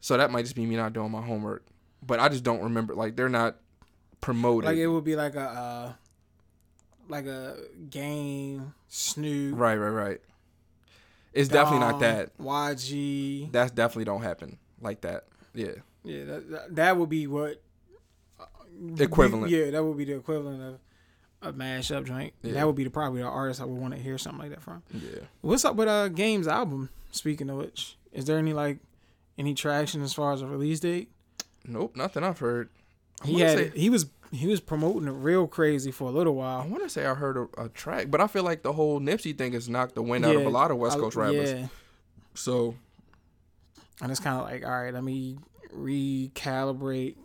So 0.00 0.18
that 0.18 0.30
might 0.30 0.42
just 0.42 0.54
be 0.54 0.66
me 0.66 0.76
not 0.76 0.92
doing 0.92 1.10
my 1.10 1.22
homework, 1.22 1.64
but 2.06 2.20
I 2.20 2.28
just 2.28 2.44
don't 2.44 2.62
remember. 2.62 2.94
Like 2.94 3.16
they're 3.16 3.30
not 3.30 3.56
promoted. 4.20 4.66
like 4.68 4.76
it 4.76 4.88
would 4.88 5.04
be 5.04 5.16
like 5.16 5.34
a 5.34 5.40
uh, 5.40 5.92
like 7.08 7.24
a 7.24 7.56
game 7.88 8.74
Snoop. 8.88 9.58
right, 9.58 9.76
right, 9.76 9.88
right. 9.88 10.20
It's 11.32 11.48
definitely 11.48 11.80
not 11.80 12.00
that. 12.00 12.36
YG. 12.36 13.52
That 13.52 13.74
definitely 13.74 14.04
don't 14.04 14.20
happen 14.20 14.58
like 14.82 15.00
that. 15.00 15.24
Yeah, 15.54 15.76
Yeah, 16.04 16.24
that, 16.24 16.74
that, 16.76 16.96
would 16.98 17.08
be 17.08 17.26
what 17.26 17.62
Equivalent. 18.98 19.50
Yeah, 19.50 19.70
that 19.70 19.84
would 19.84 19.96
be 19.96 20.04
the 20.04 20.16
equivalent 20.16 20.62
of 20.62 20.78
a 21.42 21.52
mashup 21.52 22.04
joint. 22.04 22.32
Yeah. 22.42 22.52
That 22.54 22.66
would 22.66 22.76
be 22.76 22.84
the 22.84 22.90
probably 22.90 23.20
the 23.22 23.28
artist 23.28 23.60
I 23.60 23.64
would 23.64 23.80
want 23.80 23.94
to 23.94 24.00
hear 24.00 24.18
something 24.18 24.40
like 24.40 24.50
that 24.50 24.62
from. 24.62 24.82
yeah. 24.92 25.20
What's 25.40 25.64
up 25.64 25.76
with 25.76 25.88
uh 25.88 26.08
Game's 26.08 26.48
album? 26.48 26.88
Speaking 27.10 27.50
of 27.50 27.56
which, 27.58 27.96
is 28.12 28.24
there 28.24 28.38
any 28.38 28.52
like 28.52 28.78
any 29.38 29.54
traction 29.54 30.02
as 30.02 30.14
far 30.14 30.32
as 30.32 30.40
a 30.42 30.46
release 30.46 30.80
date? 30.80 31.10
Nope, 31.66 31.96
nothing 31.96 32.24
I've 32.24 32.38
heard. 32.38 32.68
I 33.22 33.26
He 33.26 33.40
had 33.40 33.58
say- 33.58 33.72
he 33.74 33.90
was 33.90 34.06
he 34.32 34.46
was 34.46 34.60
promoting 34.60 35.08
it 35.08 35.12
real 35.12 35.46
crazy 35.46 35.90
for 35.90 36.08
a 36.08 36.10
little 36.12 36.34
while. 36.34 36.60
I 36.62 36.66
want 36.66 36.82
to 36.82 36.88
say 36.88 37.04
I 37.06 37.14
heard 37.14 37.36
a, 37.36 37.64
a 37.64 37.68
track, 37.68 38.06
but 38.10 38.20
I 38.20 38.26
feel 38.26 38.42
like 38.44 38.62
the 38.62 38.72
whole 38.72 38.98
Nipsey 38.98 39.36
thing 39.36 39.52
has 39.52 39.68
knocked 39.68 39.94
the 39.94 40.02
wind 40.02 40.24
out 40.24 40.34
of 40.36 40.46
a 40.46 40.48
lot 40.48 40.70
of 40.70 40.78
West 40.78 40.96
I- 40.96 41.00
Coast 41.00 41.16
rappers. 41.16 41.52
Yeah, 41.52 41.66
So 42.34 42.74
and 44.00 44.10
it's 44.10 44.20
kind 44.20 44.38
of 44.40 44.44
like 44.46 44.64
all 44.64 44.70
right, 44.82 44.92
let 44.94 45.04
me 45.04 45.38
recalibrate, 45.76 47.16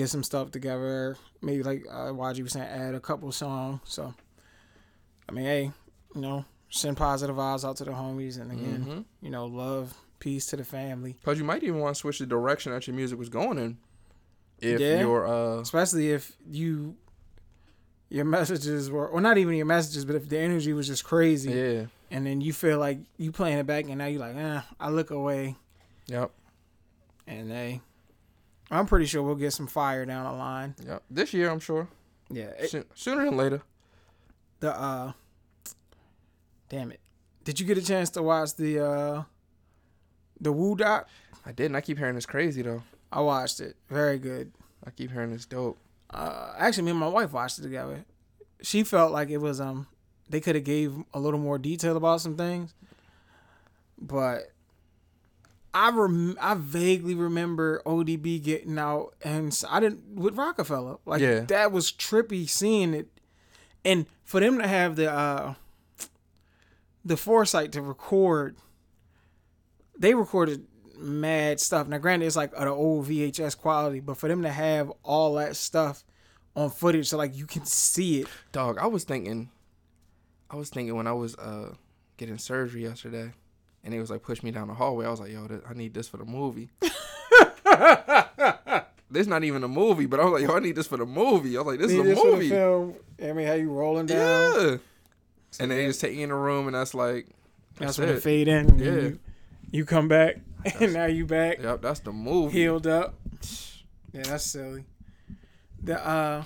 get 0.00 0.08
some 0.10 0.22
stuff 0.22 0.50
together. 0.50 1.16
Maybe 1.42 1.62
like 1.62 1.84
uh, 1.90 2.08
YG 2.12 2.42
was 2.42 2.52
saying, 2.52 2.66
add 2.66 2.94
a 2.94 3.00
couple 3.00 3.30
songs. 3.32 3.80
So, 3.84 4.14
I 5.28 5.32
mean, 5.32 5.44
hey, 5.44 5.72
you 6.14 6.20
know, 6.20 6.44
send 6.70 6.96
positive 6.96 7.36
vibes 7.36 7.68
out 7.68 7.76
to 7.76 7.84
the 7.84 7.90
homies, 7.92 8.40
and 8.40 8.50
again, 8.52 8.84
mhm. 8.84 9.04
you 9.22 9.30
know, 9.30 9.46
love, 9.46 9.94
peace 10.18 10.46
to 10.46 10.56
the 10.56 10.64
family. 10.64 11.16
Cause 11.24 11.38
you 11.38 11.44
might 11.44 11.62
even 11.62 11.80
want 11.80 11.94
to 11.96 12.00
switch 12.00 12.18
the 12.18 12.26
direction 12.26 12.72
that 12.72 12.86
your 12.86 12.96
music 12.96 13.18
was 13.18 13.28
going 13.28 13.58
in. 13.58 13.78
If 14.60 14.80
Yeah. 14.80 15.00
your 15.00 15.26
uh 15.26 15.60
especially 15.60 16.10
if 16.10 16.36
you 16.46 16.96
your 18.10 18.26
messages 18.26 18.90
were 18.90 19.08
or 19.08 19.20
not 19.20 19.38
even 19.38 19.54
your 19.54 19.64
messages 19.64 20.04
but 20.04 20.16
if 20.16 20.28
the 20.28 20.36
energy 20.38 20.74
was 20.74 20.86
just 20.86 21.02
crazy 21.02 21.50
yeah 21.50 21.86
and 22.10 22.26
then 22.26 22.42
you 22.42 22.52
feel 22.52 22.78
like 22.78 22.98
you 23.16 23.32
playing 23.32 23.56
it 23.56 23.66
back 23.66 23.86
and 23.86 23.96
now 23.96 24.04
you're 24.04 24.20
like 24.20 24.36
eh, 24.36 24.60
i 24.78 24.90
look 24.90 25.10
away 25.10 25.56
yep 26.08 26.30
and 27.26 27.50
they 27.50 27.80
i'm 28.70 28.86
pretty 28.86 29.06
sure 29.06 29.22
we'll 29.22 29.34
get 29.34 29.52
some 29.52 29.66
fire 29.66 30.04
down 30.06 30.24
the 30.24 30.32
line 30.38 30.74
yep 30.86 31.02
this 31.10 31.32
year 31.34 31.50
I'm 31.50 31.60
sure 31.60 31.88
yeah 32.30 32.50
it- 32.58 32.70
Soon, 32.70 32.84
sooner 32.94 33.24
than 33.24 33.36
later. 33.36 33.62
the 34.60 34.74
uh 34.78 35.12
damn 36.68 36.92
it 36.92 37.00
did 37.44 37.58
you 37.58 37.66
get 37.66 37.78
a 37.78 37.82
chance 37.82 38.10
to 38.10 38.22
watch 38.22 38.54
the 38.56 38.78
uh 38.84 39.22
the 40.40 40.52
Wu 40.52 40.76
doc 40.76 41.08
I 41.44 41.52
didn't. 41.52 41.74
I 41.76 41.80
keep 41.80 41.98
hearing 41.98 42.16
it's 42.16 42.26
crazy 42.26 42.62
though. 42.62 42.82
i 43.12 43.20
watched 43.20 43.60
it 43.60 43.76
very 43.88 44.18
good 44.18 44.52
I 44.86 44.90
keep 44.90 45.10
hearing 45.10 45.32
it's 45.32 45.46
dope. 45.46 45.78
uh 46.10 46.52
actually 46.58 46.84
me 46.84 46.90
and 46.92 47.00
my 47.00 47.08
wife 47.08 47.32
watched 47.32 47.58
it 47.58 47.62
together 47.62 48.04
she 48.62 48.82
felt 48.84 49.10
like 49.12 49.30
it 49.30 49.38
was 49.38 49.60
um 49.60 49.86
they 50.28 50.40
could 50.40 50.54
have 50.54 50.64
gave 50.64 50.94
a 51.12 51.18
little 51.18 51.40
more 51.40 51.58
detail 51.58 51.96
about 51.96 52.20
some 52.20 52.36
things 52.36 52.72
but 53.98 54.52
I 55.72 55.90
rem- 55.90 56.36
I 56.40 56.54
vaguely 56.54 57.14
remember 57.14 57.80
ODB 57.86 58.42
getting 58.42 58.78
out 58.78 59.14
and 59.22 59.56
I 59.68 59.78
didn't 59.80 60.16
with 60.16 60.36
Roc-A-Fella. 60.36 60.98
Like 61.06 61.20
Yeah. 61.20 61.40
that 61.40 61.70
was 61.72 61.92
trippy 61.92 62.48
seeing 62.48 62.92
it. 62.94 63.08
And 63.84 64.06
for 64.24 64.40
them 64.40 64.58
to 64.58 64.66
have 64.66 64.96
the 64.96 65.10
uh 65.12 65.54
the 67.04 67.16
foresight 67.16 67.72
to 67.72 67.82
record 67.82 68.56
they 69.98 70.14
recorded 70.14 70.66
mad 70.98 71.60
stuff. 71.60 71.86
Now 71.88 71.98
granted 71.98 72.26
it's 72.26 72.36
like 72.36 72.52
an 72.56 72.68
old 72.68 73.06
VHS 73.06 73.56
quality 73.56 74.00
but 74.00 74.16
for 74.16 74.28
them 74.28 74.42
to 74.42 74.50
have 74.50 74.90
all 75.02 75.34
that 75.34 75.56
stuff 75.56 76.04
on 76.56 76.68
footage 76.70 77.08
so 77.08 77.16
like 77.16 77.36
you 77.36 77.46
can 77.46 77.64
see 77.64 78.20
it. 78.22 78.28
Dog, 78.52 78.76
I 78.78 78.86
was 78.86 79.04
thinking, 79.04 79.50
I 80.50 80.56
was 80.56 80.68
thinking 80.68 80.96
when 80.96 81.06
I 81.06 81.12
was 81.12 81.36
uh 81.36 81.74
getting 82.16 82.38
surgery 82.38 82.82
yesterday, 82.82 83.32
and 83.84 83.94
it 83.94 84.00
was 84.00 84.10
like 84.10 84.22
push 84.22 84.42
me 84.42 84.50
down 84.50 84.68
the 84.68 84.74
hallway. 84.74 85.06
I 85.06 85.10
was 85.10 85.20
like, 85.20 85.32
yo, 85.32 85.46
th- 85.46 85.62
I 85.68 85.74
need 85.74 85.94
this 85.94 86.08
for 86.08 86.16
the 86.18 86.24
movie. 86.24 86.70
this 89.10 89.26
not 89.26 89.42
even 89.44 89.64
a 89.64 89.68
movie, 89.68 90.06
but 90.06 90.20
I 90.20 90.24
was 90.24 90.40
like, 90.40 90.48
yo, 90.48 90.56
I 90.56 90.60
need 90.60 90.76
this 90.76 90.86
for 90.86 90.96
the 90.96 91.06
movie. 91.06 91.56
I 91.56 91.60
was 91.62 91.66
like, 91.66 91.78
this 91.80 91.90
is 91.92 91.98
a 91.98 92.02
this 92.02 92.22
movie. 92.22 92.48
film 92.48 92.94
I 93.22 93.32
mean 93.32 93.46
how 93.46 93.54
you 93.54 93.70
rolling 93.70 94.06
down 94.06 94.18
Yeah. 94.18 94.76
And 95.58 95.70
then 95.70 95.78
they 95.78 95.86
just 95.86 96.00
take 96.00 96.14
you 96.14 96.22
in 96.22 96.28
the 96.28 96.34
room, 96.36 96.66
and 96.68 96.76
that's 96.76 96.94
like, 96.94 97.26
that's 97.76 97.96
that's 97.96 97.98
when 97.98 98.08
it 98.10 98.22
fade 98.22 98.46
in 98.48 98.78
Yeah. 98.78 98.84
you, 98.92 99.18
you 99.72 99.84
come 99.84 100.06
back 100.08 100.36
and 100.80 100.92
now 100.92 101.06
you 101.06 101.26
back 101.26 101.60
Yep, 101.62 101.82
that's 101.82 102.00
the 102.00 102.12
movie. 102.12 102.58
healed 102.58 102.86
up. 102.86 103.14
Yeah, 104.12 104.22
that's 104.24 104.44
silly. 104.44 104.84
The 105.82 106.04
uh, 106.06 106.44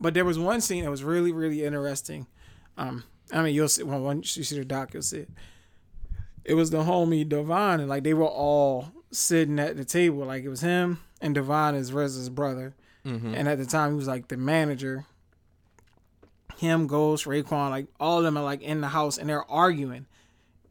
but 0.00 0.12
there 0.14 0.24
was 0.24 0.38
one 0.38 0.60
scene 0.60 0.84
that 0.84 0.90
was 0.90 1.02
really 1.04 1.32
really 1.32 1.64
interesting. 1.64 2.26
Um, 2.76 3.04
I 3.32 3.42
mean 3.42 3.54
you'll 3.54 3.68
see 3.68 3.82
when 3.84 4.02
once 4.02 4.36
you 4.36 4.42
see 4.44 4.58
the 4.58 4.64
doc 4.64 4.92
you'll 4.92 5.02
see 5.02 5.18
it. 5.20 5.30
It 6.48 6.54
was 6.54 6.70
the 6.70 6.78
homie 6.84 7.28
Divine 7.28 7.80
and 7.80 7.88
like 7.88 8.04
they 8.04 8.14
were 8.14 8.24
all 8.26 8.88
sitting 9.10 9.58
at 9.58 9.76
the 9.76 9.84
table 9.84 10.24
like 10.24 10.44
it 10.44 10.48
was 10.48 10.60
him 10.62 11.00
and 11.20 11.34
Divine 11.34 11.74
is 11.74 11.90
RZA's 11.92 12.28
brother, 12.30 12.74
Mm-hmm. 13.04 13.34
and 13.34 13.48
at 13.48 13.58
the 13.58 13.64
time 13.66 13.90
he 13.92 13.96
was 13.96 14.08
like 14.08 14.28
the 14.28 14.36
manager. 14.36 15.04
Him, 16.56 16.86
Ghost, 16.88 17.24
Raekwon, 17.24 17.70
like 17.70 17.86
all 18.00 18.18
of 18.18 18.24
them 18.24 18.36
are 18.36 18.42
like 18.42 18.62
in 18.62 18.80
the 18.80 18.88
house 18.88 19.16
and 19.16 19.28
they're 19.28 19.48
arguing, 19.50 20.06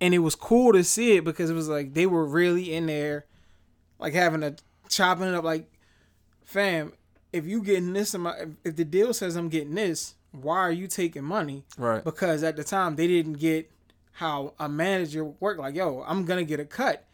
and 0.01 0.13
it 0.13 0.19
was 0.19 0.35
cool 0.35 0.73
to 0.73 0.83
see 0.83 1.15
it 1.15 1.23
because 1.23 1.49
it 1.49 1.53
was 1.53 1.69
like 1.69 1.93
they 1.93 2.05
were 2.05 2.25
really 2.25 2.73
in 2.73 2.87
there, 2.87 3.25
like 3.97 4.13
having 4.13 4.43
a 4.43 4.55
chopping 4.89 5.27
it 5.27 5.33
up. 5.33 5.45
Like, 5.45 5.71
fam, 6.43 6.91
if 7.31 7.45
you 7.45 7.61
getting 7.63 7.93
this 7.93 8.13
if- 8.13 8.49
if 8.65 8.75
the 8.75 8.83
deal 8.83 9.13
says 9.13 9.35
I'm 9.37 9.47
getting 9.47 9.75
this, 9.75 10.15
why 10.31 10.57
are 10.57 10.71
you 10.71 10.87
taking 10.87 11.23
money? 11.23 11.63
Right. 11.77 12.03
Because 12.03 12.43
at 12.43 12.57
the 12.57 12.63
time 12.65 12.97
they 12.97 13.07
didn't 13.07 13.33
get 13.39 13.71
how 14.17 14.55
a 14.57 14.67
manager 14.67 15.23
worked. 15.23 15.59
Like, 15.59 15.75
yo, 15.75 16.03
I'm 16.07 16.25
gonna 16.25 16.43
get 16.43 16.59
a 16.59 16.65
cut. 16.65 17.05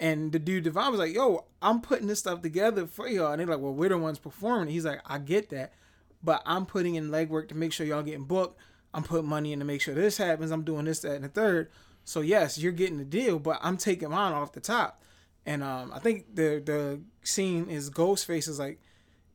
And 0.00 0.32
the 0.32 0.38
dude 0.38 0.64
Divine 0.64 0.90
was 0.90 0.98
like, 0.98 1.14
"Yo, 1.14 1.44
I'm 1.60 1.82
putting 1.82 2.06
this 2.06 2.18
stuff 2.18 2.40
together 2.40 2.86
for 2.86 3.06
y'all." 3.06 3.32
And 3.32 3.40
they're 3.40 3.46
like, 3.46 3.60
"Well, 3.60 3.74
we're 3.74 3.90
the 3.90 3.98
ones 3.98 4.18
performing." 4.18 4.68
He's 4.68 4.86
like, 4.86 5.02
"I 5.04 5.18
get 5.18 5.50
that, 5.50 5.74
but 6.22 6.42
I'm 6.46 6.64
putting 6.64 6.94
in 6.94 7.10
legwork 7.10 7.48
to 7.48 7.54
make 7.54 7.74
sure 7.74 7.86
y'all 7.86 8.02
getting 8.02 8.24
booked. 8.24 8.58
I'm 8.94 9.02
putting 9.02 9.28
money 9.28 9.52
in 9.52 9.58
to 9.58 9.66
make 9.66 9.82
sure 9.82 9.94
this 9.94 10.16
happens. 10.16 10.50
I'm 10.50 10.64
doing 10.64 10.86
this, 10.86 11.00
that, 11.00 11.16
and 11.16 11.24
the 11.24 11.28
third. 11.28 11.70
So 12.06 12.22
yes, 12.22 12.56
you're 12.56 12.72
getting 12.72 12.96
the 12.96 13.04
deal, 13.04 13.38
but 13.38 13.58
I'm 13.60 13.76
taking 13.76 14.08
mine 14.08 14.32
off 14.32 14.52
the 14.52 14.60
top." 14.60 15.02
And 15.44 15.62
um, 15.62 15.92
I 15.94 15.98
think 15.98 16.34
the 16.34 16.62
the 16.64 17.02
scene 17.22 17.68
is 17.68 17.90
Ghostface 17.90 18.48
is 18.48 18.58
like, 18.58 18.80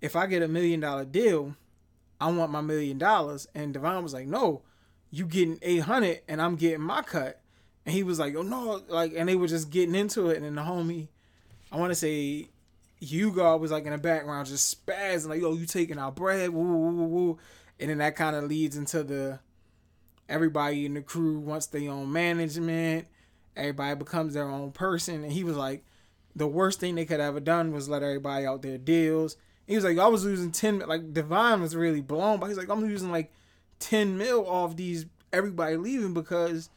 "If 0.02 0.16
I 0.16 0.26
get 0.26 0.42
a 0.42 0.48
million 0.48 0.80
dollar 0.80 1.06
deal, 1.06 1.56
I 2.20 2.32
want 2.32 2.52
my 2.52 2.62
million 2.62 2.98
dollars." 2.98 3.48
And 3.54 3.74
Divine 3.74 4.02
was 4.02 4.16
like, 4.16 4.26
"No, 4.26 4.64
you 5.12 5.26
getting 5.26 5.60
eight 5.62 5.84
hundred, 5.84 6.22
and 6.28 6.42
I'm 6.42 6.56
getting 6.56 6.82
my 6.82 7.02
cut." 7.04 7.40
And 7.86 7.94
he 7.94 8.04
was 8.04 8.20
like, 8.20 8.36
"Oh 8.36 8.42
no!" 8.42 8.82
Like, 8.88 9.14
and 9.16 9.30
they 9.30 9.36
were 9.36 9.48
just 9.48 9.70
getting 9.70 9.96
into 9.96 10.30
it, 10.30 10.38
and 10.38 10.46
then 10.46 10.56
the 10.56 10.62
homie, 10.62 11.10
I 11.72 11.78
want 11.78 11.92
to 11.92 11.96
say, 11.96 12.48
U-God 13.00 13.62
was 13.62 13.72
like 13.72 13.86
in 13.86 13.92
the 13.92 13.98
background 13.98 14.48
just 14.48 14.86
spazzing, 14.86 15.30
like, 15.30 15.42
"Yo, 15.42 15.54
you 15.54 15.66
taking 15.66 16.00
our 16.00 16.12
bread?" 16.12 16.50
Woo, 16.50 16.64
woo, 16.64 16.92
woo, 16.92 17.06
woo. 17.06 17.38
And 17.80 17.90
then 17.90 17.98
that 17.98 18.16
kind 18.16 18.36
of 18.36 18.46
leads 18.46 18.78
into 18.78 19.04
the 19.04 19.40
everybody 20.30 20.86
in 20.86 20.94
the 20.94 21.02
crew 21.02 21.40
wants 21.40 21.68
their 21.68 21.92
own 21.92 22.12
management. 22.12 23.08
Everybody 23.56 23.96
becomes 23.96 24.34
their 24.34 24.48
own 24.48 24.72
person, 24.72 25.24
and 25.24 25.32
he 25.32 25.44
was 25.44 25.58
like, 25.58 25.84
the 26.36 26.48
worst 26.48 26.80
thing 26.80 26.96
they 26.96 27.06
could 27.06 27.20
ever 27.20 27.40
done 27.40 27.72
was 27.72 27.90
let 27.90 28.04
everybody 28.04 28.46
out 28.46 28.62
their 28.62 28.78
deals. 28.78 29.36
He 29.68 29.76
was 29.76 29.84
like, 29.84 29.98
I 29.98 30.08
was 30.08 30.24
losing 30.24 30.52
ten. 30.52 30.80
Like 30.80 31.14
Divine 31.14 31.62
was 31.62 31.76
really 31.76 32.02
blown, 32.02 32.40
but 32.40 32.48
he's 32.48 32.58
like, 32.58 32.70
I'm 32.70 32.82
losing 32.82 33.12
like 33.12 33.32
ten 33.82 34.18
mil 34.18 34.48
off 34.48 34.78
these 34.78 35.06
everybody 35.34 35.76
leaving 35.76 36.14
because 36.14 36.70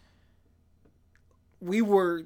we 1.61 1.81
were 1.83 2.25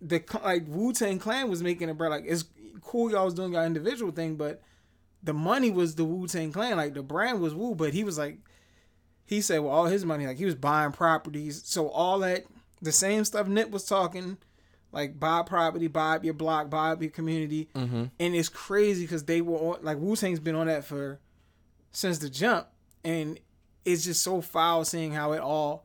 the 0.00 0.22
like 0.44 0.64
Wu 0.68 0.92
Tang 0.92 1.18
Clan 1.18 1.48
was 1.48 1.62
making 1.62 1.88
it, 1.88 1.96
bro. 1.98 2.08
Like 2.08 2.24
it's 2.26 2.44
cool 2.82 3.10
y'all 3.10 3.24
was 3.24 3.34
doing 3.34 3.52
your 3.52 3.64
individual 3.64 4.12
thing, 4.12 4.36
but 4.36 4.62
the 5.22 5.34
money 5.34 5.70
was 5.70 5.94
the 5.96 6.04
Wu 6.04 6.26
Tang 6.26 6.52
Clan. 6.52 6.76
Like 6.76 6.94
the 6.94 7.02
brand 7.02 7.40
was 7.40 7.54
Wu, 7.54 7.74
but 7.74 7.92
he 7.92 8.04
was 8.04 8.16
like, 8.18 8.38
he 9.26 9.40
said, 9.40 9.58
well, 9.60 9.72
all 9.72 9.86
his 9.86 10.04
money, 10.04 10.26
like 10.26 10.38
he 10.38 10.44
was 10.46 10.54
buying 10.54 10.92
properties. 10.92 11.62
So 11.64 11.88
all 11.88 12.18
that 12.20 12.44
the 12.82 12.92
same 12.92 13.24
stuff 13.24 13.46
Nip 13.46 13.70
was 13.70 13.84
talking, 13.84 14.38
like 14.92 15.20
buy 15.20 15.42
property, 15.42 15.86
buy 15.88 16.16
up 16.16 16.24
your 16.24 16.34
block, 16.34 16.70
buy 16.70 16.92
up 16.92 17.02
your 17.02 17.10
community, 17.10 17.68
Mm-hmm. 17.74 18.04
and 18.18 18.34
it's 18.34 18.48
crazy 18.48 19.02
because 19.04 19.24
they 19.24 19.40
were 19.42 19.58
on 19.58 19.78
like 19.82 19.98
Wu 19.98 20.16
Tang's 20.16 20.40
been 20.40 20.54
on 20.54 20.66
that 20.68 20.84
for 20.84 21.20
since 21.92 22.18
the 22.18 22.30
jump, 22.30 22.68
and 23.04 23.38
it's 23.92 24.04
just 24.04 24.22
so 24.22 24.40
foul 24.40 24.84
seeing 24.84 25.12
how 25.12 25.32
it 25.32 25.40
all. 25.40 25.84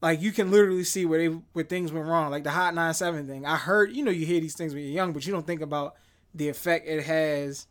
Like 0.00 0.20
you 0.22 0.30
can 0.30 0.50
literally 0.50 0.84
see 0.84 1.04
where 1.04 1.18
they 1.18 1.26
where 1.26 1.64
things 1.64 1.92
went 1.92 2.06
wrong, 2.06 2.30
like 2.30 2.44
the 2.44 2.50
Hot 2.50 2.74
97 2.74 3.26
thing. 3.26 3.44
I 3.44 3.56
heard, 3.56 3.92
you 3.92 4.04
know, 4.04 4.10
you 4.10 4.26
hear 4.26 4.40
these 4.40 4.54
things 4.54 4.72
when 4.72 4.84
you're 4.84 4.92
young, 4.92 5.12
but 5.12 5.26
you 5.26 5.32
don't 5.32 5.46
think 5.46 5.60
about 5.60 5.96
the 6.34 6.48
effect 6.48 6.86
it 6.86 7.04
has 7.04 7.66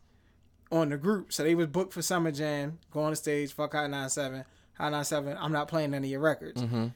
on 0.70 0.90
the 0.90 0.98
group. 0.98 1.32
So 1.32 1.42
they 1.42 1.54
was 1.54 1.68
booked 1.68 1.94
for 1.94 2.02
Summer 2.02 2.30
Jam, 2.30 2.78
go 2.90 3.00
on 3.00 3.10
the 3.10 3.16
stage, 3.16 3.52
fuck 3.52 3.72
Hot 3.72 3.88
97, 3.88 4.44
Hot 4.74 4.90
97. 4.90 5.36
I'm 5.40 5.52
not 5.52 5.68
playing 5.68 5.94
any 5.94 6.08
of 6.08 6.10
your 6.12 6.20
records. 6.20 6.60
Mm-hmm. 6.62 6.88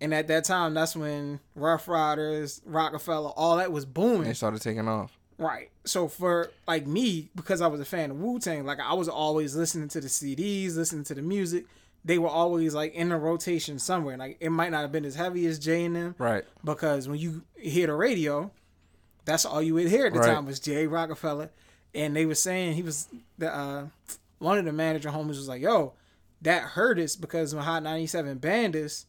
And 0.00 0.14
at 0.14 0.28
that 0.28 0.44
time, 0.44 0.72
that's 0.72 0.96
when 0.96 1.40
Ruff 1.54 1.86
Ryders, 1.86 2.62
Roc-A-Fella, 2.64 3.32
all 3.36 3.58
that 3.58 3.70
was 3.70 3.84
booming. 3.84 4.24
They 4.24 4.32
started 4.32 4.62
taking 4.62 4.88
off. 4.88 5.18
Right. 5.40 5.70
So 5.84 6.06
for 6.06 6.50
like 6.68 6.86
me, 6.86 7.30
because 7.34 7.60
I 7.60 7.66
was 7.66 7.80
a 7.80 7.84
fan 7.84 8.10
of 8.10 8.20
Wu 8.20 8.38
Tang, 8.38 8.64
like 8.66 8.78
I 8.78 8.92
was 8.94 9.08
always 9.08 9.56
listening 9.56 9.88
to 9.88 10.00
the 10.00 10.06
CDs, 10.08 10.76
listening 10.76 11.02
to 11.04 11.14
the 11.14 11.22
music. 11.22 11.64
They 12.04 12.18
were 12.18 12.28
always 12.28 12.74
like 12.74 12.94
in 12.94 13.10
a 13.10 13.18
rotation 13.18 13.78
somewhere. 13.78 14.16
Like 14.18 14.36
it 14.40 14.50
might 14.50 14.70
not 14.70 14.82
have 14.82 14.92
been 14.92 15.04
as 15.06 15.14
heavy 15.16 15.46
as 15.46 15.58
Jay 15.58 15.84
and 15.84 15.96
them, 15.96 16.14
Right. 16.18 16.44
because 16.62 17.08
when 17.08 17.18
you 17.18 17.42
hear 17.56 17.86
the 17.88 17.94
radio, 17.94 18.50
that's 19.24 19.44
all 19.46 19.62
you 19.62 19.74
would 19.74 19.88
hear 19.88 20.06
at 20.06 20.12
the 20.12 20.18
Right. 20.20 20.34
time 20.34 20.46
was 20.46 20.60
Jay 20.60 20.86
Roc-A-Fella, 20.86 21.48
and 21.94 22.14
they 22.14 22.26
were 22.26 22.34
saying 22.34 22.74
he 22.74 22.82
was 22.82 23.08
the 23.38 23.52
uh, 23.54 23.86
one 24.38 24.58
of 24.58 24.64
the 24.66 24.72
manager 24.72 25.08
homies 25.10 25.28
was 25.28 25.48
like, 25.48 25.62
"Yo, 25.62 25.94
that 26.42 26.62
hurt 26.62 26.98
us 26.98 27.16
because 27.16 27.54
when 27.54 27.64
Hot 27.64 27.82
97 27.82 28.38
banned 28.38 28.76
us, 28.76 29.06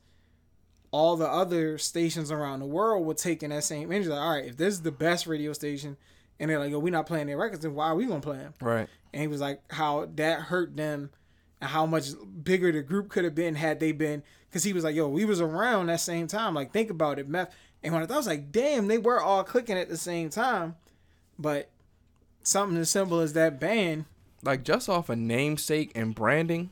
all 0.91 1.15
the 1.15 1.27
other 1.27 1.77
stations 1.77 2.32
around 2.32 2.59
the 2.59 2.65
world 2.65 3.05
were 3.05 3.13
taking 3.13 3.49
that 3.49 3.63
same 3.63 3.91
energy. 3.91 4.09
Like, 4.09 4.19
all 4.21 4.32
right, 4.32 4.45
if 4.45 4.57
this 4.57 4.73
is 4.73 4.82
the 4.82 4.91
best 4.91 5.27
radio 5.27 5.53
station, 5.53 5.95
and 6.41 6.49
they're 6.49 6.59
like, 6.59 6.71
"Yo, 6.71 6.79
we're 6.79 6.91
not 6.91 7.05
playing 7.05 7.27
their 7.27 7.37
records, 7.37 7.61
then 7.61 7.73
why 7.73 7.87
are 7.87 7.95
we 7.95 8.05
gonna 8.05 8.19
play 8.19 8.37
them?" 8.37 8.53
Right. 8.59 8.89
And 9.13 9.21
he 9.21 9.27
was 9.27 9.41
like, 9.41 9.61
how 9.71 10.09
that 10.15 10.41
hurt 10.41 10.75
them 10.75 11.11
and 11.59 11.69
how 11.69 11.85
much 11.85 12.09
bigger 12.43 12.71
the 12.71 12.81
group 12.81 13.09
could 13.09 13.23
have 13.23 13.35
been 13.35 13.55
had 13.55 13.79
they 13.79 13.91
been. 13.91 14.23
Because 14.49 14.63
he 14.63 14.73
was 14.73 14.83
like, 14.83 14.95
yo, 14.95 15.07
we 15.07 15.25
was 15.25 15.39
around 15.41 15.87
that 15.87 15.99
same 15.99 16.27
time. 16.27 16.53
Like, 16.53 16.71
think 16.73 16.89
about 16.89 17.19
it. 17.19 17.27
Meth. 17.27 17.53
And 17.83 17.93
when 17.93 18.03
I 18.03 18.05
thought, 18.05 18.15
I 18.15 18.17
was 18.17 18.27
like, 18.27 18.51
damn, 18.51 18.87
they 18.87 18.97
were 18.97 19.21
all 19.21 19.43
clicking 19.43 19.77
at 19.77 19.89
the 19.89 19.97
same 19.97 20.29
time. 20.29 20.75
But 21.39 21.69
something 22.43 22.77
as 22.77 22.89
simple 22.89 23.19
as 23.19 23.33
that 23.33 23.59
band, 23.59 24.05
Like 24.43 24.63
just 24.63 24.89
off 24.89 25.09
of 25.09 25.17
namesake 25.17 25.91
and 25.95 26.13
branding, 26.15 26.71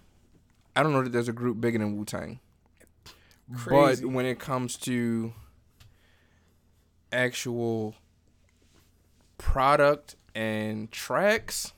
I 0.76 0.84
don't 0.84 0.92
know 0.92 1.04
that 1.04 1.12
there's 1.12 1.30
a 1.30 1.34
group 1.34 1.60
bigger 1.60 1.78
than 1.80 1.98
Wu 1.98 2.06
Tang. 2.06 2.40
But 3.68 4.06
when 4.06 4.26
it 4.26 4.40
comes 4.40 4.78
to 4.78 5.34
actual 7.12 7.96
product 9.40 10.16
and 10.36 10.92
tracks, 10.92 11.74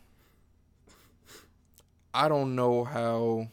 I 2.13 2.27
don't 2.27 2.55
know 2.55 2.83
how. 2.83 3.47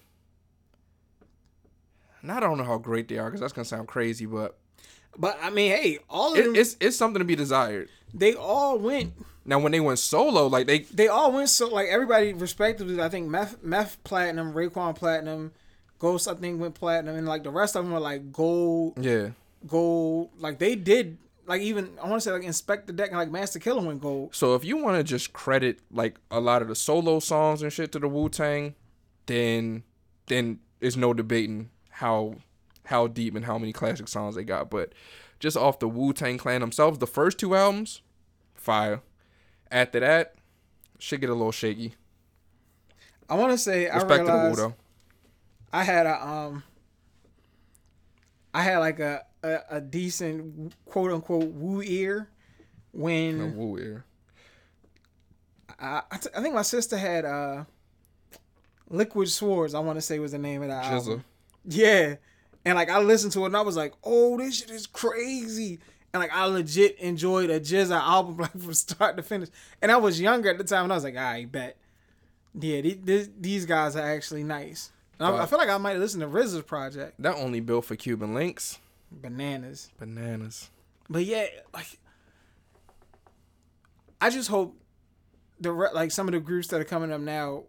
And 2.20 2.32
I 2.32 2.40
don't 2.40 2.58
know 2.58 2.64
how 2.64 2.78
great 2.78 3.06
they 3.06 3.18
are 3.18 3.26
because 3.26 3.40
that's 3.40 3.52
gonna 3.52 3.64
sound 3.64 3.86
crazy, 3.86 4.26
but 4.26 4.58
but 5.16 5.38
I 5.40 5.50
mean, 5.50 5.70
hey, 5.70 5.98
all 6.10 6.32
of 6.32 6.38
it, 6.38 6.44
them, 6.44 6.56
it's 6.56 6.76
it's 6.80 6.96
something 6.96 7.20
to 7.20 7.24
be 7.24 7.36
desired. 7.36 7.88
they 8.12 8.34
all 8.34 8.78
went, 8.78 9.12
Now, 9.44 9.60
when 9.60 9.70
they 9.70 9.80
went 9.80 10.00
solo, 10.00 10.48
like 10.48 10.66
they 10.66 10.80
they 10.80 11.06
all 11.06 11.30
went 11.30 11.48
so, 11.48 11.68
like, 11.68 11.86
everybody 11.88 12.32
respectively, 12.32 13.00
I 13.00 13.08
think 13.08 13.28
Meth, 13.28 13.62
Meth 13.62 14.02
Platinum, 14.02 14.52
Raekwon 14.52 14.96
Platinum, 14.96 15.52
Ghost, 16.00 16.26
I 16.26 16.34
think, 16.34 16.60
went 16.60 16.74
Platinum, 16.74 17.14
and, 17.16 17.26
like, 17.26 17.44
the 17.44 17.50
rest 17.50 17.76
of 17.76 17.84
them 17.84 17.92
were, 17.92 18.00
like, 18.00 18.32
gold, 18.32 18.94
yeah, 19.00 19.30
gold. 19.66 20.30
Like 20.38 20.58
they 20.58 20.74
did, 20.74 21.18
like 21.48 21.62
even 21.62 21.98
I 22.00 22.08
want 22.08 22.22
to 22.22 22.28
say 22.28 22.30
like 22.30 22.42
Inspectah 22.42 22.94
Deck 22.94 23.08
and 23.08 23.18
like 23.18 23.30
Masta 23.30 23.58
Killa 23.58 23.82
went 23.82 24.02
gold. 24.02 24.34
So 24.34 24.54
if 24.54 24.64
you 24.64 24.76
want 24.76 24.98
to 24.98 25.02
just 25.02 25.32
credit 25.32 25.80
like 25.90 26.18
a 26.30 26.40
lot 26.40 26.60
of 26.62 26.68
the 26.68 26.74
solo 26.76 27.18
songs 27.18 27.62
and 27.62 27.72
shit 27.72 27.90
to 27.92 27.98
the 27.98 28.06
Wu 28.06 28.28
Tang, 28.28 28.74
then 29.26 29.82
then 30.26 30.60
there's 30.80 30.96
no 30.96 31.14
debating 31.14 31.70
how 31.90 32.36
how 32.84 33.06
deep 33.06 33.34
and 33.34 33.46
how 33.46 33.58
many 33.58 33.72
classic 33.72 34.08
songs 34.08 34.34
they 34.34 34.44
got. 34.44 34.70
But 34.70 34.92
just 35.40 35.56
off 35.56 35.78
the 35.78 35.88
Wu 35.88 36.12
Tang 36.12 36.36
Clan 36.36 36.60
themselves, 36.60 36.98
the 36.98 37.06
first 37.06 37.38
two 37.38 37.54
albums, 37.56 38.02
fire. 38.54 39.00
After 39.70 40.00
that, 40.00 40.34
shit 40.98 41.22
get 41.22 41.30
a 41.30 41.34
little 41.34 41.52
shaky. 41.52 41.94
I 43.28 43.36
want 43.36 43.52
to 43.52 43.58
say 43.58 43.88
I 43.88 43.94
Respect 43.94 44.26
to 44.26 44.32
the 44.32 44.32
Wu 44.32 44.38
realized 44.38 44.58
though. 44.60 44.74
I 45.72 45.84
had 45.84 46.06
a 46.06 46.26
um, 46.26 46.62
I 48.58 48.62
had 48.62 48.78
like 48.78 48.98
a 48.98 49.24
a, 49.44 49.58
a 49.70 49.80
decent 49.80 50.74
quote 50.84 51.12
unquote 51.12 51.44
Wu 51.52 51.80
ear 51.80 52.28
when 52.90 53.56
Wu 53.56 53.78
ear. 53.78 54.04
I 55.78 56.02
I, 56.10 56.16
t- 56.16 56.30
I 56.36 56.42
think 56.42 56.56
my 56.56 56.62
sister 56.62 56.98
had 56.98 57.24
uh, 57.24 57.64
Liquid 58.90 59.28
Swords. 59.28 59.74
I 59.74 59.78
want 59.78 59.96
to 59.96 60.00
say 60.00 60.18
was 60.18 60.32
the 60.32 60.38
name 60.38 60.62
of 60.62 60.70
that 60.70 60.86
album. 60.86 61.24
Yeah. 61.66 62.16
And 62.64 62.74
like 62.74 62.90
I 62.90 62.98
listened 62.98 63.32
to 63.34 63.44
it 63.44 63.46
and 63.46 63.56
I 63.56 63.60
was 63.60 63.76
like, 63.76 63.94
oh, 64.02 64.36
this 64.36 64.58
shit 64.58 64.70
is 64.70 64.88
crazy. 64.88 65.78
And 66.12 66.20
like 66.20 66.32
I 66.32 66.46
legit 66.46 66.98
enjoyed 66.98 67.50
a 67.50 67.60
GZA 67.60 67.96
album 67.96 68.36
like 68.38 68.58
from 68.58 68.74
start 68.74 69.16
to 69.18 69.22
finish. 69.22 69.50
And 69.80 69.92
I 69.92 69.98
was 69.98 70.20
younger 70.20 70.50
at 70.50 70.58
the 70.58 70.64
time 70.64 70.82
and 70.82 70.92
I 70.92 70.96
was 70.96 71.04
like, 71.04 71.16
I 71.16 71.44
bet. 71.44 71.76
Yeah, 72.58 72.80
these 73.38 73.66
guys 73.66 73.94
are 73.94 74.04
actually 74.04 74.42
nice. 74.42 74.90
And 75.18 75.28
I, 75.28 75.42
I 75.42 75.46
feel 75.46 75.58
like 75.58 75.68
I 75.68 75.78
might 75.78 75.98
listen 75.98 76.20
to 76.20 76.26
RZA's 76.26 76.62
project. 76.62 77.14
That 77.20 77.36
only 77.36 77.60
built 77.60 77.84
for 77.84 77.96
Cuban 77.96 78.34
Linx. 78.34 78.78
Bananas. 79.10 79.90
Bananas. 79.98 80.70
But 81.08 81.24
yeah, 81.24 81.46
like 81.72 81.98
I 84.20 84.30
just 84.30 84.48
hope 84.48 84.76
the 85.60 85.72
re- 85.72 85.88
like 85.92 86.10
some 86.10 86.28
of 86.28 86.32
the 86.32 86.40
groups 86.40 86.68
that 86.68 86.80
are 86.80 86.84
coming 86.84 87.12
up 87.12 87.20
now 87.20 87.64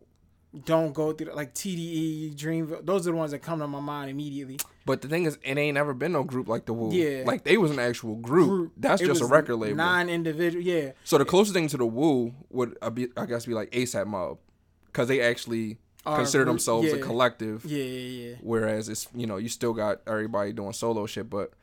don't 0.66 0.94
go 0.94 1.14
through 1.14 1.34
like 1.34 1.54
TDE, 1.54 2.36
Dreamville. 2.36 2.86
Those 2.86 3.08
are 3.08 3.12
the 3.12 3.18
ones 3.18 3.32
that 3.32 3.40
come 3.40 3.60
to 3.60 3.68
my 3.68 3.80
mind 3.80 4.10
immediately. 4.10 4.60
But 4.86 5.02
the 5.02 5.08
thing 5.08 5.26
is, 5.26 5.38
it 5.44 5.58
ain't 5.58 5.78
ever 5.78 5.94
been 5.94 6.12
no 6.12 6.24
group 6.24 6.48
like 6.48 6.66
the 6.66 6.74
Wu. 6.74 6.92
Yeah. 6.92 7.24
Like 7.26 7.44
they 7.44 7.58
was 7.58 7.72
an 7.72 7.80
actual 7.80 8.16
group. 8.16 8.50
Group. 8.50 8.74
That's 8.76 9.02
It 9.02 9.06
just 9.06 9.22
a 9.22 9.26
record 9.26 9.58
label. 9.58 9.76
Nine 9.76 10.10
individual. 10.10 10.64
Yeah. 10.64 10.92
So 11.04 11.18
the 11.18 11.26
closest 11.26 11.54
thing 11.54 11.68
to 11.68 11.78
the 11.78 11.86
Wu 11.86 12.34
would 12.50 12.78
uh, 12.82 12.90
be, 12.90 13.08
I 13.16 13.26
guess, 13.26 13.46
be 13.46 13.54
like 13.54 13.70
ASAP 13.72 14.08
Mob, 14.08 14.40
because 14.88 15.08
they 15.08 15.22
actually 15.22 15.78
consider 16.06 16.44
group- 16.44 16.54
themselves 16.56 16.92
a 16.92 17.00
collective. 17.00 17.66
Yeah, 17.66 17.84
yeah, 17.84 18.30
yeah. 18.30 18.36
Whereas 18.42 18.90
it's 18.90 19.08
you 19.14 19.28
know 19.28 19.38
you 19.38 19.50
still 19.50 19.74
got 19.74 20.02
everybody 20.08 20.54
doing 20.54 20.74
solo 20.74 21.06
shit, 21.06 21.30
but 21.30 21.54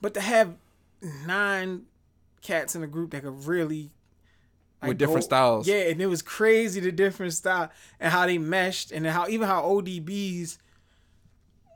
But 0.00 0.14
to 0.14 0.20
have 0.20 0.56
nine 1.26 1.82
cats 2.42 2.74
in 2.76 2.82
a 2.82 2.86
group 2.86 3.10
that 3.10 3.22
could 3.22 3.46
really 3.46 3.90
with 4.82 4.98
different 4.98 5.22
go- 5.22 5.26
styles. 5.26 5.66
Yeah, 5.66 5.88
and 5.88 6.00
it 6.00 6.06
was 6.06 6.22
crazy 6.22 6.80
the 6.80 6.92
different 6.92 7.32
style 7.32 7.70
and 7.98 8.12
how 8.12 8.26
they 8.26 8.38
meshed 8.38 8.92
and 8.92 9.06
how 9.06 9.26
even 9.28 9.48
how 9.48 9.62
ODBs 9.62 10.58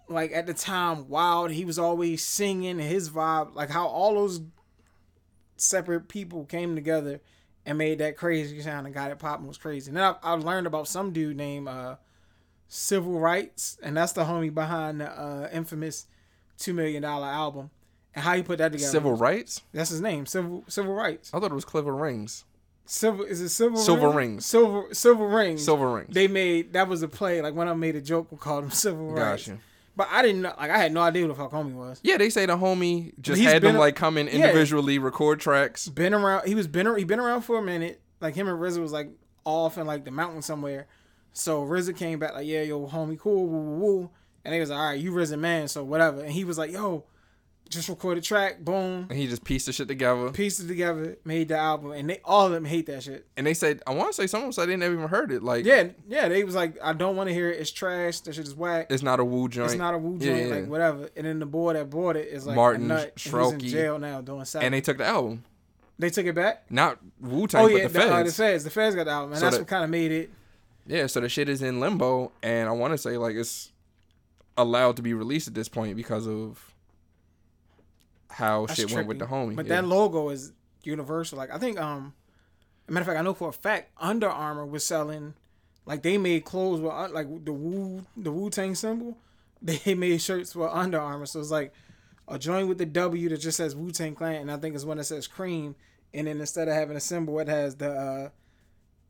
like 0.09 0.33
at 0.33 0.47
the 0.47 0.55
time 0.55 1.09
wild 1.09 1.51
he 1.53 1.65
was 1.65 1.79
always 1.79 2.23
singing 2.23 2.71
and 2.73 2.81
his 2.81 3.11
vibe 3.11 3.55
like 3.55 3.71
how 3.71 3.87
all 3.87 4.15
those 4.15 4.41
separate 5.57 6.09
people 6.09 6.45
came 6.45 6.75
together 6.75 7.21
and 7.71 7.79
made 7.79 7.99
that 7.99 8.17
crazy 8.17 8.61
sound 8.61 8.85
and 8.85 8.93
got 8.93 9.13
it 9.13 9.19
popping 9.21 9.47
was 9.47 9.57
crazy. 9.57 9.91
And 9.91 9.97
then 9.97 10.03
I, 10.03 10.17
I 10.25 10.33
learned 10.33 10.67
about 10.67 10.89
some 10.89 11.13
dude 11.13 11.37
named 11.37 11.69
uh, 11.69 11.97
Civil 12.67 13.21
Rights 13.21 13.79
and 13.81 13.97
that's 13.97 14.11
the 14.11 14.25
homie 14.25 14.53
behind 14.53 15.01
the 15.01 15.09
uh, 15.09 15.49
infamous 15.53 16.07
two 16.59 16.75
million 16.75 17.03
dollar 17.03 17.29
album 17.29 17.71
and 18.13 18.25
how 18.25 18.35
he 18.35 18.43
put 18.43 18.59
that 18.59 18.73
together. 18.73 18.91
Civil 18.91 19.15
rights. 19.15 19.63
That's 19.73 19.91
his 19.91 20.01
name. 20.01 20.27
Civil 20.27 20.65
Civil 20.67 20.95
Rights. 20.95 21.31
I 21.33 21.39
thought 21.39 21.53
it 21.53 21.55
was 21.55 21.65
Clever 21.65 21.95
Rings. 21.95 22.45
Silver 22.87 23.25
is 23.25 23.41
it 23.41 23.51
silver 23.51 23.77
Silver 23.77 24.09
Ring? 24.09 24.17
Rings. 24.17 24.47
Silver 24.47 24.93
silver 24.93 25.29
rings. 25.29 25.65
Silver 25.65 25.93
Rings. 25.93 26.13
They 26.13 26.27
made 26.27 26.73
that 26.73 26.89
was 26.89 27.05
a 27.05 27.09
play. 27.09 27.41
Like 27.41 27.55
when 27.55 27.69
I 27.69 27.75
made 27.75 27.95
a 27.95 28.01
joke, 28.01 28.33
we 28.33 28.37
called 28.37 28.65
him 28.65 28.71
silver 28.73 29.01
rings. 29.01 29.19
Gotcha. 29.21 29.59
But 30.01 30.09
I 30.11 30.23
didn't 30.23 30.41
know. 30.41 30.55
Like 30.59 30.71
I 30.71 30.79
had 30.79 30.93
no 30.93 31.03
idea 31.03 31.21
who 31.21 31.29
the 31.29 31.35
fuck 31.35 31.51
homie 31.53 31.75
was. 31.75 32.01
Yeah, 32.03 32.17
they 32.17 32.31
say 32.31 32.47
the 32.47 32.57
homie 32.57 33.13
just 33.21 33.43
had 33.43 33.61
them 33.61 33.77
a- 33.77 33.79
like 33.79 33.97
come 33.97 34.17
in 34.17 34.29
Yeah. 34.29 34.33
individually, 34.47 34.99
record 34.99 35.41
tracks. 35.41 35.91
Been 35.91 36.15
around. 36.15 36.49
He 36.49 36.55
was 36.55 36.67
been 36.67 36.97
he 36.97 37.05
been 37.05 37.21
around 37.21 37.43
for 37.43 37.59
a 37.59 37.63
minute. 37.63 38.01
Like 38.19 38.35
him 38.35 38.49
and 38.49 38.59
RZA 38.59 38.81
was 38.81 38.93
like 38.93 39.11
off 39.45 39.77
in 39.77 39.87
like 39.87 40.07
the 40.07 40.11
mountain 40.11 40.41
somewhere. 40.41 40.87
So 41.35 41.67
RZA 41.67 41.95
came 41.99 42.19
back 42.19 42.33
like, 42.33 42.47
yeah, 42.47 42.63
yo, 42.63 42.87
homie, 42.87 43.19
cool, 43.19 43.47
woo, 43.47 43.61
woo, 43.61 43.79
woo. 43.79 44.11
And 44.43 44.55
they 44.55 44.61
was 44.61 44.71
like, 44.71 44.79
all 44.79 44.87
right, 44.87 44.99
you 44.99 45.13
RZA 45.13 45.39
man, 45.39 45.69
so 45.69 45.85
whatever. 45.85 46.23
And 46.23 46.33
he 46.33 46.45
was 46.45 46.57
like, 46.57 46.71
yo, 46.73 47.05
just 47.71 47.89
record 47.89 48.19
a 48.19 48.21
track, 48.21 48.61
boom, 48.65 49.07
And 49.09 49.19
he 49.19 49.27
just 49.29 49.45
pieced 49.45 49.65
the 49.67 49.73
shit 49.73 49.87
together. 49.89 50.31
pieced 50.33 50.61
it 50.61 50.67
together, 50.67 51.17
made 51.25 51.49
the 51.49 51.57
album, 51.57 51.93
and 51.93 52.11
they 52.11 52.21
all 52.25 52.47
of 52.47 52.53
them 52.53 52.65
hate 52.65 52.87
that 52.87 53.03
shit. 53.05 53.27
And 53.37 53.47
they 53.47 53.55
said, 53.55 53.81
I 53.87 53.95
want 53.95 54.11
to 54.11 54.13
say 54.13 54.27
someone 54.27 54.53
said 54.53 54.69
they 54.69 54.77
never 54.77 54.93
even 54.95 55.09
heard 55.09 55.31
it. 55.31 55.43
Like, 55.43 55.65
Yeah, 55.65 55.89
yeah, 56.09 56.29
they 56.29 56.43
was 56.45 56.55
like, 56.57 56.77
I 56.83 56.93
don't 56.93 57.15
want 57.17 57.29
to 57.29 57.35
hear 57.35 57.49
it. 57.51 57.61
It's 57.61 57.71
trash. 57.71 58.21
That 58.21 58.35
shit 58.35 58.45
is 58.47 58.55
whack. 58.55 58.89
it's 58.91 59.03
not 59.05 59.21
a 59.21 59.25
Wu 59.25 59.49
joint. 59.49 59.71
It's 59.71 59.79
not 59.79 59.95
a 59.95 59.99
Wu 59.99 60.19
Yeah, 60.21 60.27
joint, 60.35 60.49
yeah. 60.49 60.55
like 60.57 60.67
whatever. 60.67 61.09
And 61.17 61.25
then 61.27 61.39
the 61.39 61.47
boy 61.47 61.73
that 61.75 61.89
bought 61.89 62.17
it 62.17 62.29
is 62.29 62.45
like 62.47 62.57
Martin 62.57 62.89
nut. 62.89 63.13
He's 63.17 63.33
in 63.33 63.59
jail 63.61 63.99
now 63.99 64.21
doing 64.21 64.45
something. 64.45 64.67
and 64.67 64.75
they, 64.75 64.81
took 64.81 64.99
the 64.99 65.07
album. 65.07 65.45
They 65.99 66.11
took 66.11 66.27
it 66.27 66.35
back. 66.35 66.65
Not 66.71 66.99
Wu 67.21 67.47
Tang, 67.47 67.63
Oh 67.65 67.69
but 67.69 67.77
yeah, 67.77 67.87
the 67.87 67.93
the, 67.93 68.01
uh, 68.01 68.19
the 68.19 68.25
feds. 68.25 68.37
feds. 68.37 68.65
The 68.65 68.71
feds 68.71 68.97
got 68.97 69.05
the 69.05 69.11
album, 69.13 69.31
and 69.33 69.39
So 69.39 69.45
that's 69.47 69.57
that- 69.57 69.63
what 69.63 69.69
kind 69.69 69.85
of 69.85 69.91
made 69.91 70.11
it. 70.11 70.31
Yeah, 70.87 71.07
so 71.07 71.21
the 71.21 71.29
shit 71.29 71.49
is 71.49 71.63
in 71.63 71.79
limbo, 71.79 72.33
and 72.43 72.69
I 72.69 72.73
want 72.73 72.95
to 72.95 72.99
say 72.99 73.17
like 73.17 73.37
it's 73.37 73.71
allowed 74.57 74.97
to 74.97 75.03
be 75.03 75.15
released 75.15 75.47
at 75.47 75.55
this 75.55 75.69
point 75.69 75.95
because 75.97 76.27
of 76.27 76.70
how 78.31 78.67
That's 78.67 78.79
shit 78.79 78.93
went 78.93 79.07
with 79.07 79.19
the 79.19 79.27
homie. 79.27 79.57
But 79.57 79.67
yeah. 79.67 79.81
that 79.81 79.89
logo 79.89 80.31
is 80.31 80.53
universal. 80.83 81.39
Like 81.39 81.53
I 81.53 81.59
think, 81.59 81.81
um, 81.81 82.15
a 82.89 82.93
matter 82.93 83.03
of 83.03 83.07
fact, 83.09 83.19
I 83.19 83.23
know 83.23 83.35
for 83.35 83.49
a 83.49 83.53
fact 83.53 83.91
Under 83.99 84.29
Armour 84.29 84.67
was 84.67 84.85
selling, 84.85 85.35
like 85.87 86.03
they 86.03 86.19
made 86.19 86.45
clothes 86.45 86.81
with 86.81 86.93
uh, 86.93 87.09
like 87.11 87.45
the 87.45 87.53
Wu 87.53 88.07
the 88.17 88.33
Wu 88.33 88.51
Tang 88.51 88.75
symbol. 88.75 89.17
They 89.63 89.95
made 89.95 90.23
shirts 90.23 90.57
with 90.57 90.71
Under 90.73 90.99
Armour, 90.99 91.27
so 91.27 91.39
it's 91.39 91.51
like 91.51 91.75
a 92.27 92.39
joint 92.39 92.67
with 92.67 92.79
the 92.79 92.87
W 92.87 93.29
that 93.29 93.37
just 93.37 93.59
says 93.59 93.77
Wu 93.77 93.91
Tang 93.91 94.15
Clan, 94.15 94.37
and 94.37 94.51
I 94.51 94.57
think 94.57 94.75
it's 94.75 94.87
one 94.87 94.97
that 94.97 95.05
says 95.05 95.27
Cream, 95.27 95.77
and 96.15 96.27
then 96.27 96.41
instead 96.41 96.67
of 96.67 96.73
having 96.73 96.97
a 96.97 97.01
symbol, 97.01 97.39
it 97.41 97.49
has 97.49 97.77
the 97.77 97.93
uh, 97.93 98.29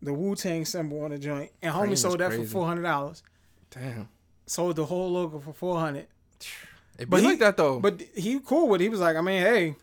the 0.03 0.13
Wu 0.13 0.35
Tang 0.35 0.65
symbol 0.65 1.05
on 1.05 1.11
the 1.13 1.19
joint. 1.19 1.53
And 1.63 1.73
homie 1.73 1.97
sold 1.97 2.19
that 2.19 2.33
for 2.33 2.45
four 2.45 2.67
hundred 2.67 2.83
dollars. 2.83 3.23
Damn, 3.71 4.09
Sold 4.47 4.75
the 4.75 4.87
whole 4.87 5.13
logo 5.13 5.39
for 5.39 5.53
four 5.53 5.79
hundred. 5.79 6.09
It 7.01 7.11
But 7.11 7.21
he- 7.21 7.27
like 7.27 7.39
that 7.41 7.57
though. 7.57 7.81
But 7.81 8.01
he 8.15 8.39
cool 8.41 8.69
with. 8.69 8.81
it. 8.81 8.85
He 8.85 8.89
was 8.91 9.01
like, 9.01 9.17
I 9.17 9.21
mean, 9.21 9.43
hey, 9.43 9.75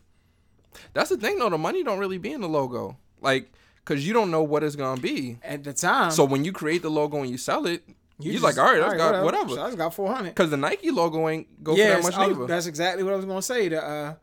that's 0.94 1.10
the 1.10 1.18
thing 1.18 1.40
though. 1.40 1.50
The 1.50 1.58
money 1.58 1.84
don't 1.84 2.00
really 2.00 2.18
be 2.18 2.32
in 2.32 2.42
the 2.42 2.48
logo, 2.50 2.98
like, 3.22 3.52
cause 3.86 4.04
you 4.06 4.14
don't 4.14 4.32
know 4.32 4.44
what 4.44 4.64
it's 4.64 4.76
gonna 4.76 5.02
be. 5.02 5.38
at 5.44 5.64
the 5.64 5.74
time, 5.74 6.12
So 6.12 6.24
when 6.26 6.46
you 6.46 6.52
create 6.52 6.82
the 6.82 6.92
logo 6.92 7.18
and 7.22 7.30
you 7.30 7.38
sell 7.38 7.66
it, 7.66 7.84
you 8.20 8.38
are 8.38 8.42
like, 8.42 8.58
all 8.58 8.66
right, 8.66 8.82
I 8.82 8.98
got 8.98 9.24
whatever. 9.24 9.50
So 9.50 9.62
I 9.62 9.68
just 9.68 9.78
got 9.78 9.94
four 9.94 10.12
hundred. 10.14 10.36
Cause 10.36 10.50
the 10.50 10.58
Nike 10.58 10.90
logo 10.92 11.28
ain't 11.30 11.64
go 11.64 11.76
Yeah, 11.76 11.96
for 11.98 12.02
that 12.02 12.04
much 12.04 12.16
I 12.18 12.28
neither. 12.28 12.46
that's 12.48 12.66
exactly 12.66 13.04
what 13.04 13.14
I 13.14 13.16
was 13.16 13.26
gonna 13.26 13.42
say. 13.42 13.70
The 13.70 13.84
uh, 13.86 14.14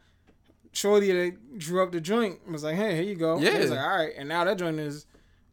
shorty 0.72 1.12
that 1.12 1.58
drew 1.58 1.82
up 1.82 1.92
the 1.92 2.00
joint 2.00 2.48
was 2.50 2.64
like, 2.64 2.74
"Hey, 2.76 2.94
here 2.96 3.04
you 3.04 3.14
go." 3.14 3.38
Yeah. 3.38 3.52
he 3.52 3.58
was 3.60 3.70
like, 3.70 3.78
"All 3.80 3.96
right," 3.96 4.12
and 4.16 4.28
now 4.28 4.44
that 4.44 4.58
joint 4.58 4.78
is 4.80 5.06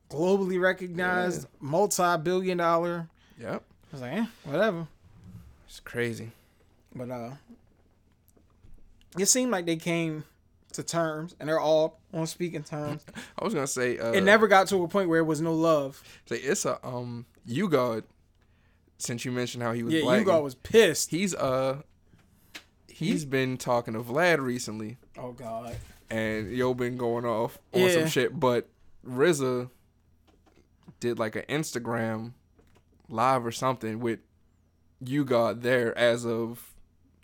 globally 0.10 0.60
recognized, 0.60 1.48
multi-billion 1.60 2.58
dollar. 2.58 3.08
Yep, 3.40 3.64
I 3.64 3.92
was 3.92 4.02
like, 4.02 4.14
"Eh, 4.14 4.26
whatever." 4.46 4.88
it's 5.68 5.80
crazy. 5.80 6.32
But 6.96 7.10
uh, 7.10 7.32
it 9.18 9.26
seemed 9.28 9.52
like 9.52 9.66
they 9.66 9.76
came 9.78 10.24
to 10.74 10.84
terms, 10.84 11.36
and 11.40 11.48
they're 11.50 11.60
all 11.60 12.00
on 12.14 12.28
speaking 12.28 12.64
terms. 12.64 13.06
I 13.40 13.44
was 13.44 13.54
gonna 13.54 13.68
say, 13.68 13.98
uh, 13.98 14.12
it 14.12 14.24
never 14.24 14.48
got 14.48 14.68
to 14.70 14.84
a 14.84 14.88
point 14.88 15.10
where 15.10 15.20
it 15.20 15.26
was 15.26 15.42
no 15.42 15.54
love. 15.54 16.02
say 16.26 16.38
it's 16.38 16.66
a 16.66 16.86
um, 16.86 17.26
U-God. 17.46 18.04
Since 18.98 19.26
you 19.26 19.32
mentioned 19.32 19.64
how 19.64 19.72
he 19.72 19.82
was 19.82 19.94
Yeah, 19.96 20.02
black, 20.02 20.28
was 20.44 20.54
pissed. 20.54 21.10
he's 21.10 21.34
uh, 21.34 21.82
he's 22.88 23.26
been 23.26 23.58
talking 23.58 23.96
to 23.96 24.02
Vlad 24.02 24.40
recently. 24.40 24.98
Oh 25.18 25.32
God. 25.32 25.76
and 26.12 26.52
yo 26.52 26.74
been 26.76 26.98
going 26.98 27.26
off 27.26 27.58
on 27.74 27.82
Yeah. 27.82 27.90
some 27.94 28.08
shit. 28.08 28.40
But 28.40 28.70
RZA 29.08 29.72
did 31.00 31.18
like 31.18 31.36
an 31.36 31.44
Instagram 31.50 32.34
live 33.10 33.44
or 33.44 33.52
something 33.52 34.00
with 34.00 34.20
you 35.04 35.26
got 35.26 35.62
there 35.64 35.98
as 35.98 36.24
of 36.26 36.71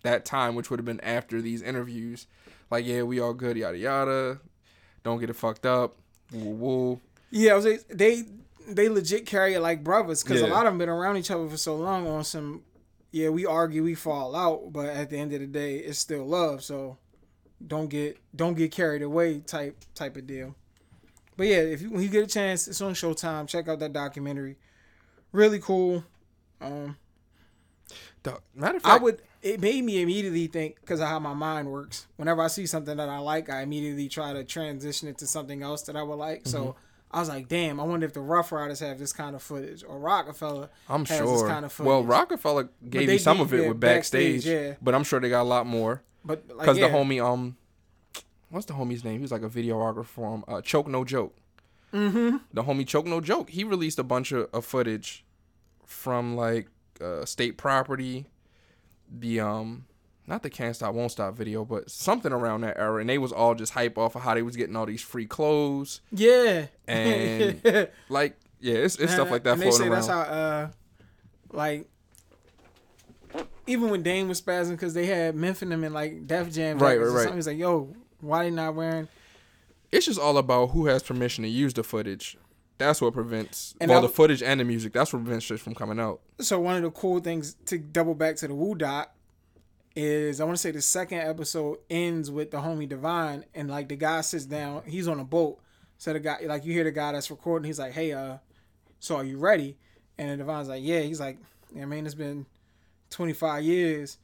that 0.02 0.24
time, 0.24 0.54
which 0.54 0.70
would 0.70 0.78
have 0.78 0.86
been 0.86 1.00
after 1.00 1.40
these 1.40 1.62
interviews. 1.62 2.26
Like, 2.70 2.86
yeah, 2.86 3.02
we 3.02 3.20
all 3.20 3.34
good, 3.34 3.56
yada 3.56 3.78
yada. 3.78 4.40
Don't 5.02 5.20
get 5.20 5.30
it 5.30 5.36
fucked 5.36 5.66
up. 5.66 5.96
Woo 6.32 6.50
woo. 6.50 7.00
Yeah, 7.30 7.52
I 7.52 7.56
was 7.56 7.64
like, 7.64 7.86
they 7.88 8.24
they 8.68 8.88
legit 8.88 9.26
carry 9.26 9.54
it 9.54 9.60
like 9.60 9.82
brothers 9.82 10.22
because 10.22 10.42
a 10.42 10.46
lot 10.46 10.66
of 10.66 10.72
them 10.72 10.78
been 10.78 10.88
around 10.88 11.16
each 11.16 11.30
other 11.30 11.48
for 11.48 11.56
so 11.56 11.76
long 11.76 12.06
on 12.06 12.24
some. 12.24 12.62
Yeah, 13.10 13.30
we 13.30 13.46
argue, 13.46 13.82
we 13.82 13.94
fall 13.94 14.36
out, 14.36 14.72
but 14.72 14.86
at 14.86 15.08
the 15.08 15.16
end 15.16 15.32
of 15.32 15.40
the 15.40 15.46
day, 15.46 15.76
it's 15.76 15.98
still 15.98 16.26
love. 16.26 16.62
So 16.62 16.98
don't 17.66 17.88
get 17.88 18.18
don't 18.36 18.54
get 18.54 18.70
carried 18.70 19.02
away 19.02 19.40
type 19.40 19.76
type 19.94 20.16
of 20.16 20.26
deal. 20.26 20.54
But 21.36 21.46
yeah, 21.46 21.58
if 21.58 21.80
you 21.80 21.90
when 21.90 22.02
you 22.02 22.08
get 22.08 22.24
a 22.24 22.26
chance, 22.26 22.68
it's 22.68 22.80
on 22.80 22.94
Showtime. 22.94 23.48
Check 23.48 23.68
out 23.68 23.78
that 23.78 23.92
documentary. 23.92 24.56
Really 25.32 25.58
cool. 25.58 26.04
Um, 26.60 26.96
Dog, 28.22 28.42
Matter 28.54 28.76
of 28.76 28.82
fact, 28.82 29.00
I 29.00 29.02
would. 29.02 29.22
It 29.40 29.60
made 29.60 29.84
me 29.84 30.02
immediately 30.02 30.46
think 30.48 30.80
because 30.80 31.00
of 31.00 31.08
how 31.08 31.18
my 31.20 31.34
mind 31.34 31.70
works. 31.70 32.06
Whenever 32.16 32.42
I 32.42 32.48
see 32.48 32.66
something 32.66 32.96
that 32.96 33.08
I 33.08 33.18
like, 33.18 33.48
I 33.48 33.62
immediately 33.62 34.08
try 34.08 34.32
to 34.32 34.42
transition 34.42 35.08
it 35.08 35.18
to 35.18 35.26
something 35.26 35.62
else 35.62 35.82
that 35.82 35.96
I 35.96 36.02
would 36.02 36.16
like. 36.16 36.40
Mm-hmm. 36.40 36.50
So 36.50 36.76
I 37.10 37.20
was 37.20 37.28
like, 37.28 37.48
"Damn, 37.48 37.78
I 37.78 37.84
wonder 37.84 38.04
if 38.04 38.12
the 38.12 38.20
Ruff 38.20 38.50
Ryders 38.50 38.80
have 38.80 38.98
this 38.98 39.12
kind 39.12 39.36
of 39.36 39.42
footage 39.42 39.84
or 39.86 39.98
Roc-A-Fella." 39.98 40.70
I'm 40.88 41.04
has 41.04 41.18
sure. 41.18 41.32
This 41.38 41.42
kind 41.42 41.64
of 41.64 41.78
well. 41.80 42.04
Roc-A-Fella 42.04 42.68
gave 42.88 43.10
you 43.10 43.18
some 43.18 43.40
of 43.40 43.54
it 43.54 43.68
with 43.68 43.78
backstage, 43.78 44.44
backstage, 44.44 44.68
yeah. 44.70 44.74
but 44.82 44.94
I'm 44.94 45.04
sure 45.04 45.20
they 45.20 45.28
got 45.28 45.42
a 45.42 45.44
lot 45.44 45.66
more. 45.66 46.02
but 46.24 46.44
like, 46.48 46.58
Because 46.58 46.78
yeah. 46.78 46.88
the 46.88 46.94
homie, 46.94 47.24
um, 47.24 47.56
what's 48.50 48.66
the 48.66 48.74
homie's 48.74 49.04
name? 49.04 49.16
He 49.16 49.22
was 49.22 49.32
like 49.32 49.42
a 49.42 49.48
videographer 49.48 50.04
from 50.04 50.44
uh, 50.48 50.60
Choke 50.60 50.88
No 50.88 51.04
Joke. 51.04 51.36
Mm-hmm. 51.92 52.38
The 52.52 52.64
homie 52.64 52.86
Choke 52.86 53.06
No 53.06 53.20
Joke. 53.20 53.50
He 53.50 53.64
released 53.64 53.98
a 53.98 54.04
bunch 54.04 54.32
of, 54.32 54.48
of 54.52 54.64
footage 54.64 55.24
from 55.86 56.36
like 56.36 56.68
uh, 57.00 57.24
state 57.24 57.56
property, 57.56 58.26
the 59.10 59.40
um, 59.40 59.86
not 60.26 60.42
the 60.42 60.50
Can't 60.50 60.74
Stop 60.76 60.94
Won't 60.94 61.12
Stop 61.12 61.34
video, 61.34 61.64
but 61.64 61.90
something 61.90 62.32
around 62.32 62.62
that 62.62 62.76
era, 62.78 63.00
and 63.00 63.08
they 63.08 63.18
was 63.18 63.32
all 63.32 63.54
just 63.54 63.72
hype 63.72 63.96
off 63.98 64.14
of 64.14 64.22
how 64.22 64.34
they 64.34 64.42
was 64.42 64.56
getting 64.56 64.76
all 64.76 64.86
these 64.86 65.02
free 65.02 65.26
clothes, 65.26 66.00
yeah, 66.12 66.66
And 66.86 67.60
like 68.08 68.36
yeah, 68.60 68.74
it's, 68.74 68.96
it's 68.96 69.12
stuff 69.12 69.30
like 69.30 69.44
that 69.44 69.54
And 69.54 69.62
they 69.62 69.70
say 69.70 69.84
around. 69.84 69.92
that's 69.92 70.06
how, 70.08 70.20
uh, 70.20 70.68
like, 71.52 71.88
even 73.66 73.90
when 73.90 74.02
Dame 74.02 74.28
was 74.28 74.40
spazzing 74.42 74.70
because 74.72 74.94
they 74.94 75.06
had 75.06 75.34
Memphis 75.34 75.62
and 75.62 75.84
in 75.84 75.92
like 75.92 76.26
Def 76.26 76.52
Jam, 76.52 76.78
Right, 76.78 76.98
right, 77.00 77.26
right. 77.26 77.34
He's 77.34 77.46
like, 77.46 77.58
"Yo, 77.58 77.94
why 78.20 78.44
they 78.44 78.50
not 78.50 78.74
wearing?" 78.74 79.08
it's 79.90 80.06
just 80.06 80.20
all 80.20 80.36
about 80.36 80.70
who 80.70 80.86
has 80.86 81.02
permission 81.02 81.44
to 81.44 81.48
use 81.50 81.72
the 81.74 81.82
footage. 81.82 82.36
That's 82.78 83.00
what 83.00 83.12
prevents 83.12 83.74
And 83.80 83.90
well 83.90 83.98
I 83.98 84.02
the 84.02 84.08
footage 84.08 84.42
and 84.42 84.60
the 84.60 84.64
music. 84.64 84.92
That's 84.92 85.12
what 85.12 85.24
prevents 85.24 85.44
shit 85.44 85.60
from 85.60 85.74
coming 85.74 85.98
out. 85.98 86.20
So 86.40 86.60
one 86.60 86.76
of 86.76 86.82
the 86.82 86.90
cool 86.90 87.20
things 87.20 87.56
to 87.66 87.78
double 87.78 88.14
back 88.14 88.36
to 88.36 88.48
the 88.48 88.54
Wu 88.54 88.74
doc 88.76 89.12
is 89.96 90.40
I 90.40 90.44
want 90.44 90.56
to 90.56 90.62
say 90.62 90.70
the 90.70 90.80
second 90.80 91.18
episode 91.18 91.78
ends 91.90 92.30
with 92.30 92.52
the 92.52 92.58
homie 92.58 92.88
Divine 92.88 93.44
and 93.54 93.68
like 93.68 93.88
the 93.88 93.96
guy 93.96 94.20
sits 94.20 94.44
down. 94.44 94.82
He's 94.86 95.08
on 95.08 95.18
a 95.18 95.24
boat. 95.24 95.58
So 95.98 96.12
the 96.12 96.20
guy, 96.20 96.38
like 96.44 96.64
you 96.64 96.72
hear 96.72 96.84
the 96.84 96.92
guy 96.92 97.12
that's 97.12 97.30
recording, 97.30 97.66
he's 97.66 97.80
like, 97.80 97.92
"Hey, 97.92 98.12
uh, 98.12 98.36
so 99.00 99.16
are 99.16 99.24
you 99.24 99.38
ready?" 99.38 99.76
And 100.16 100.38
Divine's 100.38 100.68
like, 100.68 100.82
"Yeah." 100.84 101.00
He's 101.00 101.18
like, 101.18 101.38
"Yeah, 101.74 101.86
man, 101.86 102.06
it's 102.06 102.14
been 102.14 102.46
25 103.10 103.64
years." 103.64 104.18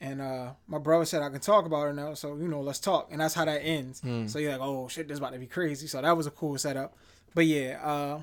And 0.00 0.22
uh, 0.22 0.52
my 0.66 0.78
brother 0.78 1.04
said 1.04 1.20
I 1.20 1.28
can 1.28 1.40
talk 1.40 1.66
about 1.66 1.88
it 1.88 1.92
now, 1.92 2.14
so 2.14 2.34
you 2.36 2.48
know, 2.48 2.62
let's 2.62 2.78
talk. 2.78 3.08
And 3.10 3.20
that's 3.20 3.34
how 3.34 3.44
that 3.44 3.58
ends. 3.58 4.00
So 4.26 4.38
you're 4.38 4.52
like, 4.52 4.60
oh 4.62 4.88
shit, 4.88 5.08
this 5.08 5.18
about 5.18 5.34
to 5.34 5.38
be 5.38 5.46
crazy. 5.46 5.86
So 5.86 6.00
that 6.00 6.16
was 6.16 6.26
a 6.26 6.30
cool 6.30 6.56
setup. 6.56 6.96
But 7.34 7.46
yeah, 7.46 7.80
uh, 7.82 8.22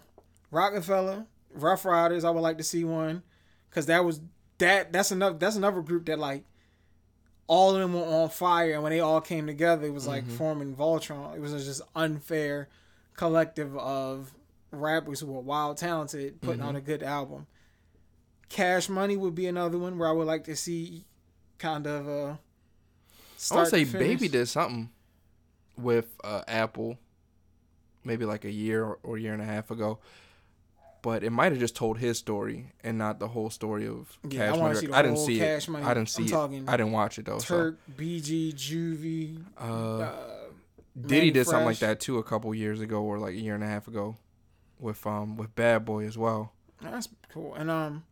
Roc-A-Fella, 0.51 1.25
Ruff 1.53 1.85
Ryders, 1.85 2.23
I 2.23 2.29
would 2.29 2.41
like 2.41 2.57
to 2.57 2.63
see 2.63 2.83
one, 2.83 3.23
cause 3.71 3.85
that 3.85 4.03
was 4.03 4.21
that. 4.57 4.91
That's 4.91 5.11
enough. 5.11 5.39
That's 5.39 5.55
another 5.55 5.81
group 5.81 6.05
that 6.07 6.19
like 6.19 6.43
all 7.47 7.73
of 7.75 7.81
them 7.81 7.93
were 7.93 8.05
on 8.05 8.29
fire, 8.29 8.73
and 8.73 8.83
when 8.83 8.91
they 8.91 8.99
all 8.99 9.21
came 9.21 9.47
together, 9.47 9.87
it 9.87 9.93
was 9.93 10.07
like 10.07 10.27
forming 10.27 10.75
Voltron. 10.75 11.35
It 11.35 11.41
was 11.41 11.51
just 11.65 11.81
unfair 11.95 12.67
collective 13.15 13.75
of 13.77 14.33
rappers 14.71 15.21
who 15.21 15.27
were 15.27 15.39
wild 15.39 15.77
talented 15.77 16.41
putting 16.41 16.61
on 16.61 16.75
a 16.75 16.81
good 16.81 17.01
album. 17.01 17.47
Cash 18.49 18.89
Money 18.89 19.17
would 19.17 19.35
be 19.35 19.47
another 19.47 19.77
one 19.77 19.97
where 19.97 20.09
I 20.09 20.11
would 20.11 20.27
like 20.27 20.43
to 20.45 20.55
see 20.55 21.05
kind 21.57 21.87
of 21.87 22.07
uh 22.07 22.35
I 23.51 23.63
to 23.63 23.69
say. 23.69 23.83
Baby 23.83 24.27
did 24.27 24.47
something 24.47 24.89
with 25.77 26.07
uh, 26.23 26.41
Apple, 26.47 26.97
maybe 28.07 28.25
like 28.25 28.45
a 28.45 28.51
year 28.51 28.83
or, 28.83 28.99
or 29.03 29.17
year 29.17 29.33
and 29.33 29.41
a 29.41 29.45
half 29.45 29.69
ago. 29.69 29.99
But 31.03 31.23
it 31.23 31.29
might 31.29 31.51
have 31.51 31.59
just 31.59 31.75
told 31.75 31.99
his 31.99 32.17
story 32.17 32.71
and 32.83 32.97
not 32.97 33.19
the 33.19 33.27
whole 33.27 33.49
story 33.51 33.87
of 33.87 34.17
Yeah, 34.27 34.45
I 34.45 34.47
Cash 34.47 34.57
wanna 34.59 34.73
Money. 34.73 34.93
I 34.93 35.01
didn't 35.03 35.17
see 35.19 35.39
it. 35.39 35.69
Money. 35.69 35.85
I 35.85 35.93
didn't 35.93 36.09
see 36.09 36.23
I'm 36.23 36.27
it. 36.27 36.31
talking 36.31 36.69
I 36.69 36.77
didn't 36.77 36.91
watch 36.91 37.19
it 37.19 37.25
though. 37.25 37.37
Turk, 37.39 37.77
BG, 37.95 38.53
Juvie, 38.55 39.37
So 39.59 39.63
uh, 39.63 39.97
uh, 40.03 40.15
Diddy 40.99 41.29
did 41.31 41.45
something 41.45 41.65
like 41.65 41.79
that 41.79 41.99
too 41.99 42.17
a 42.17 42.23
couple 42.23 42.53
years 42.55 42.81
ago 42.81 43.03
or 43.03 43.19
like 43.19 43.35
a 43.35 43.39
year 43.39 43.53
and 43.53 43.63
a 43.63 43.67
half 43.67 43.87
ago 43.87 44.17
with 44.79 45.05
um 45.05 45.37
with 45.37 45.53
Bad 45.55 45.85
Boy 45.85 46.05
as 46.05 46.17
well. 46.17 46.51
That's 46.81 47.07
cool. 47.31 47.53
And 47.55 47.69
um, 47.69 48.03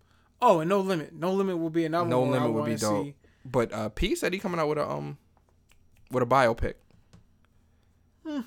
oh, 0.42 0.60
and 0.60 0.70
No 0.70 0.80
Limit. 0.80 1.12
No 1.14 1.34
Limit 1.34 1.58
will 1.58 1.70
be 1.72 1.86
another 1.86 2.08
No 2.08 2.24
I 2.24 2.28
Limit 2.30 2.52
would 2.54 2.66
be 2.66 2.76
dope. 2.76 3.06
see. 3.06 3.16
But 3.44 3.74
uh, 3.74 3.90
P 3.90 4.16
said 4.16 4.32
he 4.34 4.40
coming 4.40 4.60
out 4.60 4.70
with 4.70 4.78
a 4.78 4.88
um 4.90 5.18
with 6.12 6.22
a 6.24 6.28
biopic. 6.28 6.76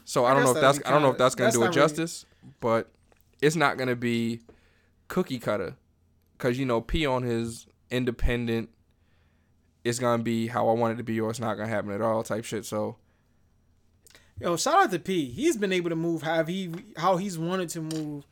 So 0.05 0.25
I 0.25 0.31
I 0.31 0.35
don't 0.35 0.45
know 0.45 0.51
if 0.55 0.61
that's 0.61 0.81
I 0.85 0.91
don't 0.91 1.03
know 1.03 1.11
if 1.11 1.19
that's 1.19 1.35
gonna 1.35 1.47
that's 1.47 1.57
do 1.57 1.63
it 1.63 1.67
not 1.67 1.75
really- 1.77 1.89
justice, 1.89 2.27
but 2.61 2.91
it's 3.41 3.57
not 3.57 3.77
gonna 3.79 3.97
be 3.97 4.41
cookie 5.09 5.39
cutter, 5.39 5.77
cause 6.39 6.59
you 6.59 6.67
know 6.67 6.81
P 6.81 7.07
on 7.07 7.23
his 7.23 7.67
independent. 7.91 8.71
It's 9.85 9.99
gonna 9.99 10.23
be 10.23 10.49
how 10.49 10.69
I 10.69 10.73
want 10.73 10.95
it 10.95 10.97
to 10.97 11.05
be, 11.05 11.21
or 11.21 11.31
it's 11.31 11.41
not 11.41 11.55
gonna 11.57 11.69
happen 11.69 11.93
at 11.93 12.01
all, 12.03 12.23
type 12.23 12.45
shit. 12.45 12.65
So 12.65 12.97
Yo, 14.41 14.57
shout 14.57 14.85
out 14.85 14.91
to 14.93 14.99
P. 14.99 15.27
He's 15.31 15.57
been 15.57 15.73
able 15.73 15.91
to 15.91 15.97
move 15.97 16.23
how 16.23 16.45
he 16.45 16.71
how 16.97 17.17
he's 17.17 17.39
wanted 17.39 17.69
to 17.71 17.81
move 17.81 18.25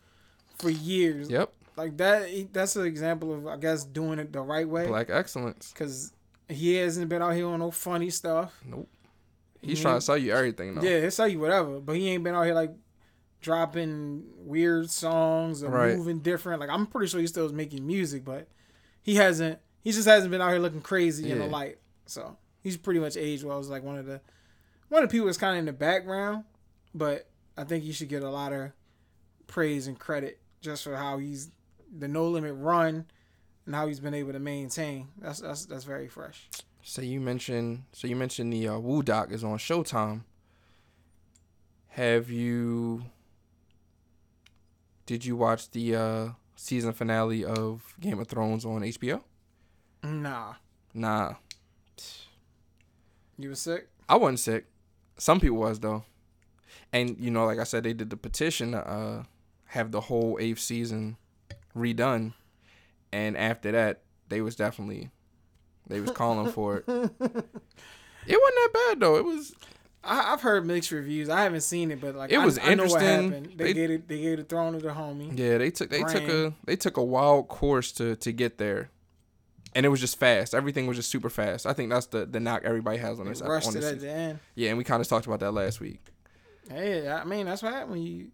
for 0.58 0.70
years. 0.70 1.28
yep, 1.28 1.52
Like 1.76 1.96
that. 1.96 2.28
That's 2.52 2.76
an 2.76 2.86
example 2.86 3.32
of 3.34 3.46
I 3.46 3.56
guess 3.56 3.84
doing 3.84 4.18
it 4.18 4.32
the 4.32 4.40
right 4.40 4.68
way. 4.68 4.86
black 4.86 5.10
excellence. 5.10 5.72
Cause 5.76 6.12
he 6.48 6.74
hasn't 6.74 7.08
been 7.08 7.22
out 7.22 7.34
here 7.34 7.46
on 7.48 7.58
no 7.58 7.70
funny 7.72 8.10
stuff. 8.10 8.54
Nope. 8.64 8.88
He's 9.66 9.78
He 9.78 9.82
trying 9.82 9.96
to 9.96 10.00
sell 10.00 10.16
you 10.18 10.32
everything 10.32 10.74
though. 10.74 10.82
Yeah, 10.82 11.00
he'll 11.00 11.10
sell 11.10 11.28
you 11.28 11.38
whatever, 11.40 11.80
but 11.80 11.96
he 11.96 12.08
ain't 12.10 12.24
been 12.24 12.34
out 12.34 12.44
here 12.44 12.54
like 12.54 12.72
dropping 13.40 14.24
weird 14.36 14.90
songs 14.90 15.62
or 15.62 15.70
Right. 15.70 15.96
moving 15.96 16.20
different. 16.20 16.60
Like 16.60 16.70
I'm 16.70 16.86
pretty 16.86 17.08
sure 17.08 17.20
he 17.20 17.26
still 17.26 17.46
is 17.46 17.52
making 17.52 17.86
music, 17.86 18.24
but 18.24 18.48
he 19.02 19.16
hasn't. 19.16 19.58
He 19.82 19.92
just 19.92 20.06
hasn't 20.08 20.30
been 20.30 20.40
out 20.40 20.50
here 20.50 20.58
looking 20.58 20.80
crazy 20.80 21.30
in 21.30 21.38
the 21.38 21.44
Yeah. 21.44 21.50
light. 21.50 21.78
So 22.06 22.36
he's 22.62 22.76
pretty 22.76 23.00
much 23.00 23.16
aged 23.16 23.44
well. 23.44 23.54
I 23.54 23.58
was 23.58 23.68
like 23.70 23.82
one 23.82 23.98
of 23.98 24.06
the 24.06 24.20
one 24.88 25.02
of 25.02 25.08
the 25.08 25.12
people 25.12 25.26
that's 25.26 25.38
kind 25.38 25.54
of 25.54 25.58
in 25.60 25.64
the 25.66 25.72
background, 25.72 26.44
but 26.94 27.28
I 27.56 27.64
think 27.64 27.84
he 27.84 27.92
should 27.92 28.08
get 28.08 28.22
a 28.22 28.30
lot 28.30 28.52
of 28.52 28.70
praise 29.46 29.86
and 29.86 29.98
credit 29.98 30.40
just 30.60 30.84
for 30.84 30.96
how 30.96 31.18
he's 31.18 31.50
the 31.96 32.08
no 32.08 32.28
limit 32.28 32.54
run 32.56 33.06
and 33.64 33.74
how 33.74 33.86
he's 33.86 34.00
been 34.00 34.14
able 34.14 34.32
to 34.32 34.38
maintain. 34.38 35.08
That's 35.18 35.40
that's 35.40 35.66
that's 35.66 35.84
very 35.84 36.08
fresh. 36.08 36.48
So 36.88 37.02
you 37.02 37.20
mentioned 37.20 37.82
so 37.92 38.06
you 38.06 38.14
mentioned 38.14 38.52
the 38.52 38.68
uh, 38.68 38.78
Wu 38.78 39.02
doc 39.02 39.32
is 39.32 39.42
on 39.42 39.58
Showtime. 39.58 40.20
Have 41.88 42.30
you 42.30 43.06
did 45.04 45.24
you 45.24 45.34
watch 45.34 45.68
the 45.72 45.96
uh, 45.96 46.28
season 46.54 46.92
finale 46.92 47.44
of 47.44 47.96
Game 47.98 48.20
of 48.20 48.28
Thrones 48.28 48.64
on 48.64 48.82
HBO? 48.82 49.20
Nah, 50.04 50.54
Nah, 50.94 51.34
you 53.36 53.48
was 53.48 53.60
sick. 53.60 53.88
I 54.08 54.14
wasn't 54.14 54.38
sick. 54.38 54.66
Some 55.18 55.40
people 55.40 55.56
was 55.56 55.80
though, 55.80 56.04
and 56.92 57.16
you 57.18 57.32
know, 57.32 57.46
like 57.46 57.58
I 57.58 57.64
said, 57.64 57.82
they 57.82 57.94
did 57.94 58.10
the 58.10 58.16
petition 58.16 58.70
to 58.70 58.88
uh, 58.88 59.22
have 59.64 59.90
the 59.90 60.02
whole 60.02 60.38
eighth 60.40 60.60
season 60.60 61.16
redone, 61.76 62.34
and 63.10 63.36
after 63.36 63.72
that, 63.72 64.02
they 64.28 64.40
was 64.40 64.54
definitely 64.54 65.10
they 65.86 66.00
was 66.00 66.10
calling 66.10 66.50
for 66.52 66.78
it. 66.78 66.84
It 68.28 68.40
wasn't 68.40 68.56
that 68.56 68.70
bad 68.72 69.00
though. 69.00 69.16
It 69.16 69.24
was 69.24 69.54
I, 70.02 70.32
I've 70.32 70.40
heard 70.42 70.66
mixed 70.66 70.90
reviews. 70.90 71.28
I 71.28 71.42
haven't 71.44 71.60
seen 71.60 71.90
it, 71.92 72.00
but 72.00 72.16
like 72.16 72.32
It 72.32 72.38
was 72.38 72.58
I- 72.58 72.62
was 72.62 72.70
I, 72.70 72.74
know 72.74 72.82
what 72.84 73.02
interesting. 73.02 73.30
happened. 73.32 73.52
They, 73.56 73.64
They- 73.64 73.72
gave 73.74 73.90
it. 73.90 74.08
They 74.08 74.20
gave 74.20 74.38
the 74.38 74.44
throne 74.44 74.72
to 74.72 74.78
the 74.80 74.88
homie. 74.88 75.38
Yeah, 75.38 75.58
they 75.58 75.70
took 75.70 75.90
they 75.90 76.02
took 76.02 76.24
a 76.28 76.52
they 76.64 76.74
took 76.76 76.96
a 76.96 77.04
wild 77.04 77.46
course 77.48 77.92
to 77.92 78.16
to 78.16 78.32
get 78.32 78.58
there, 78.58 78.90
and 79.76 79.86
it 79.86 79.90
was 79.90 80.00
just 80.00 80.18
fast. 80.18 80.54
Everything 80.56 80.88
was 80.88 80.96
just 80.96 81.08
super 81.10 81.30
fast. 81.30 81.66
I 81.66 81.72
think 81.72 81.90
that's 81.90 82.06
the 82.06 82.26
the 82.26 82.40
knock 82.40 82.62
everybody 82.64 82.98
has 82.98 83.20
on 83.20 83.26
They 83.26 83.30
this. 83.32 83.42
rushed 83.42 83.68
on 83.68 83.76
it 83.76 83.80
this 83.80 83.84
at 83.92 83.94
season. 83.94 84.08
the 84.08 84.14
end. 84.14 84.38
Yeah, 84.56 84.68
and 84.70 84.78
we 84.78 84.82
kind 84.82 85.00
of 85.00 85.06
talked 85.06 85.26
about 85.26 85.38
that 85.40 85.52
last 85.52 85.80
week. 85.80 86.00
Hey, 86.68 87.08
I 87.08 87.22
mean 87.24 87.46
that's 87.46 87.62
what 87.62 87.72
happened 87.72 87.92
when 87.92 88.02
you. 88.02 88.28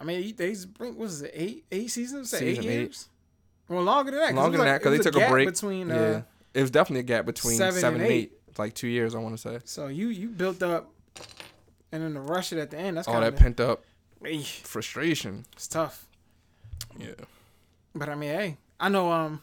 I 0.00 0.04
mean 0.04 0.34
they 0.36 0.54
bring 0.78 0.96
what 0.96 1.06
is 1.10 1.20
it 1.20 1.30
eight 1.34 1.66
eight 1.70 1.90
seasons? 1.90 2.30
Say 2.30 2.46
eight 2.46 2.58
eight. 2.60 2.64
years. 2.64 3.08
Well, 3.68 3.82
longer 3.82 4.10
than 4.12 4.20
that. 4.20 4.26
'cause 4.28 4.32
it 4.32 4.40
Longer 4.40 4.56
than 4.58 4.66
like- 4.66 4.74
that 4.74 4.80
because 4.80 4.94
it 4.94 4.98
they 4.98 5.10
took 5.10 5.16
a 5.16 5.18
gap 5.20 5.30
break. 5.30 5.48
between. 5.48 5.88
yeah, 5.88 5.94
Uh, 5.94 6.22
it 6.54 6.60
was 6.60 6.70
definitely 6.70 7.00
a 7.00 7.04
gap 7.04 7.26
between 7.26 7.56
seven 7.56 7.80
seven, 7.80 8.00
and 8.00 8.10
eight. 8.10 8.32
It's 8.48 8.58
like 8.58 8.74
two 8.74 8.88
years, 8.88 9.14
I 9.14 9.18
want 9.18 9.36
to 9.36 9.40
say. 9.40 9.58
So 9.64 9.88
you 9.88 10.08
you 10.08 10.28
built 10.28 10.62
up, 10.62 10.90
and 11.92 12.02
then 12.02 12.14
to 12.14 12.20
rush 12.20 12.52
it 12.52 12.58
at 12.58 12.70
the 12.70 12.78
end. 12.78 12.96
That's 12.96 13.08
All 13.08 13.14
kind 13.14 13.26
that 13.26 13.36
pent 13.36 13.60
up 13.60 13.84
it's 14.24 14.48
frustration. 14.48 15.44
It's 15.52 15.68
tough. 15.68 16.06
Yeah. 16.98 17.14
But 17.94 18.08
I 18.08 18.14
mean, 18.14 18.30
hey, 18.30 18.56
I 18.80 18.88
know. 18.88 19.10
Um, 19.12 19.42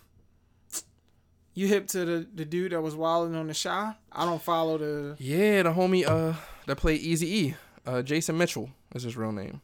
you 1.54 1.68
hip 1.68 1.88
to 1.88 2.06
the 2.06 2.28
the 2.34 2.46
dude 2.46 2.72
that 2.72 2.82
was 2.82 2.96
wilding 2.96 3.36
on 3.36 3.48
the 3.48 3.54
Chi. 3.54 3.94
I 4.12 4.26
don't 4.26 4.42
follow 4.42 4.78
the. 4.78 5.16
Yeah, 5.20 5.64
the 5.64 5.72
homie 5.74 6.06
uh 6.08 6.36
that 6.66 6.78
played 6.78 7.02
Easy 7.02 7.46
E, 7.48 7.56
uh 7.86 8.02
Jason 8.02 8.38
Mitchell 8.38 8.70
is 8.96 9.04
his 9.04 9.16
real 9.16 9.32
name. 9.32 9.62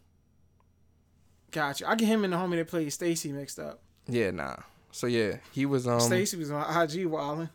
Gotcha. 1.52 1.90
I 1.90 1.96
get 1.96 2.08
him 2.08 2.24
and 2.24 2.34
the 2.34 2.38
homie 2.38 2.58
that 2.58 2.68
played 2.68 2.92
Stacy 2.92 3.32
mixed 3.32 3.60
up. 3.60 3.80
Yeah, 4.08 4.32
nah. 4.32 4.58
So 4.98 5.06
yeah, 5.06 5.38
he 5.52 5.68
was 5.68 5.88
um 5.88 6.00
Stacy 6.00 6.38
was 6.38 6.50
on 6.50 6.82
IG 6.82 7.06
wilding. 7.06 7.50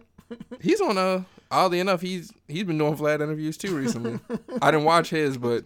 he's 0.60 0.80
on 0.80 0.96
uh 0.96 1.22
oddly 1.50 1.80
enough 1.80 2.00
he's 2.00 2.32
he's 2.48 2.64
been 2.64 2.78
doing 2.78 2.96
Vlad 2.96 3.20
interviews 3.20 3.58
too 3.58 3.76
recently. 3.76 4.18
I 4.62 4.70
didn't 4.70 4.86
watch 4.86 5.10
his, 5.10 5.36
but 5.36 5.64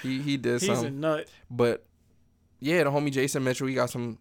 he 0.00 0.22
he 0.22 0.36
did 0.36 0.60
He's 0.62 0.70
some. 0.78 0.86
a 0.86 0.90
nut. 0.90 1.28
But 1.50 1.84
yeah, 2.60 2.84
the 2.84 2.90
homie 2.92 3.10
Jason 3.10 3.42
Mitchell, 3.42 3.66
he 3.66 3.74
got 3.74 3.90
some 3.90 4.18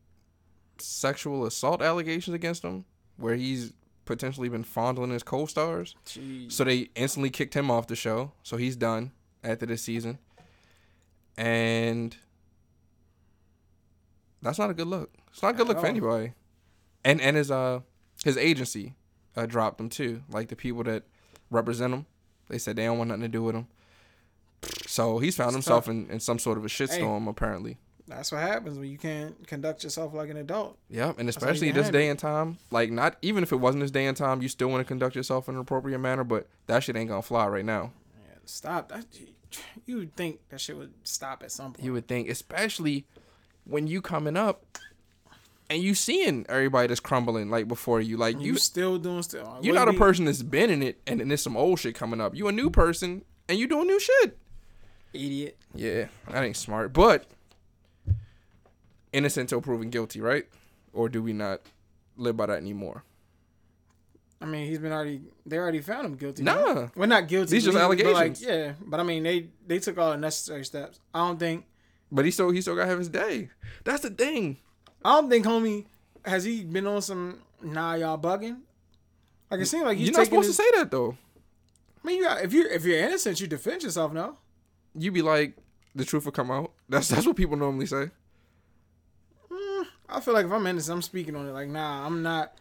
sexual 0.80 1.46
assault 1.46 1.84
allegations 1.84 2.34
against 2.34 2.64
him, 2.64 2.86
where 3.18 3.36
he's 3.36 3.72
potentially 4.06 4.50
been 4.50 4.64
fondling 4.64 5.12
his 5.12 5.22
co-stars. 5.22 5.96
Jeez. 6.08 6.52
So 6.52 6.64
they 6.64 6.90
instantly 6.96 7.30
kicked 7.30 7.54
him 7.54 7.70
off 7.70 7.86
the 7.86 7.96
show. 7.96 8.32
So 8.42 8.58
he's 8.58 8.76
done 8.76 9.12
after 9.44 9.68
this 9.68 9.84
season. 9.84 10.18
And 11.38 12.18
that's 14.42 14.58
not 14.58 14.72
a 14.72 14.74
good 14.74 14.88
look. 14.88 15.12
It's 15.34 15.42
not 15.42 15.56
a 15.56 15.58
good 15.58 15.68
look 15.68 15.80
for 15.80 15.88
anybody. 15.88 16.34
And 17.04 17.20
and 17.20 17.36
his 17.36 17.52
uh 17.52 17.82
his 18.24 18.38
agency 18.38 18.94
uh, 19.36 19.46
dropped 19.46 19.80
him 19.82 19.90
too. 19.90 20.22
Like 20.30 20.48
the 20.48 20.56
people 20.56 20.84
that 20.84 21.04
represent 21.50 21.94
him, 21.94 22.06
they 22.50 22.60
said 22.60 22.76
they 22.76 22.86
don't 22.86 22.98
want 23.00 23.10
nothing 23.10 23.24
to 23.24 23.28
do 23.28 23.44
with 23.44 23.56
him. 23.56 23.68
So 24.88 25.18
he's 25.20 25.36
found 25.36 25.50
It's 25.50 25.56
himself 25.56 25.90
in, 25.90 26.10
in 26.10 26.20
some 26.20 26.40
sort 26.40 26.58
of 26.58 26.66
a 26.66 26.70
shitstorm 26.70 27.28
apparently. 27.28 27.78
That's 28.08 28.32
what 28.32 28.42
happens 28.42 28.78
when 28.78 28.90
you 28.90 28.98
can't 28.98 29.48
conduct 29.48 29.84
yourself 29.84 30.14
like 30.14 30.30
an 30.30 30.38
adult. 30.38 30.78
Yep, 30.90 31.20
and 31.20 31.30
especially 31.30 31.72
this 31.72 31.90
day 31.90 32.10
and 32.10 32.20
time, 32.20 32.58
like 32.70 32.92
not 32.92 33.16
even 33.22 33.44
if 33.44 33.52
it 33.52 33.56
wasn't 33.58 33.82
this 33.82 33.92
day 33.92 34.06
and 34.06 34.16
time, 34.16 34.42
you 34.42 34.50
still 34.50 34.68
want 34.68 34.82
to 34.82 34.86
conduct 34.86 35.16
yourself 35.16 35.50
in 35.50 35.56
an 35.56 35.62
appropriate 35.62 36.00
manner, 36.00 36.24
but 36.24 36.48
that 36.68 36.84
shit 36.84 36.96
ain't 36.96 37.10
gonna 37.10 37.22
fly 37.22 37.48
right 37.48 37.66
now. 37.66 37.92
Man, 38.16 38.38
stop 38.46 38.90
that. 38.90 39.06
You 39.86 39.98
would 39.98 40.16
think 40.16 40.40
that 40.50 40.60
shit 40.60 40.78
would 40.78 40.94
stop 41.04 41.44
at 41.44 41.52
some 41.52 41.74
point. 41.74 41.86
You 41.86 41.94
would 41.94 42.08
think, 42.08 42.30
especially 42.30 43.06
when 43.66 43.88
you 43.88 44.02
coming 44.02 44.36
up 44.36 44.66
and 45.74 45.82
you 45.82 45.96
seeing 45.96 46.46
everybody 46.50 46.88
that's 46.88 47.00
crumbling 47.00 47.50
like 47.50 47.68
before 47.68 48.00
you, 48.00 48.16
like 48.16 48.40
you, 48.40 48.54
you, 48.54 48.58
still 48.58 49.00
doing 49.00 49.24
still. 49.24 49.48
Uh, 49.48 49.60
you're 49.62 49.74
not 49.74 49.90
a 49.90 49.94
person 49.94 50.26
that's 50.26 50.44
been 50.44 50.70
in 50.70 50.84
it, 50.84 51.02
and 51.08 51.20
then 51.20 51.30
there's 51.30 51.42
some 51.42 51.58
old 51.58 51.80
shit 51.80 51.96
coming 51.96 52.22
up. 52.22 52.36
You 52.36 52.48
a 52.48 52.52
new 52.52 52.70
person, 52.70 53.26
and 53.50 53.58
you 53.58 53.68
doing 53.68 53.88
new 53.88 54.00
shit. 54.00 54.38
idiot. 55.14 55.58
Yeah, 55.74 56.10
that 56.30 56.44
ain't 56.44 56.58
smart, 56.58 56.94
but 56.94 57.26
innocent 59.12 59.46
until 59.46 59.62
proven 59.62 59.90
guilty, 59.90 60.22
right? 60.22 60.46
Or 60.94 61.10
do 61.10 61.24
we 61.24 61.34
not 61.34 61.62
live 62.18 62.38
by 62.38 62.46
that 62.46 62.58
anymore? 62.58 63.04
I 64.40 64.46
mean, 64.46 64.68
he's 64.68 64.78
been 64.78 64.92
already. 64.92 65.22
They 65.44 65.58
already 65.58 65.82
found 65.82 66.06
him 66.06 66.16
guilty. 66.18 66.44
Nah. 66.44 66.54
right? 66.54 66.96
well, 66.96 67.10
not 67.10 67.28
guilty. 67.28 67.50
These 67.50 67.66
just 67.66 67.76
legally, 67.76 68.14
allegations. 68.14 68.42
Like, 68.42 68.48
yeah, 68.48 68.74
but 68.86 69.00
I 69.00 69.04
mean, 69.04 69.24
they 69.24 69.48
they 69.66 69.80
took 69.80 69.98
all 69.98 70.12
the 70.12 70.18
necessary 70.18 70.66
steps. 70.66 71.00
I 71.16 71.26
don't 71.26 71.40
think. 71.40 71.66
But 72.12 72.26
he 72.26 72.32
still 72.32 72.52
he 72.52 72.62
still 72.62 72.76
gotta 72.76 72.90
have 72.90 73.00
his 73.00 73.10
day. 73.10 73.50
That's 73.86 74.04
the 74.04 74.12
thing. 74.12 74.58
I 75.04 75.20
don't 75.20 75.30
think, 75.30 75.46
homie, 75.46 75.86
has 76.26 76.44
he 76.44 76.64
been 76.64 76.88
on 76.88 77.02
some? 77.02 77.40
Nah, 77.62 77.96
y'all 77.96 78.18
bugging. 78.18 78.60
Like 79.50 79.62
it 79.62 79.66
seems 79.68 79.84
like 79.84 79.98
he's 79.98 80.08
You're 80.10 80.18
not 80.18 80.26
supposed 80.26 80.48
his, 80.48 80.58
to 80.58 80.64
say 80.64 80.70
that 80.76 80.92
though. 80.92 81.18
I 82.04 82.08
mean, 82.08 82.18
you 82.18 82.24
got, 82.24 82.42
if 82.44 82.54
you 82.54 82.68
if 82.70 82.84
you're 82.86 83.00
innocent, 83.00 83.40
you 83.40 83.48
defend 83.48 83.84
yourself. 83.84 84.12
No. 84.12 84.38
You 84.96 85.12
be 85.12 85.22
like, 85.22 85.56
the 85.96 86.06
truth 86.06 86.26
will 86.26 86.32
come 86.32 86.52
out. 86.52 86.72
That's 86.90 87.08
that's 87.08 87.26
what 87.26 87.36
people 87.36 87.56
normally 87.56 87.86
say. 87.86 88.10
Mm, 89.52 89.86
I 90.10 90.20
feel 90.20 90.34
like 90.34 90.46
if 90.46 90.52
I'm 90.52 90.66
innocent, 90.66 90.96
I'm 90.96 91.02
speaking 91.02 91.36
on 91.36 91.48
it. 91.48 91.52
Like, 91.52 91.70
nah, 91.70 92.06
I'm 92.06 92.24
not. 92.24 92.58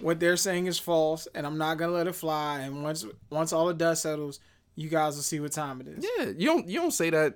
What 0.00 0.18
they're 0.18 0.36
saying 0.36 0.66
is 0.66 0.78
false, 0.78 1.28
and 1.34 1.46
I'm 1.46 1.56
not 1.56 1.78
gonna 1.78 1.92
let 1.92 2.06
it 2.06 2.14
fly. 2.14 2.60
And 2.60 2.82
once 2.82 3.04
once 3.30 3.52
all 3.52 3.66
the 3.66 3.74
dust 3.74 4.02
settles, 4.02 4.40
you 4.74 4.88
guys 4.88 5.14
will 5.16 5.22
see 5.22 5.40
what 5.40 5.52
time 5.52 5.80
it 5.80 5.88
is. 5.88 6.06
Yeah, 6.18 6.32
you 6.36 6.46
don't 6.46 6.66
you 6.66 6.80
don't 6.80 6.90
say 6.90 7.10
that 7.10 7.34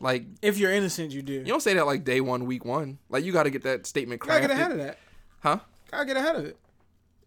like 0.00 0.24
If 0.42 0.58
you're 0.58 0.72
innocent, 0.72 1.12
you 1.12 1.22
do. 1.22 1.32
you 1.34 1.44
don't 1.44 1.62
say 1.62 1.74
that 1.74 1.86
like 1.86 2.04
day 2.04 2.20
one, 2.20 2.44
week 2.46 2.64
one. 2.64 2.98
Like 3.08 3.24
you 3.24 3.32
got 3.32 3.44
to 3.44 3.50
get 3.50 3.62
that 3.64 3.86
statement 3.86 4.20
Crafted. 4.20 4.26
Gotta 4.26 4.40
get 4.42 4.50
ahead 4.52 4.72
of 4.72 4.78
that. 4.78 4.98
Huh? 5.40 5.58
Gotta 5.90 6.04
get 6.06 6.16
ahead 6.16 6.36
of 6.36 6.44
it. 6.44 6.56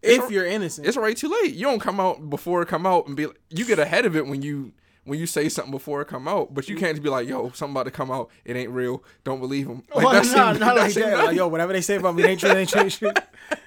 It's 0.02 0.16
If 0.18 0.24
al- 0.24 0.32
you're 0.32 0.46
innocent, 0.46 0.86
It's 0.86 0.96
already 0.96 1.14
too 1.14 1.28
late. 1.42 1.54
You 1.54 1.66
don't 1.66 1.78
come 1.80 2.00
out 2.00 2.28
before 2.28 2.62
it 2.62 2.68
come 2.68 2.86
out 2.86 3.06
and 3.06 3.16
be. 3.16 3.26
like- 3.26 3.40
You 3.50 3.64
get 3.64 3.78
ahead 3.78 4.04
of 4.06 4.16
it 4.16 4.26
when 4.26 4.42
you 4.42 4.72
when 5.04 5.18
you 5.18 5.26
say 5.26 5.48
something 5.48 5.72
before 5.72 6.00
it 6.00 6.06
come 6.06 6.28
out. 6.28 6.54
But 6.54 6.68
you 6.68 6.76
can't 6.76 6.92
just 6.94 7.02
be 7.02 7.08
like, 7.08 7.26
"Yo, 7.28 7.50
something 7.50 7.72
about 7.72 7.84
to 7.84 7.90
come 7.90 8.10
out. 8.12 8.30
It 8.44 8.54
ain't 8.56 8.70
real. 8.70 9.02
Don't 9.24 9.40
believe 9.40 9.66
them." 9.66 9.82
Like, 9.94 10.04
oh, 10.04 10.10
well, 10.10 10.22
that 10.22 10.36
not, 10.36 10.56
shit- 10.56 10.76
like 10.76 10.94
that. 10.94 11.24
Like, 11.26 11.36
yo, 11.36 11.48
whatever 11.48 11.72
they 11.72 11.80
say 11.80 11.96
about 11.96 12.14
me, 12.14 12.22
they 12.22 12.30
ain't 12.30 12.40
true. 12.40 12.48
They 12.50 12.60
ain't 12.60 12.68
true. 12.70 12.80
Ain't 12.82 12.92
true. 12.92 13.10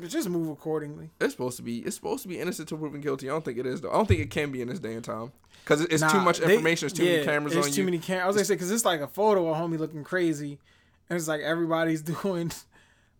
But 0.00 0.10
just 0.10 0.28
move 0.28 0.48
accordingly. 0.48 1.10
It's 1.20 1.32
supposed 1.34 1.56
to 1.56 1.62
be. 1.62 1.78
It's 1.80 1.96
supposed 1.96 2.22
to 2.22 2.28
be 2.28 2.38
innocent 2.38 2.68
to 2.68 2.76
proven 2.76 3.00
guilty. 3.00 3.28
I 3.28 3.32
don't 3.32 3.44
think 3.44 3.58
it 3.58 3.66
is 3.66 3.80
though. 3.80 3.90
I 3.90 3.94
don't 3.94 4.06
think 4.06 4.20
it 4.20 4.30
can 4.30 4.50
be 4.52 4.62
in 4.62 4.68
this 4.68 4.78
day 4.78 4.94
and 4.94 5.02
time 5.04 5.32
because 5.64 5.80
it's 5.82 6.00
too 6.02 6.18
Nah, 6.18 6.24
much 6.24 6.38
they- 6.38 6.52
information. 6.54 6.86
It's 6.86 6.96
too 6.96 7.04
yeah, 7.04 7.12
many 7.14 7.24
cameras 7.24 7.56
on 7.56 7.62
too 7.64 7.80
you. 7.80 7.84
many 7.84 7.98
cameras. 7.98 8.22
I 8.24 8.26
was 8.28 8.36
gonna 8.36 8.44
say 8.44 8.54
because 8.54 8.70
it's 8.70 8.84
like 8.84 9.00
a 9.00 9.08
photo 9.08 9.48
of 9.48 9.56
homie 9.56 9.78
looking 9.78 10.04
crazy, 10.04 10.58
and 11.10 11.16
it's 11.18 11.26
like 11.28 11.40
everybody's 11.40 12.02
doing, 12.22 12.52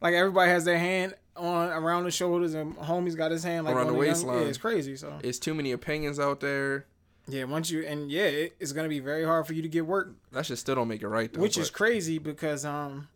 like 0.00 0.14
everybody 0.14 0.50
has 0.50 0.64
their 0.64 0.78
hand 0.78 1.14
on 1.36 1.68
around 1.70 2.04
the 2.04 2.10
shoulders, 2.10 2.54
and 2.54 2.76
homie's 2.76 3.14
got 3.16 3.30
his 3.32 3.42
hand 3.44 3.64
like 3.66 3.74
Around 3.74 3.86
on 3.88 3.92
the 3.92 3.98
waistline. 3.98 4.42
Yeah, 4.42 4.48
it's 4.48 4.58
crazy. 4.58 4.94
So 4.96 5.18
It's 5.22 5.38
too 5.38 5.54
many 5.54 5.72
opinions 5.72 6.18
out 6.20 6.40
there. 6.40 6.86
yeah, 7.28 7.44
once 7.44 7.70
you 7.70 7.84
and 7.86 8.10
yeah, 8.10 8.22
it, 8.22 8.56
it's 8.60 8.72
gonna 8.72 8.88
be 8.88 9.00
very 9.00 9.24
hard 9.24 9.46
for 9.48 9.52
you 9.52 9.62
to 9.62 9.68
get 9.68 9.84
work, 9.86 10.12
That 10.32 10.46
shit 10.46 10.58
still 10.58 10.76
don't 10.76 10.88
make 10.88 11.02
it 11.02 11.08
right 11.08 11.32
though. 11.32 11.40
which 11.40 11.58
is 11.58 11.70
crazy 11.70 12.18
because 12.18 12.64
um, 12.64 13.08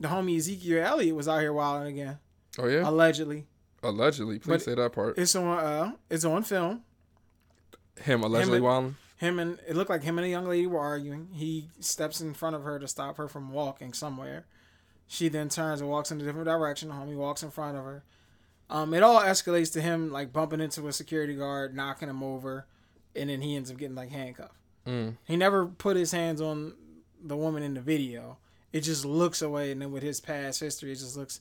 the 0.00 0.06
homie 0.08 0.36
Ezekiel 0.36 0.84
Elliott 0.84 1.16
was 1.16 1.26
out 1.28 1.40
here 1.40 1.52
wilding 1.52 1.88
again, 1.92 2.18
oh 2.58 2.66
yeah, 2.66 2.88
allegedly. 2.88 3.46
allegedly. 3.82 4.38
Please 4.38 4.48
but- 4.48 4.62
say 4.62 4.74
that 4.74 4.92
part. 4.92 5.18
It's 5.18 5.34
on 5.34 5.58
uh, 5.58 5.92
it's 6.10 6.24
on 6.24 6.42
film. 6.42 6.82
Him 8.02 8.22
allegedly 8.22 8.56
and- 8.56 8.64
wilding. 8.64 8.96
him 9.16 9.38
and 9.38 9.58
it 9.66 9.74
looked 9.76 9.90
like 9.90 10.02
him 10.04 10.18
and 10.18 10.26
a 10.26 10.30
young 10.30 10.46
lady 10.46 10.66
were 10.66 10.78
arguing. 10.80 11.28
He 11.32 11.68
steps 11.80 12.20
in 12.20 12.34
front 12.34 12.54
of 12.56 12.62
her 12.62 12.78
to 12.78 12.86
stop 12.86 13.16
her 13.16 13.28
from 13.28 13.52
walking 13.52 13.92
somewhere. 13.92 14.46
She 15.06 15.28
then 15.28 15.48
turns 15.48 15.80
and 15.80 15.88
walks 15.90 16.10
in 16.10 16.20
a 16.20 16.24
different 16.24 16.46
direction. 16.46 16.90
Homie 16.90 17.16
walks 17.16 17.42
in 17.42 17.50
front 17.50 17.76
of 17.76 17.84
her. 17.84 18.04
Um, 18.70 18.92
it 18.92 19.02
all 19.02 19.20
escalates 19.20 19.72
to 19.72 19.80
him 19.80 20.12
like 20.12 20.32
bumping 20.32 20.60
into 20.60 20.86
a 20.86 20.92
security 20.92 21.34
guard, 21.34 21.74
knocking 21.74 22.08
him 22.10 22.22
over, 22.22 22.66
and 23.16 23.30
then 23.30 23.40
he 23.40 23.56
ends 23.56 23.70
up 23.70 23.78
getting 23.78 23.96
like 23.96 24.10
handcuffed. 24.10 24.54
Mm. 24.86 25.16
He 25.26 25.36
never 25.36 25.66
put 25.66 25.96
his 25.96 26.12
hands 26.12 26.40
on 26.40 26.74
the 27.22 27.36
woman 27.36 27.62
in 27.62 27.74
the 27.74 27.80
video. 27.80 28.36
It 28.72 28.82
just 28.82 29.04
looks 29.06 29.40
away, 29.40 29.72
and 29.72 29.80
then 29.80 29.90
with 29.90 30.02
his 30.02 30.20
past 30.20 30.60
history, 30.60 30.92
it 30.92 30.96
just 30.96 31.16
looks. 31.16 31.40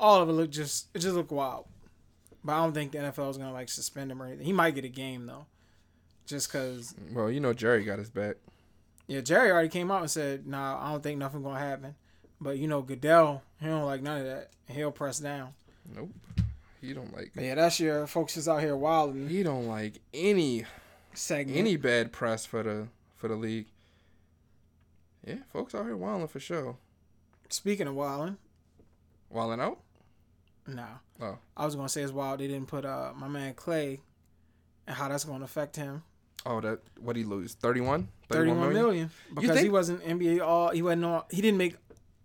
All 0.00 0.20
of 0.22 0.28
it 0.28 0.32
look 0.32 0.50
just 0.50 0.88
it 0.94 0.98
just 1.00 1.14
look 1.14 1.30
wild. 1.30 1.66
But 2.42 2.54
I 2.54 2.56
don't 2.64 2.72
think 2.72 2.92
the 2.92 2.98
NFL 2.98 3.30
is 3.30 3.36
gonna 3.36 3.52
like 3.52 3.68
suspend 3.68 4.10
him 4.10 4.20
or 4.22 4.26
anything. 4.26 4.46
He 4.46 4.52
might 4.52 4.74
get 4.74 4.84
a 4.84 4.88
game 4.88 5.26
though, 5.26 5.46
just 6.26 6.48
because 6.50 6.94
Well, 7.12 7.30
you 7.30 7.38
know 7.38 7.52
Jerry 7.52 7.84
got 7.84 7.98
his 7.98 8.10
back. 8.10 8.36
yeah, 9.06 9.20
Jerry 9.20 9.50
already 9.50 9.68
came 9.68 9.90
out 9.90 10.00
and 10.00 10.10
said, 10.10 10.46
"Nah, 10.46 10.82
I 10.82 10.90
don't 10.90 11.02
think 11.02 11.18
nothing 11.18 11.42
gonna 11.42 11.58
happen." 11.58 11.94
But 12.40 12.56
you 12.58 12.66
know, 12.66 12.80
Goodell, 12.82 13.42
he 13.60 13.66
don't 13.66 13.84
like 13.84 14.00
none 14.02 14.18
of 14.22 14.26
that. 14.26 14.50
He'll 14.68 14.90
press 14.90 15.18
down. 15.18 15.52
Nope. 15.94 16.10
He 16.80 16.94
don't 16.94 17.14
like. 17.14 17.32
But 17.34 17.44
yeah, 17.44 17.56
that's 17.56 17.78
your 17.78 18.06
folks 18.06 18.38
is 18.38 18.48
out 18.48 18.60
here 18.62 18.74
wilding 18.74 19.28
He 19.28 19.42
don't 19.42 19.66
like 19.66 20.00
any 20.14 20.64
segment. 21.12 21.58
any 21.58 21.76
bad 21.76 22.10
press 22.10 22.46
for 22.46 22.62
the 22.62 22.88
for 23.16 23.28
the 23.28 23.36
league. 23.36 23.66
Yeah, 25.26 25.40
folks 25.52 25.74
out 25.74 25.84
here 25.84 25.96
wilding 25.96 26.28
for 26.28 26.40
sure. 26.40 26.76
Speaking 27.50 27.86
of 27.86 27.94
wilding, 27.94 28.38
Wilding 29.28 29.60
out. 29.60 29.78
Nah, 30.74 30.86
Oh, 31.20 31.38
I 31.56 31.64
was 31.64 31.74
gonna 31.76 31.88
say 31.88 32.02
it's 32.02 32.12
wild 32.12 32.40
they 32.40 32.46
didn't 32.48 32.66
put 32.68 32.84
uh 32.84 33.12
my 33.16 33.28
man 33.28 33.54
Clay 33.54 34.00
and 34.86 34.96
how 34.96 35.08
that's 35.08 35.24
gonna 35.24 35.44
affect 35.44 35.76
him. 35.76 36.02
oh, 36.46 36.60
that 36.60 36.80
what 37.00 37.16
he 37.16 37.24
lose 37.24 37.54
31? 37.54 38.08
31 38.28 38.72
million, 38.72 39.10
because 39.34 39.60
he 39.60 39.68
wasn't 39.68 40.02
NBA 40.04 40.40
all. 40.40 40.70
He 40.70 40.82
wasn't 40.82 41.04
all. 41.04 41.26
He 41.30 41.42
didn't 41.42 41.58
make 41.58 41.76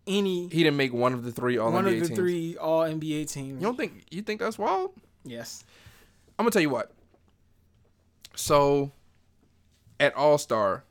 any 0.08 0.48
He 0.50 0.64
didn't 0.64 0.78
make 0.78 0.94
one 0.94 1.14
of 1.14 1.24
the 1.24 1.32
three 1.32 1.58
All 1.58 1.72
one 1.72 1.86
NBA 1.86 1.94
of 1.96 2.00
the 2.02 2.08
teams. 2.08 2.20
three 2.20 2.58
All 2.58 2.82
NBA 2.84 3.30
teams. 3.32 3.60
You 3.60 3.66
don't 3.68 3.76
think 3.76 4.04
you 4.12 4.22
think 4.22 4.40
that's 4.40 4.58
wild? 4.60 4.92
Yes. 5.24 5.64
I'm 6.38 6.44
gonna 6.44 6.52
tell 6.52 6.62
you 6.62 6.70
what. 6.70 6.92
So, 8.36 8.92
at 10.00 10.14
All 10.16 10.38
Star, 10.38 10.84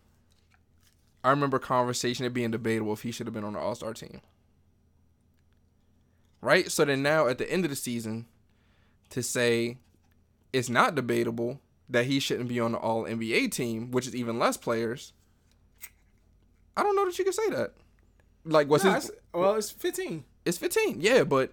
I 1.23 1.31
remember 1.31 1.59
conversation 1.59 2.25
it 2.27 2.33
being 2.35 2.51
debatable 2.51 2.93
if 2.93 3.03
he 3.03 3.13
should 3.13 3.27
have 3.27 3.35
been 3.35 3.45
on 3.45 3.53
the 3.53 3.59
All 3.59 3.75
Star 3.75 3.95
team. 3.95 4.21
Right. 6.45 6.71
So 6.71 6.85
then 6.85 7.03
now 7.03 7.27
at 7.27 7.39
the 7.39 7.51
end 7.51 7.65
of 7.65 7.71
the 7.71 7.77
season, 7.77 8.27
to 9.11 9.23
say 9.23 9.79
it's 10.53 10.69
not 10.69 10.95
debatable 10.95 11.61
that 11.89 12.05
he 12.07 12.21
shouldn't 12.21 12.49
be 12.49 12.61
on 12.61 12.73
the 12.73 12.79
All 12.79 13.05
NBA 13.05 13.51
team, 13.51 13.91
which 13.91 14.07
is 14.07 14.15
even 14.15 14.39
less 14.39 14.57
players. 14.57 15.13
I 16.77 16.83
don't 16.83 16.97
know 16.97 17.07
that 17.07 17.19
you 17.19 17.25
can 17.25 17.33
say 17.33 17.49
that. 17.51 17.73
Like, 18.45 18.69
what's 18.69 18.85
Nah, 18.85 18.95
his? 18.97 19.11
well, 19.33 19.55
it's 19.55 19.71
15 19.71 20.25
It's 20.45 20.59
15, 20.59 21.01
yeah, 21.01 21.25
but 21.25 21.53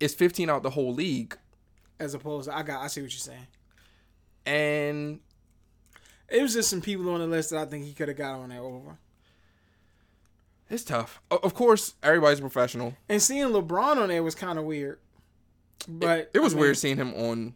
it's 0.00 0.14
15 0.14 0.50
out 0.50 0.62
the 0.64 0.70
whole 0.70 0.92
league, 0.92 1.36
as 2.00 2.14
opposed 2.14 2.48
to 2.48 2.56
I 2.56 2.62
got. 2.64 2.82
I 2.82 2.88
see 2.88 3.02
what 3.02 3.12
you're 3.12 3.18
saying. 3.18 3.46
and 4.44 5.20
It 6.28 6.42
was 6.42 6.54
just 6.54 6.68
some 6.70 6.80
people 6.80 7.08
on 7.10 7.20
the 7.20 7.26
list 7.28 7.50
that 7.50 7.60
I 7.60 7.66
think 7.66 7.84
he 7.84 7.92
could 7.92 8.08
have 8.08 8.16
got 8.16 8.34
on 8.40 8.48
there 8.48 8.60
over. 8.60 8.96
It's 10.72 10.84
tough. 10.84 11.20
Of 11.30 11.52
course, 11.52 11.96
everybody's 12.02 12.40
professional. 12.40 12.96
And 13.06 13.20
seeing 13.20 13.48
LeBron 13.48 13.98
on 13.98 14.08
there 14.08 14.22
was 14.22 14.34
kind 14.34 14.58
of 14.58 14.64
weird. 14.64 14.98
But 15.86 16.30
It 16.32 16.38
was 16.38 16.54
I 16.54 16.56
mean, 16.56 16.60
weird 16.62 16.78
seeing 16.78 16.96
him 16.96 17.12
on 17.12 17.54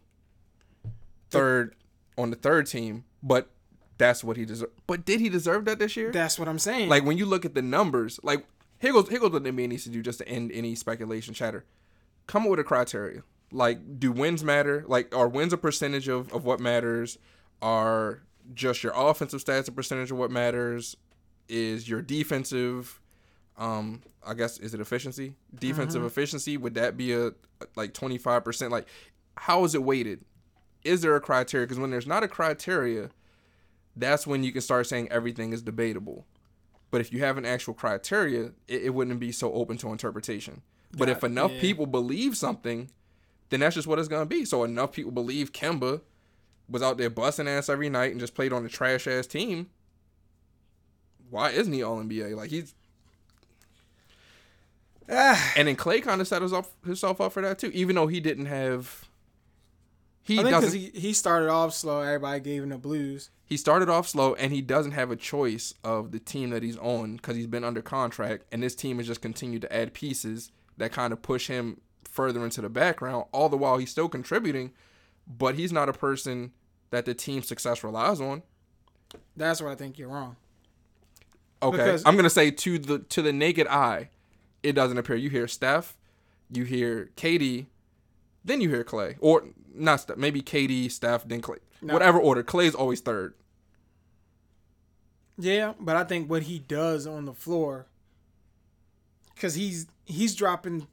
third 1.31 1.73
on 2.15 2.29
the 2.29 2.35
third 2.35 2.67
team, 2.67 3.05
but 3.23 3.49
that's 3.97 4.23
what 4.23 4.37
he 4.37 4.45
deserved. 4.45 4.73
But 4.85 5.03
did 5.03 5.19
he 5.19 5.29
deserve 5.29 5.65
that 5.65 5.79
this 5.79 5.95
year? 5.95 6.11
That's 6.11 6.37
what 6.37 6.47
I'm 6.47 6.59
saying. 6.59 6.89
Like 6.89 7.05
when 7.05 7.17
you 7.17 7.25
look 7.25 7.43
at 7.43 7.55
the 7.55 7.61
numbers, 7.63 8.19
like 8.21 8.45
here 8.77 8.93
goes 8.93 9.09
here 9.09 9.19
goes 9.19 9.31
what 9.31 9.43
the 9.43 9.49
NBA 9.49 9.69
needs 9.69 9.83
to 9.85 9.89
do 9.89 10.03
just 10.03 10.19
to 10.19 10.27
end 10.27 10.51
any 10.53 10.75
speculation 10.75 11.33
chatter. 11.33 11.65
Come 12.27 12.43
up 12.43 12.51
with 12.51 12.59
a 12.59 12.63
criteria. 12.63 13.23
Like, 13.51 13.99
do 13.99 14.11
wins 14.11 14.43
matter? 14.43 14.83
Like, 14.87 15.15
are 15.15 15.27
wins 15.27 15.53
a 15.53 15.57
percentage 15.57 16.07
of, 16.07 16.31
of 16.33 16.45
what 16.45 16.59
matters? 16.59 17.17
Are 17.63 18.21
just 18.53 18.83
your 18.83 18.93
offensive 18.95 19.43
stats 19.43 19.67
a 19.69 19.71
percentage 19.71 20.11
of 20.11 20.17
what 20.17 20.29
matters? 20.29 20.97
Is 21.49 21.89
your 21.89 22.01
defensive 22.03 22.99
um 23.57 24.01
I 24.25 24.33
guess 24.33 24.57
is 24.57 24.73
it 24.73 24.81
efficiency? 24.81 25.33
Defensive 25.53 26.03
efficiency, 26.03 26.57
would 26.57 26.75
that 26.75 26.97
be 26.97 27.13
a 27.13 27.31
like 27.75 27.93
25%? 27.93 28.69
Like 28.69 28.87
how 29.35 29.63
is 29.63 29.75
it 29.75 29.83
weighted? 29.83 30.25
Is 30.83 31.01
there 31.01 31.15
a 31.15 31.21
criteria? 31.21 31.65
Because 31.65 31.79
when 31.79 31.91
there's 31.91 32.07
not 32.07 32.23
a 32.23 32.27
criteria, 32.27 33.09
that's 33.95 34.27
when 34.27 34.43
you 34.43 34.51
can 34.51 34.61
start 34.61 34.87
saying 34.87 35.09
everything 35.11 35.53
is 35.53 35.61
debatable. 35.61 36.25
But 36.91 37.01
if 37.01 37.11
you 37.11 37.19
have 37.19 37.37
an 37.37 37.45
actual 37.45 37.73
criteria, 37.73 38.51
it, 38.67 38.83
it 38.83 38.93
wouldn't 38.93 39.19
be 39.19 39.31
so 39.31 39.51
open 39.53 39.77
to 39.79 39.91
interpretation. 39.91 40.61
But 40.97 41.09
if 41.09 41.23
enough 41.23 41.51
yeah. 41.51 41.61
people 41.61 41.85
believe 41.85 42.37
something, 42.37 42.89
then 43.49 43.59
that's 43.59 43.75
just 43.75 43.87
what 43.87 43.99
it's 43.99 44.07
gonna 44.07 44.25
be. 44.25 44.45
So 44.45 44.63
enough 44.63 44.91
people 44.93 45.11
believe 45.11 45.51
Kemba 45.51 46.01
was 46.69 46.81
out 46.81 46.97
there 46.97 47.09
busting 47.09 47.47
ass 47.47 47.69
every 47.69 47.89
night 47.89 48.11
and 48.11 48.19
just 48.19 48.35
played 48.35 48.53
on 48.53 48.65
a 48.65 48.69
trash 48.69 49.07
ass 49.07 49.27
team. 49.27 49.69
Why 51.29 51.51
isn't 51.51 51.73
he 51.73 51.83
all 51.83 51.97
NBA? 51.97 52.35
Like 52.35 52.49
he's 52.49 52.73
and 55.55 55.67
then 55.67 55.75
Clay 55.75 56.01
kind 56.01 56.19
of 56.21 56.27
set 56.27 56.41
himself 56.41 56.71
himself 56.85 57.21
up 57.21 57.31
for 57.33 57.41
that 57.41 57.59
too, 57.59 57.71
even 57.73 57.95
though 57.95 58.07
he 58.07 58.19
didn't 58.19 58.47
have. 58.47 59.05
He 60.21 60.33
I 60.33 60.43
think 60.43 60.47
because 60.49 60.63
doesn't. 60.65 60.79
he, 60.79 60.99
he 60.99 61.13
started 61.13 61.49
off 61.49 61.73
slow, 61.73 62.01
everybody 62.01 62.41
gave 62.41 62.61
him 62.63 62.69
the 62.69 62.77
blues. 62.77 63.29
he 63.45 63.55
started 63.55 63.87
off 63.87 64.09
slow 64.09 64.33
and 64.35 64.51
he 64.51 64.61
doesn't 64.61 64.91
have 64.91 65.09
a 65.09 65.15
choice 65.15 65.73
of 65.85 66.11
the 66.11 66.19
team 66.19 66.49
that 66.49 66.63
he's 66.63 66.77
on 66.79 67.15
because 67.15 67.37
he's 67.37 67.47
been 67.47 67.63
under 67.63 67.81
contract 67.81 68.43
and 68.51 68.61
this 68.61 68.75
team 68.75 68.97
has 68.97 69.07
just 69.07 69.21
continued 69.21 69.61
to 69.61 69.73
add 69.73 69.93
pieces 69.93 70.51
that 70.75 70.91
kind 70.91 71.13
of 71.13 71.21
push 71.21 71.47
him 71.47 71.79
further 72.03 72.43
into 72.43 72.59
the 72.61 72.67
background 72.67 73.23
all 73.31 73.47
the 73.47 73.55
while 73.55 73.77
he's 73.77 73.89
still 73.89 74.09
contributing 74.09 74.73
but 75.25 75.55
he's 75.55 75.71
not 75.71 75.87
a 75.87 75.93
person 75.93 76.51
that 76.89 77.05
the 77.05 77.13
team's 77.13 77.47
success 77.47 77.81
relies 77.81 78.19
on 78.19 78.43
That's 79.37 79.61
where 79.61 79.71
I 79.71 79.75
think 79.75 79.97
you're 79.97 80.09
wrong. 80.09 80.35
okay 81.63 81.77
Because- 81.77 82.03
i'm 82.05 82.17
gonna 82.17 82.29
say 82.29 82.51
to 82.51 82.77
the 82.79 82.99
to 82.99 83.21
the 83.21 83.31
naked 83.31 83.67
eye 83.67 84.09
it 84.67 84.73
doesn't 84.73 84.97
appear 84.97 85.15
you 85.15 85.29
hear 85.29 85.47
steph 85.47 85.95
you 86.51 86.63
hear 86.63 87.09
KD 87.15 87.65
then 88.45 88.61
you 88.61 88.69
hear 88.69 88.83
Clay, 88.85 89.17
or 89.19 89.43
not 89.75 89.99
Steph, 89.99 90.15
maybe 90.15 90.41
KD, 90.41 90.89
Steph, 90.89 91.27
then 91.27 91.41
Clay. 91.41 91.57
No. 91.81 91.93
Whatever 91.93 92.17
order, 92.17 92.43
Clay's 92.43 92.73
always 92.73 93.01
third. 93.01 93.33
Yeah, 95.37 95.73
but 95.79 95.95
I 95.95 96.03
think 96.05 96.29
what 96.29 96.43
he 96.43 96.59
does 96.59 97.05
on 97.05 97.25
the 97.25 97.33
floor, 97.33 97.87
because 99.35 99.55
he's 99.55 99.87
he's 100.05 100.33
dropping 100.33 100.87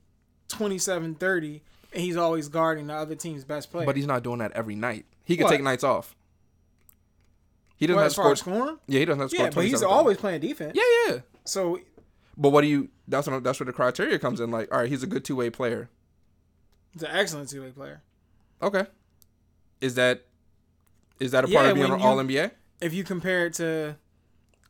27, 0.49 1.15
30, 1.15 1.63
and 1.93 2.03
he's 2.03 2.17
always 2.17 2.49
guarding 2.49 2.89
the 2.89 2.95
other 2.95 3.15
team's 3.15 3.45
best 3.45 3.71
player. 3.71 3.87
But 3.87 3.97
he's 3.97 4.07
not 4.07 4.23
doing 4.25 4.39
that 4.41 4.53
every 4.53 4.75
night. 4.75 5.07
He 5.25 5.37
can 5.37 5.45
What? 5.45 5.51
take 5.53 5.63
nights 5.63 5.85
off. 5.85 6.15
He 7.77 7.87
doesn't 7.87 7.97
Well, 7.97 8.05
have 8.05 8.13
to 8.13 8.15
score. 8.15 8.37
scoring, 8.37 8.79
Yeah, 8.87 8.99
he 8.99 9.05
doesn't 9.05 9.21
have 9.21 9.31
to 9.31 9.37
score. 9.37 9.47
yeah, 9.47 9.51
but 9.55 9.63
he's 9.65 9.81
27 9.81 9.97
always 9.97 10.17
playing 10.19 10.41
defense. 10.41 10.73
Yeah, 10.75 11.13
yeah. 11.15 11.19
So 11.45 11.79
But 12.37 12.51
what 12.51 12.63
do 12.63 12.67
you? 12.67 12.89
That's 13.07 13.27
what 13.27 13.45
that's 13.45 13.61
where 13.61 13.67
the 13.67 13.73
criteria 13.73 14.19
comes 14.19 14.41
in. 14.41 14.51
Like, 14.51 14.73
all 14.73 14.81
right, 14.81 14.89
he's 14.89 15.03
a 15.03 15.07
good 15.07 15.25
two 15.25 15.37
way 15.37 15.51
player. 15.51 15.89
he's 16.93 17.03
an 17.03 17.11
excellent 17.13 17.49
two 17.51 17.63
way 17.63 17.71
player. 17.71 18.03
Okay. 18.63 18.87
Is 19.81 19.95
that 19.97 20.25
is 21.21 21.33
that 21.33 21.45
a 21.45 21.49
part 21.49 21.67
of 21.67 21.75
being 21.75 21.93
an 21.93 22.01
All 22.01 22.17
NBA? 22.17 22.51
If 22.81 22.95
you 22.95 23.05
compare 23.05 23.47
it 23.47 23.55
to, 23.55 23.97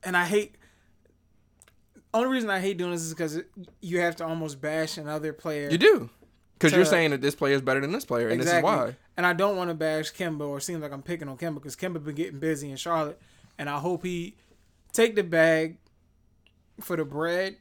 and 0.02 0.16
I 0.16 0.24
hate. 0.24 0.56
Only 2.12 2.28
reason 2.28 2.48
I 2.48 2.60
hate 2.60 2.76
doing 2.78 2.92
this 2.92 3.02
is 3.02 3.12
because 3.12 3.40
you 3.80 3.98
have 4.00 4.14
to 4.16 4.24
almost 4.24 4.60
bash 4.60 4.98
another 4.98 5.32
player. 5.32 5.68
You 5.68 5.78
do, 5.78 6.10
because 6.52 6.72
you're 6.72 6.84
saying 6.84 7.10
that 7.10 7.20
this 7.20 7.34
player 7.34 7.54
is 7.56 7.60
better 7.62 7.80
than 7.80 7.90
this 7.90 8.04
player, 8.04 8.28
and 8.28 8.40
Exactly. 8.40 8.70
this 8.70 8.78
is 8.80 8.86
why. 8.92 8.96
And 9.16 9.26
I 9.26 9.32
don't 9.32 9.56
want 9.56 9.70
to 9.70 9.74
bash 9.74 10.12
Kemba 10.12 10.46
or 10.46 10.60
seem 10.60 10.80
like 10.80 10.92
I'm 10.92 11.02
picking 11.02 11.28
on 11.28 11.36
Kemba 11.36 11.54
because 11.54 11.74
Kemba 11.74 12.04
been 12.04 12.14
getting 12.14 12.38
busy 12.38 12.70
in 12.70 12.76
Charlotte, 12.76 13.20
and 13.58 13.68
I 13.68 13.78
hope 13.80 14.04
he 14.04 14.36
take 14.92 15.16
the 15.16 15.24
bag 15.24 15.78
for 16.80 16.96
the 16.96 17.04
bread, 17.04 17.56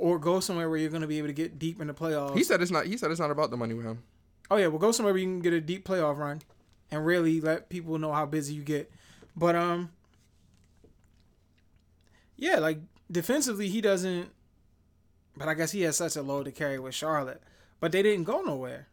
or 0.00 0.18
go 0.18 0.40
somewhere 0.40 0.68
where 0.68 0.78
you're 0.78 0.90
going 0.90 1.02
to 1.02 1.06
be 1.08 1.18
able 1.18 1.28
to 1.28 1.34
get 1.34 1.58
deep 1.58 1.80
in 1.80 1.86
the 1.86 1.94
playoffs. 1.94 2.36
He 2.36 2.42
said 2.42 2.60
it's 2.62 2.70
not. 2.70 2.86
He 2.86 2.96
said 2.96 3.10
it's 3.10 3.20
not 3.20 3.30
about 3.30 3.50
the 3.50 3.56
money 3.56 3.74
with 3.74 3.86
him. 3.86 4.02
oh 4.50 4.56
yeah, 4.56 4.66
well 4.66 4.78
go 4.78 4.92
somewhere 4.92 5.12
where 5.12 5.20
you 5.20 5.26
can 5.26 5.40
get 5.40 5.52
a 5.52 5.60
deep 5.60 5.86
playoff 5.86 6.16
run, 6.18 6.42
and 6.90 7.04
really 7.04 7.40
let 7.40 7.68
people 7.68 7.98
know 7.98 8.12
how 8.12 8.26
busy 8.26 8.54
you 8.54 8.62
get. 8.62 8.90
But 9.36 9.54
um, 9.54 9.90
yeah, 12.36 12.58
like 12.58 12.78
defensively 13.10 13.68
he 13.68 13.80
doesn't. 13.80 14.30
But 15.36 15.48
I 15.48 15.54
guess 15.54 15.72
he 15.72 15.82
has 15.82 15.96
such 15.96 16.16
a 16.16 16.22
load 16.22 16.46
to 16.46 16.52
carry 16.52 16.78
with 16.78 16.94
Charlotte. 16.94 17.42
But 17.78 17.92
they 17.92 18.02
didn't 18.02 18.24
go 18.24 18.42
nowhere. 18.42 18.88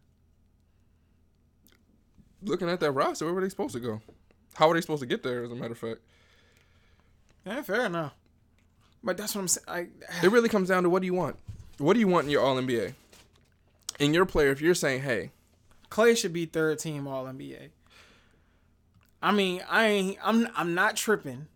Looking 2.42 2.70
at 2.70 2.80
that 2.80 2.92
roster, 2.92 3.26
where 3.26 3.34
were 3.34 3.42
they 3.42 3.50
supposed 3.50 3.74
to 3.74 3.80
go? 3.80 4.02
How 4.54 4.68
were 4.68 4.76
they 4.76 4.82
supposed 4.82 5.02
to 5.02 5.08
get 5.08 5.24
there? 5.24 5.44
As 5.44 5.52
a 5.52 5.56
matter 5.56 5.74
of 5.74 5.78
fact, 5.80 6.00
Yeah, 7.46 7.62
fair 7.64 7.86
enough. 7.86 8.14
But 9.08 9.16
that's 9.16 9.34
what 9.34 9.42
I'm 9.42 9.48
saying. 9.48 9.66
I, 9.70 9.88
it 10.26 10.32
really 10.32 10.50
comes 10.50 10.68
down 10.68 10.84
to 10.84 10.90
what 10.90 11.02
do 11.02 11.06
you 11.06 11.14
want? 11.14 11.38
What 11.78 11.94
do 11.94 12.00
you 12.02 12.10
want 12.10 12.26
in 12.26 12.32
your 12.32 12.44
All 12.44 12.58
NBA? 12.58 12.94
In 14.00 14.14
your 14.14 14.26
player, 14.26 14.52
if 14.52 14.60
you're 14.60 14.76
saying, 14.76 15.04
hey, 15.04 15.32
Clay 15.90 16.14
should 16.14 16.34
be 16.34 16.46
third 16.46 16.78
team 16.80 17.08
All 17.08 17.24
NBA. 17.24 17.70
I 19.24 19.32
mean, 19.32 19.64
I 19.70 19.88
ain't. 19.88 20.18
I'm. 20.22 20.50
I'm 20.56 20.76
not 20.76 20.98
tripping. 20.98 21.48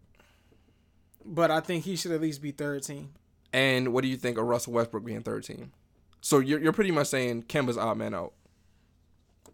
But 1.25 1.51
I 1.51 1.59
think 1.59 1.83
he 1.83 1.97
should 1.97 2.13
at 2.13 2.21
least 2.21 2.41
be 2.41 2.51
third 2.51 2.83
team. 2.83 3.09
and 3.51 3.93
what 3.93 4.01
do 4.01 4.07
you 4.07 4.15
think 4.15 4.37
of 4.37 4.45
Russell 4.45 4.71
Westbrook 4.73 5.03
being 5.03 5.21
third 5.21 5.43
team? 5.43 5.73
So 6.21 6.39
you're 6.39 6.59
you're 6.59 6.71
pretty 6.71 6.91
much 6.91 7.07
saying 7.07 7.43
Kemba's 7.43 7.77
odd 7.77 7.97
man 7.97 8.15
out, 8.15 8.31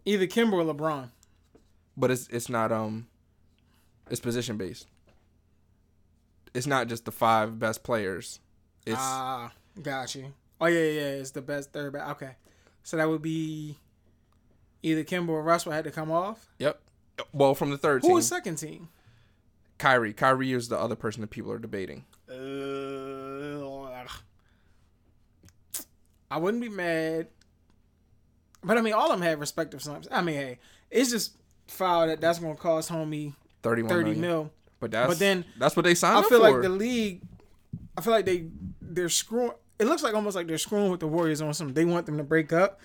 Either 0.04 0.26
Kemba 0.28 0.52
or 0.52 0.72
LeBron. 0.72 1.08
but 1.96 2.12
it's 2.12 2.28
it's 2.28 2.48
not 2.48 2.70
um, 2.70 3.08
it's 4.08 4.20
position 4.20 4.56
based. 4.56 4.86
It's 6.58 6.66
not 6.66 6.88
just 6.88 7.04
the 7.04 7.12
five 7.12 7.58
best 7.60 7.84
players. 7.84 8.40
It's 8.84 8.96
Ah, 8.98 9.52
got 9.80 10.12
you. 10.16 10.32
Oh 10.60 10.66
yeah, 10.66 10.80
yeah, 10.80 10.90
yeah. 11.00 11.06
It's 11.20 11.30
the 11.30 11.40
best 11.40 11.72
third 11.72 11.92
back. 11.92 12.10
Okay, 12.16 12.32
so 12.82 12.96
that 12.96 13.08
would 13.08 13.22
be 13.22 13.76
either 14.82 15.04
Kemba 15.04 15.28
or 15.28 15.42
Russell 15.42 15.70
had 15.70 15.84
to 15.84 15.92
come 15.92 16.10
off. 16.10 16.48
yep. 16.58 16.80
Well, 17.32 17.54
from 17.54 17.70
the 17.70 17.78
third 17.78 18.02
Who 18.02 18.08
team, 18.08 18.14
was 18.16 18.26
second 18.26 18.56
team? 18.56 18.88
Kyrie. 19.78 20.12
Kyrie 20.12 20.52
is 20.52 20.68
the 20.68 20.78
other 20.78 20.96
person 20.96 21.20
that 21.20 21.30
people 21.30 21.52
are 21.52 21.58
debating. 21.58 22.04
Uh, 22.28 22.34
I 26.30 26.36
wouldn't 26.38 26.62
be 26.62 26.68
mad, 26.68 27.28
but 28.62 28.76
I 28.76 28.82
mean, 28.82 28.92
all 28.92 29.06
of 29.06 29.12
them 29.12 29.22
had 29.22 29.40
respective 29.40 29.82
sums. 29.82 30.08
I 30.10 30.20
mean, 30.22 30.34
hey, 30.34 30.58
it's 30.90 31.10
just 31.10 31.32
foul 31.68 32.06
that 32.08 32.20
that's 32.20 32.38
gonna 32.38 32.54
cost 32.56 32.90
homie 32.90 33.34
Thirty-one 33.62 33.88
thirty 33.88 34.10
million. 34.14 34.20
mil. 34.20 34.50
But 34.80 34.90
that's 34.92 35.08
But 35.08 35.18
then- 35.18 35.44
that's 35.58 35.76
what 35.76 35.84
they 35.84 35.94
signed 35.94 36.24
for. 36.24 36.26
I 36.26 36.28
feel 36.28 36.40
for. 36.46 36.52
like 36.52 36.62
the 36.62 36.68
league. 36.68 37.22
I 37.96 38.00
feel 38.00 38.12
like 38.12 38.26
they 38.26 38.46
they're 38.80 39.08
screwing. 39.08 39.52
It 39.78 39.86
looks 39.86 40.02
like 40.02 40.14
almost 40.14 40.34
like 40.36 40.46
they're 40.46 40.58
screwing 40.58 40.90
with 40.90 41.00
the 41.00 41.06
Warriors 41.08 41.40
on 41.40 41.52
some. 41.54 41.72
They 41.74 41.84
want 41.84 42.06
them 42.06 42.16
to 42.18 42.24
break 42.24 42.52
up. 42.52 42.80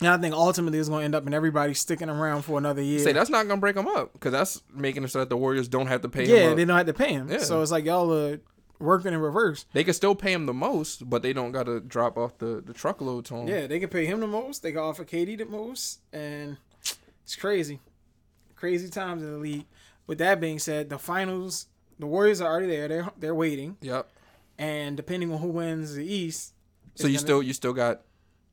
And 0.00 0.08
I 0.10 0.18
think 0.18 0.34
ultimately 0.34 0.78
it's 0.78 0.88
going 0.88 1.02
to 1.02 1.04
end 1.04 1.14
up 1.14 1.26
in 1.26 1.34
everybody 1.34 1.74
sticking 1.74 2.08
around 2.10 2.42
for 2.42 2.58
another 2.58 2.82
year. 2.82 2.98
Say 2.98 3.12
that's 3.12 3.30
not 3.30 3.46
gonna 3.46 3.60
break 3.60 3.76
them 3.76 3.86
up 3.86 4.12
because 4.14 4.32
that's 4.32 4.60
making 4.74 5.04
it 5.04 5.08
so 5.08 5.20
that 5.20 5.28
the 5.28 5.36
Warriors 5.36 5.68
don't 5.68 5.86
have 5.86 6.00
to 6.02 6.08
pay 6.08 6.26
yeah, 6.26 6.54
they 6.54 6.64
don't 6.64 6.76
have 6.76 6.86
to 6.86 6.92
pay 6.94 7.12
him. 7.12 7.28
Yeah. 7.30 7.38
So 7.38 7.62
it's 7.62 7.70
like 7.70 7.84
y'all 7.84 8.12
are 8.12 8.40
working 8.80 9.12
in 9.12 9.20
reverse. 9.20 9.64
They 9.72 9.84
can 9.84 9.94
still 9.94 10.16
pay 10.16 10.32
him 10.32 10.46
the 10.46 10.52
most, 10.52 11.08
but 11.08 11.22
they 11.22 11.32
don't 11.32 11.52
got 11.52 11.66
to 11.66 11.78
drop 11.78 12.18
off 12.18 12.38
the 12.38 12.60
the 12.66 12.72
truckload 12.72 13.26
to 13.26 13.36
him. 13.36 13.48
Yeah, 13.48 13.68
they 13.68 13.78
can 13.78 13.90
pay 13.90 14.06
him 14.06 14.18
the 14.20 14.26
most. 14.26 14.62
They 14.64 14.72
can 14.72 14.80
offer 14.80 15.04
KD 15.04 15.38
the 15.38 15.44
most, 15.44 16.00
and 16.12 16.56
it's 17.22 17.36
crazy, 17.36 17.78
crazy 18.56 18.88
times 18.88 19.22
in 19.22 19.30
the 19.30 19.38
league. 19.38 19.66
With 20.06 20.18
that 20.18 20.40
being 20.40 20.58
said, 20.58 20.90
the 20.90 20.98
finals, 20.98 21.66
the 21.98 22.06
Warriors 22.06 22.40
are 22.40 22.50
already 22.50 22.66
there. 22.68 22.88
They're 22.88 23.10
they're 23.18 23.34
waiting, 23.34 23.76
Yep. 23.80 24.08
and 24.58 24.96
depending 24.96 25.32
on 25.32 25.38
who 25.38 25.48
wins 25.48 25.94
the 25.94 26.04
East, 26.04 26.54
So 26.94 27.06
you 27.06 27.14
gonna- 27.14 27.18
still 27.20 27.42
you 27.42 27.52
still 27.52 27.72
got 27.72 28.02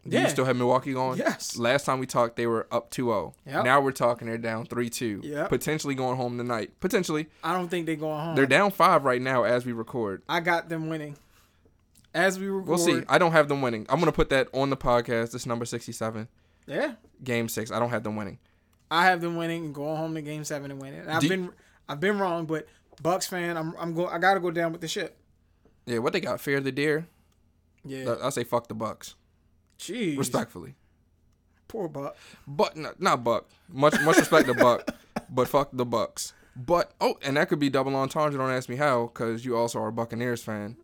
Yeah. 0.06 0.24
you 0.24 0.30
still 0.30 0.45
have 0.45 0.56
Milwaukee 0.56 0.93
going? 0.93 1.18
Yes. 1.20 1.58
Last 1.58 1.86
time 1.86 2.00
we 2.00 2.06
talked 2.06 2.36
they 2.38 2.47
were 2.47 2.68
up 2.72 2.89
2-0. 2.91 3.34
Yep. 3.45 3.66
Now 3.66 3.82
we're 3.82 3.91
talking 3.91 4.28
they're 4.28 4.38
down 4.38 4.66
3-2. 4.66 5.22
Yep. 5.24 5.50
Potentially 5.50 5.93
going 5.95 6.16
home 6.18 6.38
tonight. 6.38 6.72
Potentially. 6.80 7.28
I 7.43 7.54
don't 7.54 7.68
think 7.68 7.86
they're 7.86 7.95
going 7.97 8.20
home. 8.24 8.36
They're 8.36 8.45
down 8.45 8.72
5 8.72 9.04
right 9.04 9.22
now 9.22 9.43
as 9.43 9.66
we 9.66 9.74
record. 9.74 10.22
I 10.30 10.39
got 10.39 10.70
them 10.70 10.88
winning. 10.89 11.18
As 12.14 12.39
we 12.39 12.47
record, 12.47 12.68
We'll 12.68 12.78
see. 12.78 13.04
I 13.10 13.18
don't 13.18 13.34
have 13.34 13.50
them 13.50 13.62
winning. 13.62 13.86
I'm 13.89 14.00
going 14.00 14.12
to 14.12 14.16
put 14.16 14.30
that 14.30 14.47
on 14.54 14.70
the 14.70 14.78
podcast. 14.78 15.32
This 15.32 15.45
number 15.45 15.66
67. 15.66 16.28
Yeah, 16.66 16.93
Game 17.24 17.47
6. 17.50 17.70
I 17.72 17.78
don't 17.80 17.89
have 17.91 18.04
them 18.04 18.16
winning. 18.16 18.39
I 18.92 19.06
have 19.06 19.22
them 19.22 19.36
winning 19.36 19.66
and 19.66 19.76
going 19.76 19.98
home 19.98 20.16
to 20.16 20.22
Game 20.22 20.44
Seven 20.44 20.72
and 20.72 20.82
winning. 20.82 21.02
And 21.02 21.12
I've 21.12 21.22
Do 21.22 21.30
been 21.30 21.52
I've 21.88 22.00
been 22.00 22.20
wrong, 22.20 22.46
but 22.46 22.68
Bucks 23.02 23.28
fan, 23.28 23.58
I'm 23.58 23.76
I'm 23.78 23.94
go 23.94 24.08
I 24.08 24.18
got 24.20 24.34
to 24.36 24.40
go 24.40 24.52
down 24.52 24.72
with 24.72 24.82
the 24.82 24.88
ship. 24.88 25.18
Yeah, 25.86 26.00
what 26.00 26.14
they 26.14 26.20
got? 26.22 26.40
Fear 26.42 26.62
the 26.62 26.72
deer. 26.72 27.08
Yeah, 27.86 28.16
I 28.22 28.30
say 28.30 28.44
fuck 28.44 28.68
the 28.68 28.74
Bucks. 28.76 29.16
jeez, 29.80 30.18
Respectfully. 30.18 30.76
poor 31.68 31.88
Buck. 31.88 32.18
But 32.46 32.76
not, 32.76 33.02
not 33.02 33.24
Buck. 33.24 33.48
Much 33.70 34.00
much 34.02 34.18
respect 34.18 34.48
to 34.48 34.54
Buck, 34.54 34.90
but 35.30 35.48
fuck 35.48 35.70
the 35.72 35.86
Bucks. 35.86 36.34
But 36.56 36.92
oh, 37.00 37.18
and 37.22 37.38
that 37.38 37.48
could 37.48 37.60
be 37.60 37.70
double 37.70 37.96
entendre. 37.96 38.38
Don't 38.38 38.52
ask 38.52 38.68
me 38.68 38.76
how, 38.76 39.06
because 39.08 39.46
you 39.46 39.56
also 39.56 39.80
are 39.80 39.88
a 39.88 39.94
Buccaneers 39.94 40.44
fan. 40.44 40.76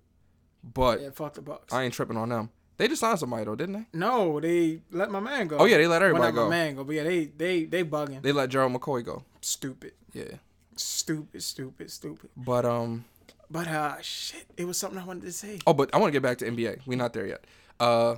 But 0.64 1.02
Yeah, 1.02 1.10
fuck 1.10 1.34
the 1.34 1.42
Bucks. 1.42 1.74
I 1.74 1.84
ain't 1.84 1.94
tripping 1.94 2.18
on 2.18 2.30
them. 2.30 2.50
They 2.78 2.88
just 2.90 3.00
signed 3.00 3.20
somebody 3.20 3.46
though, 3.46 3.56
didn't 3.56 3.74
they? 3.74 3.86
no, 3.98 4.40
they 4.40 4.82
let 4.92 5.10
my 5.10 5.20
man 5.22 5.48
go. 5.48 5.58
Oh 5.58 5.66
yeah, 5.66 5.78
they 5.78 5.88
let 5.88 6.02
well, 6.02 6.10
everybody 6.10 6.34
not 6.34 6.36
go. 6.36 6.44
my 6.46 6.50
man 6.50 6.76
go, 6.76 6.84
but 6.84 6.96
yeah, 6.96 7.04
they 7.04 7.26
they 7.26 7.64
they 7.66 7.84
bugging. 7.84 8.22
They 8.22 8.32
let 8.34 8.50
Gerald 8.50 8.74
McCoy 8.74 9.04
go. 9.06 9.24
stupid, 9.42 9.94
Yeah. 10.14 10.36
stupid, 10.76 11.42
stupid, 11.44 11.90
stupid. 11.92 12.30
But 12.36 12.66
um. 12.66 13.06
But 13.50 13.68
uh, 13.68 13.98
shit, 14.02 14.46
it 14.58 14.66
was 14.66 14.78
something 14.78 15.00
I 15.00 15.06
wanted 15.06 15.24
to 15.24 15.32
say. 15.32 15.60
Oh, 15.68 15.74
but 15.74 15.94
I 15.94 15.98
want 16.00 16.10
to 16.10 16.12
get 16.20 16.24
back 16.24 16.40
to 16.40 16.46
NBA. 16.52 16.80
We're 16.88 16.98
not 16.98 17.14
there 17.14 17.28
yet. 17.28 17.46
Uh. 17.80 18.16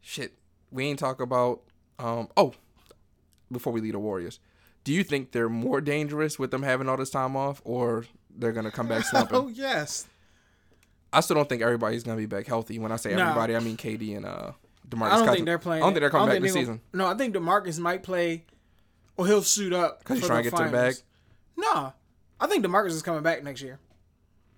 Shit, 0.00 0.34
we 0.70 0.84
ain't 0.86 0.98
talk 0.98 1.20
about 1.20 1.62
um. 1.98 2.28
Oh, 2.36 2.52
before 3.50 3.72
we 3.72 3.80
leave 3.80 3.92
the 3.94 3.98
Warriors, 3.98 4.38
do 4.84 4.92
you 4.92 5.02
think 5.02 5.32
they're 5.32 5.48
more 5.48 5.80
dangerous 5.80 6.38
with 6.38 6.50
them 6.50 6.62
having 6.62 6.88
all 6.88 6.96
this 6.96 7.10
time 7.10 7.36
off, 7.36 7.62
or 7.64 8.04
they're 8.36 8.52
gonna 8.52 8.70
come 8.70 8.86
back 8.88 9.04
slumping? 9.10 9.36
Oh 9.36 9.48
yes, 9.48 10.06
I 11.16 11.20
still 11.20 11.36
don't 11.36 11.48
think 11.48 11.62
everybody's 11.62 12.02
gonna 12.02 12.16
be 12.18 12.26
back 12.26 12.46
healthy. 12.46 12.78
When 12.78 12.92
I 12.92 12.96
say 12.96 13.14
Nah. 13.14 13.22
everybody, 13.30 13.56
I 13.56 13.60
mean 13.60 13.76
KD 13.76 14.16
and 14.16 14.26
uh 14.26 14.52
Demarcus. 14.88 15.02
I 15.06 15.08
don't 15.10 15.18
Cousins. 15.20 15.34
think 15.36 15.46
they're 15.46 15.58
playing. 15.58 15.82
I 15.82 15.86
don't 15.86 15.92
think 15.94 16.00
they're 16.02 16.10
coming 16.10 16.28
back 16.34 16.42
this 16.42 16.52
season. 16.52 16.80
No, 16.92 17.06
I 17.06 17.14
think 17.14 17.34
Demarcus 17.34 17.78
might 17.78 18.02
play, 18.02 18.44
or 19.16 19.26
he'll 19.26 19.42
suit 19.42 19.72
up 19.72 20.04
'Cause 20.04 20.18
he's 20.18 20.26
trying 20.26 20.44
to 20.44 20.50
get 20.50 20.56
to 20.58 20.64
the 20.64 20.70
bag? 20.70 20.94
Nah, 21.56 21.92
I 22.40 22.46
think 22.46 22.64
Demarcus 22.64 22.88
is 22.90 23.02
coming 23.02 23.22
back 23.22 23.42
next 23.42 23.62
year. 23.62 23.78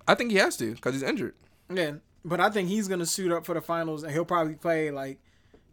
I 0.08 0.14
think 0.14 0.30
he 0.30 0.36
has 0.38 0.56
to 0.58 0.72
because 0.74 0.94
he's 0.94 1.02
injured. 1.02 1.34
Yeah, 1.72 1.92
but 2.24 2.40
I 2.40 2.50
think 2.50 2.68
he's 2.68 2.88
gonna 2.88 3.06
suit 3.06 3.30
up 3.32 3.44
for 3.46 3.54
the 3.54 3.60
finals, 3.60 4.02
and 4.02 4.12
he'll 4.12 4.24
probably 4.24 4.54
play 4.54 4.90
like, 4.90 5.18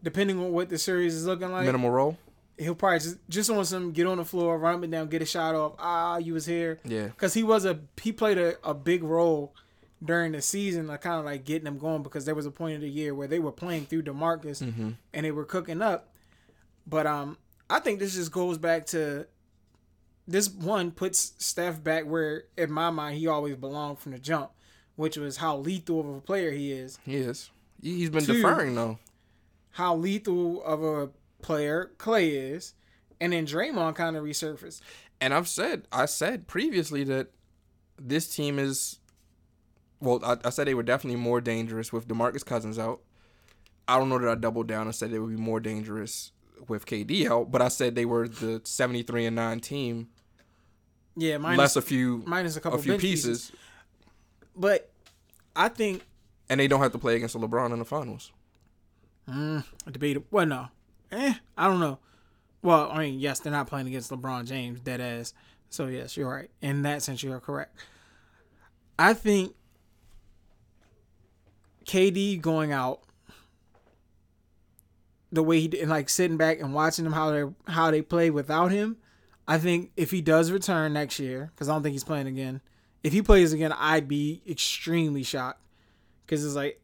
depending 0.04 0.40
on 0.40 0.52
what 0.52 0.70
the 0.70 0.78
series 0.78 1.16
is 1.16 1.26
looking 1.26 1.52
like. 1.52 1.66
Minimal 1.66 1.90
role. 1.92 2.18
He'll 2.58 2.76
probably 2.76 3.00
just 3.00 3.18
just 3.30 3.50
on 3.50 3.66
some 3.66 3.92
get 3.92 4.06
on 4.06 4.18
the 4.18 4.26
floor, 4.26 4.60
run 4.60 4.76
up 4.76 4.84
and 4.84 4.92
down, 4.92 5.08
get 5.08 5.22
a 5.24 5.26
shot 5.26 5.56
off. 5.56 5.74
Ah, 5.80 6.18
you 6.18 6.34
was 6.34 6.46
here. 6.46 6.80
Yeah. 6.84 7.08
because 7.08 7.34
he 7.34 7.42
was 7.44 7.66
a 7.66 7.80
he 8.02 8.12
played 8.12 8.38
a, 8.38 8.56
a 8.64 8.74
big 8.76 9.04
role 9.04 9.56
during 10.04 10.32
the 10.34 10.42
season, 10.42 10.88
like 10.88 11.02
kind 11.02 11.20
of 11.20 11.26
like 11.26 11.46
getting 11.46 11.64
them 11.66 11.78
going 11.78 12.04
because 12.04 12.26
there 12.26 12.36
was 12.36 12.46
a 12.46 12.52
point 12.52 12.76
of 12.76 12.82
the 12.82 12.90
year 12.90 13.14
where 13.16 13.28
they 13.28 13.40
were 13.40 13.52
playing 13.52 13.86
through 13.86 14.04
Demarcus 14.04 14.62
Mm-hmm. 14.62 14.90
and 15.14 15.26
they 15.26 15.32
were 15.32 15.46
cooking 15.46 15.82
up. 15.82 16.10
But 16.86 17.08
um, 17.08 17.38
I 17.70 17.80
think 17.80 18.00
this 18.00 18.16
just 18.16 18.32
goes 18.32 18.58
back 18.58 18.86
to 18.88 19.26
this 20.28 20.50
one 20.50 20.92
puts 20.92 21.34
Steph 21.38 21.84
back 21.84 22.06
where, 22.06 22.44
in 22.58 22.72
my 22.72 22.90
mind, 22.90 23.18
he 23.18 23.28
always 23.28 23.56
belonged 23.56 24.00
from 24.00 24.12
the 24.14 24.20
jump, 24.20 24.52
which 24.96 25.18
was 25.18 25.38
how 25.38 25.58
lethal 25.58 26.00
of 26.00 26.08
a 26.18 26.22
player 26.22 26.52
he 26.52 26.72
is. 26.72 26.98
He 27.06 27.16
is. 27.16 27.50
He- 27.82 27.98
He's 28.00 28.10
been 28.10 28.24
Two. 28.26 28.34
deferring 28.34 28.76
though. 28.76 29.00
how 29.72 29.96
lethal 29.96 30.64
of 30.64 30.84
a 30.84 31.10
player 31.42 31.92
Clay 31.98 32.30
is, 32.30 32.74
and 33.20 33.34
then 33.34 33.46
Draymond 33.46 33.96
kind 33.96 34.16
of 34.16 34.24
resurfaced. 34.24 34.80
And 35.20 35.34
I've 35.34 35.48
said, 35.48 35.88
I 35.92 36.06
said 36.06 36.48
previously 36.48 37.04
that 37.06 37.28
this 38.00 38.34
team 38.34 38.60
is, 38.60 39.00
well, 40.04 40.20
I, 40.24 40.38
I 40.46 40.50
said 40.50 40.68
they 40.68 40.74
were 40.74 40.84
definitely 40.84 41.20
more 41.20 41.42
dangerous 41.42 41.92
with 41.94 42.08
Demarcus 42.08 42.46
Cousins 42.46 42.78
out. 42.78 43.02
I 43.88 43.98
don't 43.98 44.10
know 44.10 44.20
that 44.20 44.30
I 44.30 44.36
doubled 44.36 44.68
down 44.68 44.88
and 44.88 44.96
said 44.96 45.12
they 45.12 45.20
would 45.20 45.36
be 45.36 45.42
more 45.42 45.60
dangerous 45.60 46.32
with 46.68 46.86
KD 46.86 47.30
out, 47.30 47.52
but 47.52 47.62
I 47.62 47.68
said 47.68 47.96
they 47.96 48.06
were 48.06 48.28
the 48.28 48.62
73 48.64 49.26
and 49.26 49.36
9 49.36 49.60
team, 49.60 50.10
Yeah, 51.16 51.38
minus 51.38 51.58
less 51.58 51.76
a 51.76 51.82
few 51.82 52.24
minus 52.26 52.56
a 52.56 52.62
couple 52.62 52.80
a 52.80 52.82
few 52.82 52.94
bench 52.94 53.02
pieces, 53.02 53.52
But 54.56 54.90
I 55.56 55.68
think 55.70 56.04
and 56.50 56.60
they 56.60 56.68
don't 56.68 56.80
have 56.82 56.92
to 56.94 56.98
play 57.00 57.16
against 57.16 57.36
LeBron 57.36 57.74
in 57.74 57.80
the 57.80 57.86
finals. 57.86 58.32
mm, 59.30 59.64
debatable. 59.92 60.28
Well, 60.32 60.46
no, 60.46 60.68
eh, 61.12 61.34
I 61.58 61.68
don't 61.68 61.80
know. 61.80 62.00
Well, 62.62 62.90
I 62.92 63.00
mean, 63.00 63.20
yes, 63.20 63.40
they're 63.40 63.52
not 63.52 63.68
playing 63.68 63.88
against 63.88 64.10
LeBron 64.12 64.46
James, 64.46 64.80
dead 64.80 65.02
ass. 65.02 65.34
So 65.70 65.88
yes, 65.88 66.16
you're 66.16 66.30
right. 66.30 66.50
In 66.62 66.84
that 66.84 67.02
sense, 67.02 67.22
you're 67.24 67.40
correct. 67.42 67.76
I 68.98 69.14
think 69.14 69.56
KD 71.86 72.42
going 72.42 72.72
out 72.72 73.02
the 75.32 75.44
way 75.44 75.60
he 75.60 75.68
did, 75.68 75.82
and 75.82 75.90
like 75.90 76.10
sitting 76.10 76.38
back 76.38 76.60
and 76.60 76.74
watching 76.74 77.04
them 77.04 77.14
how 77.14 77.32
they 77.32 77.44
how 77.68 77.92
they 77.92 78.02
play 78.02 78.30
without 78.30 78.72
him. 78.72 78.98
I 79.48 79.58
think 79.58 79.92
if 79.98 80.12
he 80.12 80.22
does 80.22 80.52
return 80.52 80.94
next 80.94 81.20
year, 81.20 81.52
because 81.54 81.68
I 81.68 81.74
don't 81.74 81.84
think 81.84 81.94
he's 81.94 82.04
playing 82.04 82.28
again. 82.28 82.62
If 83.04 83.12
he 83.12 83.22
plays 83.22 83.52
again, 83.52 83.74
I'd 83.74 84.08
be 84.08 84.42
extremely 84.48 85.24
shocked 85.24 85.60
because 86.26 86.46
it's 86.46 86.56
like 86.56 86.80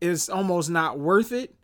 it's 0.00 0.28
almost 0.28 0.70
not 0.70 0.98
worth 0.98 1.32
it. 1.32 1.54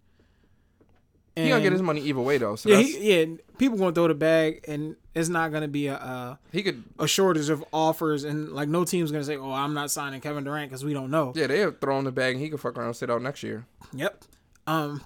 He 1.36 1.48
gonna 1.48 1.62
get 1.62 1.72
his 1.72 1.82
money 1.82 2.00
either 2.02 2.20
way 2.20 2.38
though. 2.38 2.56
So 2.56 2.68
yeah, 2.68 2.78
he, 2.78 3.22
yeah. 3.22 3.36
People 3.58 3.78
gonna 3.78 3.92
throw 3.92 4.08
the 4.08 4.14
bag, 4.14 4.64
and 4.68 4.96
it's 5.14 5.28
not 5.28 5.52
gonna 5.52 5.68
be 5.68 5.86
a, 5.86 5.94
a 5.94 6.38
he 6.52 6.62
could. 6.62 6.82
a 6.98 7.06
shortage 7.06 7.48
of 7.48 7.64
offers, 7.72 8.24
and 8.24 8.50
like 8.50 8.68
no 8.68 8.84
team's 8.84 9.10
gonna 9.12 9.24
say, 9.24 9.36
"Oh, 9.36 9.52
I'm 9.52 9.74
not 9.74 9.90
signing 9.90 10.20
Kevin 10.20 10.44
Durant" 10.44 10.70
because 10.70 10.84
we 10.84 10.92
don't 10.92 11.10
know. 11.10 11.32
Yeah, 11.34 11.46
they 11.46 11.60
have 11.60 11.80
thrown 11.80 12.04
the 12.04 12.12
bag 12.12 12.34
and 12.34 12.42
he 12.42 12.50
could 12.50 12.60
fuck 12.60 12.76
around 12.76 12.88
and 12.88 12.96
sit 12.96 13.10
out 13.10 13.22
next 13.22 13.42
year. 13.42 13.66
Yep. 13.92 14.24
Um, 14.66 15.02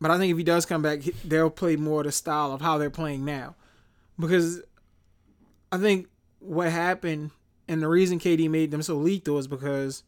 but 0.00 0.10
I 0.10 0.18
think 0.18 0.30
if 0.30 0.36
he 0.36 0.44
does 0.44 0.66
come 0.66 0.82
back, 0.82 1.00
they'll 1.24 1.50
play 1.50 1.76
more 1.76 2.02
the 2.02 2.12
style 2.12 2.52
of 2.52 2.60
how 2.60 2.76
they're 2.76 2.90
playing 2.90 3.24
now, 3.24 3.54
because 4.18 4.62
I 5.72 5.78
think 5.78 6.08
what 6.40 6.70
happened 6.70 7.30
and 7.66 7.82
the 7.82 7.88
reason 7.88 8.18
KD 8.18 8.48
made 8.50 8.70
them 8.70 8.82
so 8.82 8.96
lethal 8.96 9.38
is 9.38 9.48
because 9.48 10.02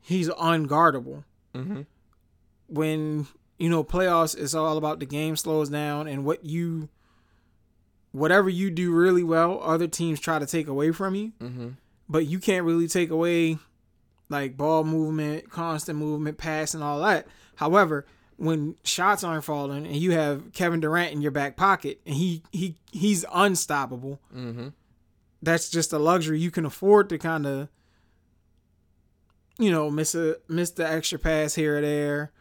he's 0.00 0.28
unguardable. 0.30 1.24
Mm-hmm. 1.54 1.80
when 2.68 3.26
you 3.58 3.68
know 3.70 3.82
playoffs 3.82 4.36
it's 4.36 4.54
all 4.54 4.76
about 4.76 5.00
the 5.00 5.06
game 5.06 5.34
slows 5.34 5.70
down 5.70 6.06
and 6.06 6.24
what 6.24 6.44
you 6.44 6.88
whatever 8.12 8.48
you 8.48 8.70
do 8.70 8.92
really 8.92 9.22
well 9.22 9.60
other 9.62 9.86
teams 9.86 10.18
try 10.20 10.38
to 10.38 10.46
take 10.46 10.66
away 10.66 10.90
from 10.92 11.14
you 11.14 11.32
Mm-hmm. 11.40 11.68
but 12.08 12.26
you 12.26 12.38
can't 12.38 12.64
really 12.64 12.88
take 12.88 13.10
away 13.10 13.58
like 14.28 14.56
ball 14.56 14.84
movement 14.84 15.50
constant 15.50 15.98
movement 15.98 16.36
pass, 16.38 16.74
and 16.74 16.82
all 16.82 17.00
that 17.00 17.26
however 17.56 18.06
when 18.36 18.76
shots 18.84 19.24
aren't 19.24 19.44
falling 19.44 19.84
and 19.86 19.96
you 19.96 20.12
have 20.12 20.52
Kevin 20.52 20.78
Durant 20.80 21.12
in 21.12 21.20
your 21.22 21.32
back 21.32 21.56
pocket 21.56 22.00
and 22.06 22.14
he 22.14 22.42
he 22.52 22.76
he's 22.92 23.24
unstoppable 23.32 24.20
Mm-hmm. 24.34 24.68
that's 25.42 25.68
just 25.70 25.92
a 25.92 25.98
luxury 25.98 26.38
you 26.40 26.50
can 26.50 26.64
afford 26.64 27.08
to 27.10 27.18
kind 27.18 27.46
of 27.46 27.68
you 29.58 29.70
know 29.70 29.90
miss 29.90 30.14
a 30.14 30.36
miss 30.48 30.70
the 30.70 30.88
extra 30.88 31.18
pass 31.18 31.54
here 31.54 31.78
or 31.78 31.80
there 31.80 32.32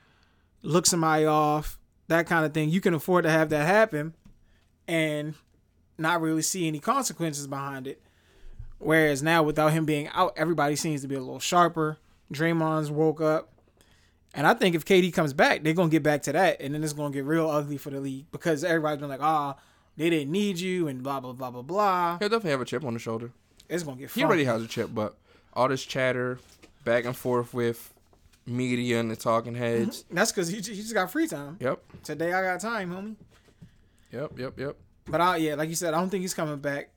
look 0.62 0.86
somebody 0.86 1.26
off 1.26 1.80
that 2.08 2.28
kind 2.28 2.46
of 2.46 2.54
thing 2.54 2.70
you 2.70 2.82
can 2.82 2.94
afford 2.94 3.24
to 3.24 3.30
have 3.32 3.50
that 3.50 3.66
happen 3.66 4.14
and 4.88 5.34
not 5.98 6.22
really 6.22 6.42
see 6.42 6.68
any 6.68 6.80
consequences 6.80 7.48
behind 7.48 7.88
it 7.88 8.02
whereas 8.80 9.24
now 9.24 9.42
without 9.44 9.72
him 9.74 9.86
being 9.86 10.08
out 10.10 10.34
everybody 10.38 10.76
seems 10.76 11.02
to 11.02 11.08
be 11.08 11.16
a 11.16 11.20
little 11.20 11.40
sharper 11.40 11.98
Draymond's 12.32 12.92
woke 12.92 13.22
up 13.22 13.50
and 14.34 14.46
I 14.46 14.54
think 14.54 14.76
if 14.76 14.86
KD 14.86 15.12
comes 15.14 15.34
back 15.34 15.64
they're 15.64 15.74
going 15.74 15.90
to 15.90 15.92
get 15.92 16.04
back 16.04 16.22
to 16.24 16.32
that 16.34 16.62
and 16.62 16.74
then 16.74 16.84
it's 16.84 16.94
going 16.94 17.12
to 17.12 17.18
get 17.18 17.26
real 17.26 17.50
ugly 17.50 17.78
for 17.78 17.90
the 17.90 18.00
league 18.00 18.26
because 18.32 18.64
everybody's 18.64 19.00
been 19.00 19.10
like 19.10 19.22
ah 19.22 19.56
they 19.96 20.10
didn't 20.12 20.32
need 20.32 20.60
you 20.60 20.88
and 20.88 21.02
blah 21.02 21.20
blah 21.20 21.34
blah 21.34 21.50
blah 21.50 21.62
blah 21.64 22.18
He'll 22.20 22.30
definitely 22.30 22.52
have 22.52 22.62
a 22.62 22.66
chip 22.66 22.86
on 22.86 22.94
the 22.94 23.00
shoulder. 23.00 23.32
it's 23.68 23.82
gonna 23.84 23.98
get. 23.98 24.12
He 24.12 24.24
already 24.24 24.44
has 24.44 24.62
a 24.62 24.68
chip, 24.68 24.92
but 24.94 25.16
all 25.54 25.68
this 25.68 25.84
chatter, 25.84 26.38
back 26.84 27.06
and 27.06 27.16
forth 27.18 27.52
with 27.52 27.92
media 28.46 29.00
and 29.00 29.10
the 29.10 29.16
talking 29.16 29.56
heads. 29.56 30.06
That's 30.12 30.32
because 30.32 30.50
he, 30.50 30.58
he 30.58 30.62
just 30.82 30.94
got 30.94 31.12
free 31.12 31.26
time. 31.28 31.58
Yep, 31.60 31.80
Today 32.04 32.32
I 32.32 32.44
got 32.44 32.60
time, 32.60 32.92
homie. 32.92 33.16
yep, 34.12 34.38
yep, 34.38 34.60
yep. 34.60 34.76
But 35.08 35.22
I 35.22 35.38
yeah, 35.38 35.56
like 35.56 35.70
you 35.70 35.76
said, 35.76 35.94
I 35.94 36.00
don't 36.00 36.10
think 36.10 36.22
he's 36.22 36.34
coming 36.34 36.58
back. 36.58 36.90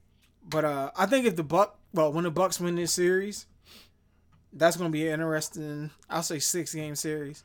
But 0.48 0.64
uh 0.64 0.90
I 0.96 1.06
think 1.06 1.26
if 1.26 1.36
the 1.36 1.44
Buck, 1.44 1.78
well, 1.92 2.12
when 2.12 2.24
the 2.24 2.30
Bucks 2.30 2.60
win 2.60 2.76
this 2.76 2.92
series, 2.92 3.46
that's 4.52 4.76
gonna 4.76 4.90
be 4.90 5.06
an 5.06 5.14
interesting. 5.14 5.90
I'll 6.08 6.22
say 6.22 6.38
six 6.38 6.74
game 6.74 6.94
series. 6.96 7.44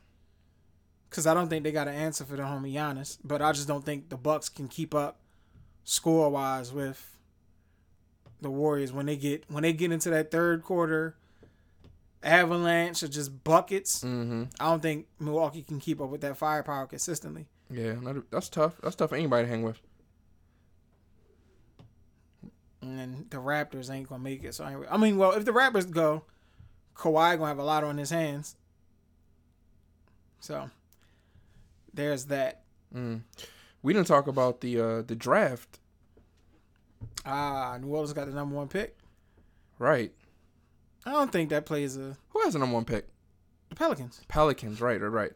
Cause 1.08 1.26
I 1.26 1.34
don't 1.34 1.48
think 1.48 1.64
they 1.64 1.72
got 1.72 1.88
an 1.88 1.94
answer 1.94 2.24
for 2.24 2.36
the 2.36 2.42
homie 2.42 2.74
Giannis, 2.74 3.18
but 3.24 3.40
I 3.40 3.52
just 3.52 3.68
don't 3.68 3.84
think 3.84 4.08
the 4.08 4.16
Bucks 4.16 4.48
can 4.48 4.68
keep 4.68 4.94
up 4.94 5.18
score 5.84 6.28
wise 6.28 6.72
with 6.72 7.16
the 8.40 8.50
Warriors 8.50 8.92
when 8.92 9.06
they 9.06 9.16
get 9.16 9.44
when 9.48 9.62
they 9.62 9.72
get 9.72 9.92
into 9.92 10.10
that 10.10 10.30
third 10.30 10.62
quarter 10.62 11.16
avalanche 12.22 13.02
or 13.02 13.08
just 13.08 13.44
buckets. 13.44 14.02
Mm-hmm. 14.02 14.44
I 14.60 14.70
don't 14.70 14.82
think 14.82 15.06
Milwaukee 15.18 15.62
can 15.62 15.78
keep 15.78 16.00
up 16.00 16.10
with 16.10 16.20
that 16.22 16.36
firepower 16.36 16.86
consistently. 16.86 17.46
Yeah, 17.70 17.94
that's 18.30 18.48
tough. 18.48 18.74
That's 18.82 18.96
tough 18.96 19.10
for 19.10 19.16
anybody 19.16 19.44
to 19.44 19.48
hang 19.48 19.62
with. 19.62 19.80
And 22.88 23.28
the 23.30 23.38
Raptors 23.38 23.90
ain't 23.90 24.08
gonna 24.08 24.22
make 24.22 24.44
it. 24.44 24.54
So 24.54 24.64
I, 24.64 24.94
I 24.94 24.96
mean, 24.96 25.16
well, 25.18 25.32
if 25.32 25.44
the 25.44 25.52
Raptors 25.52 25.90
go, 25.90 26.22
Kawhi 26.96 27.36
gonna 27.36 27.48
have 27.48 27.58
a 27.58 27.64
lot 27.64 27.84
on 27.84 27.98
his 27.98 28.10
hands. 28.10 28.56
So 30.40 30.70
there's 31.92 32.26
that. 32.26 32.62
Mm. 32.94 33.22
We 33.82 33.92
didn't 33.92 34.06
talk 34.06 34.26
about 34.26 34.60
the 34.60 34.80
uh, 34.80 35.02
the 35.02 35.14
draft, 35.14 35.78
Ah, 37.24 37.78
New 37.80 37.88
Orleans 37.88 38.12
got 38.12 38.26
the 38.26 38.32
number 38.34 38.54
one 38.56 38.68
pick. 38.68 38.96
right? 39.78 40.12
I 41.04 41.12
don't 41.12 41.30
think 41.30 41.50
that 41.50 41.66
plays 41.66 41.96
a 41.96 42.16
Who 42.30 42.40
has 42.42 42.52
the 42.54 42.58
number 42.58 42.74
one 42.74 42.84
pick? 42.84 43.06
the 43.68 43.76
Pelicans. 43.76 44.20
Pelicans, 44.28 44.80
right? 44.80 45.00
Right, 45.00 45.08
right. 45.08 45.32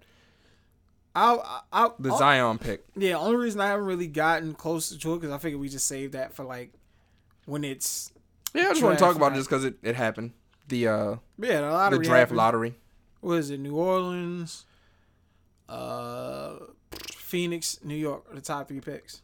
I'll, 1.15 1.65
I'll, 1.73 1.95
The 1.99 2.11
I'll- 2.11 2.19
Zion 2.19 2.59
pick. 2.59 2.85
yeah. 2.97 3.17
Only 3.17 3.37
reason 3.37 3.61
I 3.61 3.67
haven't 3.69 3.87
really 3.87 4.07
gotten 4.07 4.55
close 4.55 4.91
to 4.91 5.15
it 5.15 5.17
because 5.21 5.33
I 5.33 5.39
figured 5.39 5.61
we 5.61 5.69
just 5.69 5.87
saved 5.87 6.13
that 6.15 6.33
for 6.35 6.45
like 6.45 6.73
when 7.47 7.65
it's 7.65 8.13
Yeah, 8.55 8.67
I 8.67 8.71
just 8.71 8.83
want 8.83 8.99
to 8.99 9.05
talk 9.05 9.17
about 9.17 9.33
it 9.33 9.37
just 9.37 9.49
because 9.49 9.65
it, 9.65 9.77
it 9.83 9.95
happened. 9.97 10.33
The 10.69 10.89
uh 10.89 11.17
yeah 11.39 11.61
the 11.61 11.67
the 11.67 11.71
lottery. 11.73 11.99
draft 12.05 12.19
happened. 12.21 12.37
lottery. 12.39 12.75
What 13.21 13.35
is 13.35 13.51
it? 13.51 13.59
New 13.61 13.75
Orleans, 13.77 14.65
uh, 15.69 16.55
Phoenix, 17.15 17.79
New 17.85 17.95
York 17.97 18.33
the 18.35 18.41
top 18.41 18.69
three 18.69 18.81
picks. 18.81 19.21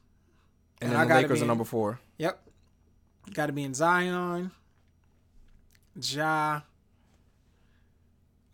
And, 0.83 0.91
And 0.91 0.99
I 0.99 1.05
then 1.05 1.09
the 1.17 1.23
Lakers 1.23 1.43
are 1.43 1.47
number 1.47 1.64
four. 1.64 1.99
Yep. 2.19 2.43
Got 3.33 3.47
to 3.47 3.53
be 3.53 3.64
in 3.64 3.73
Zion, 3.75 4.51
Ja, 6.01 6.61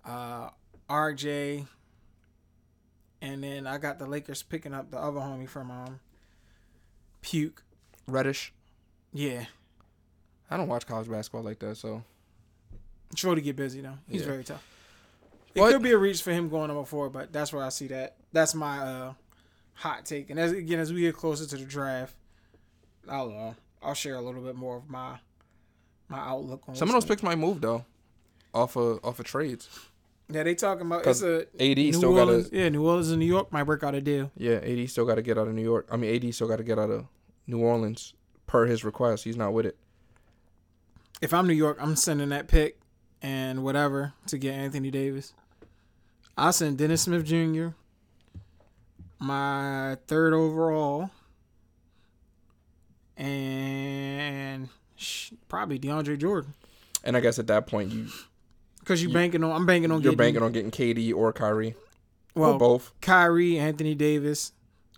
uh, 0.05 0.51
RJ, 0.89 1.67
and 3.21 3.43
then 3.43 3.67
I 3.67 3.79
got 3.79 3.99
the 3.99 4.07
Lakers 4.07 4.43
picking 4.43 4.73
up 4.73 4.91
the 4.91 4.99
other 4.99 5.21
homie 5.21 5.49
from 5.49 5.71
um, 5.71 6.01
Puke. 7.21 7.65
Reddish. 8.07 8.53
Yeah, 9.13 9.45
I 10.51 10.57
don't 10.57 10.69
watch 10.69 10.87
college 10.87 11.09
basketball 11.11 11.43
like 11.43 11.59
that, 11.61 11.77
so 11.77 12.03
sure 13.15 13.35
to 13.35 13.41
get 13.41 13.57
busy 13.57 13.81
though. 13.81 13.99
He's 14.09 14.23
Yeah. 14.23 14.27
very 14.29 14.45
tough. 14.45 14.67
It 15.55 15.61
But- 15.61 15.73
could 15.73 15.83
be 15.83 15.91
a 15.93 15.99
reach 15.99 16.23
for 16.23 16.33
him 16.33 16.49
going 16.49 16.69
number 16.69 16.85
four, 16.87 17.11
but 17.11 17.31
that's 17.33 17.53
where 17.53 17.63
I 17.63 17.69
see 17.69 17.87
that. 17.89 18.17
That's 18.33 18.55
my 18.55 18.79
uh, 18.79 19.15
hot 19.75 20.07
take. 20.07 20.31
And 20.31 20.41
as 20.41 20.53
again, 20.53 20.79
as 20.79 20.93
we 20.93 21.03
get 21.03 21.15
closer 21.15 21.45
to 21.47 21.57
the 21.57 21.65
draft, 21.67 22.15
I 23.09 23.19
don't 23.19 23.35
know. 23.35 23.55
I'll 23.83 23.95
share 23.95 24.15
a 24.15 24.21
little 24.23 24.41
bit 24.43 24.55
more 24.55 24.77
of 24.77 24.89
my 24.89 25.19
my 26.09 26.19
outlook 26.19 26.63
on 26.69 26.75
some 26.75 26.89
of 26.89 26.95
those 26.95 27.05
picks 27.05 27.23
might 27.23 27.39
move 27.39 27.61
though, 27.61 27.85
off 28.55 28.77
of 28.77 29.01
off 29.05 29.19
of 29.19 29.27
trades. 29.27 29.69
Yeah, 30.29 30.45
they 30.45 30.55
talking 30.55 30.87
about 30.87 31.07
it's 31.07 31.21
a 31.23 31.43
AD 31.61 31.77
New 31.77 31.93
still 31.93 32.15
got 32.15 32.27
to 32.27 32.49
Yeah, 32.57 32.71
New 32.71 32.87
Orleans 32.87 33.11
and 33.11 33.19
New 33.21 33.27
York 33.27 33.53
might 33.53 33.65
work 33.65 33.83
out 33.83 33.95
a 33.95 34.01
deal. 34.01 34.31
yeah. 34.37 34.61
AD 34.63 34.87
still 34.89 35.05
got 35.05 35.17
to 35.17 35.23
get 35.23 35.37
out 35.37 35.49
of 35.49 35.55
New 35.55 35.63
York. 35.63 35.87
I 35.91 35.97
mean, 35.99 36.15
AD 36.15 36.33
still 36.33 36.49
got 36.49 36.57
to 36.57 36.63
get 36.65 36.79
out 36.79 36.89
of 36.91 37.07
New 37.47 37.59
Orleans 37.61 38.15
per 38.53 38.67
his 38.67 38.85
request. 38.85 39.25
He's 39.25 39.37
not 39.39 39.55
with 39.55 39.65
it. 39.65 39.79
If 41.23 41.33
I'm 41.33 41.47
New 41.47 41.55
York, 41.55 41.79
I'm 41.81 41.97
sending 41.97 42.29
that 42.29 42.49
pick 42.49 42.79
and 43.23 43.65
whatever 43.65 44.13
to 44.27 44.37
get 44.37 44.53
Anthony 44.53 44.91
Davis. 44.91 45.33
I 46.37 46.51
send 46.51 46.77
Dennis 46.77 47.01
Smith 47.03 47.25
Jr. 47.25 47.69
My 49.19 49.97
third 50.07 50.35
overall, 50.35 51.11
and 53.17 54.69
probably 55.49 55.79
DeAndre 55.79 56.19
Jordan. 56.19 56.53
And 57.05 57.17
I 57.17 57.21
guess 57.21 57.39
at 57.39 57.47
that 57.47 57.67
point 57.67 57.91
you 57.91 58.09
Because 58.81 59.01
you 59.03 59.09
You- 59.09 59.15
banking 59.15 59.43
on, 59.45 59.53
I'm 59.53 59.65
banking 59.65 59.91
on 59.93 60.03
you're 60.03 60.13
getting, 60.13 60.19
banking 60.19 60.43
on 60.43 60.53
getting 60.53 60.71
KD 60.73 61.13
or 61.15 61.33
Kyrie. 61.33 61.75
well, 62.35 62.59
both. 62.59 62.93
Kyrie, 63.01 63.59
Anthony 63.59 63.95
Davis. 63.95 64.53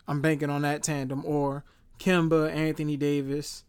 I'm 0.09 0.21
banking 0.21 0.51
on 0.51 0.63
that 0.63 0.83
tandem, 0.83 1.25
or 1.25 1.63
Kemba, 1.99 2.51
Anthony 2.53 2.97
Davis. 2.97 3.64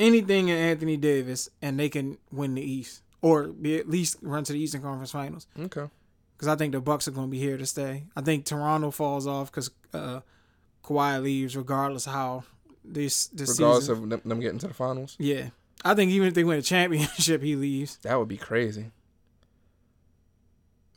Anything 0.00 0.48
in 0.48 0.56
Anthony 0.56 0.96
Davis, 0.96 1.48
and 1.62 1.78
they 1.78 1.88
can 1.88 2.18
win 2.32 2.54
the 2.56 2.62
East, 2.62 3.02
or 3.22 3.44
be 3.48 3.78
at 3.78 3.88
least 3.88 4.16
run 4.22 4.42
to 4.42 4.52
the 4.52 4.58
Eastern 4.58 4.82
Conference 4.82 5.12
Finals. 5.12 5.46
Okay. 5.58 5.88
Because 6.36 6.48
I 6.48 6.56
think 6.56 6.72
the 6.72 6.80
Bucks 6.80 7.06
are 7.06 7.12
going 7.12 7.28
to 7.28 7.30
be 7.30 7.38
here 7.38 7.56
to 7.56 7.64
stay. 7.64 8.02
I 8.16 8.20
think 8.20 8.44
Toronto 8.44 8.90
falls 8.90 9.28
off 9.28 9.52
because 9.52 9.70
uh, 9.92 10.20
Kawhi 10.82 11.22
leaves, 11.22 11.56
regardless 11.56 12.08
of 12.08 12.12
how 12.12 12.44
this 12.84 13.28
this 13.28 13.50
Regardless 13.50 13.84
season. 13.84 14.02
of 14.02 14.10
them, 14.10 14.20
them 14.24 14.40
getting 14.40 14.58
to 14.58 14.66
the 14.66 14.74
finals, 14.74 15.14
yeah, 15.20 15.50
I 15.84 15.94
think 15.94 16.10
even 16.10 16.26
if 16.26 16.34
they 16.34 16.42
win 16.44 16.58
a 16.58 16.62
championship, 16.62 17.40
he 17.40 17.54
leaves. 17.54 17.96
that 18.02 18.18
would 18.18 18.28
be 18.28 18.36
crazy. 18.36 18.90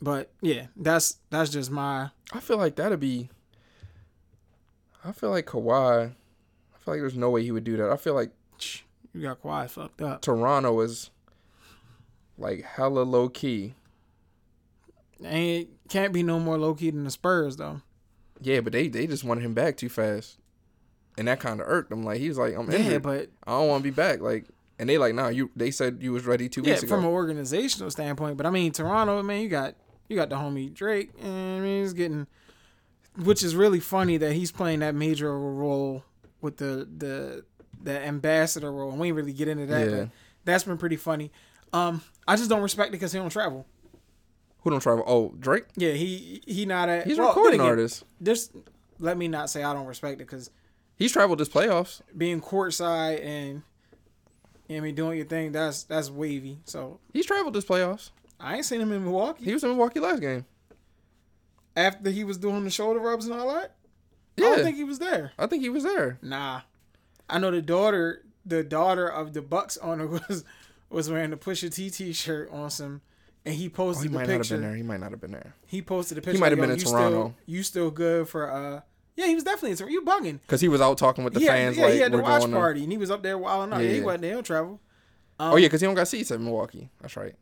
But 0.01 0.31
yeah, 0.41 0.67
that's 0.75 1.17
that's 1.29 1.51
just 1.51 1.69
my 1.71 2.09
I 2.33 2.39
feel 2.39 2.57
like 2.57 2.75
that'd 2.77 2.99
be. 2.99 3.29
I 5.05 5.11
feel 5.11 5.29
like 5.29 5.45
Kawhi. 5.45 6.13
Feel 6.87 6.93
like 6.93 7.01
there's 7.01 7.17
no 7.17 7.29
way 7.31 7.43
he 7.43 7.51
would 7.51 7.65
do 7.65 7.75
that. 7.75 7.91
I 7.91 7.97
feel 7.97 8.13
like 8.13 8.31
you 9.13 9.21
got 9.21 9.41
Kawhi 9.41 9.69
fucked 9.69 10.01
up. 10.01 10.21
Toronto 10.21 10.79
is 10.79 11.11
like 12.37 12.63
hella 12.63 13.01
low 13.01 13.27
key. 13.27 13.73
Ain't 15.21 15.67
can't 15.89 16.13
be 16.13 16.23
no 16.23 16.39
more 16.39 16.57
low 16.57 16.73
key 16.73 16.91
than 16.91 17.03
the 17.03 17.11
Spurs 17.11 17.57
though. 17.57 17.81
Yeah, 18.39 18.61
but 18.61 18.71
they 18.71 18.87
they 18.87 19.05
just 19.05 19.25
wanted 19.25 19.43
him 19.43 19.53
back 19.53 19.75
too 19.75 19.89
fast, 19.89 20.37
and 21.17 21.27
that 21.27 21.41
kind 21.41 21.59
of 21.59 21.67
irked 21.67 21.91
him. 21.91 22.03
Like 22.03 22.21
he 22.21 22.29
was 22.29 22.37
like, 22.37 22.55
I'm 22.55 22.71
Yeah, 22.71 22.99
but 22.99 23.31
I 23.45 23.51
don't 23.51 23.67
want 23.67 23.83
to 23.83 23.91
be 23.91 23.93
back. 23.93 24.21
Like, 24.21 24.45
and 24.79 24.87
they 24.87 24.97
like, 24.97 25.13
nah, 25.13 25.27
you. 25.27 25.51
They 25.57 25.71
said 25.71 25.97
you 25.99 26.13
was 26.13 26.25
ready 26.25 26.47
two 26.47 26.61
yeah, 26.61 26.69
weeks 26.69 26.83
ago. 26.83 26.95
from 26.95 27.03
an 27.03 27.11
organizational 27.11 27.91
standpoint. 27.91 28.37
But 28.37 28.45
I 28.45 28.49
mean, 28.49 28.71
Toronto, 28.71 29.21
man, 29.23 29.41
you 29.41 29.49
got 29.49 29.75
you 30.07 30.15
got 30.15 30.29
the 30.29 30.37
homie 30.37 30.73
Drake, 30.73 31.09
and 31.21 31.57
I 31.57 31.59
mean, 31.59 31.81
he's 31.81 31.91
getting, 31.91 32.27
which 33.17 33.43
is 33.43 33.57
really 33.57 33.81
funny 33.81 34.15
that 34.15 34.31
he's 34.31 34.53
playing 34.53 34.79
that 34.79 34.95
major 34.95 35.37
role 35.37 36.05
with 36.41 36.57
the 36.57 36.87
the 36.97 37.43
the 37.81 37.99
ambassador 38.05 38.71
role. 38.71 38.91
And 38.91 38.99
we 38.99 39.07
ain't 39.07 39.15
really 39.15 39.33
get 39.33 39.47
into 39.47 39.65
that, 39.67 39.89
Yeah. 39.89 39.97
but 39.97 40.09
that's 40.45 40.63
been 40.63 40.77
pretty 40.77 40.95
funny. 40.95 41.31
Um, 41.73 42.01
I 42.27 42.35
just 42.35 42.49
don't 42.49 42.61
respect 42.61 42.89
it 42.89 42.91
because 42.93 43.11
he 43.11 43.19
don't 43.19 43.29
travel. 43.29 43.65
Who 44.61 44.69
don't 44.71 44.79
travel? 44.79 45.03
Oh, 45.07 45.33
Drake. 45.39 45.65
Yeah, 45.75 45.91
he 45.91 46.41
he 46.47 46.65
not 46.65 46.89
a 46.89 47.01
He's 47.03 47.17
well, 47.17 47.27
recording 47.29 47.59
again, 47.59 47.69
artist. 47.69 48.03
Just 48.21 48.51
let 48.99 49.17
me 49.17 49.27
not 49.27 49.49
say 49.49 49.63
I 49.63 49.73
don't 49.73 49.85
respect 49.85 50.15
it 50.15 50.25
because 50.25 50.49
He's 50.95 51.11
traveled 51.11 51.39
his 51.39 51.49
playoffs. 51.49 52.01
being 52.17 52.41
courtside 52.41 53.23
and 53.23 53.61
you 54.67 54.75
know 54.75 54.77
I 54.77 54.79
mean 54.81 54.95
doing 54.95 55.17
your 55.17 55.27
thing 55.27 55.51
that's 55.51 55.83
that's 55.83 56.09
wavy. 56.09 56.59
So 56.65 56.99
He's 57.13 57.25
traveled 57.25 57.53
his 57.55 57.65
playoffs. 57.65 58.09
I 58.39 58.55
ain't 58.57 58.65
seen 58.65 58.81
him 58.81 58.91
in 58.91 59.03
Milwaukee 59.03 59.45
He 59.45 59.53
was 59.53 59.63
in 59.63 59.69
Milwaukee 59.69 59.99
last 59.99 60.19
game. 60.21 60.45
after 61.75 62.09
he 62.09 62.23
was 62.23 62.37
doing 62.37 62.63
the 62.63 62.69
shoulder 62.69 62.99
rubs 62.99 63.25
and 63.27 63.39
all 63.39 63.53
that. 63.53 63.75
I 64.37 64.41
don't 64.41 64.63
think 64.63 64.77
he 64.77 64.83
was 64.83 64.99
there. 64.99 65.31
I 65.37 65.47
think 65.47 65.63
he 65.63 65.69
was 65.69 65.83
there. 65.83 66.19
Nah, 66.21 66.61
I 67.29 67.39
know 67.39 67.51
the 67.51 67.61
daughter, 67.61 68.23
the 68.45 68.63
daughter 68.63 69.07
of 69.07 69.33
the 69.33 69.41
Bucks 69.41 69.77
owner 69.77 70.07
was 70.29 70.43
was 70.89 71.09
wearing 71.09 71.31
the 71.31 71.37
Pusha 71.37 71.73
T 71.73 71.89
T-shirt 71.89 72.49
on 72.51 72.69
some, 72.69 73.01
and 73.45 73.55
he 73.55 73.67
Oh, 73.67 73.69
posted 73.71 74.03
he 74.03 74.09
the 74.09 74.15
might 74.15 74.27
not 74.27 74.37
have 74.37 74.49
been 74.49 74.61
there. 74.61 74.75
He 74.75 74.83
might 74.83 74.99
not 74.99 75.11
have 75.11 75.19
been 75.21 75.31
there. 75.31 75.53
He 75.65 75.81
posted 75.81 76.17
the 76.17 76.21
picture. 76.21 76.33
He 76.37 76.39
might 76.39 76.51
have 76.51 76.59
been 76.61 76.71
in 76.71 76.77
you 76.77 76.85
Toronto." 76.85 77.09
Still, 77.09 77.35
you 77.45 77.63
still 77.63 77.91
good 77.91 78.29
for 78.29 78.51
uh? 78.51 78.81
Yeah, 79.15 79.25
he 79.27 79.33
was 79.35 79.43
definitely 79.43 79.71
in 79.71 79.77
Toronto. 79.77 79.93
You 79.93 80.01
bugging? 80.03 80.39
Cause 80.47 80.61
he 80.61 80.67
was 80.67 80.79
out 80.79 80.97
talking 80.99 81.23
with 81.23 81.33
the 81.33 81.39
He 81.39 81.47
had, 81.47 81.53
fans. 81.53 81.77
yeah, 81.77 81.83
like 81.85 81.93
he 81.95 81.99
had 81.99 82.11
the 82.11 82.19
watch 82.19 82.41
going 82.41 82.51
to- 82.51 82.57
party, 82.57 82.83
and 82.83 82.91
he 82.91 82.97
was 82.99 83.09
up 83.11 83.23
there 83.23 83.37
wilding 83.37 83.73
out. 83.73 83.81
Yeah, 83.83 83.91
he 83.91 84.01
wasn't 84.01 84.21
there. 84.21 84.31
He 84.31 84.35
don't 84.35 84.43
travel. 84.43 84.79
Um, 85.39 85.53
Oh 85.53 85.55
yeah, 85.55 85.67
cause 85.69 85.81
he 85.81 85.87
don't 85.87 85.95
got 85.95 86.07
seats 86.07 86.29
at 86.31 86.39
Milwaukee. 86.39 86.89
That's 87.01 87.17
right. 87.17 87.33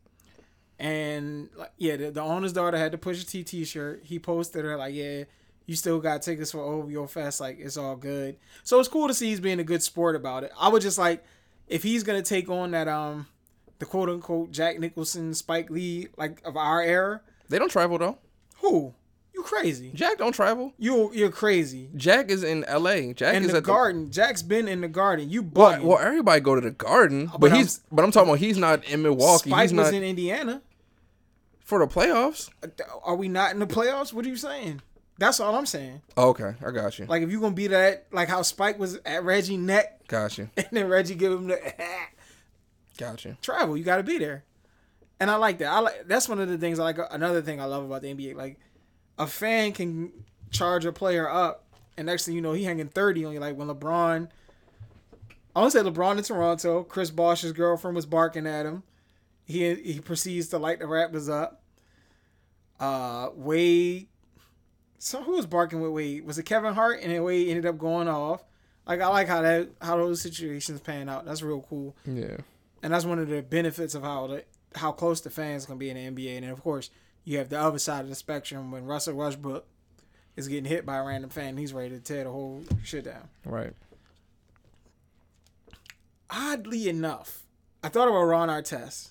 And 0.78 1.48
like, 1.56 1.72
yeah, 1.78 1.96
the, 1.96 2.10
the 2.10 2.20
owner's 2.22 2.52
daughter 2.52 2.76
had 2.76 2.92
the 2.92 2.98
Pusha 2.98 3.26
T 3.28 3.42
T-shirt. 3.44 4.02
He 4.04 4.18
posted 4.18 4.64
her 4.64 4.76
like, 4.76 4.94
"Yeah, 4.94 5.24
you 5.66 5.74
still 5.76 5.98
got 6.00 6.22
tickets 6.22 6.52
for 6.52 6.60
OVO 6.60 7.06
Fest. 7.06 7.40
Like, 7.40 7.58
it's 7.58 7.76
all 7.76 7.96
good." 7.96 8.36
So 8.64 8.78
it's 8.80 8.88
cool 8.88 9.08
to 9.08 9.14
see 9.14 9.28
he's 9.28 9.40
being 9.40 9.60
a 9.60 9.64
good 9.64 9.82
sport 9.82 10.16
about 10.16 10.44
it. 10.44 10.52
I 10.58 10.68
would 10.68 10.82
just 10.82 10.98
like 10.98 11.24
if 11.68 11.82
he's 11.82 12.02
gonna 12.02 12.22
take 12.22 12.48
on 12.48 12.70
that 12.72 12.88
um 12.88 13.26
the 13.78 13.84
quote 13.86 14.08
unquote 14.08 14.50
Jack 14.52 14.78
Nicholson, 14.78 15.34
Spike 15.34 15.68
Lee 15.70 16.08
like 16.16 16.40
of 16.44 16.56
our 16.56 16.82
era. 16.82 17.20
They 17.48 17.58
don't 17.58 17.70
travel 17.70 17.98
though. 17.98 18.18
Who? 18.60 18.94
You 19.34 19.42
crazy? 19.42 19.90
Jack 19.92 20.16
don't 20.16 20.32
travel. 20.32 20.72
You 20.78 21.12
you're 21.12 21.30
crazy. 21.30 21.90
Jack 21.94 22.30
is 22.30 22.42
in 22.42 22.64
L.A. 22.64 23.12
Jack 23.12 23.32
is 23.34 23.36
In 23.36 23.44
is 23.44 23.50
the 23.52 23.58
at 23.58 23.64
garden, 23.64 24.10
Jack's 24.10 24.40
been 24.42 24.66
in 24.66 24.80
the 24.80 24.88
garden. 24.88 25.28
You 25.28 25.42
The, 25.42 25.48
well, 25.60 25.84
well, 25.84 25.98
everybody 25.98 26.40
go 26.40 26.54
to 26.54 26.60
the 26.62 26.70
Garden, 26.70 27.26
but, 27.26 27.40
But 27.40 27.50
I'm- 27.52 27.60
he's. 27.60 27.80
But 27.92 28.04
I'm 28.04 28.10
talking 28.12 28.30
about 28.30 28.38
he's 28.38 28.56
not 28.56 28.82
in 28.86 29.02
Milwaukee. 29.02 29.50
Spike 29.50 29.62
he's 29.68 29.74
was 29.74 29.92
not 29.92 29.94
in 29.94 30.02
Indiana. 30.04 30.62
for 31.60 31.80
the 31.80 31.86
playoffs. 31.86 32.48
Are 33.04 33.14
we 33.14 33.28
not 33.28 33.52
in 33.52 33.58
the 33.58 33.66
playoffs? 33.66 34.10
What 34.12 34.24
are 34.24 34.28
you 34.28 34.36
saying? 34.36 34.80
That's 35.18 35.40
all 35.40 35.54
I'm 35.56 35.66
saying. 35.66 36.02
Oh, 36.16 36.28
okay, 36.30 36.54
I 36.64 36.70
got 36.70 36.98
you. 36.98 37.06
Like 37.06 37.22
if 37.22 37.30
you 37.30 37.40
gonna 37.40 37.54
be 37.54 37.68
that, 37.68 38.06
like 38.12 38.28
how 38.28 38.42
Spike 38.42 38.78
was 38.78 38.96
at 39.06 39.24
Reggie 39.24 39.56
neck, 39.56 40.06
Got 40.08 40.36
you. 40.38 40.50
and 40.56 40.66
then 40.72 40.88
Reggie 40.88 41.14
give 41.14 41.32
him 41.32 41.46
the 41.48 41.58
Got 42.98 43.24
you. 43.24 43.36
travel. 43.42 43.76
You 43.76 43.84
got 43.84 43.96
to 43.98 44.02
be 44.02 44.18
there, 44.18 44.44
and 45.20 45.30
I 45.30 45.36
like 45.36 45.58
that. 45.58 45.68
I 45.72 45.80
like 45.80 46.06
that's 46.06 46.28
one 46.28 46.38
of 46.40 46.48
the 46.48 46.58
things 46.58 46.78
I 46.78 46.84
like. 46.84 46.98
Another 47.10 47.42
thing 47.42 47.60
I 47.60 47.64
love 47.64 47.84
about 47.84 48.02
the 48.02 48.14
NBA, 48.14 48.34
like 48.36 48.58
a 49.18 49.26
fan 49.26 49.72
can 49.72 50.12
charge 50.50 50.84
a 50.84 50.92
player 50.92 51.28
up, 51.28 51.64
and 51.96 52.06
next 52.06 52.26
thing 52.26 52.34
you 52.34 52.40
know, 52.42 52.52
he 52.52 52.64
hanging 52.64 52.88
thirty 52.88 53.24
on 53.24 53.32
you. 53.32 53.40
Like 53.40 53.56
when 53.56 53.68
LeBron, 53.68 54.28
I 55.54 55.60
want 55.60 55.72
to 55.72 55.78
say 55.78 55.84
LeBron 55.84 56.18
in 56.18 56.24
Toronto, 56.24 56.84
Chris 56.84 57.10
Bosh's 57.10 57.52
girlfriend 57.52 57.94
was 57.96 58.06
barking 58.06 58.46
at 58.46 58.66
him. 58.66 58.82
He 59.44 59.74
he 59.76 60.00
proceeds 60.00 60.48
to 60.48 60.58
light 60.58 60.78
the 60.78 60.84
Raptors 60.86 61.30
up. 61.32 61.62
Uh, 62.78 63.30
Wade. 63.34 64.08
So 64.98 65.22
who 65.22 65.32
was 65.36 65.46
barking 65.46 65.80
with 65.80 65.90
Wade? 65.92 66.24
Was 66.24 66.38
it 66.38 66.44
Kevin 66.44 66.74
Hart? 66.74 67.00
And 67.02 67.12
then 67.12 67.22
Wade 67.22 67.48
ended 67.48 67.66
up 67.66 67.78
going 67.78 68.08
off. 68.08 68.42
Like 68.86 69.00
I 69.00 69.08
like 69.08 69.28
how 69.28 69.42
that 69.42 69.68
how 69.80 69.96
those 69.96 70.20
situations 70.20 70.80
pan 70.80 71.08
out. 71.08 71.24
That's 71.24 71.42
real 71.42 71.60
cool 71.68 71.96
Yeah. 72.04 72.36
and 72.82 72.92
that's 72.92 73.04
one 73.04 73.18
of 73.18 73.28
the 73.28 73.42
benefits 73.42 73.94
of 73.94 74.02
how 74.02 74.26
the 74.28 74.44
how 74.74 74.92
close 74.92 75.20
the 75.20 75.30
fans 75.30 75.66
can 75.66 75.76
be 75.78 75.90
in 75.90 75.96
the 75.96 76.22
NBA. 76.22 76.36
And 76.36 76.46
of 76.46 76.62
course, 76.62 76.90
you 77.24 77.38
have 77.38 77.48
the 77.48 77.58
other 77.60 77.78
side 77.78 78.00
of 78.04 78.08
the 78.08 78.14
spectrum 78.14 78.70
when 78.70 78.84
Russell 78.84 79.14
Westbrook 79.14 79.66
is 80.36 80.48
getting 80.48 80.66
hit 80.66 80.84
by 80.86 80.98
a 80.98 81.02
random 81.04 81.30
fan, 81.30 81.56
he's 81.56 81.72
ready 81.72 81.90
to 81.90 82.00
tear 82.00 82.24
the 82.24 82.30
whole 82.30 82.62
shit 82.84 83.04
down. 83.04 83.28
Right. 83.44 83.72
Oddly 86.28 86.88
enough, 86.88 87.42
I 87.82 87.88
thought 87.88 88.08
about 88.08 88.22
Ron 88.24 88.48
Artest, 88.48 89.10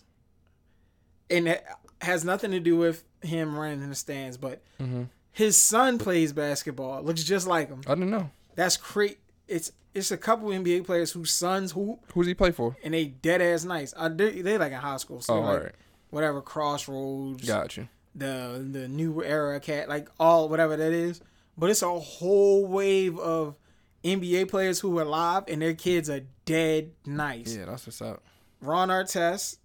and 1.29 1.47
it 1.47 1.65
has 2.01 2.23
nothing 2.25 2.51
to 2.51 2.59
do 2.59 2.75
with 2.77 3.03
him 3.21 3.57
running 3.57 3.81
in 3.81 3.89
the 3.89 3.95
stands, 3.95 4.37
but 4.37 4.61
Mhm. 4.79 5.07
His 5.35 5.55
son 5.57 5.97
plays 5.99 6.33
basketball, 6.33 7.03
looks 7.03 7.23
just 7.23 7.45
like 7.47 7.67
him. 7.69 7.81
I 7.85 7.93
didn't 7.95 8.09
know. 8.09 8.31
That's 8.55 8.77
great. 8.77 9.19
It's 9.47 9.71
it's 9.93 10.11
a 10.11 10.17
couple 10.17 10.49
NBA 10.49 10.85
players 10.85 11.11
whose 11.11 11.31
sons 11.31 11.71
hoop 11.71 11.99
Who's 12.13 12.27
he 12.27 12.33
play 12.33 12.51
for? 12.51 12.75
and 12.83 12.93
they 12.93 13.05
dead 13.05 13.41
ass 13.41 13.63
nice. 13.63 13.93
Uh, 13.95 14.09
they 14.09 14.41
they 14.41 14.57
like 14.57 14.71
in 14.71 14.79
high 14.79 14.97
school, 14.97 15.21
so 15.21 15.35
Oh, 15.35 15.39
like, 15.41 15.49
all 15.49 15.63
right. 15.63 15.71
whatever 16.09 16.41
crossroads, 16.41 17.47
Got 17.47 17.77
you. 17.77 17.87
the 18.15 18.65
the 18.71 18.87
new 18.87 19.23
era 19.23 19.59
cat, 19.59 19.87
like 19.89 20.09
all 20.19 20.49
whatever 20.49 20.75
that 20.77 20.91
is. 20.91 21.21
But 21.57 21.69
it's 21.69 21.81
a 21.81 21.99
whole 21.99 22.65
wave 22.65 23.17
of 23.19 23.55
NBA 24.03 24.49
players 24.49 24.79
who 24.81 24.97
are 24.99 25.03
alive 25.03 25.43
and 25.47 25.61
their 25.61 25.73
kids 25.73 26.09
are 26.09 26.21
dead 26.45 26.91
nice. 27.05 27.55
Yeah, 27.55 27.65
that's 27.65 27.87
what's 27.87 28.01
up. 28.01 28.21
Ron 28.61 28.89
Artest, 28.89 29.57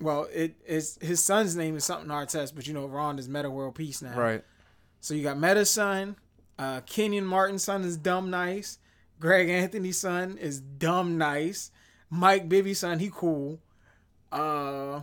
well, 0.00 0.26
it 0.32 0.54
is 0.66 0.98
his 1.00 1.22
son's 1.22 1.54
name 1.56 1.76
is 1.76 1.84
something 1.84 2.08
Artest, 2.10 2.54
but 2.54 2.66
you 2.66 2.74
know 2.74 2.86
Ron 2.86 3.18
is 3.18 3.28
Meta 3.28 3.50
World 3.50 3.74
Peace 3.74 4.02
now. 4.02 4.18
Right. 4.18 4.44
So 5.00 5.14
you 5.14 5.22
got 5.22 5.38
Meta's 5.38 5.70
son, 5.70 6.16
uh, 6.58 6.80
Kenyon 6.82 7.24
Martin's 7.24 7.64
son 7.64 7.84
is 7.84 7.96
dumb 7.96 8.30
nice. 8.30 8.78
Greg 9.20 9.48
Anthony's 9.48 9.98
son 9.98 10.38
is 10.38 10.60
dumb 10.60 11.18
nice. 11.18 11.70
Mike 12.10 12.48
Bibby's 12.48 12.80
son, 12.80 12.98
he 12.98 13.10
cool. 13.12 13.58
Uh, 14.30 15.02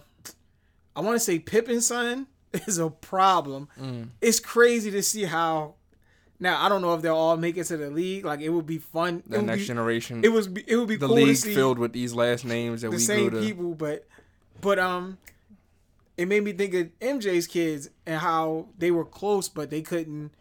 I 0.96 1.02
want 1.02 1.16
to 1.16 1.20
say 1.20 1.40
Pippen's 1.40 1.88
son 1.88 2.28
is 2.54 2.78
a 2.78 2.90
problem. 2.90 3.70
Mm. 3.80 4.10
It's 4.22 4.40
crazy 4.40 4.92
to 4.92 5.04
see 5.04 5.24
how. 5.24 5.76
Now 6.40 6.64
I 6.64 6.68
don't 6.68 6.82
know 6.82 6.94
if 6.94 7.02
they'll 7.02 7.16
all 7.16 7.38
make 7.38 7.58
it 7.58 7.66
to 7.66 7.78
the 7.78 7.90
league. 7.90 8.26
Like 8.26 8.42
it 8.42 8.50
would 8.50 8.66
be 8.66 8.78
fun. 8.78 9.24
The 9.26 9.42
next 9.42 9.62
be, 9.62 9.68
generation. 9.68 10.26
It 10.26 10.30
was. 10.30 10.48
It 10.68 10.76
would 10.76 10.90
be 10.90 10.98
the 10.98 11.08
cool 11.08 11.16
league 11.16 11.38
filled 11.38 11.80
with 11.80 11.94
these 11.94 12.14
last 12.14 12.44
names 12.44 12.82
that 12.82 12.90
the 12.90 12.98
we 12.98 13.02
same 13.02 13.30
grew 13.30 13.40
to. 13.40 13.46
people, 13.46 13.76
but 13.76 14.06
but 14.60 14.78
um, 14.78 15.18
it 16.24 16.30
made 16.30 16.42
me 16.42 16.54
think 16.54 16.74
of 16.74 16.88
MJ's 17.02 17.48
kids 17.48 17.90
and 18.06 18.18
how 18.18 18.70
they 18.78 18.92
were 18.92 19.04
close, 19.04 19.50
but 19.50 19.70
they 19.70 19.82
couldn't. 19.82 20.32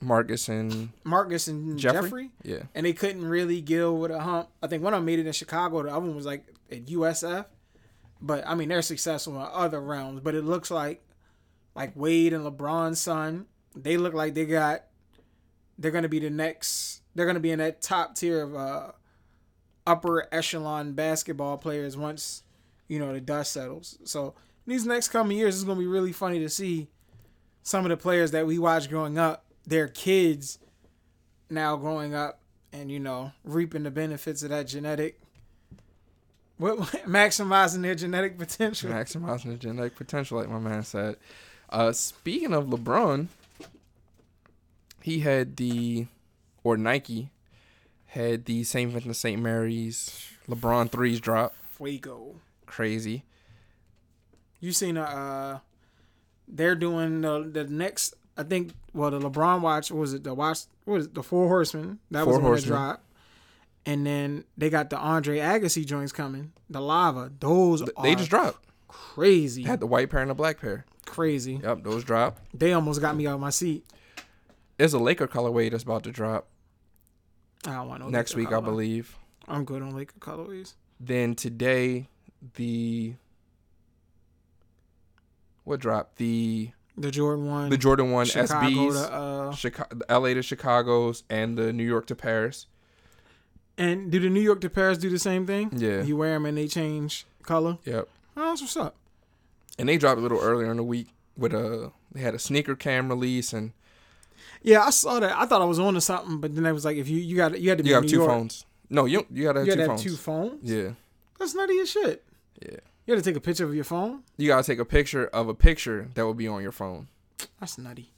Marcus 0.00 0.48
and 0.48 0.90
Marcus 1.04 1.46
and 1.46 1.78
Jeffrey? 1.78 2.02
Jeffrey, 2.02 2.30
yeah. 2.42 2.62
and 2.74 2.84
they 2.84 2.92
couldn't 2.92 3.24
really 3.24 3.60
get 3.60 3.80
over 3.80 4.08
the 4.08 4.18
hump. 4.18 4.48
I 4.60 4.66
think 4.66 4.82
one 4.82 4.92
of 4.92 4.98
them 4.98 5.04
made 5.06 5.20
it 5.20 5.26
in 5.28 5.32
Chicago. 5.32 5.84
The 5.84 5.90
other 5.90 6.00
one 6.00 6.16
was 6.16 6.26
like 6.26 6.46
at 6.68 6.86
USF, 6.86 7.46
but 8.20 8.44
I 8.44 8.56
mean 8.56 8.68
they're 8.68 8.82
successful 8.82 9.36
in 9.36 9.48
other 9.52 9.80
realms. 9.80 10.20
But 10.20 10.34
it 10.34 10.42
looks 10.42 10.68
like 10.68 11.06
like 11.76 11.92
Wade 11.94 12.32
and 12.32 12.44
LeBron's 12.44 13.00
son, 13.00 13.46
they 13.76 13.96
look 13.96 14.14
like 14.14 14.34
they 14.34 14.46
got. 14.46 14.82
They're 15.78 15.92
gonna 15.92 16.08
be 16.08 16.18
the 16.18 16.30
next. 16.30 17.02
They're 17.14 17.26
gonna 17.26 17.38
be 17.38 17.52
in 17.52 17.60
that 17.60 17.82
top 17.82 18.16
tier 18.16 18.42
of 18.42 18.56
uh, 18.56 18.90
upper 19.86 20.26
echelon 20.34 20.94
basketball 20.94 21.56
players 21.56 21.96
once 21.96 22.42
you 22.88 22.98
know 22.98 23.12
the 23.12 23.20
dust 23.20 23.52
settles. 23.52 23.96
So 24.02 24.34
these 24.66 24.86
next 24.86 25.08
coming 25.08 25.36
years, 25.36 25.56
it's 25.56 25.64
gonna 25.64 25.80
be 25.80 25.86
really 25.86 26.12
funny 26.12 26.38
to 26.40 26.48
see 26.48 26.88
some 27.62 27.84
of 27.84 27.90
the 27.90 27.96
players 27.96 28.30
that 28.32 28.46
we 28.46 28.58
watched 28.58 28.90
growing 28.90 29.18
up, 29.18 29.44
their 29.66 29.88
kids 29.88 30.58
now 31.50 31.76
growing 31.76 32.14
up 32.14 32.40
and 32.72 32.90
you 32.90 32.98
know 32.98 33.32
reaping 33.44 33.84
the 33.84 33.90
benefits 33.90 34.42
of 34.42 34.50
that 34.50 34.66
genetic 34.66 35.20
what 36.56 36.78
maximizing 37.06 37.82
their 37.82 37.94
genetic 37.94 38.38
potential. 38.38 38.90
Maximizing 38.90 39.44
the 39.44 39.56
genetic 39.56 39.96
potential, 39.96 40.38
like 40.38 40.48
my 40.48 40.58
man 40.58 40.82
said. 40.82 41.16
Uh, 41.68 41.92
speaking 41.92 42.52
of 42.52 42.66
LeBron, 42.66 43.26
he 45.02 45.20
had 45.20 45.56
the, 45.56 46.06
or 46.62 46.76
Nike, 46.76 47.30
had 48.06 48.44
the 48.44 48.62
St. 48.64 48.90
Vincent 48.90 49.16
St. 49.16 49.40
Mary's 49.40 50.30
LeBron 50.48 50.90
threes 50.90 51.20
drop. 51.20 51.54
Fuego. 51.76 52.36
Crazy. 52.66 53.24
You 54.64 54.72
seen 54.72 54.96
uh, 54.96 55.58
they're 56.48 56.74
doing 56.74 57.20
the 57.20 57.42
the 57.52 57.64
next. 57.64 58.14
I 58.36 58.42
think 58.44 58.72
well 58.94 59.10
the 59.10 59.20
LeBron 59.20 59.60
watch 59.60 59.90
was 59.90 60.14
it 60.14 60.24
the 60.24 60.32
watch 60.32 60.60
what 60.84 60.94
was 60.94 61.06
it 61.06 61.14
the 61.14 61.22
Four 61.22 61.48
Horsemen 61.48 61.98
that 62.10 62.24
Four 62.24 62.40
was 62.40 62.64
the 62.64 62.70
that 62.70 62.74
dropped. 62.76 63.00
And 63.86 64.06
then 64.06 64.44
they 64.56 64.70
got 64.70 64.88
the 64.88 64.96
Andre 64.96 65.38
Agassi 65.38 65.84
joints 65.84 66.12
coming. 66.12 66.52
The 66.70 66.80
lava. 66.80 67.30
Those 67.38 67.82
They 68.02 68.14
just 68.14 68.30
dropped. 68.30 68.64
crazy. 68.88 69.64
Had 69.64 69.80
the 69.80 69.86
white 69.86 70.08
pair 70.08 70.20
and 70.20 70.30
the 70.30 70.34
black 70.34 70.58
pair. 70.58 70.86
crazy. 71.04 71.60
Yep, 71.62 71.84
those 71.84 72.02
dropped. 72.02 72.40
They 72.58 72.72
almost 72.72 73.02
got 73.02 73.14
me 73.14 73.26
out 73.26 73.34
of 73.34 73.40
my 73.40 73.50
seat. 73.50 73.84
There's 74.78 74.94
a 74.94 74.98
Laker 74.98 75.28
colorway 75.28 75.70
that's 75.70 75.82
about 75.82 76.02
to 76.04 76.10
drop 76.10 76.48
I 77.66 77.74
don't 77.74 77.88
want 77.88 78.00
no 78.00 78.08
next 78.08 78.34
Laker 78.34 78.48
week, 78.50 78.56
I 78.56 78.60
believe. 78.60 79.16
I'm 79.46 79.64
good 79.66 79.82
on 79.82 79.94
Laker 79.94 80.18
colorways. 80.18 80.72
Then 80.98 81.34
today, 81.34 82.08
the 82.54 83.14
what 85.64 85.80
dropped? 85.80 86.16
The 86.16 86.70
The 86.96 87.10
Jordan 87.10 87.46
one. 87.46 87.70
the 87.70 87.76
Jordan 87.78 88.10
One 88.12 88.26
Chicago 88.26 88.66
SBs, 88.68 88.92
to, 89.08 89.12
uh, 89.14 89.52
Chicago, 89.54 89.98
L.A. 90.08 90.34
to 90.34 90.42
Chicago's, 90.42 91.24
and 91.28 91.58
the 91.58 91.72
New 91.72 91.84
York 91.86 92.06
to 92.06 92.14
Paris. 92.16 92.66
and 93.76 94.10
do 94.10 94.20
the 94.20 94.30
New 94.30 94.40
York 94.40 94.60
to 94.60 94.70
Paris 94.70 94.98
do 94.98 95.10
the 95.10 95.18
same 95.18 95.46
thing? 95.46 95.70
Yeah. 95.76 96.02
You 96.02 96.16
wear 96.16 96.32
them 96.34 96.46
and 96.46 96.56
they 96.56 96.68
change 96.68 97.26
color. 97.42 97.78
Yep. 97.84 98.08
Oh, 98.36 98.48
that's 98.50 98.60
what's 98.60 98.76
up. 98.76 98.94
And 99.78 99.88
they 99.88 99.96
dropped 99.98 100.18
a 100.18 100.22
little 100.22 100.38
earlier 100.40 100.70
in 100.70 100.76
the 100.76 100.84
week 100.84 101.08
with 101.36 101.52
a 101.52 101.90
they 102.12 102.20
had 102.20 102.34
a 102.34 102.38
sneaker 102.38 102.76
cam 102.76 103.08
release 103.08 103.52
and 103.52 103.72
Yeah, 104.62 104.82
I 104.84 104.90
saw 104.90 105.18
that. 105.18 105.36
I 105.36 105.46
thought 105.46 105.60
I 105.62 105.64
was 105.64 105.80
on 105.80 105.94
to 105.94 106.00
something, 106.00 106.38
but 106.38 106.54
then 106.54 106.64
I 106.66 106.70
was 106.72 106.84
like, 106.84 106.96
if 106.96 107.08
you 107.08 107.18
you 107.18 107.36
got 107.36 107.58
you 107.60 107.68
had 107.70 107.78
to 107.78 107.84
be 107.84 107.90
you 107.90 107.96
in 107.96 108.02
have 108.02 108.04
New 108.04 108.10
two 108.10 108.16
York. 108.18 108.30
phones. 108.30 108.64
No, 108.90 109.06
you 109.06 109.26
you 109.32 109.42
gotta 109.44 109.60
have 109.60 109.66
You 109.66 109.74
two 109.74 109.80
had 109.80 109.88
have 109.90 109.98
phones. 109.98 110.02
two 110.04 110.16
phones. 110.16 110.70
Yeah, 110.70 110.90
That's 111.40 111.54
nutty 111.56 111.78
as 111.80 111.90
shit. 111.90 112.22
yeah. 112.62 112.76
You 113.06 113.14
had 113.14 113.22
to 113.22 113.30
take 113.30 113.36
a 113.36 113.40
picture 113.40 113.64
of 113.64 113.74
your 113.74 113.84
phone. 113.84 114.22
You 114.36 114.48
gotta 114.48 114.64
take 114.66 114.78
a 114.78 114.84
picture 114.84 115.26
of 115.26 115.48
a 115.48 115.54
picture 115.54 116.08
that 116.14 116.24
will 116.24 116.34
be 116.34 116.48
on 116.48 116.62
your 116.62 116.72
phone. 116.72 117.08
That's 117.60 117.76
nutty. 117.78 118.10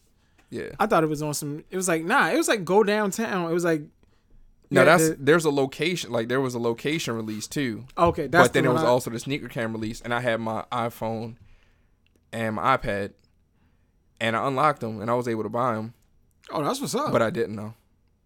Yeah. 0.50 0.70
I 0.78 0.86
thought 0.86 1.02
it 1.02 1.08
was 1.08 1.22
on 1.22 1.34
some. 1.34 1.64
It 1.70 1.76
was 1.76 1.88
like 1.88 2.04
nah. 2.04 2.28
It 2.30 2.36
was 2.36 2.46
like 2.48 2.64
go 2.64 2.84
downtown. 2.84 3.50
It 3.50 3.54
was 3.54 3.64
like 3.64 3.82
Now 4.70 4.82
Yeah, 4.82 4.84
that's 4.84 5.08
the- 5.10 5.16
there's 5.18 5.44
a 5.44 5.50
location 5.50 6.12
like 6.12 6.28
there 6.28 6.40
was 6.40 6.54
a 6.54 6.58
location 6.60 7.14
release 7.16 7.46
too, 7.48 7.84
okay. 7.98 8.26
That's 8.28 8.48
but 8.48 8.52
then 8.52 8.62
the 8.62 8.68
there 8.68 8.74
was 8.74 8.82
I- 8.84 8.86
also 8.86 9.10
the 9.10 9.18
sneaker 9.18 9.48
cam 9.48 9.72
release, 9.72 10.00
and 10.00 10.12
I 10.14 10.20
had 10.20 10.40
my 10.40 10.64
iPhone 10.72 11.36
and 12.32 12.56
my 12.56 12.76
iPad, 12.76 13.12
and 14.20 14.36
I 14.36 14.46
unlocked 14.46 14.80
them, 14.80 15.00
and 15.00 15.10
I 15.10 15.14
was 15.14 15.26
able 15.28 15.42
to 15.44 15.48
buy 15.48 15.74
them, 15.74 15.94
Oh, 16.50 16.62
that's 16.64 16.80
what's 16.80 16.94
up. 16.94 17.12
but 17.12 17.22
I 17.22 17.30
didn't 17.30 17.54
know 17.56 17.74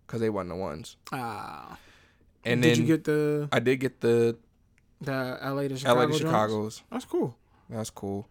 because 0.06 0.20
they 0.20 0.30
wasn't 0.30 0.50
the 0.50 0.56
ones. 0.56 0.96
ah, 1.12 1.78
And 2.44 2.62
did 2.62 2.72
then 2.76 2.80
you 2.80 2.86
get 2.86 3.04
the 3.04 3.48
I 3.52 3.60
did 3.60 3.76
get 3.80 4.00
the 4.00 4.36
the 5.00 5.38
L.A. 5.40 5.68
to 5.68 5.76
Chicago? 5.76 6.00
LA 6.00 6.06
to? 6.06 6.18
Chicago's. 6.18 6.82
That's 6.90 7.04
cool. 7.04 7.36
That's 7.68 7.90
cool. 7.90 8.28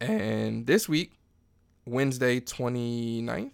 And 0.00 0.66
this 0.66 0.88
week, 0.88 1.12
Wednesday 1.84 2.40
29th, 2.40 3.50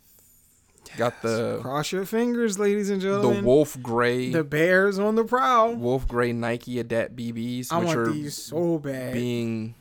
got 0.96 1.22
the 1.22 1.58
Cross 1.62 1.92
your 1.92 2.04
fingers, 2.04 2.58
ladies 2.58 2.90
and 2.90 3.00
gentlemen. 3.00 3.42
the 3.42 3.42
wolf 3.48 3.80
gray 3.82 4.30
The 4.30 4.44
Bears 4.44 4.98
on 4.98 5.14
the 5.14 5.24
prowl. 5.24 5.74
wolf 5.74 6.06
gray 6.06 6.32
Nike 6.32 6.78
Adapt 6.78 7.16
BBs, 7.16 7.72
I 7.72 7.78
which 7.78 7.86
want 7.86 7.98
are 7.98 8.12
these 8.12 8.34
so 8.36 8.78
bad. 8.78 9.12
being 9.14 9.74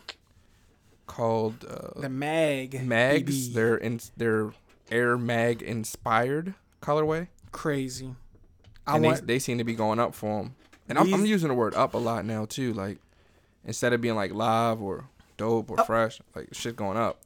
called 1.08 1.66
uh, 1.70 2.00
the 2.00 2.10
mag 2.10 2.86
mags. 2.86 3.50
BB. 3.50 3.54
They're 3.54 3.78
in 3.78 4.00
they're 4.18 4.52
Air 4.92 5.18
Mag 5.18 5.62
inspired 5.62 6.54
colorway, 6.82 7.28
crazy. 7.52 8.16
I 8.86 8.96
and 8.96 9.06
want 9.06 9.20
they, 9.28 9.34
they 9.36 9.40
seem 9.40 9.58
to 9.58 9.64
be 9.64 9.76
going 9.76 10.00
up 10.00 10.14
for 10.16 10.44
them. 10.44 10.56
And 10.90 10.98
I'm, 11.00 11.14
I'm 11.14 11.26
using 11.26 11.48
the 11.48 11.54
word 11.54 11.76
up 11.76 11.94
a 11.94 11.98
lot 11.98 12.26
now 12.26 12.46
too. 12.46 12.74
Like 12.74 12.98
instead 13.66 13.94
of 13.94 14.02
being 14.02 14.16
like 14.16 14.34
live 14.34 14.82
or 14.82 15.06
dope 15.38 15.72
or 15.72 15.84
fresh, 15.86 16.20
like 16.36 16.50
shit 16.54 16.76
going 16.76 16.98
up. 16.98 17.20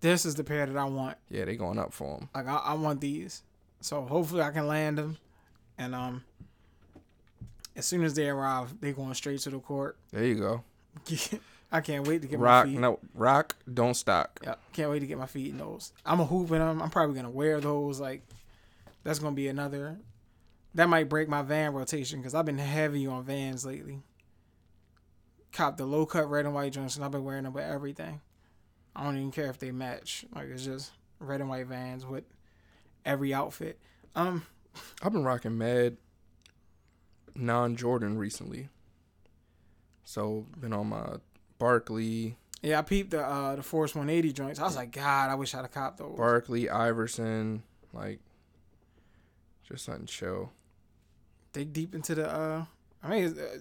this 0.00 0.24
is 0.26 0.34
the 0.34 0.44
pair 0.44 0.66
that 0.66 0.76
I 0.76 0.84
want. 0.84 1.16
Yeah, 1.30 1.44
they 1.44 1.56
going 1.56 1.78
up 1.78 1.92
for 1.92 2.18
them. 2.18 2.28
Like 2.34 2.46
I, 2.46 2.56
I 2.56 2.74
want 2.74 3.00
these. 3.00 3.42
So 3.80 4.02
hopefully 4.02 4.42
I 4.42 4.50
can 4.50 4.66
land 4.66 4.98
them, 4.98 5.16
and 5.78 5.94
um, 5.94 6.22
as 7.76 7.86
soon 7.86 8.04
as 8.04 8.12
they 8.12 8.28
arrive, 8.28 8.78
they 8.80 8.92
going 8.92 9.14
straight 9.14 9.40
to 9.40 9.50
the 9.50 9.58
court. 9.58 9.96
There 10.12 10.24
you 10.24 10.34
go. 10.34 10.64
I 11.72 11.80
can't 11.80 12.06
wait 12.06 12.20
to 12.22 12.28
get 12.28 12.38
Rock, 12.40 12.66
my 12.66 12.72
feet. 12.72 12.80
no, 12.80 12.98
rock, 13.14 13.56
don't 13.72 13.94
stock. 13.94 14.40
Yeah, 14.42 14.56
can't 14.72 14.90
wait 14.90 14.98
to 15.00 15.06
get 15.06 15.16
my 15.16 15.26
feet 15.26 15.52
in 15.52 15.58
those. 15.58 15.92
I'm 16.04 16.20
a 16.20 16.26
hoop 16.26 16.50
in 16.50 16.58
them. 16.58 16.82
I'm 16.82 16.90
probably 16.90 17.14
gonna 17.14 17.30
wear 17.30 17.60
those. 17.60 18.00
Like 18.00 18.22
that's 19.04 19.18
gonna 19.18 19.36
be 19.36 19.48
another. 19.48 19.96
That 20.74 20.88
might 20.88 21.08
break 21.08 21.28
my 21.28 21.42
van 21.42 21.72
rotation 21.72 22.20
because 22.20 22.34
I've 22.34 22.44
been 22.44 22.58
heavy 22.58 23.06
on 23.06 23.24
vans 23.24 23.66
lately. 23.66 24.00
Cop 25.52 25.76
the 25.76 25.84
low 25.84 26.06
cut 26.06 26.30
red 26.30 26.44
and 26.44 26.54
white 26.54 26.72
joints, 26.72 26.96
and 26.96 27.04
I've 27.04 27.10
been 27.10 27.24
wearing 27.24 27.44
them 27.44 27.52
with 27.52 27.64
everything. 27.64 28.20
I 28.94 29.04
don't 29.04 29.16
even 29.16 29.32
care 29.32 29.50
if 29.50 29.58
they 29.58 29.72
match. 29.72 30.24
Like 30.34 30.48
it's 30.48 30.64
just 30.64 30.92
red 31.18 31.40
and 31.40 31.50
white 31.50 31.66
vans 31.66 32.06
with 32.06 32.24
every 33.04 33.34
outfit. 33.34 33.78
Um, 34.14 34.46
I've 35.02 35.12
been 35.12 35.24
rocking 35.24 35.58
mad 35.58 35.96
non 37.34 37.76
Jordan 37.76 38.18
recently. 38.18 38.68
So 40.04 40.46
been 40.58 40.72
on 40.72 40.88
my 40.88 41.16
Barkley, 41.58 42.36
yeah, 42.62 42.78
I 42.78 42.82
peeped 42.82 43.10
the 43.10 43.24
uh 43.24 43.56
the 43.56 43.62
Force 43.62 43.94
180 43.94 44.32
joints. 44.32 44.60
I 44.60 44.64
was 44.64 44.76
like, 44.76 44.92
God, 44.92 45.30
I 45.30 45.34
wish 45.34 45.54
I'd 45.54 45.62
have 45.62 45.72
copped 45.72 45.98
those. 45.98 46.16
Barkley, 46.16 46.68
Iverson, 46.68 47.62
like 47.92 48.20
just 49.66 49.84
something 49.84 50.06
chill. 50.06 50.52
Dig 51.52 51.72
deep 51.72 51.94
into 51.94 52.14
the 52.14 52.30
uh. 52.30 52.64
I 53.02 53.08
mean, 53.08 53.36
uh, 53.38 53.58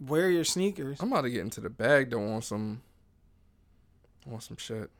wear 0.00 0.30
your 0.30 0.44
sneakers. 0.44 1.00
I'm 1.00 1.10
about 1.10 1.22
to 1.22 1.30
get 1.30 1.40
into 1.40 1.60
the 1.60 1.70
bag 1.70 2.10
though 2.10 2.22
on 2.34 2.42
some 2.42 2.82
on 4.30 4.40
some 4.40 4.56
shit. 4.56 4.90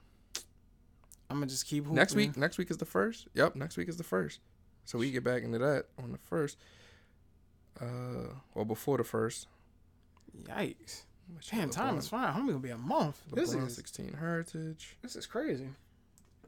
I'm 1.28 1.36
gonna 1.38 1.46
just 1.46 1.66
keep 1.66 1.84
hooping. 1.84 1.96
Next 1.96 2.14
week, 2.14 2.36
next 2.36 2.58
week 2.58 2.70
is 2.70 2.78
the 2.78 2.84
first. 2.84 3.28
Yep, 3.34 3.56
next 3.56 3.76
week 3.76 3.88
is 3.88 3.96
the 3.96 4.04
first. 4.04 4.40
So 4.84 4.98
we 4.98 5.10
get 5.10 5.24
back 5.24 5.42
into 5.42 5.58
that 5.58 5.86
on 6.02 6.12
the 6.12 6.18
first. 6.18 6.58
Uh, 7.80 8.32
well, 8.54 8.64
before 8.64 8.96
the 8.96 9.04
first. 9.04 9.48
Yikes. 10.44 11.02
Man, 11.52 11.70
time 11.70 11.98
is 11.98 12.08
fine. 12.08 12.32
Homie 12.32 12.48
gonna 12.48 12.58
be 12.58 12.70
a 12.70 12.78
month. 12.78 13.20
This 13.32 13.54
LeBron 13.54 13.66
is 13.66 13.74
16 13.74 14.12
Heritage. 14.18 14.96
this 15.02 15.16
is 15.16 15.26
crazy. 15.26 15.68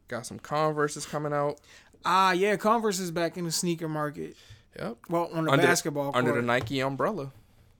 Got 0.07 0.25
some 0.25 0.39
Converses 0.39 1.05
coming 1.05 1.33
out. 1.33 1.61
Ah, 2.05 2.33
yeah, 2.33 2.57
Converse 2.57 3.01
is 3.01 3.11
back 3.11 3.37
in 3.37 3.45
the 3.45 3.51
sneaker 3.51 3.89
market. 3.89 4.37
Yep. 4.79 4.97
Well, 5.09 5.31
on 5.33 5.45
the 5.45 5.53
Under 5.53 5.67
basketball 5.67 6.13
Under 6.15 6.33
the 6.35 6.43
Nike 6.43 6.81
umbrella. 6.81 7.33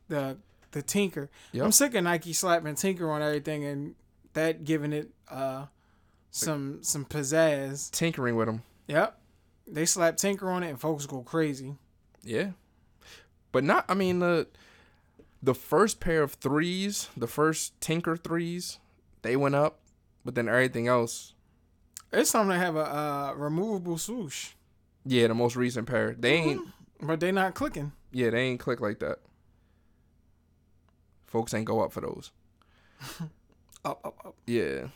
the 0.09 0.37
the 0.73 0.83
Tinker. 0.83 1.31
Yep. 1.53 1.65
I'm 1.65 1.73
sick 1.73 1.95
of 1.95 2.05
Nike 2.05 2.33
slapping 2.33 2.75
Tinker 2.75 3.11
on 3.11 3.23
everything 3.23 3.65
and 3.65 3.95
that 4.35 4.65
giving 4.65 4.93
it 4.93 5.11
uh 5.31 5.67
some 6.31 6.79
some 6.83 7.05
pizzazz. 7.05 7.91
Tinkering 7.91 8.37
with 8.37 8.47
them. 8.47 8.63
Yep. 8.87 9.19
They 9.67 9.85
slap 9.87 10.17
Tinker 10.17 10.51
on 10.51 10.63
it 10.63 10.71
and 10.71 10.81
folks 10.81 11.07
go 11.07 11.23
crazy. 11.23 11.75
Yeah. 12.23 12.51
But 13.53 13.65
not, 13.65 13.85
I 13.89 13.95
mean, 13.95 14.19
the 14.19 14.47
the 15.43 15.55
first 15.55 16.01
pair 16.01 16.23
of 16.23 16.33
threes, 16.35 17.09
the 17.17 17.27
first 17.27 17.81
Tinker 17.81 18.17
threes, 18.17 18.79
they 19.23 19.37
went 19.37 19.55
up. 19.55 19.79
But 20.25 20.35
then 20.35 20.49
everything 20.49 20.89
else, 20.89 21.33
It's 22.13 22.33
time 22.33 22.49
to 22.49 22.55
have 22.57 22.77
a 22.77 22.81
uh, 22.81 23.35
removable 23.37 23.97
swoosh, 23.97 24.51
yeah, 25.07 25.27
the 25.29 25.35
most 25.35 25.57
recent 25.57 25.87
pair, 25.87 26.15
they 26.19 26.35
ain't, 26.35 26.61
but 27.01 27.21
they 27.21 27.31
not 27.33 27.55
clicking. 27.55 27.93
yeah, 28.13 28.31
they 28.31 28.43
ain't 28.43 28.61
click 28.61 28.81
like 28.81 28.99
that. 29.01 29.19
Folks 31.27 31.53
ain't 31.55 31.67
go 31.67 31.81
up 31.83 31.93
for 31.93 32.01
those. 32.01 32.31
Up, 33.85 34.01
up, 34.05 34.15
up. 34.27 34.35
Yeah. 34.45 34.89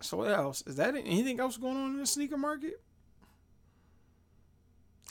So 0.00 0.16
what 0.16 0.30
else? 0.32 0.64
Is 0.66 0.74
that 0.76 0.96
anything 0.96 1.38
else 1.38 1.56
going 1.56 1.76
on 1.76 1.92
in 1.92 1.98
the 1.98 2.06
sneaker 2.06 2.36
market? 2.36 2.80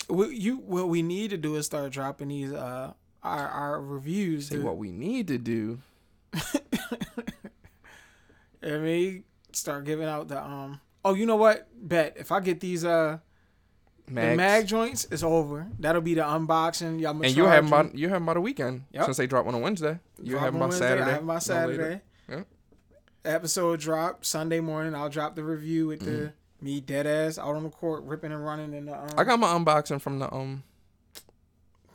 We, 0.10 0.36
you 0.36 0.58
what 0.58 0.90
we 0.90 1.02
need 1.02 1.30
to 1.30 1.38
do 1.38 1.56
is 1.56 1.66
start 1.66 1.92
dropping 1.94 2.28
these 2.28 2.52
uh 2.52 2.92
our 3.24 3.48
our 3.48 3.82
reviews. 3.82 4.50
See 4.50 4.58
to- 4.58 4.62
what 4.64 4.78
we 4.78 4.92
need 4.92 5.28
to 5.30 5.38
do. 5.38 5.80
I 8.64 8.78
mean, 8.78 9.24
start 9.54 9.86
giving 9.86 10.08
out 10.08 10.28
the 10.28 10.44
um. 10.44 10.82
Oh, 11.06 11.14
you 11.14 11.26
know 11.26 11.38
what? 11.38 11.68
Bet 11.74 12.16
if 12.18 12.32
I 12.34 12.42
get 12.42 12.60
these 12.60 12.84
uh 12.86 13.20
the 14.16 14.36
mag 14.36 14.68
joints, 14.68 15.06
is 15.06 15.24
over. 15.24 15.68
That'll 15.80 16.02
be 16.02 16.14
the 16.16 16.22
unboxing. 16.22 17.00
Y'all 17.00 17.20
and 17.22 17.36
you'll 17.36 17.48
have 17.48 17.70
by, 17.70 17.90
you 17.94 18.10
have 18.10 18.26
by 18.26 18.34
the 18.36 18.42
weekend 18.42 18.84
Yep. 18.92 19.06
since 19.06 19.18
they 19.18 19.28
drop 19.28 19.48
on 19.48 19.54
a 19.54 19.60
Wednesday. 19.60 20.00
You 20.22 20.38
have 20.38 20.54
them 20.54 20.60
by 20.60 20.70
Saturday. 20.76 21.10
I 21.10 21.14
have 21.14 21.24
my. 21.24 21.40
Saturday. 21.40 22.02
Yep. 22.30 22.48
episode 23.26 23.80
drop 23.80 24.26
Sunday 24.26 24.60
morning. 24.60 24.96
I'll 24.96 25.10
drop 25.10 25.36
the 25.36 25.44
review 25.44 25.88
with 25.88 26.02
the 26.02 26.34
me 26.62 26.80
dead 26.82 27.08
ass 27.08 27.38
out 27.40 27.56
on 27.56 27.64
the 27.64 27.70
court 27.70 28.04
ripping 28.04 28.32
and 28.32 28.44
running 28.46 28.74
in 28.74 28.86
the. 28.86 28.94
Um, 28.94 29.08
Mm-hmm. 29.08 29.20
I 29.20 29.24
got 29.24 29.40
my 29.40 29.48
unboxing 29.54 30.00
from 30.02 30.20
the 30.20 30.32
um. 30.34 30.64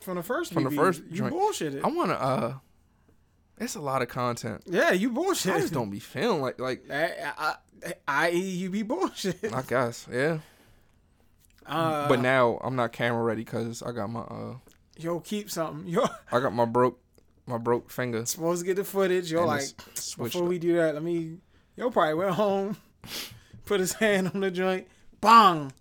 from 0.01 0.15
the 0.17 0.23
first 0.23 0.53
from 0.53 0.63
the 0.65 0.71
first 0.71 1.03
You 1.09 1.17
joint. 1.17 1.33
bullshitted. 1.33 1.83
I 1.83 1.87
wanna 1.89 2.13
uh. 2.13 2.53
It's 3.59 3.73
a 3.75 3.81
lot 3.81 4.01
of 4.03 4.07
content. 4.07 4.61
yeah, 4.67 4.91
you 4.91 5.09
bullshit. 5.09 5.53
I 5.53 5.59
just 5.61 5.73
don't 5.73 5.89
be 5.89 5.99
feeling 5.99 6.41
like 6.41 6.59
like. 6.59 6.83
I, 6.91 7.11
I, 7.37 7.55
I, 7.85 7.93
i.e., 8.27 8.37
you 8.39 8.69
be 8.69 8.83
bullshit. 8.83 9.51
I 9.53 9.61
guess 9.63 10.07
yeah. 10.11 10.39
Uh, 11.67 12.07
but 12.07 12.19
now 12.19 12.59
I'm 12.63 12.75
not 12.75 12.91
camera 12.93 13.21
ready 13.23 13.43
because 13.43 13.81
I 13.83 13.91
got 13.91 14.09
my 14.09 14.21
uh. 14.21 14.55
yo, 14.97 15.19
keep 15.19 15.49
something. 15.51 15.87
Yo, 15.87 16.05
I 16.31 16.39
got 16.39 16.53
my 16.53 16.65
broke, 16.65 16.99
my 17.45 17.57
broke 17.57 17.89
finger. 17.91 18.25
supposed 18.25 18.61
to 18.61 18.65
get 18.65 18.75
the 18.77 18.83
footage. 18.83 19.31
Yo, 19.31 19.45
like 19.45 19.65
before 20.17 20.43
we 20.43 20.59
do 20.59 20.75
that, 20.77 20.93
let 20.93 21.03
me. 21.03 21.37
Yo, 21.75 21.89
probably 21.91 22.13
went 22.15 22.31
home, 22.31 22.77
put 23.65 23.79
his 23.79 23.93
hand 24.01 24.31
on 24.33 24.39
the 24.41 24.49
joint, 24.51 24.87
bang. 25.21 25.71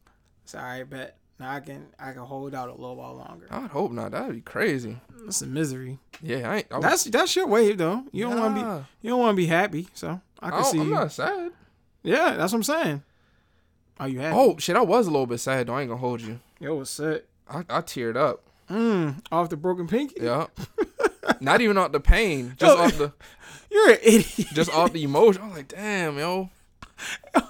Sorry, 0.45 0.85
bet. 0.85 1.17
Now 1.39 1.53
I 1.53 1.61
can 1.61 1.87
I 1.99 2.13
can 2.13 2.23
hold 2.23 2.55
out 2.55 2.69
a 2.69 2.73
little 2.73 2.97
while 2.97 3.15
longer. 3.15 3.47
I'd 3.51 3.71
hope 3.71 3.93
not. 3.93 4.13
That'd 4.13 4.35
be 4.35 4.41
crazy. 4.41 4.97
That's 5.25 5.43
a 5.43 5.47
misery. 5.47 5.99
Yeah, 6.23 6.51
I 6.51 6.57
ain't. 6.59 6.67
I, 6.71 6.81
That's 6.81 7.05
that's 7.05 7.37
your 7.37 7.47
wave 7.47 7.77
though. 7.79 8.05
You 8.11 8.25
don't 8.25 8.39
want 8.41 8.57
to 8.57 8.63
be 8.63 8.87
you 9.07 9.11
don't 9.11 9.21
want 9.21 9.33
to 9.35 9.37
be 9.37 9.47
happy. 9.47 9.87
So 9.93 10.21
I 10.41 10.47
I 10.47 10.51
can 10.51 10.63
don't- 10.63 10.73
see. 10.73 10.81
I'm 10.81 10.89
you. 10.89 10.95
not 10.95 11.13
sad. 11.13 11.53
Yeah, 12.03 12.37
that's 12.37 12.53
what 12.53 12.59
I'm 12.59 12.63
saying. 12.63 13.03
Are 13.99 14.09
you? 14.09 14.21
Oh 14.23 14.57
shit, 14.59 14.77
I 14.77 14.83
was 14.83 15.07
a 15.07 15.11
little 15.11 15.27
bit 15.27 15.39
sad. 15.39 15.67
though. 15.67 15.75
I 15.75 15.83
ain't 15.83 15.89
gonna 15.91 16.01
hold 16.01 16.21
you. 16.21 16.41
yo, 16.61 16.75
what's 16.77 16.91
sick? 16.91 17.27
I, 17.49 17.61
I 17.71 17.81
teared 17.81 18.17
up. 18.17 18.43
Mm, 18.69 19.23
off 19.31 19.49
the 19.49 19.57
broken 19.57 19.87
pinky. 19.87 20.17
Yeah. 20.23 20.47
Not 21.41 21.61
even 21.61 21.79
off 21.79 21.93
the 21.93 22.01
pain, 22.01 22.55
just 22.59 22.77
Yo. 22.77 22.83
off 22.83 22.99
the 22.99 23.13
You're 23.71 23.91
an 23.93 23.99
idiot. 24.03 24.49
just 24.55 24.71
off 24.73 24.93
the 24.93 25.03
emotion. 25.05 25.43
I 25.43 25.47
was 25.49 25.57
like, 25.57 25.69
damn, 25.69 26.19
yo. 26.19 26.51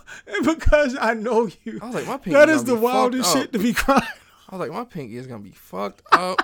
because 0.45 0.97
I 1.01 1.15
know 1.15 1.49
you. 1.65 1.79
I 1.83 1.87
was 1.87 1.95
like, 1.95 2.07
my 2.07 2.17
pinky. 2.17 2.33
That 2.33 2.49
is 2.49 2.63
gonna 2.63 2.75
the 2.75 2.77
be 2.77 2.81
wildest 2.83 3.25
fucked 3.25 3.37
shit 3.39 3.47
up. 3.47 3.53
to 3.53 3.59
be 3.59 3.73
crying. 3.73 4.03
I 4.49 4.57
was 4.57 4.61
like, 4.61 4.73
my 4.77 4.85
pinky 4.85 5.17
is 5.17 5.27
gonna 5.27 5.43
be 5.43 5.53
fucked 5.53 6.03
up. 6.13 6.43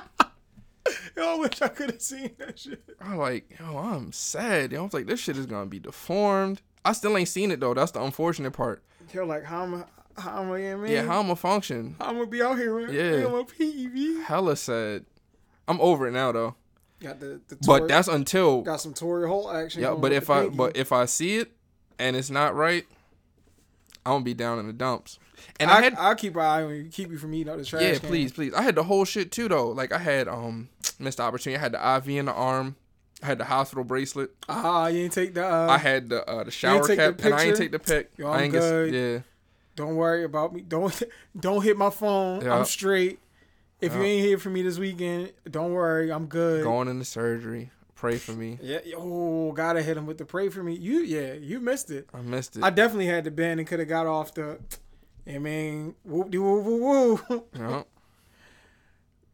Yo, 1.17 1.37
I 1.37 1.39
wish 1.39 1.63
I 1.63 1.69
could 1.69 1.91
have 1.91 2.03
seen 2.03 2.31
that 2.39 2.59
shit. 2.59 2.83
I 3.01 3.11
was 3.11 3.19
like, 3.19 3.57
yo, 3.59 3.79
I'm 3.79 4.13
sad. 4.13 4.73
Yo, 4.73 4.81
I 4.81 4.85
was 4.85 4.93
like, 4.95 5.07
this 5.07 5.21
shit 5.21 5.37
is 5.37 5.47
gonna 5.47 5.67
be 5.67 5.79
deformed. 5.79 6.61
I 6.85 6.93
still 6.93 7.17
ain't 7.17 7.29
seen 7.29 7.51
it 7.51 7.61
though. 7.61 7.75
That's 7.75 7.93
the 7.93 8.03
unfortunate 8.03 8.53
part. 8.53 8.83
Yo, 9.13 9.25
like 9.27 9.45
how 9.45 9.65
am 9.65 9.75
I? 9.75 10.21
How 10.21 10.43
am 10.43 10.53
I? 10.53 10.59
Man? 10.59 10.91
Yeah, 10.91 11.05
how 11.05 11.21
I'ma 11.21 11.35
function? 11.35 11.97
I'm 12.01 12.17
gonna 12.17 12.27
be 12.27 12.43
out 12.43 12.59
here, 12.59 12.79
man. 12.79 12.95
Yeah. 12.95 13.27
I'm 13.27 13.35
a 13.35 13.45
PV. 13.45 14.25
Hella 14.25 14.57
sad. 14.57 15.05
I'm 15.69 15.81
over 15.81 16.07
it 16.09 16.13
now 16.13 16.33
though. 16.33 16.55
Got 17.01 17.21
the, 17.21 17.41
the 17.49 17.59
But 17.67 17.89
that's 17.89 18.09
until 18.09 18.63
got 18.63 18.81
some 18.81 18.95
Torry 18.95 19.27
Holt 19.27 19.55
action. 19.55 19.83
yeah. 19.83 19.95
But 19.95 20.13
if 20.13 20.31
I 20.31 20.49
but 20.49 20.77
if 20.77 20.93
I 20.93 21.05
see 21.07 21.37
it 21.37 21.53
and 21.99 22.17
it's 22.17 22.31
not 22.31 22.55
right, 22.55 22.85
I'm 24.07 24.13
gonna 24.13 24.25
be 24.25 24.35
down 24.35 24.59
in 24.59 24.67
the 24.67 24.73
dumps. 24.73 25.19
And 25.59 25.71
I, 25.71 25.79
I, 25.79 25.83
had 25.83 25.95
I'll 25.95 26.15
keep 26.15 26.37
an 26.37 26.43
eye 26.43 26.63
on 26.63 26.75
you. 26.75 26.89
Keep 26.91 27.11
you 27.11 27.19
from 27.19 27.35
eating 27.35 27.53
out 27.53 27.59
the 27.59 27.65
trash. 27.65 27.83
yeah, 27.83 27.99
can. 27.99 28.09
please, 28.09 28.33
please. 28.33 28.55
I 28.55 28.63
had 28.63 28.77
the 28.77 28.85
whole 28.85 29.05
shit 29.05 29.33
too 29.33 29.49
though. 29.49 29.69
Like 29.69 29.93
I 29.93 29.99
had 29.99 30.29
um 30.29 30.69
missed 30.99 31.21
opportunity. 31.21 31.59
I 31.59 31.63
had 31.63 31.73
the 31.73 31.97
IV 31.97 32.09
in 32.19 32.27
the 32.27 32.33
arm. 32.33 32.77
I 33.23 33.27
had 33.27 33.39
the 33.39 33.45
hospital 33.45 33.85
bracelet. 33.85 34.31
Ah, 34.49 34.89
you 34.89 35.05
ain't 35.05 35.13
take 35.13 35.35
the. 35.35 35.47
Uh, 35.47 35.69
I 35.69 35.79
had 35.79 36.09
the 36.09 36.29
uh, 36.29 36.45
the 36.45 36.51
shower 36.51 36.87
take 36.87 36.99
the 36.99 37.13
cap, 37.13 37.25
and 37.25 37.35
I 37.35 37.45
ain't 37.45 37.57
take 37.57 37.71
the 37.71 37.79
pic. 37.79 38.11
Yo, 38.17 38.29
I 38.29 38.39
I'm 38.39 38.43
ain't 38.45 38.53
good. 38.53 38.93
Get, 38.93 38.99
yeah, 38.99 39.19
Don't 39.77 39.97
worry 39.97 40.25
about 40.25 40.53
me. 40.53 40.63
Don't 40.63 41.03
don't 41.39 41.63
hit 41.63 41.77
my 41.77 41.91
phone. 41.91 42.43
Yeah. 42.45 42.57
I'm 42.57 42.65
straight. 42.65 43.21
If 43.81 43.95
you 43.95 44.03
ain't 44.03 44.25
here 44.25 44.39
for 44.39 44.49
me 44.49 44.63
this 44.63 44.79
weekend, 44.79 45.33
don't 45.51 45.73
worry. 45.73 46.13
I'm 46.13 46.27
good. 46.27 46.63
going 46.63 46.87
into 46.89 47.05
surgery. 47.05 47.71
Pray 47.97 48.17
for 48.17 48.33
me. 48.33 48.59
Yeah. 48.61 48.79
Oh, 48.97 49.53
gotta 49.53 49.83
hit 49.83 49.97
him 49.97 50.07
with 50.07 50.19
the 50.19 50.25
pray 50.25 50.49
for 50.49 50.63
me. 50.63 50.75
You 50.75 51.01
yeah, 51.01 51.35
you 51.35 51.61
missed 51.61 51.91
it. 51.91 52.09
I 52.13 52.21
missed 52.21 52.57
it. 52.57 52.65
I 52.65 52.71
definitely 52.71 53.07
had 53.07 53.25
the 53.25 53.31
bend 53.31 53.61
and 53.61 53.69
could 53.69 53.79
have 53.79 53.89
got 53.89 54.07
off 54.07 54.35
the. 54.35 54.59
I 55.27 55.39
mean, 55.39 55.95
whoop 56.03 56.31
de 56.31 56.39
whoop 56.39 56.65
whoop 56.65 57.29
whoop. 57.29 57.57
yeah, 57.57 57.83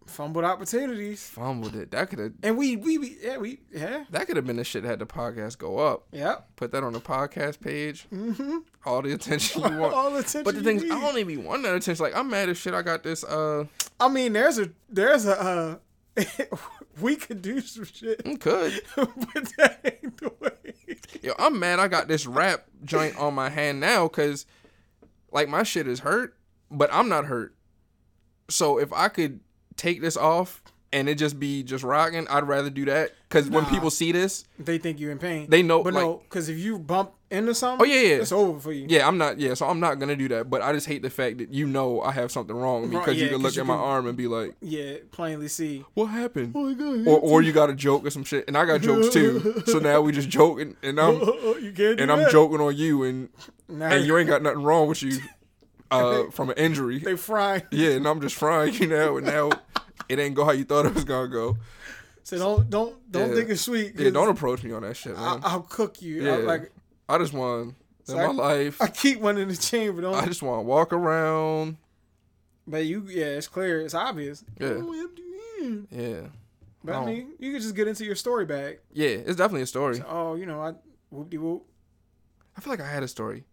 Fumbled 0.09 0.44
opportunities. 0.44 1.22
fumbled 1.28 1.76
it. 1.76 1.90
That 1.90 2.10
could 2.10 2.18
have 2.18 2.32
And 2.43 2.56
we 2.56 2.76
we, 2.76 2.98
we 2.98 3.16
yeah 3.22 3.36
we 3.39 3.60
yeah 3.72 4.05
that 4.10 4.26
could 4.26 4.36
have 4.36 4.47
been 4.47 4.56
the 4.56 4.64
shit 4.64 4.82
that 4.82 4.89
had 4.89 4.98
the 4.98 5.06
podcast 5.06 5.59
go 5.59 5.78
up. 5.78 6.06
yep. 6.12 6.48
Put 6.56 6.72
that 6.72 6.82
on 6.82 6.93
the 6.93 7.01
podcast 7.01 7.60
page. 7.60 8.06
Mm-hmm. 8.12 8.59
All 8.85 9.02
the 9.02 9.12
attention 9.12 9.62
you 9.62 9.68
want. 9.78 9.94
All 9.94 10.10
the 10.10 10.18
attention. 10.18 10.44
But 10.44 10.55
the 10.55 10.62
thing 10.62 10.76
is. 10.78 10.90
I 10.90 11.01
don't 11.01 11.18
even 11.18 11.44
want 11.44 11.62
that 11.64 11.74
attention. 11.74 12.02
Like 12.02 12.16
I'm 12.16 12.28
mad 12.30 12.48
as 12.48 12.56
shit. 12.59 12.74
I 12.74 12.82
got 12.82 13.02
this. 13.02 13.22
Uh, 13.24 13.64
I 14.01 14.09
mean, 14.09 14.32
there's 14.32 14.59
a 14.59 14.70
there's 14.89 15.26
a 15.26 15.39
uh, 15.40 15.76
we 17.01 17.16
could 17.16 17.43
do 17.43 17.60
some 17.60 17.85
shit, 17.85 18.22
We 18.24 18.36
could. 18.36 18.80
but 18.97 19.09
that 19.59 19.80
ain't 19.85 20.16
the 20.18 20.32
way. 20.40 20.97
Yo, 21.22 21.32
I'm 21.39 21.59
mad. 21.59 21.78
I 21.78 21.89
got 21.89 22.09
this 22.09 22.26
wrap 22.26 22.64
joint 22.85 23.16
on 23.18 23.35
my 23.35 23.48
hand 23.51 23.80
now 23.80 24.09
because, 24.09 24.47
like, 25.30 25.48
my 25.48 25.62
shit 25.62 25.86
is 25.86 26.01
hurt, 26.01 26.36
but 26.70 26.90
I'm 26.93 27.09
not 27.09 27.26
hurt. 27.26 27.55
So 28.51 28.78
if 28.78 28.93
I 28.93 29.09
could 29.09 29.40
take 29.78 30.02
this 30.02 30.16
off 30.18 30.62
and 30.92 31.06
it 31.09 31.16
just 31.16 31.38
be 31.38 31.62
just 31.62 31.84
rocking, 31.84 32.26
I'd 32.28 32.44
rather 32.48 32.70
do 32.70 32.84
that. 32.86 33.12
Because 33.28 33.50
when 33.50 33.66
people 33.66 33.90
see 33.90 34.10
this, 34.10 34.46
They 34.59 34.78
think 34.78 34.98
you're 34.98 35.12
in 35.12 35.18
pain. 35.18 35.46
They 35.50 35.62
know, 35.62 35.82
but 35.82 35.92
like- 35.92 36.02
no, 36.02 36.22
because 36.24 36.48
if 36.48 36.56
you 36.59 36.78
bump 36.78 37.12
into 37.30 37.55
something, 37.55 37.86
Oh, 37.86 37.92
yeah, 37.92 38.00
yeah. 38.00 38.14
it's 38.22 38.32
over 38.32 38.59
for 38.59 38.72
you. 38.72 38.86
yeah, 38.88 39.06
I'm 39.06 39.18
not. 39.18 39.38
Yeah, 39.38 39.52
so 39.52 39.66
I'm 39.66 39.80
not 39.80 39.98
gonna 39.98 40.16
do 40.16 40.28
that. 40.28 40.48
But 40.48 40.62
I 40.62 40.72
just 40.72 40.86
hate 40.86 41.02
the 41.02 41.10
fact 41.10 41.36
that 41.38 41.52
you 41.52 41.66
know 41.66 42.00
I 42.00 42.12
have 42.12 42.32
something 42.32 42.56
wrong 42.56 42.80
with 42.80 42.90
me 42.90 42.96
Right, 42.96 43.05
because 43.05 43.20
you 43.20 43.28
can 43.28 43.36
look 43.42 43.55
you 43.55 43.60
at 43.60 43.66
my 43.66 43.74
can- 43.74 43.82
arm 43.84 44.06
and 44.06 44.16
be 44.16 44.28
like, 44.28 44.55
Yeah, 44.62 44.94
plainly 45.10 45.48
see. 45.48 45.84
"What 45.92 46.06
happened?" 46.06 46.52
Oh 46.56 46.64
my 46.64 46.72
god. 46.72 47.06
Or, 47.06 47.20
or 47.20 47.42
you 47.42 47.52
got 47.52 47.68
a 47.68 47.74
joke 47.74 48.06
or 48.06 48.10
some 48.10 48.24
shit, 48.24 48.46
and 48.48 48.56
I 48.56 48.64
got 48.64 48.80
jokes 48.80 49.10
too. 49.12 49.62
So 49.66 49.78
now 49.90 50.00
we 50.00 50.10
just 50.12 50.30
joking, 50.30 50.74
and 50.82 50.98
I'm 50.98 51.16
you 51.20 51.72
can't 51.76 51.98
do 51.98 52.02
and 52.02 52.10
I'm 52.10 52.30
joking 52.30 52.62
on 52.62 52.74
you, 52.74 53.02
and 53.02 53.28
Nah, 53.68 53.88
and 53.88 54.06
you 54.06 54.16
ain't 54.16 54.30
got 54.30 54.40
nothing 54.40 54.62
wrong 54.62 54.88
with 54.88 55.02
you 55.02 55.18
uh, 55.90 56.24
from 56.31 56.51
an 56.51 56.56
injury. 56.59 56.98
They 56.98 57.16
frying. 57.16 57.62
Yeah, 57.70 57.90
and 57.90 58.06
I'm 58.06 58.20
just 58.20 58.35
frying 58.36 58.74
you 58.74 58.86
now, 58.86 59.16
and 59.16 59.27
now 59.27 59.51
it 60.09 60.19
ain't 60.19 60.35
go 60.35 60.44
how 60.44 60.52
you 60.52 60.65
thought 60.65 60.86
it 60.86 60.94
was 60.94 61.05
gonna 61.05 61.28
go. 61.28 61.56
So 62.24 62.36
don't 62.39 62.69
don't 62.70 63.10
don't 63.12 63.31
Yeah. 63.31 63.35
think 63.36 63.48
it's 63.51 63.62
sweet. 63.62 63.94
Yeah, 63.98 64.10
don't 64.10 64.28
approach 64.28 64.62
me 64.62 64.73
on 64.73 64.82
that 64.82 64.97
shit, 64.97 65.16
I, 65.16 65.35
man. 65.35 65.40
I'll 65.44 65.62
cook 65.62 66.02
you. 66.02 66.23
Yeah. 66.24 66.32
I, 66.32 66.36
like 66.39 66.73
I 67.09 67.16
just 67.19 67.32
want 67.32 67.74
in 68.09 68.19
I- 68.19 68.27
my 68.27 68.32
life. 68.32 68.81
I 68.82 68.89
keep 68.89 69.20
one 69.20 69.39
in 69.39 69.48
the 69.48 69.56
chamber. 69.56 70.02
Don't. 70.02 70.15
I 70.15 70.27
just 70.27 70.43
want 70.43 70.59
to 70.60 70.62
walk 70.65 70.93
around. 70.93 71.77
but 72.66 72.85
you, 72.85 73.05
yeah, 73.09 73.24
it's 73.27 73.48
clear. 73.48 73.81
It's 73.81 73.94
obvious. 73.94 74.44
Yeah. 74.60 74.74
Oh. 74.81 75.09
Yeah, 75.90 76.20
But 76.85 76.94
I 76.94 76.98
Oh. 76.98 77.06
mean, 77.06 77.32
you 77.40 77.51
can 77.52 77.60
just 77.60 77.74
get 77.74 77.89
into 77.89 78.05
your 78.05 78.15
story 78.15 78.44
bag. 78.47 78.78
yeah, 78.93 79.09
it's 79.09 79.35
definitely 79.36 79.62
a 79.62 79.66
story. 79.66 80.01
Oh, 80.06 80.35
you 80.36 80.47
know, 80.47 80.60
I 80.62 80.74
whoop 81.10 81.31
de 81.31 81.36
whoop. 81.39 81.65
I 82.56 82.60
feel 82.60 82.70
like 82.73 82.81
I 82.81 82.89
had 82.89 83.02
a 83.02 83.09
story. 83.09 83.44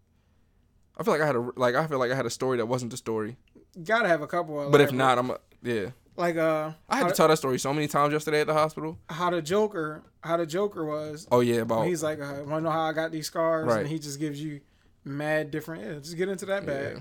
I 0.97 1.03
feel 1.03 1.13
like 1.13 1.21
I 1.21 1.25
had 1.25 1.35
a 1.35 1.49
like. 1.55 1.75
I 1.75 1.87
feel 1.87 1.99
like 1.99 2.11
I 2.11 2.15
had 2.15 2.25
a 2.25 2.29
story 2.29 2.57
that 2.57 2.65
wasn't 2.67 2.91
the 2.91 2.97
story. 2.97 3.37
You 3.75 3.83
gotta 3.83 4.07
have 4.07 4.21
a 4.21 4.27
couple. 4.27 4.59
Of 4.61 4.71
But 4.71 4.81
if 4.81 4.91
not, 4.93 5.17
I'm 5.17 5.29
a, 5.31 5.37
yeah. 5.61 5.89
like 6.15 6.37
uh, 6.37 6.71
I 6.87 6.97
had 6.97 7.09
to 7.09 7.13
tell 7.13 7.27
that 7.27 7.37
story 7.37 7.59
so 7.59 7.73
many 7.73 7.87
times 7.87 8.13
yesterday 8.13 8.41
at 8.41 8.47
the 8.47 8.53
hospital. 8.53 8.97
how 9.09 9.29
the 9.29 9.41
Joker, 9.41 10.03
how 10.21 10.37
the 10.37 10.45
Joker 10.45 10.85
was. 10.85 11.27
Oh 11.31 11.41
yeah, 11.41 11.61
about 11.61 11.87
He's 11.87 12.01
like, 12.01 12.19
uh, 12.19 12.35
want 12.45 12.49
to 12.49 12.61
know 12.61 12.69
how 12.71 12.83
I 12.83 12.93
got 12.93 13.11
these 13.11 13.27
scars? 13.27 13.67
Right. 13.67 13.81
And 13.81 13.89
he 13.89 13.99
just 13.99 14.19
gives 14.19 14.41
you 14.41 14.61
mad 15.03 15.51
different. 15.51 15.83
Yeah, 15.83 15.99
just 15.99 16.15
get 16.17 16.29
into 16.29 16.45
that 16.45 16.65
bag. 16.65 16.95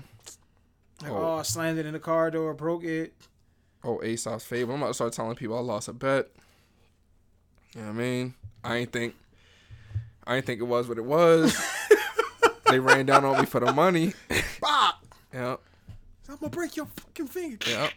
Like, 1.01 1.11
Oh. 1.11 1.15
oh. 1.17 1.35
I 1.39 1.41
slammed 1.43 1.77
it 1.79 1.85
in 1.85 1.93
the 1.93 1.99
car 1.99 2.29
door, 2.31 2.53
broke 2.53 2.83
it. 2.83 3.13
oh 3.83 4.01
Aesop's 4.03 4.43
favorite. 4.45 4.73
I'm 4.73 4.81
about 4.81 4.89
to 4.89 4.93
start 4.95 5.13
telling 5.13 5.35
people 5.35 5.57
I 5.57 5.61
lost 5.61 5.87
a 5.87 5.93
bet. 5.93 6.29
You 7.73 7.81
know 7.81 7.87
what 7.87 7.93
I 7.93 7.97
mean? 7.97 8.33
I 8.63 8.75
ain't 8.77 8.91
think 8.91 9.15
I 10.27 10.37
ain't 10.37 10.45
think 10.45 10.59
it 10.59 10.65
was 10.65 10.87
what 10.89 10.97
it 10.97 11.05
was. 11.05 11.55
they 12.69 12.79
ran 12.79 13.05
down 13.05 13.25
on 13.25 13.39
me 13.39 13.45
for 13.45 13.59
the 13.59 13.71
money. 13.71 14.13
Bop! 14.61 15.05
Yeah, 15.33 15.57
I'm 16.29 16.37
gonna 16.37 16.49
break 16.49 16.75
your 16.75 16.87
fucking 16.87 17.27
finger. 17.27 17.57
yeah. 17.69 17.89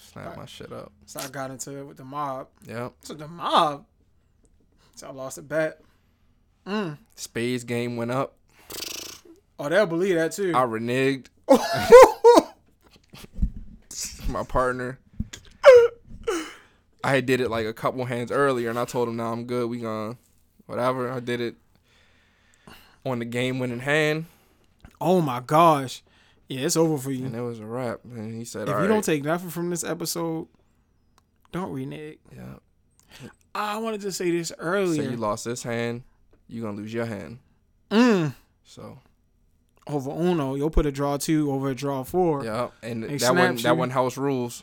Snap 0.00 0.36
my 0.36 0.46
shit 0.46 0.72
up. 0.72 0.90
So 1.06 1.20
I 1.20 1.28
got 1.28 1.50
into 1.50 1.78
it 1.78 1.86
with 1.86 1.98
the 1.98 2.04
mob. 2.04 2.48
Yeah. 2.66 2.90
So 3.02 3.14
the 3.14 3.28
mob. 3.28 3.84
So 4.94 5.08
I 5.08 5.12
lost 5.12 5.38
a 5.38 5.42
bet. 5.42 5.80
Mm. 6.66 6.98
Spades 7.14 7.64
game 7.64 7.96
went 7.96 8.10
up. 8.10 8.34
Oh, 9.58 9.68
they'll 9.68 9.86
believe 9.86 10.16
that 10.16 10.32
too. 10.32 10.52
I 10.54 10.62
reneged 10.62 11.26
my 14.28 14.42
partner. 14.44 14.98
I 17.04 17.20
did 17.20 17.40
it 17.40 17.50
like 17.50 17.66
a 17.66 17.72
couple 17.72 18.04
hands 18.04 18.32
earlier, 18.32 18.70
and 18.70 18.78
I 18.78 18.84
told 18.84 19.08
him, 19.08 19.16
"Now 19.16 19.32
I'm 19.32 19.44
good. 19.44 19.70
We 19.70 19.78
gonna 19.78 20.16
whatever." 20.66 21.10
I 21.10 21.20
did 21.20 21.40
it 21.40 21.56
on 23.04 23.18
the 23.20 23.24
game 23.24 23.58
winning 23.58 23.80
hand, 23.80 24.26
oh 25.00 25.20
my 25.20 25.40
gosh. 25.40 26.02
Yeah, 26.48 26.60
it's 26.60 26.76
over 26.78 26.96
for 26.96 27.10
you. 27.10 27.26
and 27.26 27.36
it 27.36 27.40
was 27.42 27.60
a 27.60 27.66
wrap. 27.66 28.00
And 28.04 28.34
he 28.34 28.44
said, 28.44 28.68
if 28.68 28.74
"All 28.74 28.80
you 28.80 28.86
right." 28.86 28.88
don't 28.94 29.04
take 29.04 29.22
nothing 29.24 29.50
from 29.50 29.68
this 29.70 29.84
episode, 29.84 30.48
don't 31.52 31.70
renege. 31.72 32.18
yeah. 32.34 32.54
I 33.54 33.78
wanted 33.78 34.00
to 34.02 34.12
say 34.12 34.30
this 34.30 34.48
Say 34.48 34.54
earlier. 34.58 35.02
you 35.10 35.16
lost 35.16 35.44
this 35.44 35.62
hand, 35.62 36.02
you're 36.48 36.64
gonna 36.64 36.76
lose 36.76 36.92
your 36.92 37.06
hand. 37.06 37.38
mm. 37.90 38.34
So 38.64 38.98
Over 39.86 40.10
Uno, 40.10 40.54
you'll 40.54 40.70
put 40.70 40.86
a 40.86 40.92
draw 40.92 41.16
two 41.16 41.50
over 41.52 41.70
a 41.70 41.74
draw 41.74 42.02
four. 42.02 42.44
yeah, 42.44 42.68
and 42.82 43.02
They 43.04 43.16
that 43.18 43.34
one 43.34 43.56
that 43.56 43.64
you. 43.64 43.74
one 43.74 43.90
house 43.90 44.16
rules. 44.16 44.62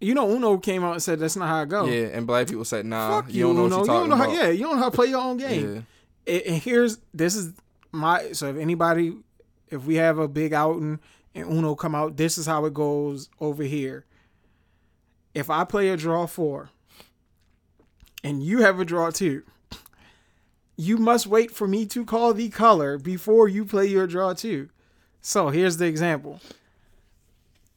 You 0.00 0.14
know, 0.14 0.28
Uno 0.30 0.58
came 0.58 0.82
out 0.82 0.92
and 0.94 1.02
said 1.02 1.20
that's 1.20 1.36
not 1.36 1.48
how 1.48 1.62
it 1.62 1.68
goes. 1.68 1.88
Yeah, 1.90 2.06
and 2.16 2.26
black 2.26 2.48
people 2.48 2.64
said, 2.64 2.84
"Nah, 2.86 3.20
Fuck 3.22 3.32
you 3.32 3.44
don't 3.44 3.56
know 3.56 3.66
Uno. 3.66 3.78
what 3.78 3.86
you're 3.86 3.94
you 3.94 4.00
don't 4.00 4.08
know 4.10 4.16
about." 4.16 4.30
how, 4.36 4.42
yeah, 4.42 4.50
you 4.50 4.62
don't 4.64 4.76
know 4.76 4.82
how 4.82 4.90
to 4.90 4.96
play 4.96 5.06
your 5.06 5.20
own 5.20 5.36
game. 5.36 5.86
It, 6.26 6.46
and 6.46 6.56
here's 6.56 6.98
this 7.12 7.34
is 7.34 7.52
my 7.90 8.32
so 8.32 8.48
if 8.48 8.56
anybody 8.56 9.16
if 9.70 9.84
we 9.84 9.96
have 9.96 10.18
a 10.18 10.28
big 10.28 10.52
outing 10.52 11.00
and 11.34 11.50
Uno 11.50 11.74
come 11.74 11.94
out, 11.94 12.16
this 12.16 12.36
is 12.36 12.46
how 12.46 12.64
it 12.66 12.74
goes 12.74 13.30
over 13.40 13.62
here. 13.62 14.04
If 15.34 15.48
I 15.48 15.64
play 15.64 15.88
a 15.88 15.96
draw 15.96 16.26
four 16.26 16.70
and 18.22 18.42
you 18.42 18.58
have 18.58 18.78
a 18.78 18.84
draw 18.84 19.10
two, 19.10 19.42
you 20.76 20.98
must 20.98 21.26
wait 21.26 21.50
for 21.50 21.66
me 21.66 21.86
to 21.86 22.04
call 22.04 22.34
the 22.34 22.50
color 22.50 22.98
before 22.98 23.48
you 23.48 23.64
play 23.64 23.86
your 23.86 24.06
draw 24.06 24.34
two. 24.34 24.68
So 25.22 25.48
here's 25.48 25.78
the 25.78 25.86
example. 25.86 26.40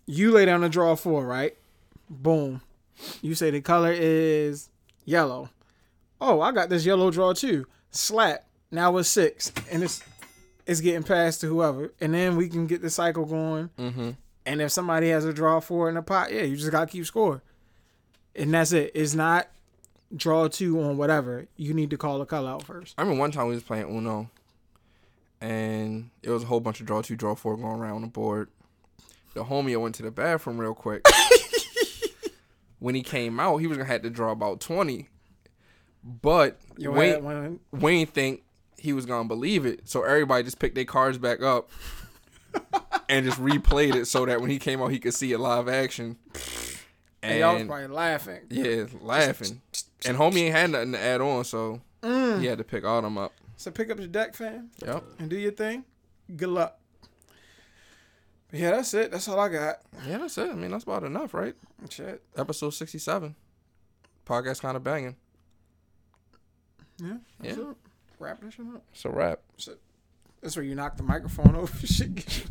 You 0.05 0.31
lay 0.31 0.45
down 0.45 0.63
a 0.63 0.69
draw 0.69 0.95
four, 0.95 1.26
right? 1.26 1.55
Boom. 2.09 2.61
You 3.22 3.35
say 3.35 3.51
the 3.51 3.61
color 3.61 3.91
is 3.91 4.69
yellow. 5.05 5.49
Oh, 6.19 6.41
I 6.41 6.51
got 6.51 6.69
this 6.69 6.85
yellow 6.85 7.11
draw 7.11 7.34
too. 7.34 7.67
Slap. 7.91 8.45
Now 8.72 8.98
it's 8.98 9.10
six. 9.10 9.52
And 9.72 9.84
it's 9.84 10.03
it's 10.66 10.82
getting 10.82 11.03
passed 11.03 11.41
to 11.41 11.48
whoever. 11.48 11.94
And 12.02 12.14
then 12.14 12.36
we 12.36 12.49
can 12.49 12.68
get 12.68 12.82
the 12.82 12.90
cycle 12.90 13.26
going. 13.26 13.70
Mm-hmm. 13.78 14.12
And 14.45 14.62
if 14.62 14.72
somebody 14.72 15.10
has 15.10 15.26
a 15.26 15.34
draw 15.34 15.60
four 15.60 15.90
in 15.90 15.98
a 15.98 16.03
pot, 16.03 16.32
yeah, 16.32 16.44
you 16.44 16.56
just 16.56 16.72
gotta 16.72 16.88
keep 16.88 17.06
score. 17.06 17.41
And 18.36 18.53
that's 18.53 18.72
it. 18.72 18.91
It's 18.94 19.14
not 19.14 19.48
draw 20.16 20.48
two 20.48 20.82
on 20.82 20.98
whatever. 20.98 21.48
You 21.56 21.74
need 21.74 21.90
to 21.91 21.98
call 21.98 22.20
the 22.20 22.26
color 22.26 22.52
out 22.52 22.64
first. 22.64 22.95
I 22.98 23.02
remember 23.02 23.20
one 23.20 23.32
time 23.32 23.48
we 23.48 23.56
was 23.56 23.64
playing 23.64 23.90
Uno, 23.90 24.30
and 25.41 26.10
it 26.22 26.30
was 26.30 26.44
a 26.44 26.45
whole 26.45 26.60
bunch 26.60 26.80
of 26.80 26.86
draw 26.86 27.02
two, 27.02 27.16
draw 27.16 27.36
four 27.36 27.57
going 27.57 27.80
around 27.80 27.95
on 27.95 28.02
the 28.02 28.07
board. 28.07 28.49
The 29.34 29.45
homie 29.45 29.80
went 29.80 29.95
to 29.95 30.03
the 30.03 30.12
bathroom 30.12 30.60
real 30.60 30.74
quick. 30.74 31.06
when 32.80 32.95
he 32.95 33.02
came 33.02 33.40
out, 33.40 33.57
he 33.57 33.68
was 33.68 33.78
gonna 33.78 33.90
have 33.90 34.03
to 34.03 34.10
draw 34.10 34.32
about 34.32 34.60
twenty, 34.60 35.10
but 36.06 36.60
You 36.77 36.91
Wayne, 36.91 37.60
Wayne 37.72 38.06
think 38.07 38.44
he 38.77 38.94
was 38.94 39.06
gonna 39.07 39.27
believe 39.27 39.65
it, 39.65 39.90
so 39.90 40.03
everybody 40.03 40.44
just 40.44 40.60
picked 40.60 40.76
their 40.76 40.86
cards 40.86 41.18
back 41.18 41.41
up 41.41 41.72
and 43.10 43.26
just 43.26 43.40
replayed 43.41 43.95
it 43.95 44.06
so 44.06 44.26
that 44.26 44.40
when 44.40 44.49
he 44.52 44.60
came 44.60 44.82
out, 44.82 44.91
he 44.91 44.99
could 44.99 45.14
see 45.15 45.32
it 45.32 45.40
live 45.40 45.68
action. 45.68 46.18
and 47.23 47.40
y'all 47.40 47.56
was 47.56 47.64
probably 47.64 47.88
laughing. 47.88 48.41
yeah, 48.49 48.86
laughing. 49.02 49.61
And 50.06 50.15
homie 50.18 50.41
ain't 50.44 50.56
had 50.56 50.69
nothing 50.69 50.91
to 50.91 50.99
add 51.02 51.22
on, 51.22 51.44
so 51.44 51.82
Mm. 52.03 52.40
he 52.40 52.45
had 52.45 52.60
to 52.60 52.64
pick 52.64 52.86
all 52.86 53.02
them 53.02 53.18
up. 53.18 53.34
So 53.57 53.72
pick 53.72 53.90
up 53.90 53.98
your 53.98 54.07
deck, 54.07 54.36
fam, 54.36 54.69
Yep. 54.86 55.03
and 55.18 55.27
do 55.30 55.36
your 55.38 55.53
thing. 55.53 55.86
Good 56.36 56.49
luck. 56.49 56.77
But 58.52 58.60
yeah, 58.60 58.72
that's 58.72 58.94
it. 58.94 59.11
That's 59.11 59.27
all 59.27 59.40
I 59.40 59.49
got. 59.49 59.77
Yeah, 60.07 60.19
that's 60.19 60.38
it. 60.38 60.52
I 60.52 60.53
mean, 60.53 60.69
that's 60.69 60.84
about 60.84 61.03
enough, 61.03 61.34
right? 61.34 61.56
Shit. 61.90 62.22
Episode 62.38 62.69
67. 62.72 63.36
Podcast 64.26 64.61
kind 64.61 64.77
of 64.77 64.84
banging. 64.84 65.15
Yeah. 66.97 67.17
That's 67.39 67.57
Yeah. 67.57 67.69
it. 67.72 67.77
Wrap 68.19 68.41
this 68.41 68.53
shit 68.53 68.65
up. 68.73 68.84
It's 68.93 69.05
a 69.05 69.09
wrap. 69.09 69.39
That's 70.41 70.55
where 70.55 70.63
you 70.65 70.76
knock 70.76 70.95
the 70.97 71.03
microphone 71.03 71.55
over. 71.55 71.76
Shit. 71.88 72.45